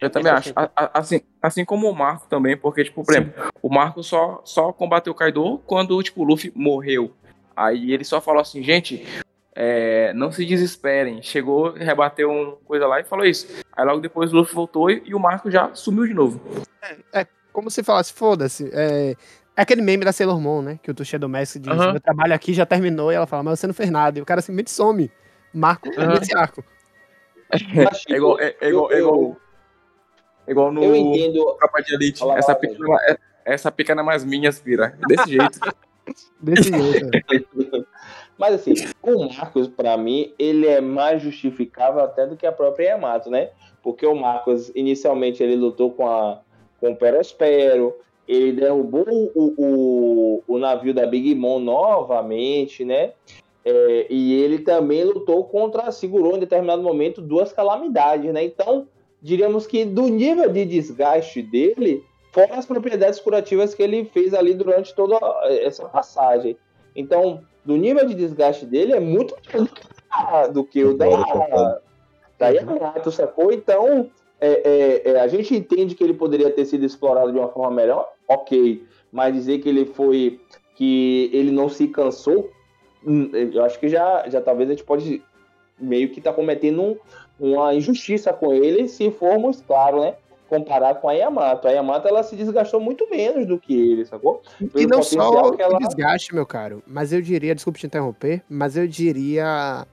Eu 0.00 0.10
também 0.10 0.32
acho. 0.32 0.52
Assim, 0.92 1.20
assim 1.40 1.64
como 1.64 1.88
o 1.88 1.94
Marco 1.94 2.26
também, 2.28 2.56
porque, 2.56 2.82
tipo, 2.82 3.04
por 3.04 3.14
exemplo, 3.14 3.52
o 3.62 3.68
Marco 3.68 4.02
só, 4.02 4.40
só 4.44 4.72
combateu 4.72 5.12
o 5.12 5.16
Kaido 5.16 5.58
quando, 5.64 6.00
tipo, 6.02 6.22
o 6.22 6.24
Luffy 6.24 6.52
morreu. 6.56 7.14
Aí 7.56 7.92
ele 7.92 8.04
só 8.04 8.20
falou 8.20 8.40
assim, 8.40 8.62
gente, 8.62 9.06
é, 9.54 10.12
não 10.14 10.32
se 10.32 10.44
desesperem. 10.44 11.22
Chegou, 11.22 11.72
rebateu 11.72 12.30
uma 12.30 12.52
coisa 12.64 12.86
lá 12.86 13.00
e 13.00 13.04
falou 13.04 13.24
isso. 13.24 13.46
Aí 13.72 13.84
logo 13.84 14.00
depois 14.00 14.32
o 14.32 14.36
Luffy 14.36 14.54
voltou 14.54 14.90
e, 14.90 15.02
e 15.06 15.14
o 15.14 15.20
Marco 15.20 15.50
já 15.50 15.74
sumiu 15.74 16.06
de 16.06 16.14
novo. 16.14 16.40
É, 16.82 17.20
é 17.20 17.26
como 17.52 17.70
se 17.70 17.82
falasse, 17.82 18.12
foda-se. 18.12 18.70
É, 18.72 19.14
é, 19.56 19.62
aquele 19.62 19.82
meme 19.82 20.04
da 20.04 20.12
Sailor 20.12 20.40
Moon, 20.40 20.62
né? 20.62 20.78
Que 20.82 20.90
o 20.90 20.94
Tuxedo 20.94 21.28
Messi 21.28 21.58
diz: 21.58 21.72
uhum. 21.72 21.92
meu 21.92 22.00
trabalho 22.00 22.34
aqui 22.34 22.54
já 22.54 22.64
terminou. 22.64 23.12
E 23.12 23.14
ela 23.14 23.26
fala, 23.26 23.42
mas 23.42 23.60
você 23.60 23.66
não 23.66 23.74
fez 23.74 23.90
nada. 23.90 24.18
E 24.18 24.22
o 24.22 24.26
cara 24.26 24.40
simplesmente 24.40 24.70
some. 24.70 25.10
Marco 25.52 25.88
uhum. 25.88 26.14
nesse 26.18 26.36
arco. 26.36 26.64
É 28.08 28.16
igual, 28.16 28.40
é, 28.40 28.56
é 28.62 28.68
igual, 28.70 28.90
é 28.90 28.98
igual, 28.98 29.36
é 30.46 30.50
igual 30.50 30.72
no 30.72 30.82
eu 30.82 30.96
entendo. 30.96 31.54
Capa 31.56 31.82
de 31.82 31.94
Elite. 31.94 32.24
Essa 32.34 32.54
pica, 32.54 32.74
essa 33.44 33.70
pica 33.70 33.94
não 33.94 34.02
é 34.02 34.06
mais 34.06 34.24
minha, 34.24 34.48
Aspira. 34.48 34.98
Desse 35.06 35.32
jeito. 35.32 35.60
Desse 36.40 36.70
jeito. 36.72 37.86
Mas 38.38 38.54
assim, 38.54 38.74
o 39.02 39.26
Marcos, 39.26 39.68
para 39.68 39.96
mim, 39.96 40.32
ele 40.38 40.66
é 40.66 40.80
mais 40.80 41.22
justificável 41.22 42.00
até 42.00 42.26
do 42.26 42.36
que 42.36 42.46
a 42.46 42.52
própria 42.52 42.90
Yamato, 42.90 43.30
né? 43.30 43.50
Porque 43.82 44.06
o 44.06 44.14
Marcos, 44.14 44.70
inicialmente, 44.74 45.42
ele 45.42 45.56
lutou 45.56 45.92
com, 45.92 46.08
a, 46.08 46.40
com 46.80 46.92
o 46.92 46.96
Perospero, 46.96 47.94
ele 48.26 48.52
derrubou 48.52 49.06
o, 49.08 49.54
o, 49.56 50.42
o 50.46 50.58
navio 50.58 50.94
da 50.94 51.06
Big 51.06 51.34
Mom 51.34 51.58
novamente, 51.58 52.84
né? 52.84 53.12
É, 53.64 54.06
e 54.10 54.34
ele 54.42 54.60
também 54.60 55.04
lutou 55.04 55.44
contra, 55.44 55.90
segurou 55.92 56.36
em 56.36 56.40
determinado 56.40 56.82
momento 56.82 57.20
duas 57.20 57.52
calamidades, 57.52 58.32
né? 58.32 58.44
Então, 58.44 58.88
diríamos 59.20 59.66
que 59.66 59.84
do 59.84 60.08
nível 60.08 60.50
de 60.50 60.64
desgaste 60.64 61.42
dele, 61.42 62.04
fora 62.32 62.56
as 62.56 62.66
propriedades 62.66 63.20
curativas 63.20 63.74
que 63.74 63.82
ele 63.82 64.04
fez 64.06 64.34
ali 64.34 64.54
durante 64.54 64.94
toda 64.94 65.18
essa 65.44 65.88
passagem. 65.88 66.56
Então, 66.96 67.42
do 67.64 67.76
nível 67.76 68.06
de 68.06 68.14
desgaste 68.14 68.66
dele 68.66 68.92
é 68.92 69.00
muito 69.00 69.36
maior 70.10 70.50
do 70.50 70.64
que 70.64 70.82
o 70.82 70.96
da, 70.96 71.06
da 72.38 72.48
Yamato, 72.48 73.12
sacou? 73.12 73.52
Então, 73.52 74.10
é, 74.40 74.48
é, 75.04 75.10
é, 75.12 75.20
a 75.20 75.28
gente 75.28 75.54
entende 75.54 75.94
que 75.94 76.02
ele 76.02 76.14
poderia 76.14 76.50
ter 76.50 76.64
sido 76.64 76.84
explorado 76.84 77.30
de 77.30 77.38
uma 77.38 77.48
forma 77.48 77.70
melhor, 77.70 78.12
ok, 78.26 78.84
mas 79.12 79.34
dizer 79.34 79.60
que 79.60 79.68
ele 79.68 79.84
foi, 79.84 80.40
que 80.74 81.30
ele 81.32 81.50
não 81.50 81.68
se 81.68 81.86
cansou, 81.86 82.50
hum, 83.06 83.30
eu 83.32 83.62
acho 83.62 83.78
que 83.78 83.88
já, 83.88 84.28
já 84.28 84.40
talvez 84.40 84.68
a 84.68 84.72
gente 84.72 84.84
pode 84.84 85.22
meio 85.78 86.08
que 86.10 86.20
tá 86.20 86.32
cometendo 86.32 86.82
um, 86.82 86.98
uma 87.38 87.74
injustiça 87.74 88.32
com 88.32 88.52
ele, 88.52 88.88
se 88.88 89.10
formos, 89.10 89.60
claro, 89.60 90.00
né? 90.00 90.14
Comparar 90.52 90.96
com 90.96 91.08
a 91.08 91.14
Yamato. 91.14 91.66
A 91.66 91.70
Yamato 91.70 92.06
ela 92.06 92.22
se 92.22 92.36
desgastou 92.36 92.78
muito 92.78 93.08
menos 93.08 93.46
do 93.46 93.58
que 93.58 93.72
ele, 93.72 94.04
sacou? 94.04 94.42
Pelo 94.58 94.70
e 94.78 94.86
não 94.86 95.02
só 95.02 95.50
o 95.50 95.56
ela... 95.58 95.78
desgaste, 95.78 96.34
meu 96.34 96.44
caro, 96.44 96.82
mas 96.86 97.10
eu 97.10 97.22
diria, 97.22 97.54
desculpe 97.54 97.80
te 97.80 97.86
interromper, 97.86 98.42
mas 98.50 98.76
eu 98.76 98.86
diria 98.86 99.86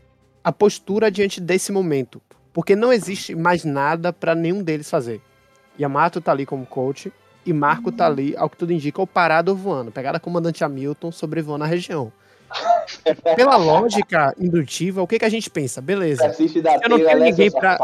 a 0.43 0.51
postura 0.51 1.09
diante 1.09 1.39
desse 1.39 1.71
momento. 1.71 2.21
Porque 2.51 2.75
não 2.75 2.91
existe 2.91 3.33
mais 3.35 3.63
nada 3.63 4.11
para 4.11 4.35
nenhum 4.35 4.61
deles 4.61 4.89
fazer. 4.89 5.21
Yamato 5.79 6.19
tá 6.19 6.33
ali 6.33 6.45
como 6.45 6.65
coach 6.65 7.09
e 7.45 7.53
Marco 7.53 7.89
tá 7.89 8.05
ali, 8.05 8.35
ao 8.35 8.49
que 8.49 8.57
tudo 8.57 8.73
indica, 8.73 8.99
ou 8.99 9.07
parado 9.07 9.51
ou 9.51 9.57
voando. 9.57 9.93
Pegada 9.93 10.17
a 10.17 10.19
comandante 10.19 10.61
Hamilton 10.61 11.09
sobrevoando 11.09 11.63
a 11.63 11.67
região. 11.67 12.11
Pela 13.37 13.55
lógica 13.55 14.35
indutiva, 14.37 15.01
o 15.01 15.07
que, 15.07 15.19
que 15.19 15.25
a 15.25 15.29
gente 15.29 15.49
pensa? 15.49 15.79
Beleza. 15.79 16.35
Eu 16.83 16.89
não 16.89 16.97
tenho 16.97 17.19
ninguém 17.19 17.49
pra. 17.49 17.77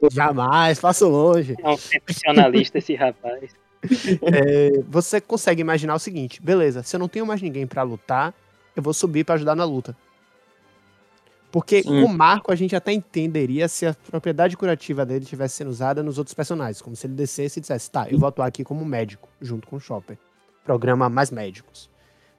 Jamais, 0.10 0.78
passo 0.78 1.08
longe. 1.08 1.56
É 1.62 1.68
um 1.68 1.76
sensacionalista 1.76 2.78
esse 2.78 2.94
rapaz. 2.94 3.50
É, 4.22 4.82
você 4.86 5.22
consegue 5.22 5.62
imaginar 5.62 5.94
o 5.94 5.98
seguinte: 5.98 6.38
beleza, 6.42 6.82
se 6.82 6.94
eu 6.94 7.00
não 7.00 7.08
tenho 7.08 7.24
mais 7.24 7.40
ninguém 7.40 7.66
para 7.66 7.82
lutar, 7.82 8.34
eu 8.76 8.82
vou 8.82 8.92
subir 8.92 9.24
para 9.24 9.36
ajudar 9.36 9.54
na 9.54 9.64
luta. 9.64 9.96
Porque 11.50 11.82
Sim. 11.82 12.04
o 12.04 12.08
Marco 12.08 12.52
a 12.52 12.54
gente 12.54 12.76
até 12.76 12.92
entenderia 12.92 13.68
se 13.68 13.86
a 13.86 13.94
propriedade 13.94 14.56
curativa 14.56 15.04
dele 15.04 15.24
estivesse 15.24 15.56
sendo 15.56 15.70
usada 15.70 16.02
nos 16.02 16.18
outros 16.18 16.34
personagens. 16.34 16.80
Como 16.80 16.94
se 16.94 17.06
ele 17.06 17.14
descesse 17.14 17.58
e 17.58 17.60
dissesse, 17.60 17.90
tá, 17.90 18.06
eu 18.08 18.18
vou 18.18 18.28
atuar 18.28 18.46
aqui 18.46 18.62
como 18.62 18.84
médico, 18.84 19.28
junto 19.40 19.66
com 19.66 19.76
o 19.76 19.80
Chopper. 19.80 20.16
Programa 20.64 21.08
mais 21.08 21.30
médicos. 21.30 21.90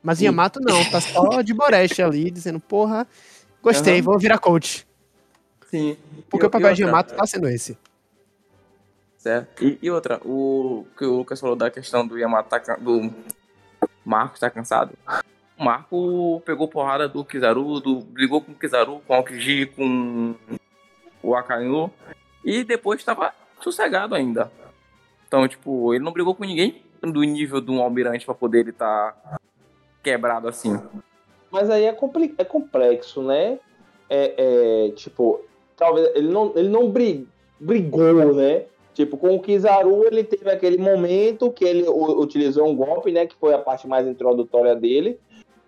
Mas 0.02 0.20
Sim. 0.20 0.26
Yamato 0.26 0.60
não, 0.62 0.84
tá 0.90 1.02
só 1.02 1.42
de 1.42 1.54
boreste 1.54 2.02
ali, 2.02 2.32
dizendo, 2.32 2.60
porra, 2.60 3.06
gostei, 3.62 3.98
uhum. 3.98 4.04
vou 4.04 4.20
virar 4.20 4.38
coach. 4.38 4.88
Sim. 5.72 5.98
Porque 6.30 6.46
e, 6.46 6.48
o 6.48 6.52
papel 6.52 6.74
de 6.74 6.84
Yamato 6.84 7.16
tá 7.16 7.26
sendo 7.26 7.48
esse. 7.48 7.78
Certo. 9.18 9.64
E, 9.64 9.80
e, 9.82 9.90
outra, 9.90 10.20
o 10.26 10.86
que 10.98 11.06
o 11.06 11.18
Lucas 11.18 11.40
falou 11.40 11.56
da 11.56 11.72
questão 11.72 12.06
do 12.06 12.20
Yamato, 12.20 12.50
tá, 12.50 12.76
do 12.76 13.10
Marcos 14.04 14.40
tá 14.40 14.50
cansado. 14.50 14.92
Marco 15.58 16.42
pegou 16.44 16.68
porrada 16.68 17.08
do 17.08 17.24
Kizaru, 17.24 17.80
do, 17.80 18.02
brigou 18.02 18.42
com 18.42 18.52
o 18.52 18.56
Kizaru, 18.56 19.02
com 19.08 19.14
o 19.14 19.16
Aokiji, 19.16 19.68
com 19.68 20.36
o 21.24 21.36
Akainu, 21.36 21.92
e 22.44 22.64
depois 22.64 23.00
estava 23.00 23.34
sossegado 23.62 24.16
ainda. 24.16 24.52
Então, 25.28 25.48
tipo, 25.48 25.94
ele 25.94 26.04
não 26.04 26.12
brigou 26.12 26.36
com 26.36 26.44
ninguém 26.44 26.82
do 27.02 27.22
nível 27.24 27.62
de 27.62 27.72
um 27.72 27.82
almirante 27.82 28.26
para 28.26 28.36
poder 28.36 28.62
ele 28.62 28.72
estar 28.72 29.14
tá 29.14 29.40
quebrado 30.04 30.48
assim. 30.48 30.82
Mas 31.52 31.70
aí 31.70 31.86
é, 31.86 31.96
é 32.38 32.44
complexo, 32.44 33.22
né? 33.22 33.60
É, 34.10 34.88
é, 34.88 34.92
tipo, 34.92 35.46
talvez 35.82 36.12
ele 36.16 36.30
não, 36.30 36.54
ele 36.56 36.70
não 36.70 36.88
brigou, 37.60 38.34
né? 38.34 38.64
Tipo, 38.94 39.18
com 39.18 39.36
o 39.36 39.42
Kizaru, 39.42 40.06
ele 40.06 40.24
teve 40.24 40.50
aquele 40.50 40.78
momento 40.78 41.52
que 41.52 41.66
ele 41.66 41.90
utilizou 41.90 42.68
um 42.68 42.76
golpe, 42.76 43.12
né? 43.12 43.26
Que 43.26 43.36
foi 43.36 43.54
a 43.54 43.58
parte 43.58 43.88
mais 43.88 44.08
introdutória 44.08 44.76
dele 44.76 45.20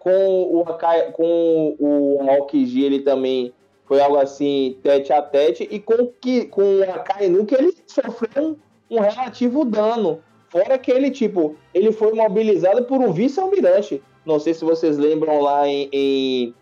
com 0.03 0.43
o 0.51 0.61
Akai, 0.67 1.13
com 1.13 1.77
o 1.79 2.29
Aokiji, 2.29 2.83
ele 2.83 2.99
também 2.99 3.53
foi 3.85 4.01
algo 4.01 4.17
assim, 4.17 4.77
tete 4.83 5.13
a 5.13 5.21
tete, 5.21 5.65
e 5.71 5.79
com, 5.79 6.07
que, 6.19 6.45
com 6.45 6.79
o 6.79 6.83
Akainu, 6.83 7.45
que 7.45 7.55
ele 7.55 7.73
sofreu 7.87 8.57
um, 8.89 8.97
um 8.97 8.99
relativo 8.99 9.63
dano. 9.63 10.21
Fora 10.49 10.77
que 10.77 10.91
ele, 10.91 11.09
tipo, 11.09 11.55
ele 11.73 11.93
foi 11.93 12.11
mobilizado 12.11 12.83
por 12.83 12.99
um 12.99 13.13
vice-almirante. 13.13 14.03
Não 14.25 14.39
sei 14.39 14.53
se 14.53 14.65
vocês 14.65 14.97
lembram 14.97 15.39
lá 15.39 15.65
em, 15.67 15.89
em, 15.93 16.53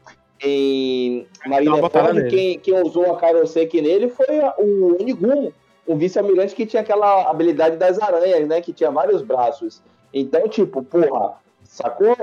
em 0.44 1.28
Marineford, 1.46 2.30
quem, 2.30 2.60
quem 2.60 2.82
usou 2.82 3.14
a 3.14 3.18
Kairoseki 3.18 3.82
nele 3.82 4.10
foi 4.10 4.39
o 4.58 4.98
Onigumo, 5.00 5.54
o 5.86 5.96
vice-almirante 5.96 6.56
que 6.56 6.66
tinha 6.66 6.82
aquela 6.82 7.30
habilidade 7.30 7.78
das 7.78 8.00
aranhas, 8.00 8.48
né? 8.48 8.62
Que 8.62 8.74
tinha 8.74 8.92
vários 8.92 9.22
braços. 9.22 9.82
Então, 10.14 10.48
tipo, 10.48 10.84
porra, 10.84 11.36
Sacou? 11.72 12.18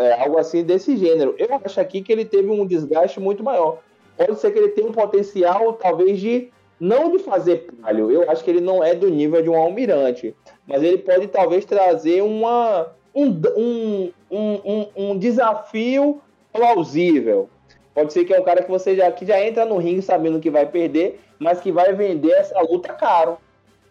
É 0.00 0.22
algo 0.22 0.38
assim 0.38 0.62
desse 0.62 0.96
gênero. 0.96 1.34
Eu 1.36 1.48
acho 1.64 1.80
aqui 1.80 2.00
que 2.00 2.12
ele 2.12 2.24
teve 2.24 2.48
um 2.48 2.64
desgaste 2.64 3.18
muito 3.18 3.42
maior. 3.42 3.78
Pode 4.16 4.38
ser 4.38 4.52
que 4.52 4.58
ele 4.60 4.68
tenha 4.68 4.88
um 4.88 4.92
potencial, 4.92 5.72
talvez, 5.72 6.20
de 6.20 6.48
não 6.78 7.10
de 7.10 7.18
fazer 7.18 7.66
palho. 7.82 8.08
Eu 8.12 8.30
acho 8.30 8.44
que 8.44 8.50
ele 8.50 8.60
não 8.60 8.84
é 8.84 8.94
do 8.94 9.10
nível 9.10 9.42
de 9.42 9.50
um 9.50 9.56
almirante. 9.56 10.32
Mas 10.64 10.80
ele 10.80 10.98
pode 10.98 11.26
talvez 11.26 11.64
trazer 11.64 12.22
uma, 12.22 12.92
um, 13.12 13.30
um, 13.56 14.12
um, 14.30 14.86
um 14.96 15.18
desafio 15.18 16.20
plausível. 16.52 17.48
Pode 17.94 18.12
ser 18.12 18.24
que 18.24 18.34
é 18.34 18.40
um 18.40 18.44
cara 18.44 18.62
que 18.62 18.70
você 18.70 18.96
já, 18.96 19.10
que 19.12 19.24
já 19.24 19.40
entra 19.40 19.64
no 19.64 19.78
ringue 19.78 20.02
sabendo 20.02 20.40
que 20.40 20.50
vai 20.50 20.66
perder, 20.66 21.20
mas 21.38 21.60
que 21.60 21.70
vai 21.70 21.92
vender 21.92 22.32
essa 22.32 22.60
luta 22.60 22.92
caro. 22.92 23.38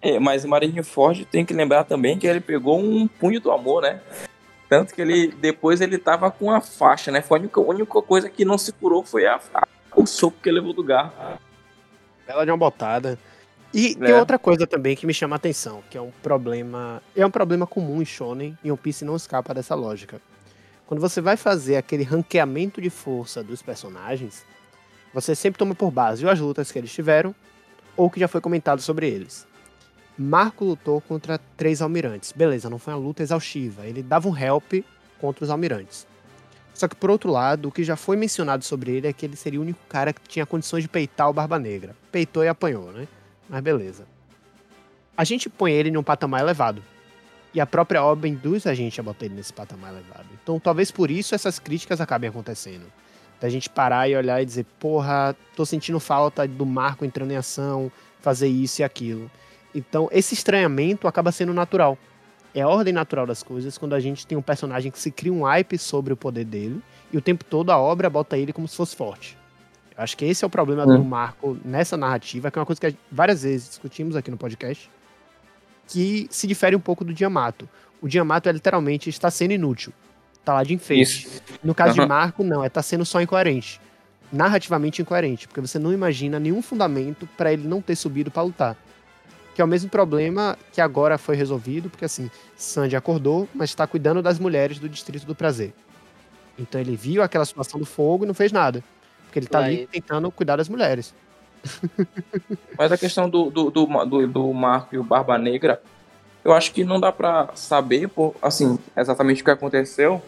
É, 0.01 0.19
mas 0.19 0.43
o 0.43 0.49
Marineford 0.49 1.23
tem 1.25 1.45
que 1.45 1.53
lembrar 1.53 1.85
também 1.85 2.19
que 2.19 2.27
ele 2.27 2.41
pegou 2.41 2.77
um 2.77 3.07
punho 3.07 3.39
do 3.39 3.49
amor, 3.49 3.83
né? 3.83 4.01
Tanto 4.67 4.93
que 4.93 5.01
ele 5.01 5.27
depois 5.27 5.79
ele 5.79 5.97
tava 5.97 6.29
com 6.29 6.51
a 6.51 6.59
faixa, 6.59 7.09
né? 7.09 7.21
Foi 7.21 7.37
a 7.37 7.41
única, 7.41 7.61
a 7.61 7.63
única 7.63 8.01
coisa 8.01 8.29
que 8.29 8.43
não 8.43 8.57
se 8.57 8.73
curou 8.73 9.05
foi 9.05 9.25
a, 9.25 9.39
a, 9.53 9.65
o 9.95 10.05
soco 10.05 10.35
que 10.43 10.49
ele 10.49 10.59
levou 10.59 10.73
do 10.73 10.83
garro. 10.83 11.13
Bela 12.27 12.43
de 12.43 12.51
uma 12.51 12.57
botada. 12.57 13.17
E 13.73 13.93
é. 13.93 14.05
tem 14.05 14.13
outra 14.13 14.37
coisa 14.37 14.67
também 14.67 14.95
que 14.95 15.07
me 15.07 15.13
chama 15.13 15.35
a 15.35 15.37
atenção, 15.37 15.81
que 15.89 15.97
é 15.97 16.01
um 16.01 16.11
problema. 16.21 17.01
É 17.15 17.25
um 17.25 17.31
problema 17.31 17.65
comum 17.65 18.01
em 18.01 18.05
Shonen, 18.05 18.57
e 18.63 18.69
One 18.69 18.77
Piece 18.77 19.05
não 19.05 19.15
escapa 19.15 19.53
dessa 19.53 19.73
lógica. 19.73 20.21
Quando 20.85 20.99
você 20.99 21.21
vai 21.21 21.37
fazer 21.37 21.77
aquele 21.77 22.03
ranqueamento 22.03 22.81
de 22.81 22.89
força 22.89 23.43
dos 23.43 23.61
personagens, 23.61 24.45
você 25.13 25.35
sempre 25.35 25.57
toma 25.57 25.73
por 25.73 25.91
base 25.91 26.25
ou 26.25 26.31
as 26.31 26.39
lutas 26.39 26.71
que 26.71 26.77
eles 26.77 26.91
tiveram, 26.91 27.33
ou 27.95 28.09
que 28.09 28.19
já 28.19 28.27
foi 28.27 28.41
comentado 28.41 28.81
sobre 28.81 29.07
eles. 29.07 29.47
Marco 30.17 30.65
lutou 30.65 31.01
contra 31.01 31.39
três 31.57 31.81
almirantes. 31.81 32.31
Beleza, 32.31 32.69
não 32.69 32.77
foi 32.77 32.93
uma 32.93 32.99
luta 32.99 33.23
exaustiva. 33.23 33.85
Ele 33.85 34.03
dava 34.03 34.27
um 34.27 34.37
help 34.37 34.73
contra 35.19 35.43
os 35.43 35.49
almirantes. 35.49 36.05
Só 36.73 36.87
que, 36.87 36.95
por 36.95 37.09
outro 37.09 37.31
lado, 37.31 37.67
o 37.67 37.71
que 37.71 37.83
já 37.83 37.95
foi 37.95 38.15
mencionado 38.15 38.63
sobre 38.63 38.91
ele 38.91 39.07
é 39.07 39.13
que 39.13 39.25
ele 39.25 39.35
seria 39.35 39.59
o 39.59 39.63
único 39.63 39.79
cara 39.87 40.11
que 40.11 40.27
tinha 40.27 40.45
condições 40.45 40.83
de 40.83 40.89
peitar 40.89 41.29
o 41.29 41.33
Barba 41.33 41.59
Negra. 41.59 41.95
Peitou 42.11 42.43
e 42.43 42.47
apanhou, 42.47 42.91
né? 42.91 43.07
Mas 43.47 43.61
beleza. 43.61 44.05
A 45.15 45.23
gente 45.23 45.49
põe 45.49 45.71
ele 45.71 45.89
em 45.89 45.97
um 45.97 46.03
patamar 46.03 46.41
elevado. 46.41 46.83
E 47.53 47.61
a 47.61 47.65
própria 47.65 48.03
obra 48.03 48.27
induz 48.27 48.65
a 48.65 48.73
gente 48.73 48.99
a 48.99 49.03
botar 49.03 49.25
ele 49.25 49.35
nesse 49.35 49.53
patamar 49.53 49.91
elevado. 49.91 50.25
Então, 50.41 50.59
talvez 50.59 50.89
por 50.89 51.11
isso 51.11 51.35
essas 51.35 51.59
críticas 51.59 52.01
acabem 52.01 52.29
acontecendo. 52.29 52.85
Da 53.39 53.47
gente 53.47 53.69
parar 53.69 54.09
e 54.09 54.15
olhar 54.15 54.41
e 54.41 54.45
dizer, 54.45 54.65
porra, 54.79 55.35
tô 55.55 55.65
sentindo 55.65 55.99
falta 55.99 56.47
do 56.47 56.65
Marco 56.65 57.05
entrando 57.05 57.31
em 57.31 57.35
ação, 57.35 57.91
fazer 58.21 58.47
isso 58.47 58.81
e 58.81 58.83
aquilo. 58.83 59.29
Então, 59.75 60.09
esse 60.11 60.33
estranhamento 60.33 61.07
acaba 61.07 61.31
sendo 61.31 61.53
natural. 61.53 61.97
É 62.55 62.61
a 62.61 62.67
ordem 62.67 62.93
natural 62.93 63.25
das 63.25 63.43
coisas 63.43 63.77
quando 63.77 63.93
a 63.93 63.99
gente 63.99 64.25
tem 64.25 64.37
um 64.37 64.41
personagem 64.41 64.91
que 64.91 64.99
se 64.99 65.11
cria 65.11 65.33
um 65.33 65.43
hype 65.43 65.77
sobre 65.77 66.13
o 66.13 66.17
poder 66.17 66.45
dele 66.45 66.81
e 67.11 67.17
o 67.17 67.21
tempo 67.21 67.43
todo 67.43 67.71
a 67.71 67.77
obra 67.77 68.09
bota 68.09 68.37
ele 68.37 68.53
como 68.53 68.67
se 68.67 68.75
fosse 68.75 68.95
forte. 68.95 69.37
Eu 69.95 70.03
acho 70.03 70.17
que 70.17 70.25
esse 70.25 70.43
é 70.43 70.47
o 70.47 70.49
problema 70.49 70.85
do 70.85 71.03
Marco 71.03 71.57
nessa 71.63 71.95
narrativa, 71.95 72.49
que 72.49 72.57
é 72.57 72.59
uma 72.59 72.65
coisa 72.65 72.79
que 72.79 72.97
várias 73.11 73.43
vezes 73.43 73.69
discutimos 73.69 74.15
aqui 74.15 74.31
no 74.31 74.37
podcast, 74.37 74.89
que 75.93 76.27
se 76.29 76.47
difere 76.47 76.75
um 76.75 76.79
pouco 76.79 77.03
do 77.05 77.13
Diamato. 77.13 77.69
O 78.01 78.07
Diamato 78.07 78.49
é 78.49 78.51
literalmente 78.51 79.09
está 79.09 79.29
sendo 79.29 79.53
inútil. 79.53 79.93
Tá 80.43 80.55
lá 80.55 80.63
de 80.63 80.73
enfeite. 80.73 81.27
Isso. 81.27 81.41
No 81.63 81.75
caso 81.75 81.97
uhum. 81.97 82.03
de 82.03 82.09
Marco, 82.09 82.43
não, 82.43 82.63
é 82.63 82.69
tá 82.69 82.81
sendo 82.81 83.05
só 83.05 83.21
incoerente. 83.21 83.79
Narrativamente 84.31 85.01
incoerente, 85.01 85.47
porque 85.47 85.61
você 85.61 85.77
não 85.77 85.93
imagina 85.93 86.39
nenhum 86.39 86.61
fundamento 86.61 87.29
para 87.37 87.53
ele 87.53 87.67
não 87.67 87.81
ter 87.81 87.95
subido 87.95 88.31
para 88.31 88.41
lutar 88.41 88.77
que 89.53 89.61
é 89.61 89.65
o 89.65 89.67
mesmo 89.67 89.89
problema 89.89 90.57
que 90.71 90.81
agora 90.81 91.17
foi 91.17 91.35
resolvido, 91.35 91.89
porque 91.89 92.05
assim, 92.05 92.29
Sandy 92.57 92.95
acordou, 92.95 93.47
mas 93.53 93.69
está 93.69 93.85
cuidando 93.85 94.21
das 94.21 94.39
mulheres 94.39 94.79
do 94.79 94.89
Distrito 94.89 95.25
do 95.25 95.35
Prazer. 95.35 95.73
Então 96.57 96.81
ele 96.81 96.95
viu 96.95 97.21
aquela 97.21 97.45
situação 97.45 97.79
do 97.79 97.85
fogo 97.85 98.23
e 98.23 98.27
não 98.27 98.33
fez 98.33 98.51
nada. 98.51 98.83
Porque 99.25 99.39
ele 99.39 99.47
tá 99.47 99.59
Aí. 99.59 99.65
ali 99.65 99.87
tentando 99.87 100.29
cuidar 100.31 100.55
das 100.55 100.69
mulheres. 100.69 101.13
Mas 102.77 102.91
a 102.91 102.97
questão 102.97 103.29
do, 103.29 103.49
do, 103.49 103.69
do, 103.69 103.85
do, 104.05 104.27
do 104.27 104.53
Marco 104.53 104.95
e 104.95 104.97
o 104.97 105.03
Barba 105.03 105.37
Negra, 105.37 105.81
eu 106.43 106.53
acho 106.53 106.73
que 106.73 106.83
não 106.83 106.99
dá 106.99 107.11
pra 107.11 107.49
saber, 107.55 108.09
por, 108.09 108.35
assim, 108.41 108.77
exatamente 108.95 109.41
o 109.41 109.45
que 109.45 109.51
aconteceu, 109.51 110.21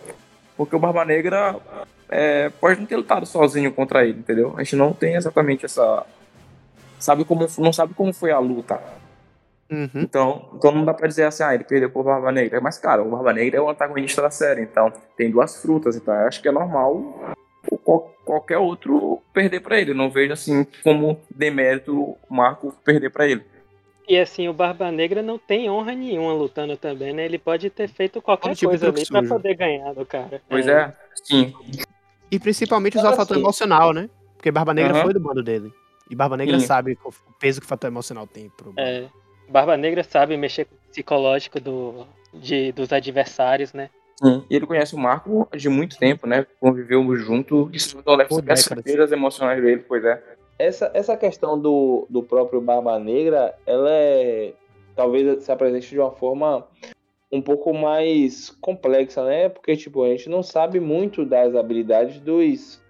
porque 0.56 0.76
o 0.76 0.80
Barba 0.80 1.04
Negra 1.04 1.56
é, 2.10 2.50
pode 2.50 2.80
não 2.80 2.88
ter 2.88 2.98
lutado 2.98 3.26
sozinho 3.26 3.72
contra 3.74 4.06
ele, 4.06 4.20
entendeu? 4.20 4.54
A 4.58 4.64
gente 4.64 4.76
não 4.76 4.94
tem 4.94 5.16
exatamente 5.16 5.66
essa. 5.66 6.06
Sabe 7.00 7.26
como, 7.26 7.46
não 7.58 7.74
sabe 7.74 7.94
como 7.94 8.14
foi 8.14 8.32
a 8.32 8.40
luta. 8.40 8.80
Uhum. 9.70 9.90
Então, 9.96 10.50
então 10.54 10.72
não 10.72 10.86
dá 10.86 10.94
pra 10.94 11.08
dizer 11.08 11.24
assim, 11.24 11.44
ah, 11.44 11.54
ele 11.54 11.64
perdeu 11.64 11.90
pro 11.90 12.04
Barba 12.04 12.32
Negra. 12.32 12.62
Mas, 12.62 12.78
cara, 12.78 13.04
o 13.04 13.10
Barba 13.10 13.34
Negra 13.34 13.58
é 13.58 13.62
o 13.62 13.70
antagonista 13.70 14.22
da 14.22 14.30
série, 14.30 14.62
então 14.62 14.94
tem 15.18 15.30
duas 15.30 15.62
frutas, 15.62 15.96
então 15.96 16.14
eu 16.14 16.28
acho 16.28 16.42
que 16.42 16.48
é 16.48 16.52
normal 16.52 17.36
qualquer 18.24 18.58
outro 18.58 19.22
perder 19.34 19.60
pra 19.60 19.80
ele. 19.80 19.94
Não 19.94 20.10
vejo 20.10 20.34
assim 20.34 20.66
como 20.84 21.20
demérito 21.30 21.98
o 22.00 22.18
Marco 22.30 22.76
perder 22.84 23.10
pra 23.10 23.28
ele. 23.28 23.44
E 24.08 24.18
assim, 24.18 24.48
o 24.48 24.54
Barba 24.54 24.92
Negra 24.92 25.24
não 25.24 25.38
tem 25.40 25.70
honra 25.70 25.94
nenhuma 25.94 26.34
lutando 26.34 26.78
também, 26.78 27.12
né? 27.12 27.26
Ele 27.26 27.40
pode 27.40 27.70
ter 27.72 27.88
feito 27.88 28.22
qualquer 28.22 28.54
tipo 28.56 28.72
de 28.72 28.80
coisa 28.80 28.90
ali 28.90 29.06
pra 29.08 29.24
poder 29.24 29.56
ganhar 29.56 29.94
do 29.94 30.06
cara. 30.06 30.42
Pois 30.48 30.68
é, 30.68 30.94
sim. 31.24 31.54
E 32.30 32.40
principalmente 32.40 32.98
usar 32.98 33.14
o 33.14 33.16
fator 33.16 33.38
emocional, 33.38 33.94
né? 33.94 34.10
Porque 34.36 34.52
Barba 34.52 34.74
Negra 34.74 34.94
Aham. 34.94 35.04
foi 35.04 35.14
do 35.14 35.20
bando 35.20 35.42
dele. 35.42 35.74
E 36.10 36.16
Barba 36.16 36.38
Negra 36.38 36.60
Sim. 36.60 36.68
sabe 36.68 36.98
o 37.04 37.12
peso 37.40 37.60
que 37.60 37.66
o 37.66 37.70
fator 37.70 37.88
emocional 37.88 38.28
tem 38.28 38.50
pro. 38.50 38.74
É. 38.78 39.06
Barba 39.50 39.76
Negra 39.76 40.04
sabe 40.04 40.38
mexer 40.38 40.66
com 40.66 40.76
o 40.76 40.90
psicológico 40.90 41.60
do, 41.60 42.06
de, 42.34 42.72
dos 42.72 42.92
adversários, 42.94 43.74
né? 43.74 43.90
Sim. 44.22 44.44
E 44.50 44.56
ele 44.56 44.66
conhece 44.66 44.96
o 44.96 45.00
Marco 45.00 45.48
de 45.56 45.70
muito 45.70 45.98
tempo, 45.98 46.28
né? 46.28 46.46
Conviveu 46.60 47.16
junto. 47.16 47.70
Isso 47.74 48.02
não 48.06 48.18
deve 48.18 48.30
Por 48.30 48.36
saber 48.36 48.54
as 48.54 48.68
carteiras 48.68 49.12
emocionais 49.12 49.62
dele, 49.62 49.84
pois 49.88 50.04
é. 50.04 50.22
Essa, 50.58 50.90
essa 50.94 51.18
questão 51.18 51.60
do, 51.60 52.08
do 52.10 52.24
próprio 52.24 52.62
Barba 52.62 52.98
Negra, 53.00 53.54
ela 53.66 53.90
é. 53.92 54.54
Talvez 54.96 55.44
se 55.44 55.52
apresente 55.52 55.90
de 55.90 56.00
uma 56.00 56.12
forma 56.12 56.66
um 57.30 57.42
pouco 57.42 57.74
mais 57.74 58.50
complexa, 58.62 59.26
né? 59.26 59.50
Porque, 59.50 59.76
tipo, 59.76 60.04
a 60.04 60.08
gente 60.08 60.30
não 60.30 60.42
sabe 60.42 60.80
muito 60.80 61.26
das 61.26 61.54
habilidades 61.54 62.22
dos, 62.22 62.82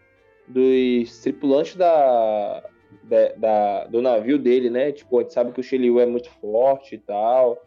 dos 0.48 1.18
tripulantes 1.20 1.76
da, 1.76 2.64
da, 3.04 3.30
da- 3.38 3.86
do 3.86 4.02
navio 4.04 4.38
dele, 4.38 4.70
né? 4.70 4.92
Tipo, 4.92 5.18
a 5.18 5.22
gente 5.24 5.34
sabe 5.34 5.52
que 5.52 5.60
o 5.60 5.64
Shiryu 5.64 6.00
é 6.00 6.06
muito 6.06 6.30
forte 6.40 6.94
e 6.96 7.00
tal. 7.00 7.60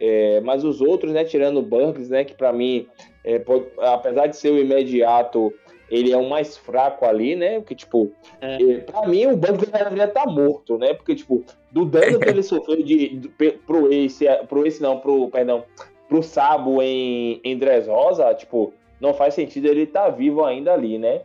É, 0.00 0.40
mas 0.40 0.64
os 0.64 0.80
outros, 0.80 1.12
né? 1.12 1.24
Tirando 1.24 1.58
o 1.58 1.62
Burns, 1.62 2.08
né? 2.08 2.24
Que 2.24 2.34
pra 2.34 2.52
mim, 2.52 2.86
é, 3.22 3.38
pode- 3.38 3.66
apesar 3.78 4.26
de 4.28 4.36
ser 4.36 4.50
o 4.50 4.58
imediato, 4.58 5.52
ele 5.90 6.10
é 6.12 6.16
o 6.16 6.28
mais 6.28 6.56
fraco 6.56 7.04
ali, 7.04 7.36
né? 7.36 7.58
Porque, 7.60 7.74
tipo, 7.74 8.10
é, 8.40 8.78
pra 8.78 9.06
mim 9.06 9.26
o 9.26 9.36
Burns 9.36 9.58
deveria 9.58 10.04
estar 10.04 10.26
morto, 10.26 10.78
né? 10.78 10.94
Porque, 10.94 11.14
tipo, 11.14 11.44
do 11.70 11.84
dano 11.84 12.18
que 12.18 12.28
ele 12.28 12.42
sofreu 12.44 12.82
de, 12.82 13.08
de, 13.16 13.28
pro 13.66 13.92
Ace, 13.92 14.24
pro 14.48 14.66
Ace 14.66 14.80
não, 14.80 14.98
pro, 15.00 15.28
perdão, 15.28 15.64
pro 16.08 16.22
Sabo 16.22 16.80
em, 16.82 17.40
em 17.44 17.58
Dressrosa, 17.58 18.32
tipo, 18.34 18.72
não 19.00 19.12
faz 19.12 19.34
sentido 19.34 19.66
ele 19.66 19.82
estar 19.82 20.08
vivo 20.10 20.44
ainda 20.44 20.72
ali, 20.72 20.98
né? 20.98 21.22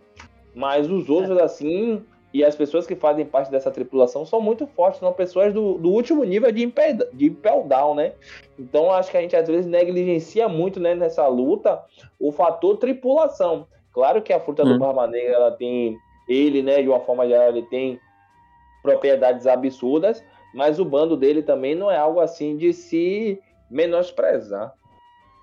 Mas 0.53 0.89
os 0.89 1.09
outros, 1.09 1.37
assim, 1.37 2.03
e 2.37 2.43
as 2.43 2.55
pessoas 2.55 2.85
que 2.85 2.95
fazem 2.95 3.25
parte 3.25 3.49
dessa 3.49 3.71
tripulação 3.71 4.25
são 4.25 4.41
muito 4.41 4.67
fortes, 4.67 4.99
são 4.99 5.13
pessoas 5.13 5.53
do, 5.53 5.75
do 5.77 5.89
último 5.89 6.23
nível 6.23 6.51
de 6.51 6.63
Impel, 6.63 6.97
de 7.13 7.27
Impel 7.27 7.63
Down, 7.63 7.95
né? 7.95 8.13
Então 8.59 8.91
acho 8.91 9.09
que 9.09 9.17
a 9.17 9.21
gente 9.21 9.35
às 9.35 9.47
vezes 9.47 9.65
negligencia 9.65 10.49
muito 10.49 10.79
né, 10.79 10.93
nessa 10.95 11.25
luta 11.27 11.81
o 12.19 12.31
fator 12.31 12.77
tripulação. 12.77 13.67
Claro 13.93 14.21
que 14.21 14.33
a 14.33 14.39
fruta 14.39 14.63
Hum. 14.63 14.73
do 14.73 14.79
Barba 14.79 15.07
Negra, 15.07 15.33
ela 15.35 15.51
tem, 15.51 15.97
ele, 16.27 16.61
né, 16.61 16.81
de 16.81 16.89
uma 16.89 16.99
forma 16.99 17.25
geral, 17.27 17.47
ele 17.49 17.61
tem 17.63 17.99
propriedades 18.83 19.47
absurdas, 19.47 20.23
mas 20.53 20.79
o 20.79 20.85
bando 20.85 21.15
dele 21.15 21.41
também 21.41 21.73
não 21.75 21.89
é 21.89 21.97
algo 21.97 22.19
assim 22.19 22.57
de 22.57 22.73
se 22.73 23.39
menosprezar. 23.71 24.73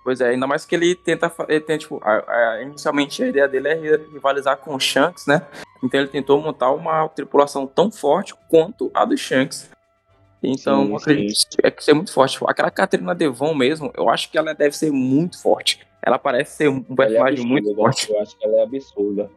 Pois 0.05 0.21
é, 0.21 0.31
ainda 0.31 0.47
mais 0.47 0.65
que 0.67 0.75
ele 0.75 0.95
tenta, 0.97 1.33
ele 1.49 1.61
tem, 1.61 1.79
tipo, 1.79 2.01
a- 2.03 2.25
a- 2.27 2.63
inicialmente 2.63 3.23
a 3.23 3.29
ideia 3.29 3.49
dele 3.49 3.69
é 3.69 3.75
ri- 3.75 4.07
rivalizar 4.13 4.57
com 4.59 4.75
o 4.75 4.81
Shanks, 4.81 5.27
né? 5.27 5.47
Então 5.83 6.01
ele 6.01 6.09
tentou 6.09 6.41
montar 6.41 6.71
uma 6.71 7.09
tripulação 7.09 7.67
tão 7.67 7.91
forte 7.91 8.35
quanto 8.49 8.91
a 8.95 9.05
do 9.05 9.17
Shanks. 9.17 9.71
Então, 10.43 10.87
Sim, 10.87 10.97
acredito 10.97 11.57
que 11.57 11.67
é 11.67 11.71
que 11.71 11.85
ser 11.85 11.95
muito 11.95 12.13
forte. 12.13 12.39
Aquela 12.47 12.71
Catarina 12.71 13.15
Devon 13.15 13.55
mesmo, 13.55 13.93
eu 13.97 14.09
acho 14.09 14.31
que 14.31 14.37
ela 14.37 14.55
deve 14.55 14.77
ser 14.77 14.91
muito 14.91 15.41
forte. 15.41 15.87
Ela 16.03 16.19
parece 16.19 16.57
ser 16.57 16.69
um 16.69 16.79
é 16.79 16.95
personagem 16.95 17.47
muito 17.47 17.69
absurda, 17.69 17.83
forte. 17.83 18.11
Eu 18.11 18.21
acho 18.21 18.37
que 18.37 18.45
ela 18.45 18.57
é 18.57 18.63
absurda. 18.63 19.31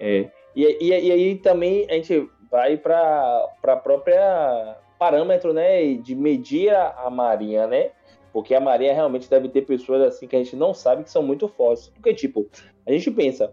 É. 0.00 0.30
E, 0.54 0.78
e, 0.80 0.88
e 0.88 1.12
aí 1.12 1.34
também 1.36 1.86
a 1.90 1.94
gente 1.94 2.30
vai 2.50 2.78
para 2.78 3.46
a 3.64 3.76
própria 3.76 4.78
parâmetro, 4.98 5.52
né, 5.52 5.94
de 5.94 6.14
medir 6.14 6.74
a, 6.74 7.04
a 7.04 7.10
marinha, 7.10 7.66
né? 7.66 7.90
Porque 8.32 8.54
a 8.54 8.60
marinha 8.60 8.94
realmente 8.94 9.28
deve 9.28 9.48
ter 9.48 9.62
pessoas 9.62 10.02
assim 10.02 10.26
que 10.26 10.36
a 10.36 10.38
gente 10.38 10.56
não 10.56 10.72
sabe 10.72 11.04
que 11.04 11.10
são 11.10 11.22
muito 11.22 11.48
fortes. 11.48 11.88
Porque, 11.88 12.14
tipo, 12.14 12.48
a 12.86 12.92
gente 12.92 13.10
pensa, 13.10 13.52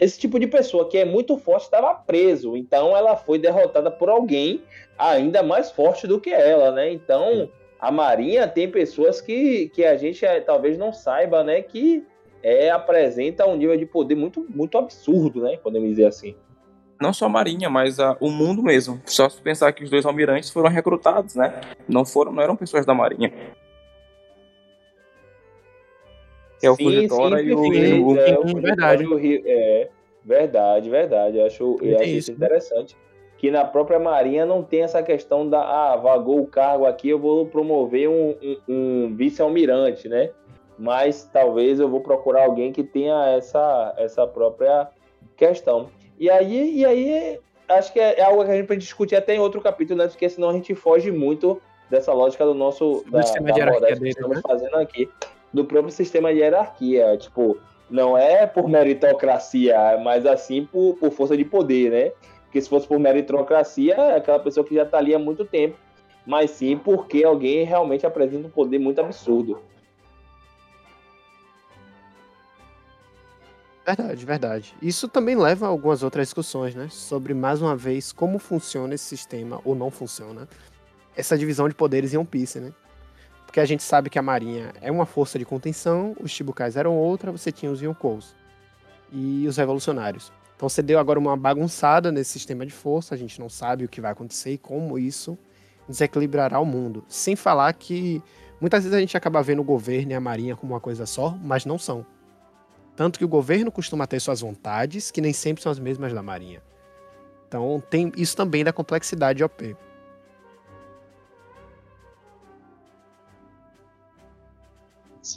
esse 0.00 0.18
tipo 0.18 0.40
de 0.40 0.46
pessoa 0.46 0.88
que 0.88 0.98
é 0.98 1.04
muito 1.04 1.36
forte 1.38 1.64
estava 1.64 1.94
preso, 1.94 2.56
então 2.56 2.96
ela 2.96 3.14
foi 3.16 3.38
derrotada 3.38 3.90
por 3.90 4.08
alguém 4.08 4.62
ainda 4.98 5.42
mais 5.42 5.70
forte 5.70 6.06
do 6.06 6.18
que 6.20 6.30
ela, 6.30 6.72
né? 6.72 6.90
Então, 6.92 7.48
a 7.78 7.90
marinha 7.90 8.48
tem 8.48 8.68
pessoas 8.70 9.20
que, 9.20 9.68
que 9.68 9.84
a 9.84 9.96
gente 9.96 10.24
eh, 10.24 10.40
talvez 10.40 10.76
não 10.78 10.92
saiba, 10.92 11.44
né, 11.44 11.62
que 11.62 12.04
é, 12.42 12.70
apresenta 12.70 13.46
um 13.46 13.54
nível 13.56 13.76
de 13.76 13.84
poder 13.86 14.14
muito, 14.14 14.46
muito 14.48 14.78
absurdo, 14.78 15.42
né? 15.42 15.58
Podemos 15.62 15.88
dizer 15.90 16.06
assim. 16.06 16.34
Não 16.98 17.12
só 17.14 17.26
a 17.26 17.28
Marinha, 17.30 17.70
mas 17.70 17.98
a- 18.00 18.16
o 18.20 18.30
mundo 18.30 18.62
mesmo. 18.62 19.00
Só 19.06 19.28
se 19.28 19.40
pensar 19.40 19.72
que 19.72 19.82
os 19.84 19.88
dois 19.90 20.04
almirantes 20.04 20.50
foram 20.50 20.68
recrutados, 20.70 21.34
né? 21.34 21.58
Não 21.88 22.04
foram, 22.04 22.30
não 22.32 22.42
eram 22.42 22.56
pessoas 22.56 22.84
da 22.84 22.92
Marinha. 22.94 23.32
Que 26.60 26.66
é 26.66 26.70
o 26.70 26.76
Fugitora 26.76 27.42
e 27.42 27.52
o 27.54 27.62
sim, 27.64 27.70
Ringu. 27.72 28.16
é, 28.16 28.38
o 28.38 28.42
Sim, 28.46 28.54
Fugitora 28.54 28.62
verdade. 28.62 29.02
e 29.04 29.06
o 29.06 29.42
É, 29.46 29.88
verdade, 30.24 30.90
verdade. 30.90 31.38
Eu 31.38 31.46
acho, 31.46 31.78
eu 31.82 31.96
acho 31.98 32.08
isso, 32.08 32.30
interessante. 32.32 32.96
Que 33.38 33.50
na 33.50 33.64
própria 33.64 33.98
Marinha 33.98 34.44
não 34.44 34.62
tem 34.62 34.82
essa 34.82 35.02
questão 35.02 35.48
da, 35.48 35.60
ah, 35.62 35.96
vagou 35.96 36.40
o 36.40 36.46
cargo 36.46 36.84
aqui, 36.84 37.08
eu 37.08 37.18
vou 37.18 37.46
promover 37.46 38.08
um, 38.08 38.36
um- 38.42 38.58
um 39.08 39.14
vice-almirante, 39.16 40.08
né? 40.08 40.30
Mas 40.78 41.28
talvez 41.32 41.80
eu 41.80 41.88
vou 41.88 42.00
procurar 42.00 42.44
alguém 42.44 42.70
que 42.72 42.82
tenha 42.82 43.28
essa, 43.36 43.94
essa 43.96 44.26
própria 44.26 44.88
questão. 45.36 45.88
E 46.18 46.28
aí, 46.30 46.76
e 46.80 46.84
aí 46.84 47.38
acho 47.68 47.92
que 47.92 47.98
é 48.00 48.20
algo 48.22 48.44
que 48.44 48.50
a 48.50 48.56
gente 48.56 48.66
pode 48.66 48.80
discutir 48.80 49.16
até 49.16 49.34
em 49.34 49.38
outro 49.38 49.60
capítulo, 49.62 49.98
né? 49.98 50.08
Porque 50.08 50.28
senão 50.28 50.50
a 50.50 50.52
gente 50.52 50.74
foge 50.74 51.10
muito 51.10 51.60
dessa 51.88 52.12
lógica 52.12 52.44
do 52.44 52.54
nosso 52.54 53.02
Do 53.06 53.12
da, 53.12 53.22
sistema 53.22 53.48
da 53.52 53.54
moral 53.66 53.80
que 53.96 54.08
estamos 54.08 54.36
né? 54.36 54.42
fazendo 54.46 54.76
aqui, 54.76 55.08
do 55.52 55.64
próprio 55.64 55.92
sistema 55.92 56.32
de 56.32 56.40
hierarquia. 56.40 57.16
Tipo, 57.16 57.58
não 57.88 58.16
é 58.16 58.46
por 58.46 58.68
meritocracia, 58.68 59.98
mas 60.02 60.24
assim 60.26 60.64
por, 60.64 60.96
por 60.96 61.10
força 61.10 61.36
de 61.36 61.44
poder, 61.44 61.90
né? 61.90 62.12
Porque 62.44 62.60
se 62.60 62.68
fosse 62.68 62.86
por 62.86 62.98
meritocracia, 62.98 63.94
é 63.94 64.16
aquela 64.16 64.38
pessoa 64.38 64.64
que 64.66 64.74
já 64.74 64.82
está 64.82 64.98
ali 64.98 65.14
há 65.14 65.18
muito 65.18 65.44
tempo. 65.44 65.76
Mas 66.26 66.50
sim 66.50 66.76
porque 66.76 67.24
alguém 67.24 67.64
realmente 67.64 68.06
apresenta 68.06 68.46
um 68.46 68.50
poder 68.50 68.78
muito 68.78 69.00
absurdo. 69.00 69.60
Verdade, 73.86 74.26
verdade. 74.26 74.74
Isso 74.80 75.08
também 75.08 75.34
leva 75.34 75.66
a 75.66 75.68
algumas 75.68 76.02
outras 76.02 76.28
discussões, 76.28 76.74
né? 76.74 76.88
Sobre, 76.90 77.34
mais 77.34 77.60
uma 77.60 77.74
vez, 77.74 78.12
como 78.12 78.38
funciona 78.38 78.94
esse 78.94 79.04
sistema, 79.04 79.60
ou 79.64 79.74
não 79.74 79.90
funciona, 79.90 80.48
essa 81.16 81.36
divisão 81.36 81.68
de 81.68 81.74
poderes 81.74 82.14
em 82.14 82.16
One 82.16 82.26
Piece, 82.26 82.60
né? 82.60 82.72
Porque 83.50 83.58
a 83.58 83.64
gente 83.64 83.82
sabe 83.82 84.08
que 84.08 84.16
a 84.16 84.22
Marinha 84.22 84.72
é 84.80 84.92
uma 84.92 85.04
força 85.04 85.36
de 85.36 85.44
contenção, 85.44 86.14
os 86.20 86.30
Chibukais 86.30 86.76
eram 86.76 86.96
outra, 86.96 87.32
você 87.32 87.50
tinha 87.50 87.72
os 87.72 87.82
Yonkous 87.82 88.36
e 89.10 89.44
os 89.48 89.56
Revolucionários. 89.56 90.32
Então 90.54 90.68
você 90.68 90.80
deu 90.80 91.00
agora 91.00 91.18
uma 91.18 91.36
bagunçada 91.36 92.12
nesse 92.12 92.30
sistema 92.30 92.64
de 92.64 92.70
força, 92.72 93.12
a 93.12 93.18
gente 93.18 93.40
não 93.40 93.48
sabe 93.48 93.84
o 93.84 93.88
que 93.88 94.00
vai 94.00 94.12
acontecer 94.12 94.52
e 94.52 94.58
como 94.58 94.96
isso 94.96 95.36
desequilibrará 95.88 96.60
o 96.60 96.64
mundo. 96.64 97.04
Sem 97.08 97.34
falar 97.34 97.72
que 97.72 98.22
muitas 98.60 98.84
vezes 98.84 98.96
a 98.96 99.00
gente 99.00 99.16
acaba 99.16 99.42
vendo 99.42 99.62
o 99.62 99.64
governo 99.64 100.12
e 100.12 100.14
a 100.14 100.20
Marinha 100.20 100.54
como 100.54 100.72
uma 100.72 100.80
coisa 100.80 101.04
só, 101.04 101.36
mas 101.42 101.64
não 101.64 101.76
são. 101.76 102.06
Tanto 102.94 103.18
que 103.18 103.24
o 103.24 103.28
governo 103.28 103.72
costuma 103.72 104.06
ter 104.06 104.20
suas 104.20 104.42
vontades, 104.42 105.10
que 105.10 105.20
nem 105.20 105.32
sempre 105.32 105.60
são 105.60 105.72
as 105.72 105.80
mesmas 105.80 106.12
da 106.12 106.22
Marinha. 106.22 106.62
Então 107.48 107.82
tem 107.90 108.12
isso 108.16 108.36
também 108.36 108.62
da 108.62 108.72
complexidade 108.72 109.42
OP. 109.42 109.76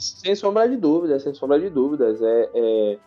Sem 0.02 0.34
sombra 0.34 0.68
de 0.68 0.76
dúvidas, 0.76 1.22
sem 1.22 1.34
sombra 1.34 1.58
de 1.60 1.70
dúvidas. 1.70 2.20
É, 2.22 2.50
é, 2.54 2.98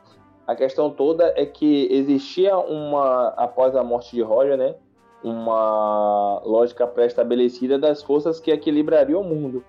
a 0.46 0.56
questão 0.56 0.90
toda 0.90 1.34
é 1.36 1.46
que 1.46 1.88
existia 1.92 2.58
uma, 2.58 3.30
após 3.30 3.76
a 3.76 3.84
morte 3.84 4.16
de 4.16 4.22
Roger, 4.22 4.58
né? 4.58 4.76
Uma 5.24 6.40
lógica 6.46 6.88
pré-estabelecida 6.88 7.78
das 7.78 8.02
forças 8.02 8.40
que 8.40 8.52
equilibrariam 8.52 9.22
o 9.22 9.24
mundo. 9.24 9.64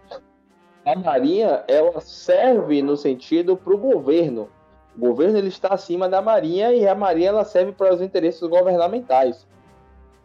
A 0.85 0.95
Marinha, 0.97 1.65
ela 1.67 2.01
serve 2.01 2.81
no 2.83 2.97
sentido 2.97 3.57
para 3.57 3.75
o 3.75 3.79
governo, 3.79 4.49
O 4.97 5.01
governo 5.01 5.39
ele 5.39 5.49
está 5.49 5.69
acima 5.75 6.09
da 6.09 6.21
Marinha 6.21 6.73
e 6.73 6.87
a 6.87 6.95
Marinha 6.95 7.29
ela 7.29 7.45
serve 7.45 7.71
para 7.73 7.95
os 7.95 8.01
interesses 8.01 8.41
governamentais. 8.41 9.47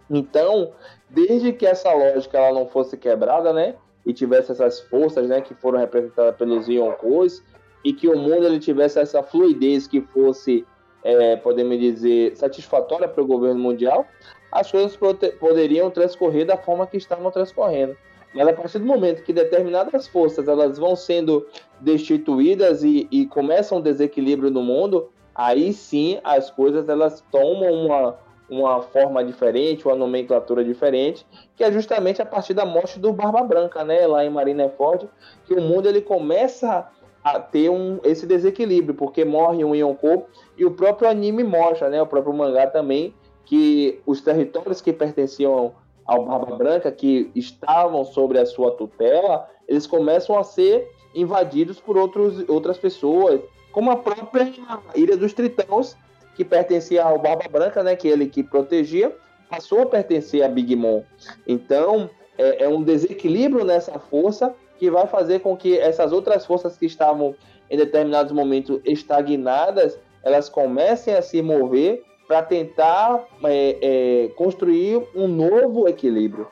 Então, 0.09 0.71
desde 1.09 1.53
que 1.53 1.65
essa 1.65 1.93
lógica 1.93 2.39
ela 2.39 2.59
não 2.59 2.67
fosse 2.67 2.97
quebrada, 2.97 3.53
né, 3.53 3.75
e 4.05 4.13
tivesse 4.13 4.51
essas 4.51 4.79
forças, 4.81 5.27
né, 5.27 5.41
que 5.41 5.53
foram 5.53 5.79
representadas 5.79 6.35
pelos 6.35 6.67
Yonkos, 6.67 7.43
e 7.83 7.93
que 7.93 8.07
o 8.07 8.17
mundo 8.17 8.45
ele 8.45 8.59
tivesse 8.59 8.99
essa 8.99 9.21
fluidez 9.21 9.87
que 9.87 10.01
fosse, 10.01 10.65
é, 11.03 11.35
podemos 11.35 11.77
dizer, 11.79 12.35
satisfatória 12.35 13.07
para 13.07 13.21
o 13.21 13.27
governo 13.27 13.59
mundial, 13.59 14.05
as 14.51 14.71
coisas 14.71 14.97
poderiam 15.39 15.89
transcorrer 15.89 16.45
da 16.45 16.55
forma 16.55 16.87
que 16.87 16.97
estavam 16.97 17.31
transcorrendo. 17.31 17.97
Mas 18.33 18.47
a 18.47 18.53
partir 18.53 18.79
do 18.79 18.85
momento 18.85 19.23
que 19.23 19.33
determinadas 19.33 20.07
forças 20.07 20.47
elas 20.47 20.77
vão 20.77 20.95
sendo 20.95 21.45
destituídas 21.79 22.83
e, 22.83 23.07
e 23.11 23.25
começam 23.27 23.77
um 23.77 23.81
desequilíbrio 23.81 24.49
no 24.49 24.63
mundo, 24.63 25.09
aí 25.35 25.71
sim 25.73 26.19
as 26.23 26.49
coisas 26.49 26.89
elas 26.89 27.23
tomam 27.31 27.71
uma, 27.71 28.17
uma 28.49 28.81
forma 28.81 29.23
diferente, 29.23 29.85
uma 29.87 29.95
nomenclatura 29.95 30.63
diferente, 30.63 31.25
que 31.55 31.63
é 31.63 31.71
justamente 31.71 32.21
a 32.21 32.25
partir 32.25 32.53
da 32.53 32.65
morte 32.65 32.99
do 32.99 33.11
Barba 33.13 33.41
Branca, 33.43 33.83
né, 33.83 34.05
lá 34.05 34.23
em 34.23 34.29
Marineford, 34.29 35.09
que 35.45 35.53
o 35.53 35.61
mundo 35.61 35.87
ele 35.87 36.01
começa 36.01 36.87
a 37.23 37.39
ter 37.39 37.69
um, 37.69 37.99
esse 38.03 38.27
desequilíbrio, 38.27 38.93
porque 38.93 39.23
morre 39.23 39.63
um 39.63 39.73
Yonkou 39.73 40.27
e 40.57 40.65
o 40.65 40.71
próprio 40.71 41.09
anime 41.09 41.43
mostra, 41.43 41.89
né, 41.89 42.01
o 42.01 42.07
próprio 42.07 42.33
mangá 42.33 42.67
também, 42.67 43.13
que 43.45 44.01
os 44.05 44.21
territórios 44.21 44.81
que 44.81 44.91
pertenciam 44.91 45.73
ao 46.05 46.25
Barba 46.25 46.55
Branca, 46.57 46.91
que 46.91 47.31
estavam 47.33 48.03
sobre 48.03 48.39
a 48.39 48.45
sua 48.45 48.71
tutela, 48.71 49.47
eles 49.67 49.87
começam 49.87 50.37
a 50.37 50.43
ser 50.43 50.91
invadidos 51.15 51.79
por 51.79 51.97
outros, 51.97 52.43
outras 52.49 52.77
pessoas, 52.77 53.39
como 53.71 53.89
a 53.89 53.95
própria 53.95 54.51
Ilha 54.95 55.15
dos 55.15 55.33
Tritões, 55.33 55.95
que 56.35 56.43
pertencia 56.43 57.03
ao 57.03 57.19
Barba 57.19 57.47
Branca, 57.49 57.83
né, 57.83 57.95
que 57.95 58.07
ele 58.07 58.27
que 58.27 58.43
protegia, 58.43 59.15
passou 59.49 59.81
a 59.81 59.85
pertencer 59.85 60.43
a 60.43 60.47
Big 60.47 60.75
Mom. 60.75 61.03
Então, 61.47 62.09
é, 62.37 62.63
é 62.63 62.69
um 62.69 62.81
desequilíbrio 62.81 63.63
nessa 63.63 63.99
força 63.99 64.53
que 64.79 64.89
vai 64.89 65.07
fazer 65.07 65.39
com 65.39 65.55
que 65.55 65.77
essas 65.77 66.11
outras 66.11 66.45
forças 66.45 66.77
que 66.77 66.85
estavam 66.85 67.35
em 67.69 67.77
determinados 67.77 68.31
momentos 68.31 68.81
estagnadas, 68.83 69.97
elas 70.23 70.49
comecem 70.49 71.13
a 71.13 71.21
se 71.21 71.41
mover 71.41 72.03
para 72.27 72.41
tentar 72.41 73.25
é, 73.43 73.77
é, 73.81 74.27
construir 74.29 75.01
um 75.15 75.27
novo 75.27 75.87
equilíbrio. 75.87 76.47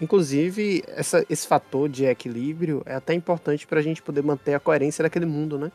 Inclusive, 0.00 0.82
essa, 0.88 1.24
esse 1.28 1.46
fator 1.46 1.88
de 1.88 2.06
equilíbrio 2.06 2.82
é 2.86 2.94
até 2.94 3.12
importante 3.12 3.66
para 3.66 3.80
a 3.80 3.82
gente 3.82 4.00
poder 4.00 4.22
manter 4.22 4.54
a 4.54 4.60
coerência 4.60 5.02
daquele 5.02 5.26
mundo, 5.26 5.58
né? 5.58 5.70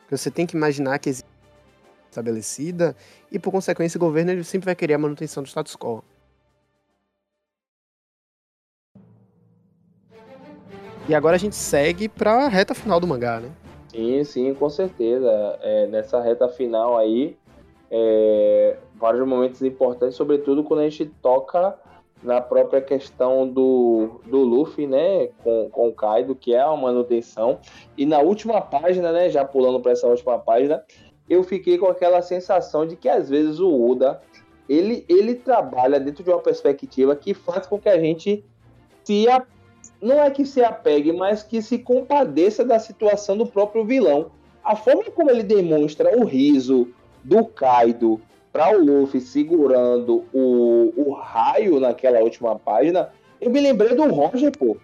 Porque 0.00 0.16
você 0.16 0.30
tem 0.30 0.46
que 0.46 0.56
imaginar 0.56 0.98
que 0.98 1.08
existe 1.08 1.35
estabelecida 2.20 2.96
e, 3.30 3.38
por 3.38 3.50
consequência, 3.50 3.98
o 3.98 4.00
governo 4.00 4.32
ele 4.32 4.44
sempre 4.44 4.66
vai 4.66 4.74
querer 4.74 4.94
a 4.94 4.98
manutenção 4.98 5.42
do 5.42 5.48
status 5.48 5.76
quo. 5.76 6.02
E 11.08 11.14
agora 11.14 11.36
a 11.36 11.38
gente 11.38 11.54
segue 11.54 12.08
para 12.08 12.46
a 12.46 12.48
reta 12.48 12.74
final 12.74 12.98
do 12.98 13.06
mangá, 13.06 13.38
né? 13.38 13.50
Sim, 13.88 14.24
sim, 14.24 14.54
com 14.54 14.68
certeza. 14.68 15.30
É, 15.62 15.86
nessa 15.86 16.20
reta 16.20 16.48
final 16.48 16.98
aí, 16.98 17.36
é, 17.90 18.76
vários 18.96 19.26
momentos 19.26 19.62
importantes, 19.62 20.16
sobretudo 20.16 20.64
quando 20.64 20.80
a 20.80 20.88
gente 20.88 21.06
toca 21.22 21.78
na 22.22 22.40
própria 22.40 22.80
questão 22.80 23.46
do, 23.46 24.20
do 24.26 24.38
Luffy, 24.38 24.86
né, 24.86 25.28
com, 25.44 25.68
com 25.70 25.88
o 25.88 25.92
Kaido, 25.92 26.34
que 26.34 26.54
é 26.54 26.60
a 26.60 26.74
manutenção. 26.74 27.60
E 27.96 28.04
na 28.04 28.18
última 28.18 28.60
página, 28.60 29.12
né, 29.12 29.28
já 29.28 29.44
pulando 29.44 29.78
para 29.80 29.92
essa 29.92 30.06
última 30.08 30.38
página, 30.38 30.82
eu 31.28 31.42
fiquei 31.42 31.78
com 31.78 31.86
aquela 31.86 32.22
sensação 32.22 32.86
de 32.86 32.96
que 32.96 33.08
às 33.08 33.28
vezes 33.28 33.58
o 33.58 33.90
Oda 33.90 34.20
ele, 34.68 35.04
ele 35.08 35.34
trabalha 35.34 36.00
dentro 36.00 36.24
de 36.24 36.30
uma 36.30 36.40
perspectiva 36.40 37.14
que 37.14 37.34
faz 37.34 37.66
com 37.66 37.78
que 37.78 37.88
a 37.88 37.98
gente 37.98 38.44
se 39.04 39.28
a, 39.28 39.44
não 40.00 40.20
é 40.20 40.30
que 40.30 40.44
se 40.44 40.62
apegue, 40.62 41.12
mas 41.12 41.42
que 41.42 41.62
se 41.62 41.78
compadeça 41.78 42.64
da 42.64 42.78
situação 42.78 43.36
do 43.36 43.46
próprio 43.46 43.84
vilão. 43.84 44.30
A 44.64 44.74
forma 44.74 45.04
como 45.04 45.30
ele 45.30 45.44
demonstra 45.44 46.18
o 46.18 46.24
riso, 46.24 46.88
do 47.22 47.44
Kaido 47.44 48.20
para 48.52 48.76
o 48.76 48.82
Luffy 48.82 49.20
segurando 49.20 50.24
o, 50.32 50.92
o 50.96 51.12
raio 51.12 51.78
naquela 51.78 52.20
última 52.20 52.58
página, 52.58 53.10
eu 53.40 53.50
me 53.50 53.60
lembrei 53.60 53.94
do 53.94 54.04
Roger, 54.06 54.50
pô. 54.56 54.76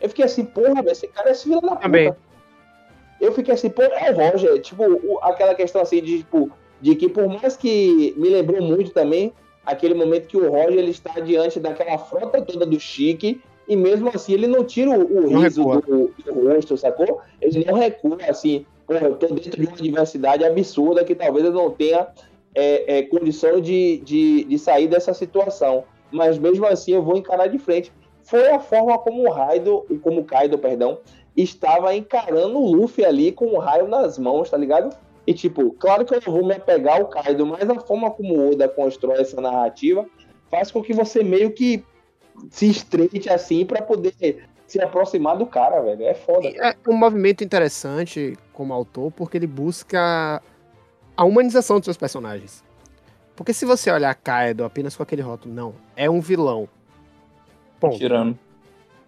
Eu 0.00 0.08
fiquei 0.08 0.24
assim, 0.24 0.44
porra, 0.44 0.82
esse 0.86 1.08
cara 1.08 1.30
é 1.30 1.32
esse 1.32 1.44
filho 1.44 1.60
da 1.60 1.74
puta. 1.74 1.88
Eu 3.20 3.32
fiquei 3.32 3.54
assim, 3.54 3.68
pô, 3.68 3.82
é 3.82 4.10
o 4.10 4.14
Roger. 4.14 4.60
Tipo, 4.60 4.84
o, 4.84 5.18
aquela 5.22 5.54
questão 5.54 5.80
assim 5.80 6.02
de, 6.02 6.18
tipo, 6.18 6.50
de 6.80 6.94
que 6.94 7.08
por 7.08 7.26
mais 7.28 7.56
que 7.56 8.14
me 8.16 8.28
lembrou 8.28 8.62
muito 8.62 8.90
também 8.90 9.32
aquele 9.64 9.94
momento 9.94 10.28
que 10.28 10.36
o 10.36 10.50
Roger 10.50 10.78
ele 10.78 10.90
está 10.90 11.20
diante 11.20 11.60
daquela 11.60 11.98
frota 11.98 12.40
toda 12.40 12.64
do 12.64 12.80
Chique 12.80 13.40
e 13.68 13.76
mesmo 13.76 14.08
assim 14.08 14.32
ele 14.32 14.46
não 14.46 14.64
tira 14.64 14.90
o, 14.90 15.26
o 15.26 15.38
riso 15.40 15.62
do, 15.62 16.10
do, 16.24 16.48
rosto, 16.48 16.76
sacou? 16.76 17.20
Ele 17.40 17.64
não 17.66 17.74
recua, 17.74 18.16
assim, 18.26 18.64
porra, 18.86 19.06
eu 19.08 19.16
tô 19.16 19.26
dentro 19.26 19.60
de 19.60 19.66
uma 19.66 19.76
diversidade 19.76 20.42
absurda 20.42 21.04
que 21.04 21.14
talvez 21.14 21.44
eu 21.44 21.52
não 21.52 21.70
tenha 21.70 22.08
é, 22.54 22.98
é, 22.98 23.02
condição 23.02 23.60
de, 23.60 23.98
de, 23.98 24.44
de 24.44 24.58
sair 24.58 24.88
dessa 24.88 25.12
situação. 25.12 25.84
Mas 26.10 26.38
mesmo 26.38 26.64
assim 26.64 26.92
eu 26.92 27.02
vou 27.02 27.16
encarar 27.18 27.48
de 27.48 27.58
frente. 27.58 27.92
Foi 28.22 28.50
a 28.50 28.58
forma 28.58 28.98
como 28.98 29.26
o 29.26 29.30
Raido, 29.30 29.84
como 30.02 30.20
o 30.20 30.24
Kaido, 30.24 30.58
perdão, 30.58 30.98
estava 31.42 31.94
encarando 31.94 32.58
o 32.58 32.72
Luffy 32.72 33.04
ali 33.04 33.32
com 33.32 33.46
o 33.46 33.58
raio 33.58 33.86
nas 33.86 34.18
mãos, 34.18 34.50
tá 34.50 34.56
ligado? 34.56 34.94
E 35.26 35.32
tipo, 35.32 35.72
claro 35.72 36.04
que 36.04 36.14
eu 36.14 36.22
não 36.26 36.32
vou 36.32 36.46
me 36.46 36.54
apegar 36.54 36.96
ao 36.96 37.06
Kaido, 37.06 37.46
mas 37.46 37.68
a 37.68 37.78
forma 37.78 38.10
como 38.10 38.34
o 38.34 38.52
Oda 38.52 38.68
constrói 38.68 39.20
essa 39.20 39.40
narrativa 39.40 40.06
faz 40.50 40.70
com 40.70 40.82
que 40.82 40.92
você 40.92 41.22
meio 41.22 41.52
que 41.52 41.84
se 42.50 42.68
estreite 42.68 43.28
assim 43.28 43.64
para 43.64 43.82
poder 43.82 44.48
se 44.66 44.80
aproximar 44.80 45.36
do 45.36 45.46
cara, 45.46 45.80
velho. 45.80 46.04
É 46.04 46.14
foda. 46.14 46.48
É 46.48 46.74
um 46.88 46.96
movimento 46.96 47.44
interessante 47.44 48.36
como 48.52 48.72
autor, 48.72 49.12
porque 49.12 49.36
ele 49.36 49.46
busca 49.46 50.42
a 51.16 51.24
humanização 51.24 51.76
dos 51.76 51.84
seus 51.84 51.96
personagens. 51.96 52.64
Porque 53.36 53.52
se 53.52 53.64
você 53.64 53.90
olhar 53.90 54.14
Kaido 54.14 54.64
apenas 54.64 54.96
com 54.96 55.02
aquele 55.02 55.22
rótulo, 55.22 55.54
não, 55.54 55.74
é 55.94 56.08
um 56.08 56.20
vilão. 56.20 56.68
Ponto. 57.78 57.96
Tirano. 57.96 58.38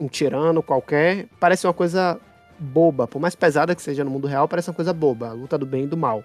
Um 0.00 0.08
tirano 0.08 0.62
qualquer, 0.62 1.26
parece 1.38 1.66
uma 1.66 1.74
coisa 1.74 2.18
boba. 2.58 3.06
Por 3.06 3.20
mais 3.20 3.34
pesada 3.34 3.74
que 3.74 3.82
seja 3.82 4.02
no 4.02 4.10
mundo 4.10 4.26
real, 4.26 4.48
parece 4.48 4.70
uma 4.70 4.74
coisa 4.74 4.92
boba. 4.92 5.28
A 5.28 5.32
luta 5.32 5.58
do 5.58 5.66
bem 5.66 5.84
e 5.84 5.86
do 5.86 5.96
mal. 5.96 6.24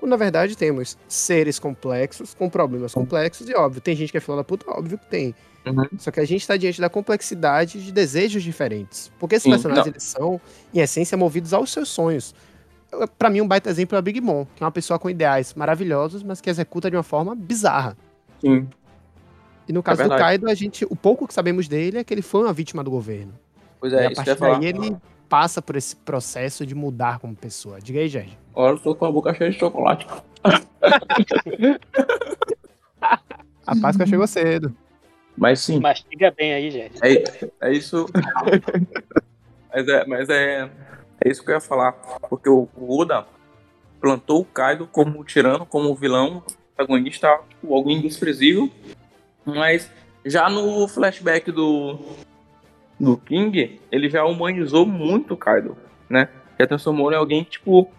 Quando 0.00 0.10
na 0.10 0.16
verdade 0.16 0.56
temos 0.56 0.96
seres 1.06 1.58
complexos, 1.58 2.32
com 2.32 2.48
problemas 2.48 2.94
complexos, 2.94 3.48
e 3.50 3.54
óbvio, 3.54 3.82
tem 3.82 3.94
gente 3.94 4.10
que 4.10 4.16
é 4.16 4.20
filha 4.20 4.38
da 4.38 4.44
puta, 4.44 4.64
óbvio 4.70 4.96
que 4.96 5.06
tem. 5.06 5.34
Uhum. 5.66 5.86
Só 5.98 6.10
que 6.10 6.20
a 6.20 6.24
gente 6.24 6.40
está 6.40 6.56
diante 6.56 6.80
da 6.80 6.88
complexidade 6.88 7.84
de 7.84 7.92
desejos 7.92 8.42
diferentes. 8.42 9.12
Porque 9.18 9.34
esses 9.34 9.42
Sim, 9.42 9.50
personagens, 9.50 9.86
eles 9.86 10.02
são, 10.02 10.40
em 10.72 10.80
essência, 10.80 11.18
movidos 11.18 11.52
aos 11.52 11.70
seus 11.70 11.90
sonhos. 11.90 12.34
para 13.18 13.28
mim, 13.28 13.42
um 13.42 13.46
baita 13.46 13.68
exemplo 13.68 13.94
é 13.94 13.98
a 13.98 14.02
Big 14.02 14.22
Mom, 14.22 14.46
que 14.56 14.62
é 14.62 14.66
uma 14.66 14.72
pessoa 14.72 14.98
com 14.98 15.10
ideais 15.10 15.52
maravilhosos, 15.52 16.22
mas 16.22 16.40
que 16.40 16.48
executa 16.48 16.90
de 16.90 16.96
uma 16.96 17.02
forma 17.02 17.34
bizarra. 17.34 17.94
Sim. 18.40 18.66
E 19.70 19.72
no 19.72 19.82
caso 19.84 20.02
é 20.02 20.08
do 20.08 20.16
Kaido, 20.16 20.50
a 20.50 20.54
gente, 20.54 20.84
o 20.90 20.96
pouco 20.96 21.28
que 21.28 21.32
sabemos 21.32 21.68
dele 21.68 21.98
é 21.98 22.02
que 22.02 22.12
ele 22.12 22.22
foi 22.22 22.42
uma 22.42 22.52
vítima 22.52 22.82
do 22.82 22.90
governo. 22.90 23.32
Pois 23.78 23.92
é, 23.92 24.02
e 24.02 24.06
a 24.06 24.10
partir 24.10 24.34
daí 24.34 24.66
ele 24.66 24.96
passa 25.28 25.62
por 25.62 25.76
esse 25.76 25.94
processo 25.94 26.66
de 26.66 26.74
mudar 26.74 27.20
como 27.20 27.36
pessoa. 27.36 27.80
Diga 27.80 28.00
aí, 28.00 28.08
Jorge. 28.08 28.36
Olha, 28.52 28.72
eu 28.72 28.78
tô 28.80 28.96
com 28.96 29.04
a 29.04 29.12
boca 29.12 29.32
cheia 29.32 29.48
de 29.48 29.60
chocolate. 29.60 30.08
a 33.64 33.76
Páscoa 33.80 34.06
chegou 34.06 34.26
cedo. 34.26 34.74
Mas 35.36 35.60
sim. 35.60 35.78
Mastiga 35.78 36.34
bem 36.36 36.52
aí, 36.52 36.68
gente. 36.68 36.98
É, 37.00 37.22
é 37.60 37.72
isso. 37.72 38.06
mas 39.72 39.86
é, 39.86 40.04
mas 40.04 40.28
é, 40.28 40.68
é 41.24 41.30
isso 41.30 41.44
que 41.44 41.50
eu 41.52 41.54
ia 41.54 41.60
falar. 41.60 41.92
Porque 42.28 42.48
o, 42.48 42.68
o 42.76 43.00
Oda 43.00 43.24
plantou 44.00 44.40
o 44.40 44.44
Kaido 44.44 44.88
como 44.88 45.22
tirano, 45.22 45.64
como 45.64 45.94
vilão, 45.94 46.42
protagonista, 46.74 47.38
tipo, 47.48 47.72
alguém 47.72 48.00
desprezível. 48.00 48.68
Mas 49.44 49.90
já 50.24 50.48
no 50.48 50.86
flashback 50.86 51.50
do, 51.50 51.98
do 52.98 53.16
King, 53.16 53.80
ele 53.90 54.08
já 54.08 54.24
humanizou 54.24 54.84
muito 54.84 55.34
o 55.34 55.36
Kaido, 55.36 55.76
né? 56.08 56.28
Já 56.58 56.66
transformou 56.66 57.10
em 57.10 57.16
alguém, 57.16 57.42
tipo, 57.42 57.90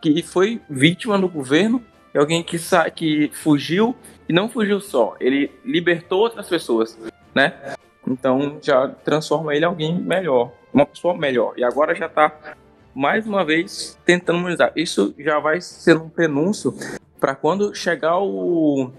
que 0.00 0.22
foi 0.22 0.60
vítima 0.68 1.18
do 1.18 1.28
governo, 1.28 1.82
é 2.14 2.18
alguém 2.18 2.42
que, 2.42 2.58
que 2.94 3.30
fugiu 3.34 3.94
e 4.28 4.32
não 4.32 4.48
fugiu 4.48 4.80
só, 4.80 5.16
ele 5.20 5.50
libertou 5.64 6.20
outras 6.20 6.48
pessoas, 6.48 6.98
né? 7.34 7.74
Então 8.06 8.58
já 8.62 8.88
transforma 8.88 9.54
ele 9.54 9.64
em 9.64 9.68
alguém 9.68 9.98
melhor, 10.00 10.52
uma 10.72 10.86
pessoa 10.86 11.16
melhor. 11.16 11.52
E 11.56 11.64
agora 11.64 11.94
já 11.94 12.08
tá 12.08 12.56
mais 12.94 13.26
uma 13.26 13.44
vez 13.44 13.98
tentando 14.04 14.38
humanizar. 14.38 14.72
Isso 14.74 15.14
já 15.18 15.38
vai 15.38 15.60
ser 15.60 15.96
um 15.96 16.08
prenúncio 16.08 16.74
para 17.20 17.34
quando 17.34 17.74
chegar 17.74 18.18
o, 18.18 18.90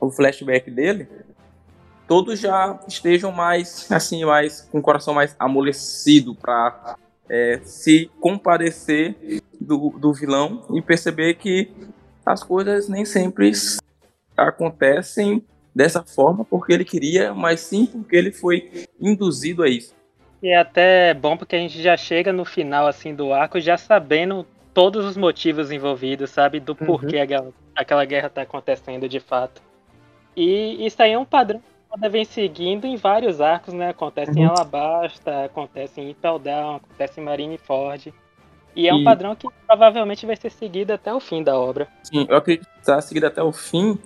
o 0.00 0.10
flashback 0.10 0.70
dele, 0.70 1.08
todos 2.06 2.40
já 2.40 2.78
estejam 2.88 3.30
mais 3.30 3.90
assim, 3.90 4.24
mais 4.24 4.62
com 4.62 4.78
o 4.78 4.82
coração 4.82 5.14
mais 5.14 5.36
amolecido 5.38 6.34
para 6.34 6.96
é, 7.28 7.60
se 7.64 8.10
compadecer 8.20 9.42
do, 9.60 9.90
do 9.90 10.12
vilão 10.12 10.64
e 10.74 10.80
perceber 10.80 11.34
que 11.34 11.70
as 12.24 12.42
coisas 12.42 12.88
nem 12.88 13.04
sempre 13.04 13.52
acontecem 14.36 15.44
dessa 15.74 16.02
forma 16.02 16.44
porque 16.44 16.72
ele 16.72 16.84
queria, 16.84 17.34
mas 17.34 17.60
sim 17.60 17.86
porque 17.86 18.16
ele 18.16 18.32
foi 18.32 18.86
induzido 19.00 19.62
a 19.62 19.68
isso. 19.68 19.94
E 20.42 20.48
é 20.48 20.56
até 20.56 21.12
bom 21.14 21.36
porque 21.36 21.56
a 21.56 21.58
gente 21.58 21.82
já 21.82 21.96
chega 21.96 22.32
no 22.32 22.44
final 22.44 22.86
assim 22.86 23.14
do 23.14 23.32
arco 23.32 23.60
já 23.60 23.76
sabendo 23.76 24.46
todos 24.72 25.04
os 25.04 25.16
motivos 25.16 25.72
envolvidos, 25.72 26.30
sabe? 26.30 26.60
Do 26.60 26.74
porquê 26.74 27.16
uhum. 27.16 27.52
aquela 27.74 28.04
guerra 28.04 28.30
tá 28.30 28.42
acontecendo 28.42 29.08
de 29.08 29.18
fato. 29.18 29.60
E 30.38 30.86
isso 30.86 31.02
aí 31.02 31.10
é 31.10 31.18
um 31.18 31.24
padrão 31.24 31.60
que 32.00 32.08
vem 32.08 32.24
seguindo 32.24 32.86
em 32.86 32.96
vários 32.96 33.40
arcos, 33.40 33.74
né? 33.74 33.88
Acontece 33.88 34.30
uhum. 34.30 34.44
em 34.44 34.44
Alabasta, 34.44 35.46
acontece 35.46 36.00
em 36.00 36.10
Impel 36.10 36.38
Down, 36.38 36.76
acontece 36.76 37.20
em 37.20 37.24
Marineford. 37.24 38.14
E 38.76 38.86
é 38.86 38.94
um 38.94 39.00
e... 39.00 39.04
padrão 39.04 39.34
que 39.34 39.48
provavelmente 39.66 40.24
vai 40.24 40.36
ser 40.36 40.50
seguido 40.50 40.92
até 40.92 41.12
o 41.12 41.18
fim 41.18 41.42
da 41.42 41.58
obra. 41.58 41.88
Sim, 42.04 42.24
eu 42.28 42.36
acredito 42.36 42.68
que 42.68 42.84
será 42.84 43.00
seguido 43.00 43.26
até 43.26 43.42
o 43.42 43.50
fim 43.50 43.98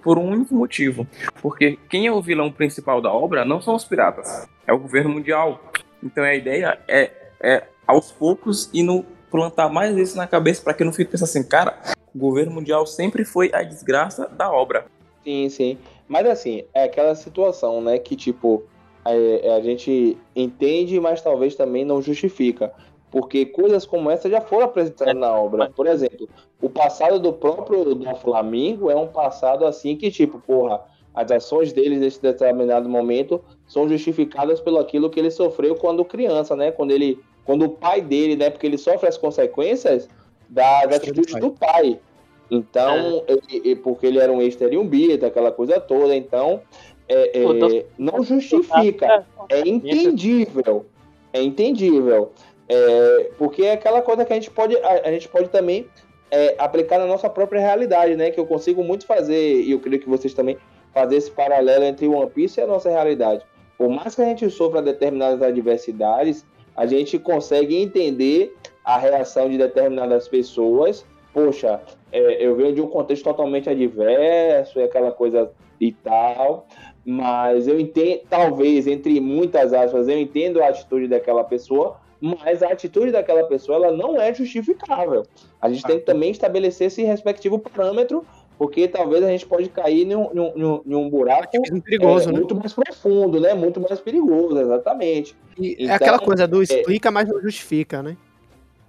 por 0.00 0.16
um 0.16 0.30
único 0.30 0.54
motivo. 0.54 1.04
Porque 1.42 1.76
quem 1.90 2.06
é 2.06 2.12
o 2.12 2.22
vilão 2.22 2.52
principal 2.52 3.00
da 3.00 3.12
obra 3.12 3.44
não 3.44 3.60
são 3.60 3.74
os 3.74 3.84
piratas, 3.84 4.48
é 4.64 4.72
o 4.72 4.78
governo 4.78 5.10
mundial. 5.10 5.60
Então 6.00 6.22
a 6.22 6.36
ideia 6.36 6.78
é, 6.86 7.10
é 7.42 7.64
aos 7.84 8.12
poucos 8.12 8.70
e 8.72 8.80
no 8.84 9.04
plantar 9.28 9.68
mais 9.68 9.96
isso 9.96 10.16
na 10.16 10.28
cabeça 10.28 10.62
para 10.62 10.74
que 10.74 10.84
não 10.84 10.92
fique 10.92 11.10
pensando 11.10 11.28
assim, 11.28 11.42
cara, 11.42 11.76
o 12.14 12.18
governo 12.18 12.52
mundial 12.52 12.86
sempre 12.86 13.24
foi 13.24 13.50
a 13.52 13.64
desgraça 13.64 14.28
da 14.28 14.48
obra. 14.52 14.86
Sim, 15.24 15.48
sim. 15.48 15.78
Mas 16.06 16.26
assim, 16.26 16.64
é 16.74 16.84
aquela 16.84 17.14
situação, 17.14 17.80
né, 17.80 17.98
que 17.98 18.14
tipo, 18.14 18.62
é, 19.04 19.48
é, 19.48 19.54
a 19.54 19.60
gente 19.60 20.16
entende, 20.34 21.00
mas 21.00 21.22
talvez 21.22 21.54
também 21.54 21.84
não 21.84 22.00
justifica. 22.02 22.72
Porque 23.10 23.46
coisas 23.46 23.86
como 23.86 24.10
essa 24.10 24.28
já 24.28 24.40
foram 24.40 24.66
apresentadas 24.66 25.14
na 25.14 25.32
obra. 25.32 25.70
Por 25.70 25.86
exemplo, 25.86 26.28
o 26.60 26.68
passado 26.68 27.20
do 27.20 27.32
próprio 27.32 27.94
do 27.94 28.16
Flamengo 28.16 28.90
é 28.90 28.96
um 28.96 29.06
passado 29.06 29.64
assim 29.64 29.96
que, 29.96 30.10
tipo, 30.10 30.40
porra, 30.40 30.80
as 31.14 31.30
ações 31.30 31.72
dele 31.72 31.96
nesse 31.96 32.20
determinado 32.20 32.88
momento 32.88 33.40
são 33.68 33.88
justificadas 33.88 34.60
pelo 34.60 34.78
aquilo 34.78 35.08
que 35.08 35.20
ele 35.20 35.30
sofreu 35.30 35.76
quando 35.76 36.04
criança, 36.04 36.56
né? 36.56 36.72
Quando 36.72 36.90
ele 36.90 37.20
quando 37.44 37.66
o 37.66 37.68
pai 37.68 38.00
dele, 38.00 38.36
né, 38.36 38.48
porque 38.48 38.66
ele 38.66 38.78
sofre 38.78 39.06
as 39.06 39.18
consequências 39.18 40.08
das 40.48 40.96
atitudes 40.96 41.34
do 41.38 41.50
pai. 41.50 42.00
Então, 42.50 43.24
é. 43.26 43.38
ele, 43.48 43.76
porque 43.76 44.06
ele 44.06 44.18
era 44.18 44.32
um 44.32 44.40
exter 44.40 44.72
e 44.72 44.78
um 44.78 44.86
beta, 44.86 45.26
aquela 45.26 45.50
coisa 45.50 45.80
toda, 45.80 46.14
então 46.14 46.60
é, 47.08 47.40
é, 47.40 47.86
não 47.98 48.22
justifica, 48.22 49.26
é 49.48 49.60
entendível, 49.66 50.86
é 51.32 51.42
entendível, 51.42 52.32
é, 52.68 53.30
porque 53.38 53.62
é 53.62 53.72
aquela 53.72 54.02
coisa 54.02 54.24
que 54.24 54.32
a 54.32 54.36
gente 54.36 54.50
pode, 54.50 54.76
a, 54.76 55.08
a 55.08 55.10
gente 55.10 55.28
pode 55.28 55.48
também 55.48 55.86
é, 56.30 56.54
aplicar 56.58 56.98
na 56.98 57.06
nossa 57.06 57.28
própria 57.30 57.60
realidade, 57.60 58.16
né? 58.16 58.30
Que 58.30 58.40
eu 58.40 58.46
consigo 58.46 58.82
muito 58.82 59.06
fazer 59.06 59.62
e 59.62 59.70
eu 59.70 59.78
creio 59.78 60.00
que 60.00 60.08
vocês 60.08 60.34
também 60.34 60.56
fazer 60.92 61.16
esse 61.16 61.30
paralelo 61.30 61.84
entre 61.84 62.08
One 62.08 62.30
Piece 62.30 62.60
e 62.60 62.62
a 62.62 62.66
nossa 62.66 62.90
realidade. 62.90 63.44
Por 63.76 63.88
mais 63.88 64.14
que 64.14 64.22
a 64.22 64.24
gente 64.24 64.48
sofra 64.50 64.80
determinadas 64.80 65.42
adversidades, 65.42 66.44
a 66.76 66.86
gente 66.86 67.18
consegue 67.18 67.76
entender 67.76 68.56
a 68.84 68.98
reação 68.98 69.48
de 69.48 69.58
determinadas 69.58 70.28
pessoas. 70.28 71.04
Poxa, 71.34 71.80
é, 72.12 72.46
eu 72.46 72.54
venho 72.54 72.72
de 72.72 72.80
um 72.80 72.86
contexto 72.86 73.24
totalmente 73.24 73.68
adverso, 73.68 74.78
e 74.78 74.84
aquela 74.84 75.10
coisa 75.10 75.50
e 75.80 75.90
tal, 75.90 76.66
mas 77.04 77.66
eu 77.66 77.78
entendo, 77.78 78.22
talvez, 78.30 78.86
entre 78.86 79.20
muitas 79.20 79.72
aspas, 79.72 80.08
eu 80.08 80.18
entendo 80.18 80.62
a 80.62 80.68
atitude 80.68 81.08
daquela 81.08 81.42
pessoa, 81.42 81.96
mas 82.20 82.62
a 82.62 82.68
atitude 82.68 83.10
daquela 83.10 83.44
pessoa 83.44 83.76
ela 83.76 83.96
não 83.96 84.18
é 84.18 84.32
justificável. 84.32 85.24
A 85.60 85.68
gente 85.68 85.84
ah. 85.84 85.88
tem 85.88 85.98
que 85.98 86.06
também 86.06 86.30
estabelecer 86.30 86.86
esse 86.86 87.02
respectivo 87.02 87.58
parâmetro 87.58 88.24
porque 88.56 88.86
talvez 88.86 89.24
a 89.24 89.28
gente 89.28 89.46
pode 89.46 89.68
cair 89.68 90.06
em 90.06 90.14
um, 90.14 91.10
buraco 91.10 91.50
perigoso, 91.82 92.28
é, 92.28 92.32
né? 92.32 92.38
muito 92.38 92.54
mais 92.54 92.72
profundo, 92.72 93.40
né? 93.40 93.52
Muito 93.52 93.80
mais 93.80 94.00
perigoso, 94.00 94.60
exatamente. 94.60 95.36
E 95.58 95.74
então, 95.74 95.88
é 95.88 95.94
aquela 95.94 96.18
coisa 96.20 96.46
do 96.46 96.60
é 96.60 96.62
explica, 96.62 97.08
é... 97.08 97.12
mas 97.12 97.28
não 97.28 97.40
justifica, 97.40 98.02
né? 98.02 98.16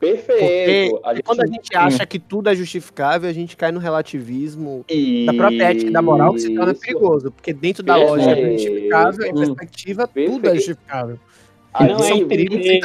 Perfeito. 0.05 0.99
A. 1.03 1.21
Quando 1.23 1.41
a 1.41 1.47
gente 1.47 1.75
acha 1.75 2.05
que 2.05 2.19
tudo 2.19 2.49
é 2.49 2.55
justificável, 2.55 3.29
a 3.29 3.33
gente 3.33 3.57
cai 3.57 3.71
no 3.71 3.79
relativismo 3.79 4.85
Isso. 4.89 5.25
da 5.25 5.33
própria 5.33 5.63
ética 5.71 5.91
da 5.91 6.01
moral 6.01 6.33
que 6.33 6.41
se 6.41 6.55
torna 6.55 6.73
perigoso. 6.73 7.31
Porque 7.31 7.53
dentro 7.53 7.83
da 7.83 7.95
Perfeito. 7.95 8.15
lógica 8.15 8.35
do 8.35 8.51
justificável 8.51 9.25
e 9.27 9.33
perspectiva, 9.33 10.07
Perfeito. 10.07 10.31
tudo 10.31 10.49
é 10.49 10.55
justificável. 10.55 11.19
Não 11.77 12.03
é, 12.05 12.09
entender, 12.11 12.79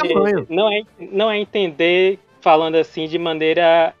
não, 0.49 0.71
é, 0.71 0.83
não 0.99 1.31
é 1.31 1.39
entender 1.39 2.19
falando 2.41 2.75
assim 2.75 3.07
de 3.07 3.17
maneira 3.17 3.93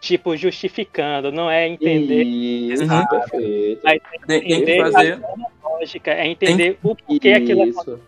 tipo, 0.00 0.36
justificando, 0.36 1.32
não 1.32 1.50
é 1.50 1.66
entender. 1.66 2.22
Isso, 2.24 2.84
uhum. 2.84 3.06
perfeito. 3.06 3.80
Mas 3.82 4.00
é 4.28 4.36
entender 4.36 4.92
fazer... 4.92 5.20
a 5.24 5.68
lógica, 5.68 6.10
é 6.10 6.26
entender 6.26 6.78
o 6.82 6.94
porquê 6.94 7.30
aquilo 7.30 7.64
Isso. 7.64 8.00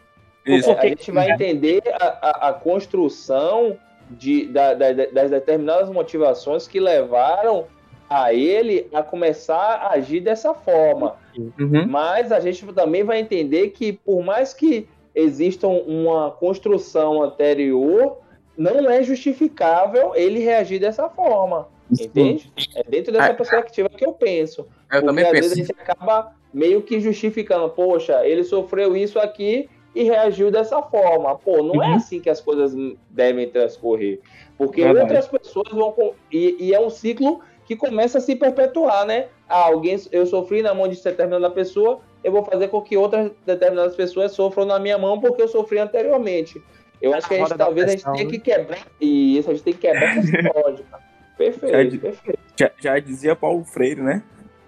Isso. 0.47 0.71
A 0.73 0.87
gente 0.87 1.11
vai 1.11 1.31
entender 1.31 1.83
a, 2.01 2.07
a, 2.07 2.49
a 2.49 2.53
construção 2.53 3.77
de, 4.11 4.47
da, 4.47 4.75
da, 4.75 4.93
das 4.93 5.31
determinadas 5.31 5.89
motivações 5.89 6.67
que 6.67 6.81
levaram 6.81 7.67
a 8.09 8.35
ele 8.35 8.89
a 8.93 9.03
começar 9.03 9.77
a 9.77 9.93
agir 9.93 10.21
dessa 10.21 10.53
forma. 10.53 11.17
Uhum. 11.39 11.87
Mas 11.87 12.33
a 12.33 12.41
gente 12.41 12.67
também 12.73 13.05
vai 13.05 13.21
entender 13.21 13.69
que, 13.69 13.93
por 13.93 14.23
mais 14.23 14.53
que 14.53 14.89
exista 15.15 15.69
uma 15.69 16.31
construção 16.33 17.23
anterior, 17.23 18.19
não 18.57 18.91
é 18.91 19.03
justificável 19.03 20.13
ele 20.15 20.41
reagir 20.41 20.81
dessa 20.81 21.09
forma. 21.09 21.69
Entende? 21.91 22.53
É 22.77 22.83
dentro 22.85 23.13
dessa 23.13 23.35
perspectiva 23.35 23.89
que 23.89 24.05
eu 24.05 24.13
penso. 24.13 24.67
Eu 24.93 25.05
também 25.05 25.25
às 25.25 25.31
penso. 25.31 25.43
vezes 25.43 25.53
a 25.53 25.57
gente 25.57 25.73
acaba 25.73 26.33
meio 26.53 26.83
que 26.83 27.01
justificando, 27.01 27.69
poxa, 27.71 28.27
ele 28.27 28.45
sofreu 28.45 28.97
isso 28.97 29.19
aqui 29.19 29.69
e 29.95 30.05
reagiu 30.05 30.51
dessa 30.51 30.81
forma. 30.83 31.37
Pô, 31.37 31.63
não 31.63 31.83
é 31.83 31.89
uhum. 31.89 31.93
é 31.93 31.97
assim 31.97 32.21
que 32.21 32.31
as 32.31 32.41
coisas 32.41 32.75
devem 33.09 33.49
transcorrer. 33.49 34.21
Porque 34.57 34.83
Verdade. 34.83 35.01
outras 35.01 35.29
pessoas 35.29 35.71
vão. 35.71 36.15
E, 36.31 36.57
e, 36.59 36.75
é 36.75 36.81
um 36.81 36.91
ciclo 36.91 37.41
que 37.65 37.77
começa 37.77 38.19
a 38.19 38.21
se 38.21 38.37
perpetuar, 38.37 39.07
né? 39.07 39.29
Ah, 39.49 39.67
alguém, 39.67 39.99
eu 40.13 40.27
sofri 40.27 40.63
na 40.63 40.75
mão 40.75 40.89
de 40.89 41.03
determinada 41.03 41.51
pessoa, 41.51 42.01
eu 42.23 42.31
vou 42.31 42.45
fazer 42.45 42.69
com 42.69 42.81
que 42.83 42.97
outras 42.97 43.31
determinadas 43.47 43.97
pessoas 43.97 44.33
sofram 44.33 44.65
na 44.65 44.79
minha 44.79 44.99
mão 44.99 45.21
porque 45.21 45.43
eu 45.43 45.49
sofri 45.49 45.79
anteriormente. 45.79 46.63
Eu 47.01 47.15
acho 47.15 47.27
que 47.27 47.35
a 47.35 47.39
gente 47.39 47.57
talvez 47.57 47.89
a 47.89 47.91
gente 47.93 48.05
tenha 48.05 48.25
né? 48.25 48.31
que 48.31 48.39
quebrar. 48.39 48.87
Isso, 49.01 49.51
a 49.51 49.55
gente 49.55 49.63
tem 49.63 49.73
que 49.73 49.81
quebrar 49.81 50.19
essa 50.19 50.31
lógica. 50.55 50.99
Perfeito, 51.39 51.95
já, 51.95 52.01
perfeito. 52.03 52.39
Já, 52.59 52.71
já, 52.79 52.99
dizia 52.99 53.35
Paulo 53.35 53.65
Freire, 53.65 54.03
né? 54.03 54.23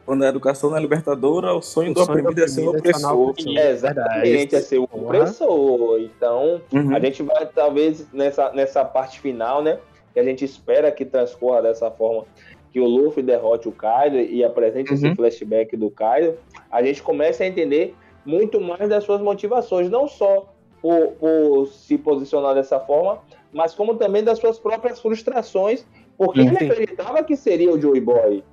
Quando 0.04 0.24
a 0.24 0.28
educação 0.28 0.70
na 0.70 0.78
libertadora, 0.78 1.54
o 1.54 1.62
sonho 1.62 1.92
o 1.92 1.94
do 1.94 2.04
sonho 2.04 2.18
oprimido 2.18 2.42
é 2.42 2.48
ser 2.48 2.62
o 2.62 2.70
opressor. 2.70 3.34
É, 3.56 3.70
exatamente, 3.70 4.56
é 4.56 4.60
ser 4.60 4.78
o 4.78 4.84
opressor. 4.84 6.00
Então, 6.00 6.60
uhum. 6.72 6.94
a 6.94 7.00
gente 7.00 7.22
vai, 7.22 7.46
talvez, 7.46 8.06
nessa, 8.12 8.52
nessa 8.52 8.84
parte 8.84 9.20
final, 9.20 9.62
né? 9.62 9.78
Que 10.12 10.20
a 10.20 10.24
gente 10.24 10.44
espera 10.44 10.90
que 10.90 11.04
transcorra 11.04 11.62
dessa 11.62 11.90
forma, 11.90 12.24
que 12.70 12.80
o 12.80 12.86
Luffy 12.86 13.22
derrote 13.22 13.68
o 13.68 13.72
Kaido 13.72 14.18
e 14.18 14.42
apresente 14.42 14.90
uhum. 14.90 14.96
esse 14.96 15.14
flashback 15.14 15.76
do 15.76 15.90
Kaido, 15.90 16.36
a 16.70 16.82
gente 16.82 17.02
começa 17.02 17.44
a 17.44 17.46
entender 17.46 17.94
muito 18.24 18.60
mais 18.60 18.88
das 18.88 19.04
suas 19.04 19.20
motivações, 19.20 19.88
não 19.88 20.08
só 20.08 20.52
por, 20.80 21.08
por 21.12 21.66
se 21.68 21.96
posicionar 21.96 22.54
dessa 22.54 22.80
forma, 22.80 23.20
mas 23.52 23.74
como 23.74 23.94
também 23.94 24.24
das 24.24 24.38
suas 24.38 24.58
próprias 24.58 25.00
frustrações 25.00 25.86
porque 26.16 26.40
ele 26.40 26.56
acreditava 26.56 27.22
que 27.24 27.36
seria 27.36 27.72
o 27.72 27.80
Joey 27.80 28.00
Boy. 28.00 28.44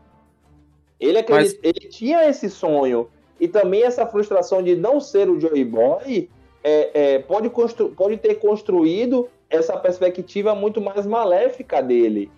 Ele, 0.99 1.19
acredit... 1.19 1.55
Mas... 1.55 1.59
ele 1.63 1.87
tinha 1.89 2.27
esse 2.27 2.49
sonho. 2.49 3.09
E 3.39 3.47
também 3.47 3.83
essa 3.83 4.05
frustração 4.05 4.61
de 4.61 4.75
não 4.75 4.99
ser 4.99 5.29
o 5.29 5.39
Joey 5.39 5.63
Boy 5.63 6.29
é, 6.63 6.89
é, 6.93 7.19
pode, 7.19 7.49
constru... 7.49 7.89
pode 7.89 8.17
ter 8.17 8.35
construído 8.35 9.29
essa 9.49 9.77
perspectiva 9.77 10.53
muito 10.53 10.81
mais 10.81 11.05
maléfica 11.05 11.81
dele. 11.81 12.29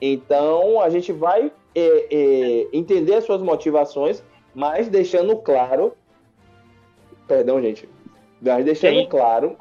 Então 0.00 0.80
a 0.80 0.88
gente 0.88 1.12
vai 1.12 1.52
é, 1.74 2.06
é 2.10 2.68
entender 2.72 3.14
as 3.14 3.24
suas 3.24 3.42
motivações, 3.42 4.22
mas 4.54 4.88
deixando 4.88 5.36
claro. 5.36 5.92
Perdão, 7.28 7.60
gente. 7.60 7.88
Mas 8.40 8.64
deixando 8.64 9.00
Sim. 9.00 9.08
claro 9.08 9.56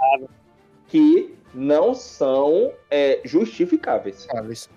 que 0.88 1.36
não 1.56 1.94
são 1.94 2.74
é, 2.92 3.22
justificáveis. 3.24 4.28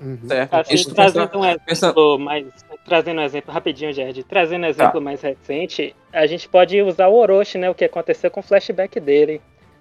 Uhum. 0.00 0.18
Certo. 0.26 0.54
Assim, 0.54 0.94
trazendo 0.94 1.38
um 1.38 1.44
exemplo 1.44 2.18
mais, 2.18 2.46
trazendo 2.84 3.20
um 3.20 3.24
exemplo 3.24 3.52
rapidinho, 3.52 3.92
Gerd, 3.92 4.22
trazendo 4.24 4.64
um 4.64 4.68
exemplo 4.68 4.92
tá. 4.94 5.00
mais 5.00 5.20
recente, 5.20 5.94
a 6.12 6.24
gente 6.26 6.48
pode 6.48 6.80
usar 6.80 7.08
o 7.08 7.14
Orochi, 7.16 7.58
né, 7.58 7.68
o 7.68 7.74
que 7.74 7.84
aconteceu 7.84 8.30
com 8.30 8.40
o 8.40 8.42
flashback 8.42 9.00
dele. 9.00 9.40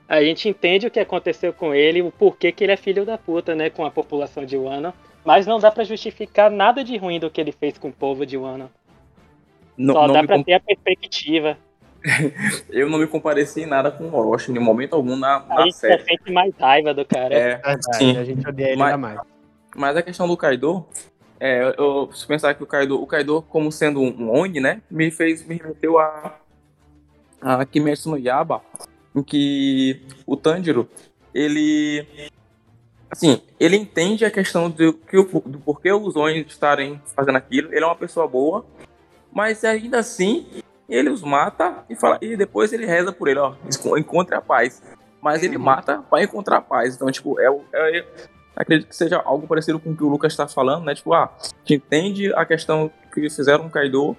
A 0.10 0.24
gente 0.24 0.50
entende 0.50 0.88
o 0.88 0.92
que 0.92 1.00
aconteceu 1.00 1.54
com 1.54 1.74
ele, 1.74 2.02
o 2.02 2.12
porquê 2.12 2.52
que 2.52 2.64
ele 2.64 2.72
é 2.72 2.78
filho 2.78 3.06
da 3.06 3.18
puta, 3.18 3.54
né, 3.54 3.70
com 3.70 3.86
a 3.86 3.92
população 3.92 4.44
de 4.46 4.58
Wano, 4.58 4.94
mas 5.24 5.46
não 5.46 5.60
dá 5.60 5.70
para 5.70 5.84
justificar 5.84 6.50
nada 6.50 6.84
de 6.84 6.98
ruim 6.98 7.20
do 7.20 7.30
que 7.30 7.40
ele 7.40 7.52
fez 7.52 7.78
com 7.78 7.90
o 7.90 7.94
povo 7.94 8.26
de 8.26 8.38
Wano. 8.38 8.72
Não, 9.78 9.94
Só 9.94 10.08
não 10.08 10.14
dá 10.14 10.24
pra 10.24 10.38
comp... 10.38 10.46
ter 10.46 10.54
a 10.54 10.60
perspectiva. 10.60 11.58
eu 12.70 12.90
não 12.90 13.00
me 13.00 13.08
compareci 13.08 13.62
em 13.62 13.66
nada 13.66 13.92
com 13.92 14.06
o 14.06 14.16
Orochi, 14.16 14.52
em 14.52 14.60
momento 14.60 14.96
algum 14.96 15.16
na, 15.16 15.40
na 15.40 15.60
a 15.60 15.64
gente 15.64 15.76
série. 15.76 16.04
sente 16.04 16.32
mais 16.32 16.54
raiva 16.58 16.94
do 16.94 17.06
cara. 17.06 17.34
É, 17.34 17.62
sim. 17.94 18.18
A 18.18 18.24
gente 18.24 18.48
odeia 18.48 18.70
ele 18.70 18.78
mas, 18.78 19.00
mais. 19.00 19.20
Mas 19.76 19.98
a 19.98 20.02
questão 20.02 20.28
do 20.28 20.38
Kaido, 20.38 20.86
é, 21.40 21.74
eu, 21.78 22.10
se 22.14 22.26
pensar 22.26 22.54
que 22.56 22.64
o 22.64 22.68
Kaido, 22.68 23.02
o 23.02 23.06
Kaido 23.06 23.42
como 23.44 23.72
sendo 23.72 24.02
um 24.02 24.32
Oni, 24.32 24.60
né, 24.60 24.82
me 24.90 25.12
fez, 25.12 25.46
me 25.46 25.56
remeteu 25.56 26.00
a, 26.00 26.36
a 27.42 27.66
Kimetsu 27.66 28.10
no 28.10 28.18
Yaba, 28.18 28.62
em 29.16 29.22
que 29.22 30.02
o 30.26 30.36
Tanjiro, 30.36 30.90
ele, 31.34 32.08
assim, 33.10 33.42
ele 33.60 33.76
entende 33.76 34.26
a 34.26 34.32
questão 34.32 34.70
do, 34.70 35.00
do 35.46 35.60
porquê 35.60 35.92
os 35.92 36.16
Onis 36.16 36.48
estarem 36.48 37.02
fazendo 37.16 37.36
aquilo, 37.36 37.74
ele 37.74 37.84
é 37.84 37.86
uma 37.86 37.96
pessoa 37.96 38.28
boa, 38.28 38.66
mas 39.32 39.64
ainda 39.64 40.00
assim, 40.00 40.48
ele 40.90 41.10
os 41.10 41.22
mata 41.22 41.84
e, 41.90 41.96
fala, 41.96 42.18
e 42.22 42.36
depois 42.38 42.72
ele 42.72 42.86
reza 42.86 43.12
por 43.12 43.28
ele, 43.28 43.40
ó, 43.40 43.54
encontre 43.98 44.36
a 44.36 44.42
paz. 44.42 44.82
Mas 45.22 45.44
ele 45.44 45.58
mata 45.58 46.04
para 46.10 46.24
encontrar 46.24 46.58
a 46.58 46.62
paz. 46.62 46.96
Então, 46.96 47.12
tipo, 47.12 47.40
é, 47.40 47.48
é, 47.74 48.06
acredito 48.56 48.88
que 48.88 48.96
seja 48.96 49.18
algo 49.18 49.48
parecido 49.48 49.80
com 49.80 49.92
o 49.92 49.96
que 49.96 50.04
o 50.04 50.08
Lucas 50.08 50.32
está 50.32 50.48
falando, 50.48 50.86
né? 50.86 50.96
Tipo, 50.96 51.14
ah, 51.14 51.32
entende 51.70 52.34
a 52.34 52.46
questão 52.46 52.92
que 53.14 53.20
eles 53.20 53.36
fizeram 53.36 53.64
com 53.64 53.68
o 53.68 53.72
Kaido, 53.72 54.16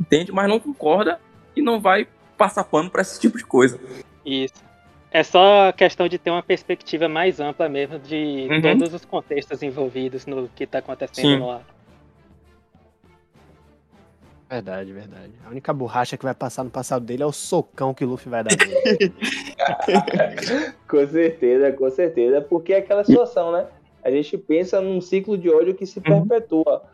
entende, 0.00 0.30
mas 0.32 0.48
não 0.48 0.60
concorda 0.60 1.18
e 1.56 1.62
não 1.62 1.80
vai 1.80 2.06
passar 2.36 2.64
pano 2.64 2.90
para 2.90 3.02
esse 3.02 3.18
tipo 3.18 3.38
de 3.38 3.44
coisa. 3.44 3.80
Isso. 4.24 4.66
É 5.10 5.22
só 5.22 5.72
questão 5.72 6.06
de 6.08 6.18
ter 6.18 6.30
uma 6.30 6.42
perspectiva 6.42 7.08
mais 7.08 7.40
ampla 7.40 7.68
mesmo 7.68 7.98
de 7.98 8.48
uhum. 8.50 8.60
todos 8.60 8.92
os 8.92 9.04
contextos 9.04 9.62
envolvidos 9.62 10.26
no 10.26 10.48
que 10.48 10.64
está 10.64 10.78
acontecendo 10.78 11.28
Sim. 11.28 11.38
no 11.38 11.50
ar. 11.50 11.62
Verdade, 14.48 14.92
verdade. 14.92 15.32
A 15.44 15.50
única 15.50 15.72
borracha 15.72 16.16
que 16.16 16.24
vai 16.24 16.34
passar 16.34 16.62
no 16.62 16.70
passado 16.70 17.04
dele 17.04 17.22
é 17.22 17.26
o 17.26 17.32
socão 17.32 17.92
que 17.92 18.04
o 18.04 18.08
Luffy 18.08 18.30
vai 18.30 18.44
dar 18.44 18.56
nele. 18.56 19.12
com 20.88 21.06
certeza, 21.08 21.72
com 21.72 21.90
certeza. 21.90 22.40
Porque 22.40 22.72
é 22.72 22.76
aquela 22.78 23.02
situação, 23.02 23.50
né? 23.50 23.66
A 24.04 24.10
gente 24.10 24.38
pensa 24.38 24.80
num 24.80 25.00
ciclo 25.00 25.36
de 25.36 25.50
ódio 25.50 25.74
que 25.74 25.84
se 25.84 25.98
uhum. 25.98 26.26
perpetua. 26.28 26.84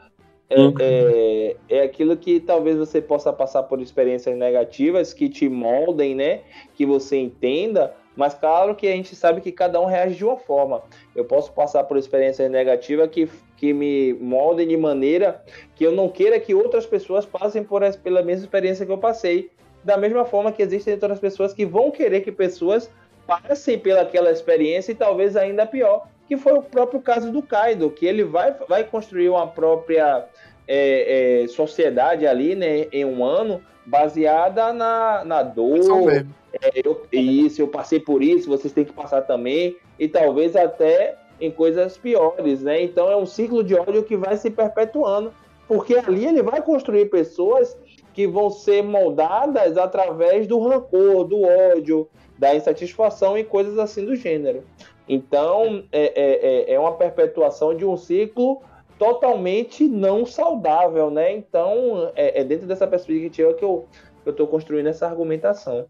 É, 0.49 0.61
uhum. 0.61 0.75
é, 0.81 1.57
é, 1.69 1.83
aquilo 1.83 2.17
que 2.17 2.41
talvez 2.41 2.77
você 2.77 3.03
possa 3.03 3.33
passar 3.33 3.63
por 3.65 3.81
experiências 3.81 4.37
negativas 4.37 5.13
que 5.13 5.29
te 5.29 5.47
moldem, 5.49 6.15
né? 6.15 6.41
Que 6.75 6.87
você 6.87 7.19
entenda, 7.19 7.95
mas 8.17 8.35
claro 8.35 8.75
que 8.75 8.87
a 8.87 8.93
gente 8.93 9.17
sabe 9.17 9.41
que 9.41 9.51
cada 9.51 9.81
um 9.81 9.87
reage 9.87 10.17
de 10.17 10.25
uma 10.25 10.37
forma. 10.37 10.83
Eu 11.15 11.25
posso 11.25 11.53
passar 11.53 11.85
por 11.85 11.97
experiências 11.97 12.51
negativas 12.51 13.09
que, 13.11 13.29
que 13.57 13.73
me 13.73 14.13
moldem 14.15 14.69
de 14.69 14.77
maneira 14.77 15.43
que 15.75 15.85
eu 15.85 15.93
não 15.93 16.09
queira 16.09 16.39
que 16.39 16.55
outras 16.55 16.87
pessoas 16.87 17.25
passem 17.25 17.65
por 17.65 17.83
essa, 17.83 17.99
pela 17.99 18.23
mesma 18.23 18.45
experiência 18.45 18.85
que 18.85 18.93
eu 18.93 18.99
passei. 18.99 19.51
Da 19.83 19.97
mesma 19.97 20.25
forma 20.25 20.53
que 20.53 20.63
existem 20.63 20.95
outras 20.95 21.19
pessoas 21.19 21.53
que 21.53 21.65
vão 21.65 21.91
querer 21.91 22.21
que 22.21 22.31
pessoas 22.31 22.91
passem 23.27 23.79
pelaquela 23.79 24.31
experiência 24.31 24.93
e 24.93 24.95
talvez 24.95 25.37
ainda 25.37 25.67
pior, 25.67 26.07
que 26.29 26.37
foi 26.37 26.53
o 26.53 26.63
próprio 26.63 27.01
caso 27.01 27.33
do 27.33 27.43
Kaido, 27.43 27.91
que 27.91 28.07
ele 28.07 28.25
vai, 28.25 28.55
vai 28.69 28.85
construir 28.85 29.29
uma 29.29 29.47
própria 29.47 30.27
é, 30.67 31.43
é, 31.43 31.49
sociedade 31.49 32.27
ali, 32.27 32.55
né, 32.55 32.87
em 32.93 33.05
um 33.05 33.25
ano, 33.25 33.61
baseada 33.85 34.73
na, 34.73 35.25
na 35.25 35.43
dor, 35.43 36.11
é, 36.11 36.81
eu, 36.85 37.07
isso, 37.11 37.61
eu 37.61 37.69
passei 37.69 37.99
por 37.99 38.23
isso, 38.23 38.49
vocês 38.49 38.73
têm 38.73 38.85
que 38.85 38.93
passar 38.93 39.23
também, 39.23 39.77
e 39.99 40.09
talvez 40.09 40.55
até 40.55 41.17
em 41.41 41.51
coisas 41.51 41.97
piores, 41.97 42.63
né? 42.63 42.81
Então 42.83 43.11
é 43.11 43.17
um 43.17 43.27
ciclo 43.27 43.65
de 43.65 43.75
ódio 43.75 44.05
que 44.05 44.17
vai 44.17 44.37
se 44.37 44.51
perpetuando, 44.51 45.33
porque 45.67 45.97
ali 45.97 46.27
ele 46.27 46.43
vai 46.43 46.63
construir 46.63 47.07
pessoas 47.07 47.77
que 48.15 48.27
vão 48.27 48.51
ser 48.51 48.83
moldadas 48.83 49.77
através 49.77 50.47
do 50.47 50.61
rancor, 50.61 51.25
do 51.25 51.43
ódio, 51.43 52.09
da 52.39 52.55
insatisfação 52.55 53.37
e 53.37 53.43
coisas 53.43 53.79
assim 53.79 54.05
do 54.05 54.15
gênero. 54.15 54.63
Então 55.09 55.85
é, 55.91 56.05
é, 56.15 56.73
é, 56.73 56.75
é 56.75 56.79
uma 56.79 56.93
perpetuação 56.93 57.75
de 57.75 57.85
um 57.85 57.97
ciclo 57.97 58.63
totalmente 58.99 59.87
não 59.89 60.25
saudável, 60.25 61.11
né? 61.11 61.35
Então 61.35 62.13
é, 62.15 62.41
é 62.41 62.45
dentro 62.45 62.67
dessa 62.67 62.87
perspectiva 62.87 63.55
que 63.55 63.65
eu 63.65 63.89
estou 64.27 64.47
construindo 64.47 64.87
essa 64.87 65.07
argumentação. 65.07 65.87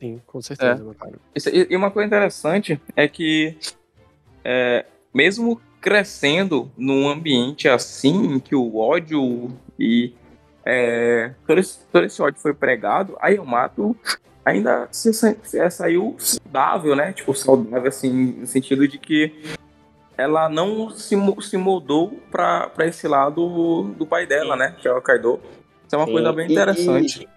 Sim, 0.00 0.20
com 0.26 0.40
certeza, 0.42 0.82
é. 0.82 0.84
meu 0.84 0.94
caro. 0.94 1.20
e 1.70 1.76
uma 1.76 1.90
coisa 1.90 2.06
interessante 2.06 2.80
é 2.96 3.08
que, 3.08 3.56
é, 4.44 4.84
mesmo 5.12 5.60
crescendo 5.80 6.70
num 6.76 7.08
ambiente 7.08 7.68
assim, 7.68 8.34
em 8.34 8.40
que 8.40 8.54
o 8.54 8.78
ódio 8.78 9.50
e 9.78 10.14
é, 10.64 11.32
todo, 11.46 11.58
esse, 11.58 11.78
todo, 11.92 12.04
esse, 12.04 12.22
ódio 12.22 12.40
foi 12.40 12.54
pregado, 12.54 13.16
a 13.20 13.28
Yamato 13.28 13.94
ainda 14.44 14.88
se, 14.90 15.12
se, 15.12 15.70
saiu 15.70 16.16
saudável, 16.18 16.96
né? 16.96 17.12
Tipo, 17.12 17.34
saudável, 17.34 17.88
assim, 17.88 18.40
no 18.40 18.46
sentido 18.46 18.88
de 18.88 18.98
que 18.98 19.32
ela 20.16 20.48
não 20.48 20.90
se, 20.90 21.16
se 21.42 21.56
moldou 21.56 22.12
para 22.30 22.70
esse 22.80 23.06
lado 23.08 23.82
do 23.96 24.06
pai 24.06 24.26
dela, 24.26 24.56
né? 24.56 24.74
Que 24.80 24.88
é 24.88 24.92
o 24.92 25.02
Kaido. 25.02 25.40
Isso 25.86 25.94
é 25.94 25.98
uma 25.98 26.06
Sim. 26.06 26.12
coisa 26.12 26.32
bem 26.32 26.50
interessante. 26.50 27.28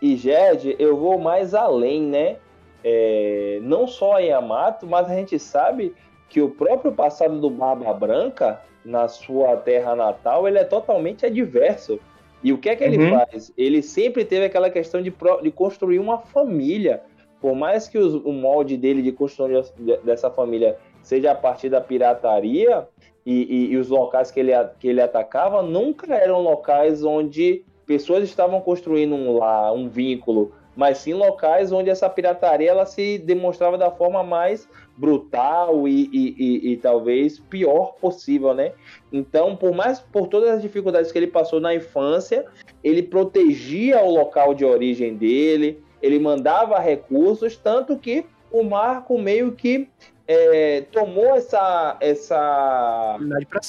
E 0.00 0.16
Jed, 0.16 0.76
eu 0.78 0.96
vou 0.96 1.18
mais 1.18 1.54
além, 1.54 2.02
né? 2.02 2.36
É, 2.84 3.60
não 3.62 3.86
só 3.86 4.16
a 4.16 4.18
Yamato, 4.18 4.86
mas 4.86 5.08
a 5.08 5.14
gente 5.14 5.38
sabe 5.38 5.94
que 6.28 6.40
o 6.40 6.48
próprio 6.48 6.92
passado 6.92 7.40
do 7.40 7.50
Barba 7.50 7.92
Branca, 7.92 8.60
na 8.84 9.06
sua 9.06 9.56
terra 9.56 9.94
natal, 9.94 10.48
ele 10.48 10.58
é 10.58 10.64
totalmente 10.64 11.26
adverso. 11.26 12.00
E 12.42 12.52
o 12.52 12.58
que 12.58 12.68
é 12.68 12.74
que 12.74 12.82
ele 12.82 12.98
uhum. 12.98 13.18
faz? 13.18 13.52
Ele 13.56 13.82
sempre 13.82 14.24
teve 14.24 14.46
aquela 14.46 14.70
questão 14.70 15.00
de, 15.00 15.14
de 15.42 15.50
construir 15.50 16.00
uma 16.00 16.18
família. 16.18 17.02
Por 17.40 17.54
mais 17.54 17.88
que 17.88 17.98
os, 17.98 18.14
o 18.14 18.32
molde 18.32 18.76
dele 18.76 19.02
de 19.02 19.12
construir 19.12 19.62
dessa 20.02 20.30
família 20.30 20.76
seja 21.02 21.32
a 21.32 21.34
partir 21.34 21.68
da 21.68 21.80
pirataria, 21.80 22.86
e, 23.24 23.42
e, 23.42 23.72
e, 23.72 23.76
os 23.76 23.88
locais 23.88 24.30
que 24.30 24.40
ele, 24.40 24.52
que 24.80 24.88
ele 24.88 25.00
atacava 25.00 25.62
nunca 25.62 26.12
eram 26.12 26.40
locais 26.40 27.04
onde 27.04 27.64
pessoas 27.86 28.24
estavam 28.24 28.60
construindo 28.60 29.14
um 29.14 29.38
lá, 29.38 29.72
um 29.72 29.88
vínculo, 29.88 30.52
mas 30.74 30.98
sim 30.98 31.14
locais 31.14 31.70
onde 31.70 31.90
essa 31.90 32.08
pirataria 32.08 32.70
ela 32.70 32.86
se 32.86 33.18
demonstrava 33.18 33.76
da 33.76 33.90
forma 33.90 34.22
mais 34.22 34.68
brutal 34.96 35.86
e, 35.86 36.08
e, 36.12 36.34
e, 36.38 36.72
e, 36.72 36.76
talvez 36.76 37.38
pior 37.38 37.94
possível, 38.00 38.54
né? 38.54 38.72
Então, 39.12 39.54
por 39.54 39.72
mais 39.72 40.00
por 40.00 40.26
todas 40.26 40.50
as 40.50 40.62
dificuldades 40.62 41.12
que 41.12 41.18
ele 41.18 41.26
passou 41.26 41.60
na 41.60 41.74
infância, 41.74 42.46
ele 42.82 43.02
protegia 43.02 44.02
o 44.02 44.10
local 44.10 44.54
de 44.54 44.64
origem 44.64 45.14
dele, 45.14 45.82
ele 46.00 46.18
mandava 46.18 46.78
recursos, 46.78 47.56
tanto 47.56 47.96
que 47.98 48.24
o 48.50 48.62
Marco 48.62 49.18
meio 49.18 49.52
que 49.52 49.88
é, 50.32 50.80
tomou 50.92 51.36
essa, 51.36 51.96
essa 52.00 53.18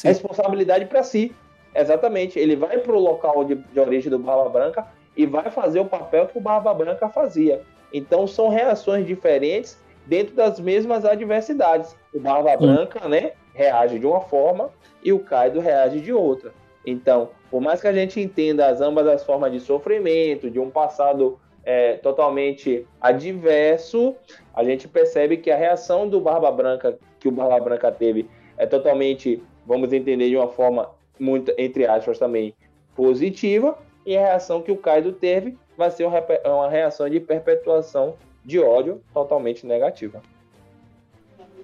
responsabilidade 0.03 0.85
para 0.85 1.03
si. 1.03 1.35
Exatamente. 1.75 2.37
Ele 2.37 2.55
vai 2.55 2.77
para 2.77 2.93
o 2.93 2.99
local 2.99 3.43
de, 3.43 3.55
de 3.55 3.79
origem 3.79 4.09
do 4.09 4.19
Barba 4.19 4.49
Branca 4.49 4.87
e 5.15 5.25
vai 5.25 5.49
fazer 5.49 5.79
o 5.79 5.85
papel 5.85 6.27
que 6.27 6.37
o 6.37 6.41
Barba 6.41 6.73
Branca 6.73 7.09
fazia. 7.09 7.61
Então 7.93 8.25
são 8.27 8.49
reações 8.49 9.05
diferentes 9.05 9.77
dentro 10.05 10.35
das 10.35 10.59
mesmas 10.59 11.05
adversidades. 11.05 11.95
O 12.13 12.19
Barba 12.19 12.55
Branca, 12.57 13.07
né, 13.07 13.31
reage 13.53 13.99
de 13.99 14.05
uma 14.05 14.21
forma 14.21 14.69
e 15.03 15.13
o 15.13 15.19
Kaido 15.19 15.59
reage 15.59 15.99
de 15.99 16.11
outra. 16.11 16.51
Então, 16.85 17.29
por 17.49 17.61
mais 17.61 17.79
que 17.79 17.87
a 17.87 17.93
gente 17.93 18.19
entenda 18.19 18.67
as 18.67 18.81
ambas 18.81 19.07
as 19.07 19.23
formas 19.23 19.51
de 19.51 19.59
sofrimento, 19.59 20.49
de 20.49 20.59
um 20.59 20.69
passado 20.69 21.39
é, 21.63 21.93
totalmente 21.93 22.85
adverso, 22.99 24.15
a 24.53 24.63
gente 24.63 24.87
percebe 24.87 25.37
que 25.37 25.49
a 25.49 25.55
reação 25.55 26.07
do 26.07 26.19
Barba 26.19 26.51
Branca, 26.51 26.97
que 27.19 27.27
o 27.27 27.31
Barba 27.31 27.59
Branca 27.59 27.91
teve, 27.91 28.29
é 28.57 28.65
totalmente, 28.65 29.41
vamos 29.65 29.91
entender 29.93 30.29
de 30.29 30.35
uma 30.35 30.49
forma 30.49 30.89
muito, 31.19 31.53
entre 31.57 31.85
aspas, 31.85 32.19
também 32.19 32.53
positiva, 32.95 33.77
e 34.05 34.17
a 34.17 34.21
reação 34.21 34.61
que 34.61 34.71
o 34.71 34.77
Kaido 34.77 35.13
teve 35.13 35.57
vai 35.77 35.89
ser 35.89 36.05
uma 36.05 36.69
reação 36.69 37.09
de 37.09 37.19
perpetuação 37.19 38.15
de 38.43 38.59
ódio 38.59 39.01
totalmente 39.13 39.65
negativa. 39.65 40.21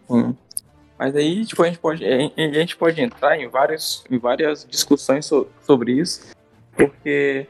Hum. 0.10 0.34
Mas 0.98 1.16
aí 1.16 1.46
tipo, 1.46 1.64
a, 1.64 1.68
gente 1.68 1.80
pode, 1.80 2.06
a 2.06 2.60
gente 2.60 2.76
pode 2.76 3.02
entrar 3.02 3.40
em 3.40 3.48
várias, 3.48 4.04
em 4.10 4.18
várias 4.18 4.66
discussões 4.70 5.26
so, 5.26 5.48
sobre 5.62 5.94
isso, 5.94 6.34
porque 6.76 7.48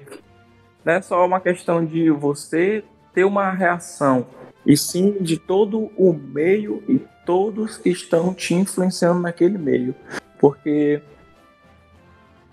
não 0.90 0.95
é 0.95 1.02
só 1.03 1.24
uma 1.24 1.40
questão 1.40 1.86
de 1.86 2.10
você 2.10 2.84
ter 3.14 3.24
uma 3.24 3.52
reação, 3.52 4.26
e 4.66 4.76
sim 4.76 5.18
de 5.22 5.38
todo 5.38 5.91
o 5.95 6.14
meio 6.14 6.84
e 6.90 6.99
todos 7.26 7.80
estão 7.86 8.34
te 8.34 8.56
influenciando 8.56 9.20
naquele 9.20 9.57
meio. 9.57 9.94
Porque 10.40 11.02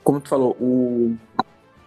como 0.04 0.20
tu 0.20 0.28
falou, 0.28 0.56
o 0.60 1.16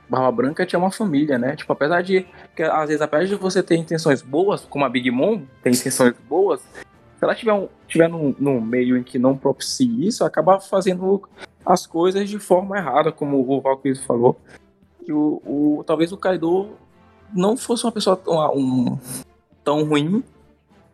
Barba 0.09 0.31
Branca 0.31 0.65
tinha 0.65 0.80
uma 0.80 0.91
família, 0.91 1.38
né? 1.38 1.55
Tipo, 1.55 1.71
apesar 1.71 2.01
de 2.01 2.26
que 2.55 2.63
às 2.63 2.88
vezes 2.88 3.01
apesar 3.01 3.26
de 3.26 3.35
você 3.35 3.61
ter 3.61 3.76
intenções 3.76 4.21
boas, 4.21 4.65
como 4.65 4.84
a 4.84 4.89
Big 4.89 5.09
Mom 5.11 5.43
tem 5.61 5.71
intenções 5.71 6.15
boas, 6.27 6.61
se 6.61 7.23
ela 7.23 7.35
tiver, 7.35 7.53
um, 7.53 7.69
tiver 7.88 8.09
num, 8.09 8.34
num 8.39 8.59
meio 8.59 8.97
em 8.97 9.03
que 9.03 9.19
não 9.19 9.38
propicie 9.38 10.07
isso, 10.07 10.26
acaba 10.26 10.59
fazendo 10.59 11.21
as 11.65 11.85
coisas 11.85 12.27
de 12.27 12.39
forma 12.39 12.77
errada, 12.77 13.11
como 13.11 13.39
o 13.39 13.61
Valkyrie 13.61 13.95
falou. 13.95 14.35
Que 15.10 15.14
o, 15.14 15.41
o, 15.44 15.84
talvez 15.88 16.11
o 16.11 16.18
Kaido 16.18 16.69
não 17.34 17.57
fosse 17.57 17.84
uma 17.84 17.91
pessoa 17.91 18.15
tão, 18.15 18.56
um, 18.56 18.99
tão 19.64 19.84
ruim, 19.84 20.23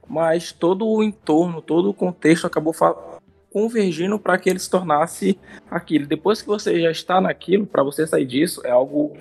mas 0.08 0.54
todo 0.54 0.88
o 0.88 1.04
entorno, 1.04 1.62
todo 1.62 1.90
o 1.90 1.94
contexto 1.94 2.48
acabou 2.48 2.74
convergindo 3.52 4.18
para 4.18 4.38
que 4.38 4.50
ele 4.50 4.58
se 4.60 4.70
tornasse 4.70 5.38
aquilo. 5.70 6.08
Depois 6.08 6.42
que 6.42 6.48
você 6.48 6.80
já 6.80 6.90
está 6.90 7.20
naquilo, 7.20 7.66
para 7.66 7.84
você 7.84 8.08
sair 8.08 8.26
disso 8.26 8.62
é 8.64 8.72
algo 8.72 9.18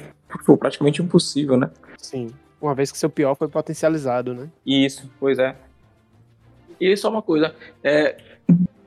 praticamente 0.61 1.03
impossível, 1.03 1.57
né? 1.57 1.73
Sim. 1.99 2.31
Uma 2.63 2.73
vez 2.73 2.93
que 2.93 2.97
seu 2.97 3.11
pior 3.11 3.35
foi 3.35 3.49
potencializado, 3.49 4.33
né? 4.33 4.49
Isso, 4.65 5.11
pois 5.19 5.41
é. 5.41 5.57
E 6.81 6.97
só 6.97 7.11
uma 7.11 7.21
coisa, 7.21 7.53
é, 7.83 8.17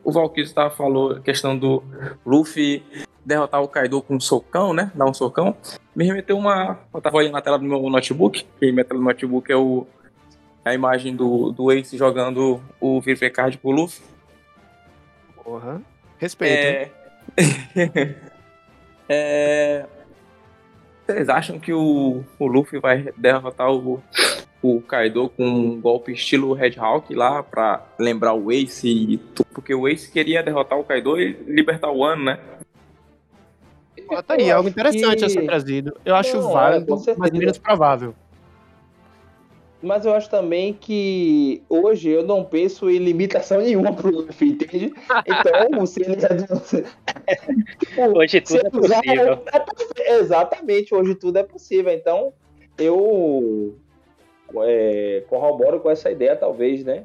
o 0.05 0.11
Valkyrie 0.13 0.47
estava 0.47 0.73
falou 0.73 1.11
a 1.11 1.19
questão 1.19 1.57
do 1.57 1.83
Luffy 2.25 2.81
derrotar 3.25 3.61
o 3.61 3.67
Kaido 3.67 4.01
com 4.01 4.15
um 4.15 4.19
socão, 4.21 4.73
né? 4.73 4.89
Dar 4.95 5.03
um 5.03 5.13
socão. 5.13 5.53
Me 5.97 6.05
remeteu 6.05 6.37
uma. 6.37 6.79
Eu 6.93 7.01
tava 7.01 7.17
olhando 7.17 7.31
na 7.31 7.41
tela 7.41 7.57
do 7.57 7.65
meu 7.65 7.89
notebook, 7.89 8.45
que 8.59 8.71
minha 8.71 8.85
tela 8.85 8.99
do 8.99 9.03
notebook 9.03 9.51
é 9.51 9.55
o, 9.55 9.87
a 10.63 10.71
imagem 10.71 11.15
do, 11.15 11.51
do 11.51 11.71
Ace 11.71 11.97
jogando 11.97 12.61
o 12.79 13.01
VP 13.01 13.31
Card 13.31 13.57
pro 13.57 13.71
Luffy. 13.71 14.03
Porra. 15.43 15.81
Respeito. 16.19 16.53
É... 16.55 16.91
é... 19.09 19.85
Vocês 21.03 21.29
acham 21.29 21.59
que 21.59 21.73
o, 21.73 22.23
o 22.37 22.45
Luffy 22.45 22.79
vai 22.79 23.11
derrotar 23.17 23.71
o, 23.71 23.99
o 24.61 24.79
Kaido 24.81 25.29
com 25.29 25.47
um 25.47 25.81
golpe 25.81 26.11
estilo 26.11 26.53
Red 26.53 26.75
Hawk 26.77 27.15
lá 27.15 27.41
pra 27.41 27.83
lembrar 27.97 28.35
o 28.35 28.51
Ace 28.51 28.87
e 28.87 29.17
tudo? 29.17 29.47
Porque 29.51 29.73
o 29.73 29.87
Ace 29.87 30.11
queria 30.11 30.43
derrotar 30.43 30.77
o 30.77 30.83
Kaido 30.83 31.19
e 31.19 31.31
libertar 31.47 31.89
o 31.89 32.03
Ano, 32.03 32.25
né? 32.25 32.39
Tá 34.07 34.33
aí, 34.33 34.51
algo 34.51 34.69
interessante 34.69 35.19
que... 35.19 35.25
a 35.25 35.29
ser 35.29 35.45
trazido. 35.45 35.93
Eu 36.05 36.15
acho 36.15 36.37
Não, 36.37 36.51
válido, 36.51 36.95
é, 37.07 37.15
mas 37.17 37.31
menos 37.31 37.57
provável. 37.57 38.13
Mas 39.81 40.05
eu 40.05 40.13
acho 40.13 40.29
também 40.29 40.73
que 40.73 41.61
hoje 41.69 42.09
eu 42.09 42.25
não 42.25 42.43
penso 42.43 42.89
em 42.89 42.97
limitação 42.97 43.59
nenhuma 43.61 43.93
pro 43.93 44.09
Luffy, 44.09 44.49
entende? 44.49 44.91
Então, 45.25 45.85
se 45.85 46.01
ele 46.01 46.19
já. 46.19 46.29
hoje 48.15 48.41
tudo 48.41 48.65
é 48.65 48.69
possível. 48.69 49.43
É, 49.99 50.17
exatamente, 50.17 50.95
hoje 50.95 51.13
tudo 51.13 51.37
é 51.37 51.43
possível. 51.43 51.93
Então, 51.93 52.33
eu 52.77 53.77
é, 54.63 55.23
corroboro 55.29 55.79
com 55.79 55.91
essa 55.91 56.09
ideia, 56.09 56.35
talvez, 56.35 56.83
né? 56.83 57.03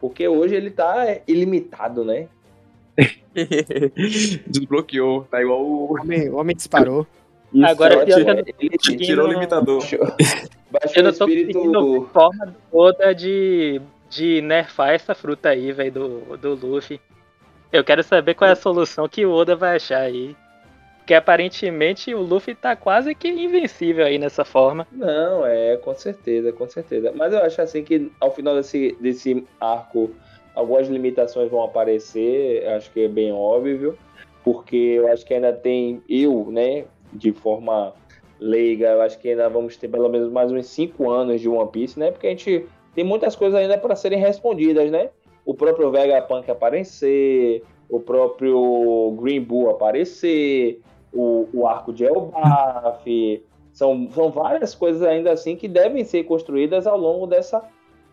Porque 0.00 0.26
hoje 0.26 0.54
ele 0.54 0.70
tá 0.70 1.18
ilimitado, 1.26 2.02
né? 2.02 2.28
Desbloqueou, 4.46 5.24
tá 5.30 5.42
igual 5.42 5.62
o. 5.62 5.92
O 5.92 6.00
homem, 6.00 6.28
o 6.30 6.36
homem 6.36 6.56
disparou. 6.56 7.06
Isso, 7.52 7.64
Agora 7.64 8.04
pior 8.04 8.42
que 8.42 8.54
ele 8.58 8.78
tirou 8.78 9.28
o 9.28 9.32
limitador. 9.32 9.80
Baixou 10.70 10.96
eu 10.96 11.02
não 11.04 11.12
tô 11.12 11.28
espírito... 11.28 12.10
forma 12.12 12.54
toda 12.70 13.14
de, 13.14 13.80
de 14.10 14.40
nerfar 14.42 14.90
essa 14.90 15.14
fruta 15.14 15.50
aí, 15.50 15.72
velho, 15.72 15.92
do, 15.92 16.36
do 16.36 16.54
Luffy. 16.54 17.00
Eu 17.72 17.84
quero 17.84 18.02
saber 18.02 18.34
qual 18.34 18.48
é 18.48 18.52
a 18.52 18.56
solução 18.56 19.08
que 19.08 19.24
o 19.24 19.32
Oda 19.32 19.54
vai 19.54 19.76
achar 19.76 20.00
aí. 20.00 20.36
Porque 20.98 21.14
aparentemente 21.14 22.12
o 22.12 22.20
Luffy 22.20 22.52
tá 22.52 22.74
quase 22.74 23.14
que 23.14 23.28
invencível 23.28 24.04
aí 24.04 24.18
nessa 24.18 24.44
forma. 24.44 24.86
Não, 24.90 25.46
é, 25.46 25.76
com 25.76 25.94
certeza, 25.94 26.52
com 26.52 26.68
certeza. 26.68 27.12
Mas 27.14 27.32
eu 27.32 27.38
acho 27.44 27.62
assim 27.62 27.84
que 27.84 28.10
ao 28.20 28.34
final 28.34 28.56
desse, 28.56 28.96
desse 29.00 29.46
arco 29.60 30.10
algumas 30.56 30.88
limitações 30.88 31.50
vão 31.50 31.62
aparecer, 31.62 32.66
acho 32.68 32.90
que 32.90 33.04
é 33.04 33.08
bem 33.08 33.30
óbvio, 33.30 33.96
porque 34.42 34.76
eu 34.76 35.12
acho 35.12 35.24
que 35.24 35.34
ainda 35.34 35.52
tem 35.52 36.02
eu, 36.08 36.50
né, 36.50 36.86
de 37.12 37.30
forma 37.30 37.92
leiga, 38.40 38.88
eu 38.88 39.02
acho 39.02 39.18
que 39.18 39.28
ainda 39.28 39.48
vamos 39.48 39.76
ter 39.76 39.88
pelo 39.88 40.08
menos 40.08 40.32
mais 40.32 40.50
uns 40.50 40.66
5 40.66 41.10
anos 41.10 41.40
de 41.40 41.48
One 41.48 41.70
Piece, 41.70 41.98
né? 41.98 42.10
Porque 42.10 42.26
a 42.26 42.30
gente 42.30 42.66
tem 42.94 43.04
muitas 43.04 43.36
coisas 43.36 43.58
ainda 43.58 43.78
para 43.78 43.94
serem 43.94 44.18
respondidas, 44.18 44.90
né? 44.90 45.10
O 45.44 45.54
próprio 45.54 45.90
Vegapunk 45.90 46.50
aparecer, 46.50 47.62
o 47.88 48.00
próprio 48.00 49.16
Green 49.20 49.42
Bull 49.42 49.70
aparecer, 49.70 50.80
o, 51.12 51.48
o 51.52 51.66
arco 51.66 51.92
de 51.92 52.04
Elbaf, 52.04 53.42
são, 53.72 54.08
são 54.10 54.30
várias 54.30 54.74
coisas 54.74 55.02
ainda 55.02 55.32
assim 55.32 55.54
que 55.54 55.68
devem 55.68 56.04
ser 56.04 56.24
construídas 56.24 56.86
ao 56.86 56.98
longo 56.98 57.26
dessa, 57.26 57.62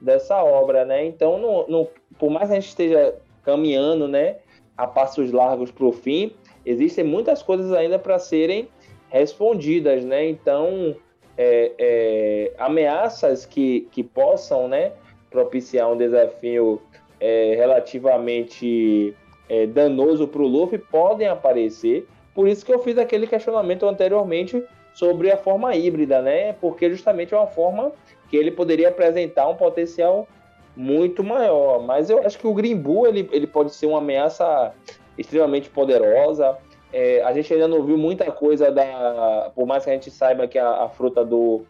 dessa 0.04 0.44
obra, 0.44 0.84
né? 0.84 1.06
Então, 1.06 1.40
no, 1.40 1.68
no, 1.68 1.88
por 2.20 2.30
mais 2.30 2.48
que 2.50 2.52
a 2.52 2.60
gente 2.60 2.70
esteja 2.70 3.16
caminhando, 3.44 4.08
né, 4.08 4.38
a 4.78 4.86
passos 4.86 5.32
largos 5.32 5.72
para 5.72 5.86
o 5.86 5.92
fim, 5.92 6.34
existem 6.66 7.04
muitas 7.04 7.42
coisas 7.42 7.72
ainda 7.72 7.98
para 7.98 8.20
serem 8.20 8.68
respondidas, 9.10 10.04
né? 10.04 10.28
Então, 10.28 10.96
é, 11.38 11.72
é, 11.80 12.54
ameaças 12.58 13.46
que, 13.46 13.88
que 13.92 14.04
possam, 14.04 14.68
né, 14.68 14.92
propiciar 15.30 15.90
um 15.90 15.98
desafio 15.98 16.82
é, 17.20 17.56
relativamente 17.56 19.16
é, 19.48 19.66
danoso 19.66 20.28
para 20.28 20.42
o 20.42 20.48
Luffy 20.48 20.78
podem 20.78 21.28
aparecer. 21.28 22.08
Por 22.36 22.48
isso 22.48 22.66
que 22.66 22.74
eu 22.74 22.80
fiz 22.80 22.98
aquele 22.98 23.28
questionamento 23.28 23.86
anteriormente 23.86 24.64
sobre 24.94 25.32
a 25.32 25.38
forma 25.38 25.76
híbrida, 25.76 26.22
né? 26.22 26.54
Porque 26.54 26.90
justamente 26.90 27.34
é 27.34 27.38
uma 27.38 27.48
forma 27.48 27.92
que 28.34 28.38
ele 28.38 28.50
poderia 28.50 28.90
apresentar 28.90 29.48
um 29.48 29.54
potencial 29.54 30.28
muito 30.76 31.24
maior. 31.24 31.84
Mas 31.84 32.10
eu 32.10 32.18
acho 32.26 32.40
que 32.40 32.48
o 32.48 32.54
Green 32.56 32.76
Bull 32.76 33.06
ele, 33.06 33.30
ele 33.32 33.46
pode 33.46 33.72
ser 33.72 33.86
uma 33.86 34.00
ameaça 34.00 34.74
extremamente 35.16 35.70
poderosa. 35.70 36.58
É, 36.92 37.22
a 37.22 37.32
gente 37.32 37.54
ainda 37.54 37.68
não 37.68 37.84
viu 37.84 37.96
muita 37.96 38.32
coisa 38.32 38.72
da. 38.72 39.52
Por 39.54 39.68
mais 39.68 39.84
que 39.84 39.92
a 39.92 39.94
gente 39.94 40.10
saiba 40.10 40.48
que 40.48 40.58
a, 40.58 40.86
a 40.86 40.90
fruta 40.90 41.24
do, 41.24 41.62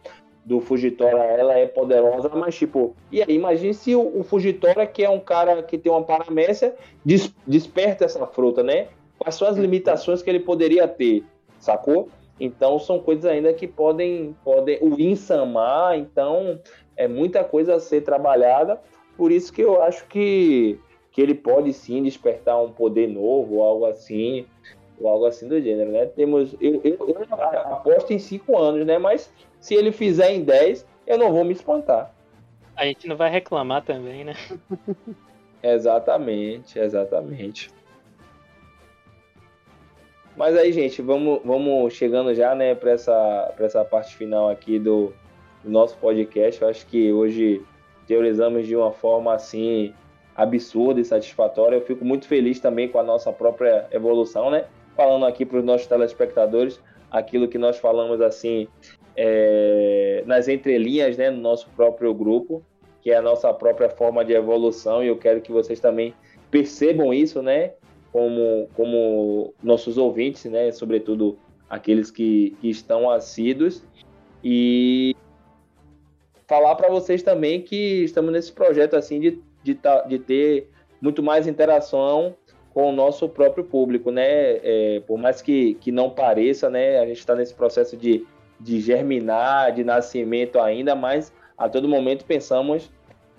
do 0.42 0.58
Fugitora 0.58 1.22
ela 1.24 1.52
é 1.52 1.66
poderosa, 1.66 2.30
mas 2.30 2.54
tipo, 2.54 2.96
e 3.12 3.20
aí, 3.20 3.34
imagine 3.34 3.74
se 3.74 3.94
o, 3.94 4.20
o 4.20 4.24
Fugitora, 4.24 4.86
que 4.86 5.04
é 5.04 5.10
um 5.10 5.20
cara 5.20 5.62
que 5.62 5.76
tem 5.76 5.92
uma 5.92 6.02
paramécia, 6.02 6.74
des, 7.04 7.30
desperta 7.46 8.06
essa 8.06 8.26
fruta, 8.26 8.62
né? 8.62 8.88
Quais 9.18 9.34
são 9.34 9.46
as 9.46 9.58
limitações 9.58 10.22
que 10.22 10.30
ele 10.30 10.40
poderia 10.40 10.88
ter, 10.88 11.24
sacou? 11.58 12.08
Então 12.38 12.78
são 12.78 12.98
coisas 12.98 13.24
ainda 13.24 13.52
que 13.52 13.66
podem, 13.66 14.36
podem 14.44 14.78
o 14.80 15.00
Insamar, 15.00 15.96
então 15.96 16.60
é 16.96 17.06
muita 17.06 17.44
coisa 17.44 17.76
a 17.76 17.80
ser 17.80 18.02
trabalhada. 18.02 18.80
Por 19.16 19.30
isso 19.30 19.52
que 19.52 19.62
eu 19.62 19.80
acho 19.82 20.06
que, 20.06 20.78
que 21.12 21.20
ele 21.20 21.34
pode 21.34 21.72
sim 21.72 22.02
despertar 22.02 22.60
um 22.60 22.72
poder 22.72 23.08
novo, 23.08 23.56
ou 23.56 23.62
algo 23.62 23.86
assim, 23.86 24.46
ou 25.00 25.08
algo 25.08 25.26
assim 25.26 25.48
do 25.48 25.60
gênero, 25.60 25.92
né? 25.92 26.06
Temos, 26.06 26.54
eu, 26.60 26.80
eu, 26.82 26.98
eu 27.08 27.26
aposto 27.32 28.12
em 28.12 28.18
cinco 28.18 28.58
anos, 28.58 28.84
né? 28.84 28.98
Mas 28.98 29.32
se 29.60 29.74
ele 29.74 29.92
fizer 29.92 30.32
em 30.32 30.42
10, 30.42 30.86
eu 31.06 31.16
não 31.16 31.32
vou 31.32 31.44
me 31.44 31.52
espantar. 31.52 32.12
A 32.76 32.84
gente 32.84 33.06
não 33.06 33.16
vai 33.16 33.30
reclamar 33.30 33.84
também, 33.84 34.24
né? 34.24 34.34
exatamente, 35.62 36.78
exatamente. 36.78 37.70
Mas 40.36 40.56
aí, 40.56 40.72
gente, 40.72 41.00
vamos, 41.00 41.40
vamos 41.44 41.92
chegando 41.94 42.34
já, 42.34 42.54
né, 42.54 42.74
para 42.74 42.90
essa, 42.90 43.54
essa 43.58 43.84
parte 43.84 44.16
final 44.16 44.48
aqui 44.48 44.78
do, 44.78 45.12
do 45.62 45.70
nosso 45.70 45.96
podcast. 45.98 46.60
Eu 46.60 46.68
acho 46.68 46.86
que 46.86 47.12
hoje 47.12 47.62
teorizamos 48.06 48.66
de 48.66 48.74
uma 48.74 48.90
forma 48.90 49.32
assim 49.32 49.94
absurda 50.34 51.00
e 51.00 51.04
satisfatória. 51.04 51.76
Eu 51.76 51.82
fico 51.82 52.04
muito 52.04 52.26
feliz 52.26 52.58
também 52.58 52.88
com 52.88 52.98
a 52.98 53.02
nossa 53.02 53.32
própria 53.32 53.86
evolução, 53.92 54.50
né? 54.50 54.64
Falando 54.96 55.24
aqui 55.24 55.46
para 55.46 55.58
os 55.58 55.64
nossos 55.64 55.86
telespectadores 55.86 56.80
aquilo 57.10 57.46
que 57.46 57.58
nós 57.58 57.78
falamos 57.78 58.20
assim 58.20 58.66
é, 59.16 60.24
nas 60.26 60.48
entrelinhas, 60.48 61.16
né, 61.16 61.30
no 61.30 61.40
nosso 61.40 61.70
próprio 61.76 62.12
grupo, 62.12 62.64
que 63.00 63.12
é 63.12 63.16
a 63.16 63.22
nossa 63.22 63.52
própria 63.54 63.88
forma 63.88 64.24
de 64.24 64.32
evolução. 64.32 65.02
E 65.02 65.06
eu 65.06 65.16
quero 65.16 65.40
que 65.40 65.52
vocês 65.52 65.78
também 65.78 66.12
percebam 66.50 67.14
isso, 67.14 67.40
né? 67.40 67.72
Como, 68.14 68.68
como 68.74 69.52
nossos 69.60 69.98
ouvintes, 69.98 70.44
né? 70.44 70.70
Sobretudo 70.70 71.36
aqueles 71.68 72.12
que, 72.12 72.56
que 72.60 72.70
estão 72.70 73.10
assíduos. 73.10 73.82
E 74.44 75.16
falar 76.46 76.76
para 76.76 76.88
vocês 76.88 77.24
também 77.24 77.60
que 77.60 78.04
estamos 78.04 78.30
nesse 78.30 78.52
projeto 78.52 78.94
assim 78.94 79.18
de, 79.18 79.42
de, 79.64 79.76
de 80.06 80.18
ter 80.20 80.70
muito 81.00 81.24
mais 81.24 81.48
interação 81.48 82.36
com 82.72 82.90
o 82.90 82.92
nosso 82.92 83.28
próprio 83.28 83.64
público, 83.64 84.12
né? 84.12 84.60
É, 84.62 85.02
por 85.08 85.18
mais 85.18 85.42
que, 85.42 85.74
que 85.74 85.90
não 85.90 86.08
pareça, 86.08 86.70
né? 86.70 87.00
A 87.00 87.06
gente 87.06 87.18
está 87.18 87.34
nesse 87.34 87.52
processo 87.52 87.96
de, 87.96 88.24
de 88.60 88.80
germinar, 88.80 89.72
de 89.72 89.82
nascimento 89.82 90.60
ainda, 90.60 90.94
mas 90.94 91.32
a 91.58 91.68
todo 91.68 91.88
momento 91.88 92.24
pensamos 92.24 92.92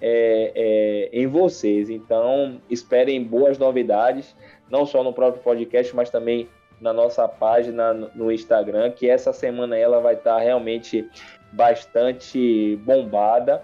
é, 0.08 0.52
é, 0.56 1.10
em 1.12 1.26
vocês. 1.26 1.90
Então, 1.90 2.62
esperem 2.70 3.24
boas 3.24 3.58
novidades 3.58 4.36
não 4.70 4.86
só 4.86 5.04
no 5.04 5.12
próprio 5.12 5.42
podcast, 5.42 5.96
mas 5.96 6.12
também 6.12 6.48
na 6.80 6.94
nossa 6.94 7.28
página 7.28 7.92
no 7.92 8.32
Instagram, 8.32 8.92
que 8.92 9.10
essa 9.10 9.34
semana 9.34 9.76
ela 9.76 10.00
vai 10.00 10.14
estar 10.14 10.38
realmente 10.38 11.10
bastante 11.52 12.76
bombada. 12.84 13.64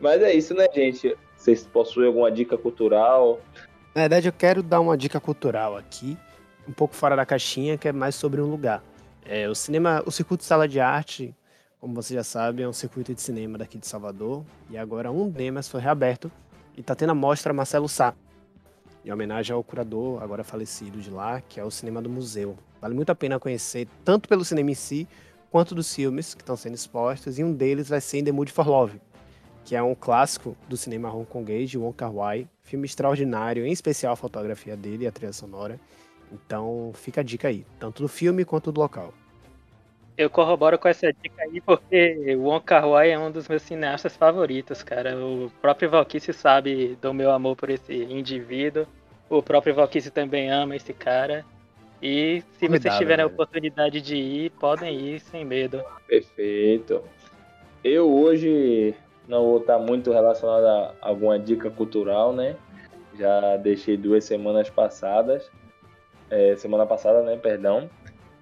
Mas 0.00 0.22
é 0.22 0.32
isso, 0.32 0.54
né, 0.54 0.66
gente? 0.74 1.14
Vocês 1.36 1.66
possuem 1.66 2.06
alguma 2.06 2.30
dica 2.30 2.56
cultural? 2.56 3.40
Na 3.94 4.02
verdade, 4.02 4.28
eu 4.28 4.32
quero 4.32 4.62
dar 4.62 4.80
uma 4.80 4.96
dica 4.96 5.20
cultural 5.20 5.76
aqui, 5.76 6.16
um 6.66 6.72
pouco 6.72 6.94
fora 6.94 7.14
da 7.14 7.26
caixinha, 7.26 7.76
que 7.76 7.88
é 7.88 7.92
mais 7.92 8.14
sobre 8.14 8.40
um 8.40 8.46
lugar. 8.46 8.82
É, 9.26 9.48
o 9.48 9.54
cinema, 9.54 10.02
o 10.06 10.10
circuito 10.10 10.44
Sala 10.44 10.66
de 10.66 10.80
Arte, 10.80 11.34
como 11.84 11.94
você 11.94 12.14
já 12.14 12.24
sabe, 12.24 12.62
é 12.62 12.66
um 12.66 12.72
circuito 12.72 13.14
de 13.14 13.20
cinema 13.20 13.58
daqui 13.58 13.76
de 13.76 13.86
Salvador, 13.86 14.42
e 14.70 14.78
agora 14.78 15.12
um 15.12 15.28
Demas 15.28 15.68
foi 15.68 15.82
reaberto 15.82 16.32
e 16.74 16.80
está 16.80 16.94
tendo 16.94 17.10
a 17.10 17.14
mostra 17.14 17.52
Marcelo 17.52 17.90
Sá, 17.90 18.14
em 19.04 19.12
homenagem 19.12 19.54
ao 19.54 19.62
curador, 19.62 20.22
agora 20.22 20.42
falecido 20.42 20.98
de 20.98 21.10
lá, 21.10 21.42
que 21.42 21.60
é 21.60 21.62
o 21.62 21.70
Cinema 21.70 22.00
do 22.00 22.08
Museu. 22.08 22.56
Vale 22.80 22.94
muito 22.94 23.10
a 23.10 23.14
pena 23.14 23.38
conhecer, 23.38 23.86
tanto 24.02 24.30
pelo 24.30 24.46
cinema 24.46 24.70
em 24.70 24.74
si, 24.74 25.06
quanto 25.50 25.74
dos 25.74 25.94
filmes 25.94 26.32
que 26.32 26.40
estão 26.40 26.56
sendo 26.56 26.72
expostos, 26.72 27.38
e 27.38 27.44
um 27.44 27.52
deles 27.52 27.90
vai 27.90 28.00
ser 28.00 28.20
In 28.20 28.24
The 28.24 28.32
Mood 28.32 28.50
for 28.50 28.66
Love, 28.66 28.98
que 29.62 29.76
é 29.76 29.82
um 29.82 29.94
clássico 29.94 30.56
do 30.66 30.78
cinema 30.78 31.14
hongkonês 31.14 31.68
de 31.68 31.76
Wong 31.76 31.94
Kar-wai, 31.94 32.48
filme 32.62 32.86
extraordinário, 32.86 33.66
em 33.66 33.72
especial 33.72 34.14
a 34.14 34.16
fotografia 34.16 34.74
dele 34.74 35.04
e 35.04 35.06
a 35.06 35.12
trilha 35.12 35.34
sonora. 35.34 35.78
Então 36.32 36.92
fica 36.94 37.20
a 37.20 37.24
dica 37.24 37.48
aí, 37.48 37.66
tanto 37.78 38.00
do 38.00 38.08
filme 38.08 38.42
quanto 38.42 38.72
do 38.72 38.80
local. 38.80 39.12
Eu 40.16 40.30
corroboro 40.30 40.78
com 40.78 40.86
essa 40.86 41.12
dica 41.12 41.42
aí 41.42 41.60
porque 41.60 42.36
o 42.36 42.42
Wong 42.44 42.64
Kar 42.64 42.88
Wai 42.88 43.10
é 43.10 43.18
um 43.18 43.32
dos 43.32 43.48
meus 43.48 43.62
cineastas 43.62 44.16
favoritos, 44.16 44.82
cara. 44.82 45.16
O 45.16 45.50
próprio 45.60 45.90
Valkyrie 45.90 46.32
sabe 46.32 46.96
do 47.02 47.12
meu 47.12 47.32
amor 47.32 47.56
por 47.56 47.68
esse 47.68 47.92
indivíduo. 47.92 48.86
O 49.28 49.42
próprio 49.42 49.74
Valkyrie 49.74 50.10
também 50.10 50.50
ama 50.50 50.76
esse 50.76 50.92
cara. 50.92 51.44
E 52.00 52.42
se 52.52 52.68
Cuidado, 52.68 52.82
vocês 52.82 52.98
tiverem 52.98 53.24
a 53.24 53.26
oportunidade 53.26 54.00
de 54.00 54.16
ir, 54.16 54.50
podem 54.50 55.00
ir 55.00 55.20
sem 55.20 55.44
medo. 55.44 55.82
Perfeito. 56.06 57.02
Eu 57.82 58.08
hoje 58.12 58.94
não 59.26 59.44
vou 59.44 59.58
estar 59.58 59.78
muito 59.78 60.12
relacionado 60.12 60.64
a 60.64 60.94
alguma 61.00 61.38
dica 61.38 61.70
cultural, 61.70 62.32
né? 62.32 62.56
Já 63.18 63.56
deixei 63.56 63.96
duas 63.96 64.24
semanas 64.24 64.70
passadas. 64.70 65.50
É, 66.30 66.54
semana 66.56 66.86
passada, 66.86 67.22
né? 67.22 67.36
Perdão. 67.36 67.88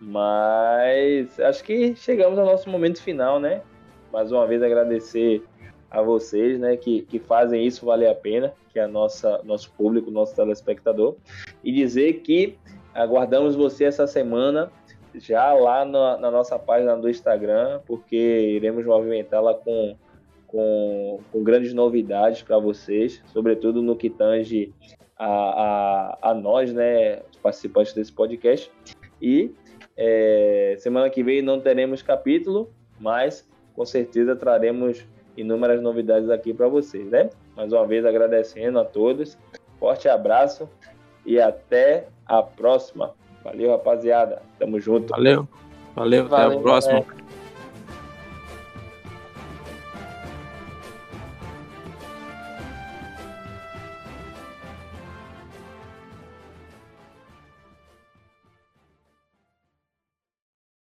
Mas 0.04 1.38
acho 1.38 1.62
que 1.62 1.94
chegamos 1.94 2.36
ao 2.36 2.44
nosso 2.44 2.68
momento 2.68 3.00
final, 3.00 3.38
né? 3.38 3.62
Mais 4.12 4.32
uma 4.32 4.44
vez 4.48 4.60
agradecer 4.60 5.44
a 5.88 6.02
vocês, 6.02 6.58
né, 6.58 6.76
que, 6.76 7.02
que 7.02 7.18
fazem 7.18 7.66
isso 7.66 7.84
valer 7.84 8.08
a 8.08 8.14
pena, 8.14 8.52
que 8.70 8.78
é 8.78 8.82
a 8.82 8.88
nossa 8.88 9.42
nosso 9.44 9.70
público, 9.72 10.10
nosso 10.10 10.34
telespectador, 10.34 11.16
e 11.62 11.70
dizer 11.70 12.14
que 12.20 12.58
aguardamos 12.94 13.54
você 13.54 13.84
essa 13.84 14.06
semana 14.06 14.72
já 15.14 15.52
lá 15.52 15.84
na, 15.84 16.16
na 16.16 16.30
nossa 16.30 16.58
página 16.58 16.96
do 16.96 17.08
Instagram, 17.08 17.80
porque 17.86 18.16
iremos 18.16 18.84
movimentá-la 18.84 19.54
com, 19.54 19.94
com, 20.46 21.20
com 21.30 21.44
grandes 21.44 21.74
novidades 21.74 22.42
para 22.42 22.58
vocês, 22.58 23.22
sobretudo 23.26 23.82
no 23.82 23.94
que 23.94 24.10
tange 24.10 24.72
a, 25.16 25.26
a, 25.26 26.30
a 26.30 26.34
nós, 26.34 26.72
né, 26.72 27.20
participantes 27.42 27.92
desse 27.92 28.12
podcast. 28.12 28.72
E 29.20 29.52
é, 29.96 30.76
semana 30.78 31.10
que 31.10 31.22
vem 31.22 31.42
não 31.42 31.60
teremos 31.60 32.02
capítulo, 32.02 32.70
mas 32.98 33.48
com 33.74 33.84
certeza 33.84 34.36
traremos 34.36 35.04
inúmeras 35.36 35.80
novidades 35.80 36.30
aqui 36.30 36.52
para 36.52 36.68
vocês, 36.68 37.08
né? 37.10 37.30
Mais 37.56 37.72
uma 37.72 37.86
vez 37.86 38.04
agradecendo 38.04 38.78
a 38.78 38.84
todos, 38.84 39.38
forte 39.78 40.08
abraço 40.08 40.68
e 41.24 41.40
até 41.40 42.06
a 42.26 42.42
próxima. 42.42 43.14
Valeu, 43.44 43.70
rapaziada. 43.70 44.42
Tamo 44.58 44.80
junto. 44.80 45.10
Valeu. 45.10 45.48
Valeu, 45.94 46.28
Valeu 46.28 46.46
até 46.46 46.56
a 46.56 46.60
próxima. 46.60 47.04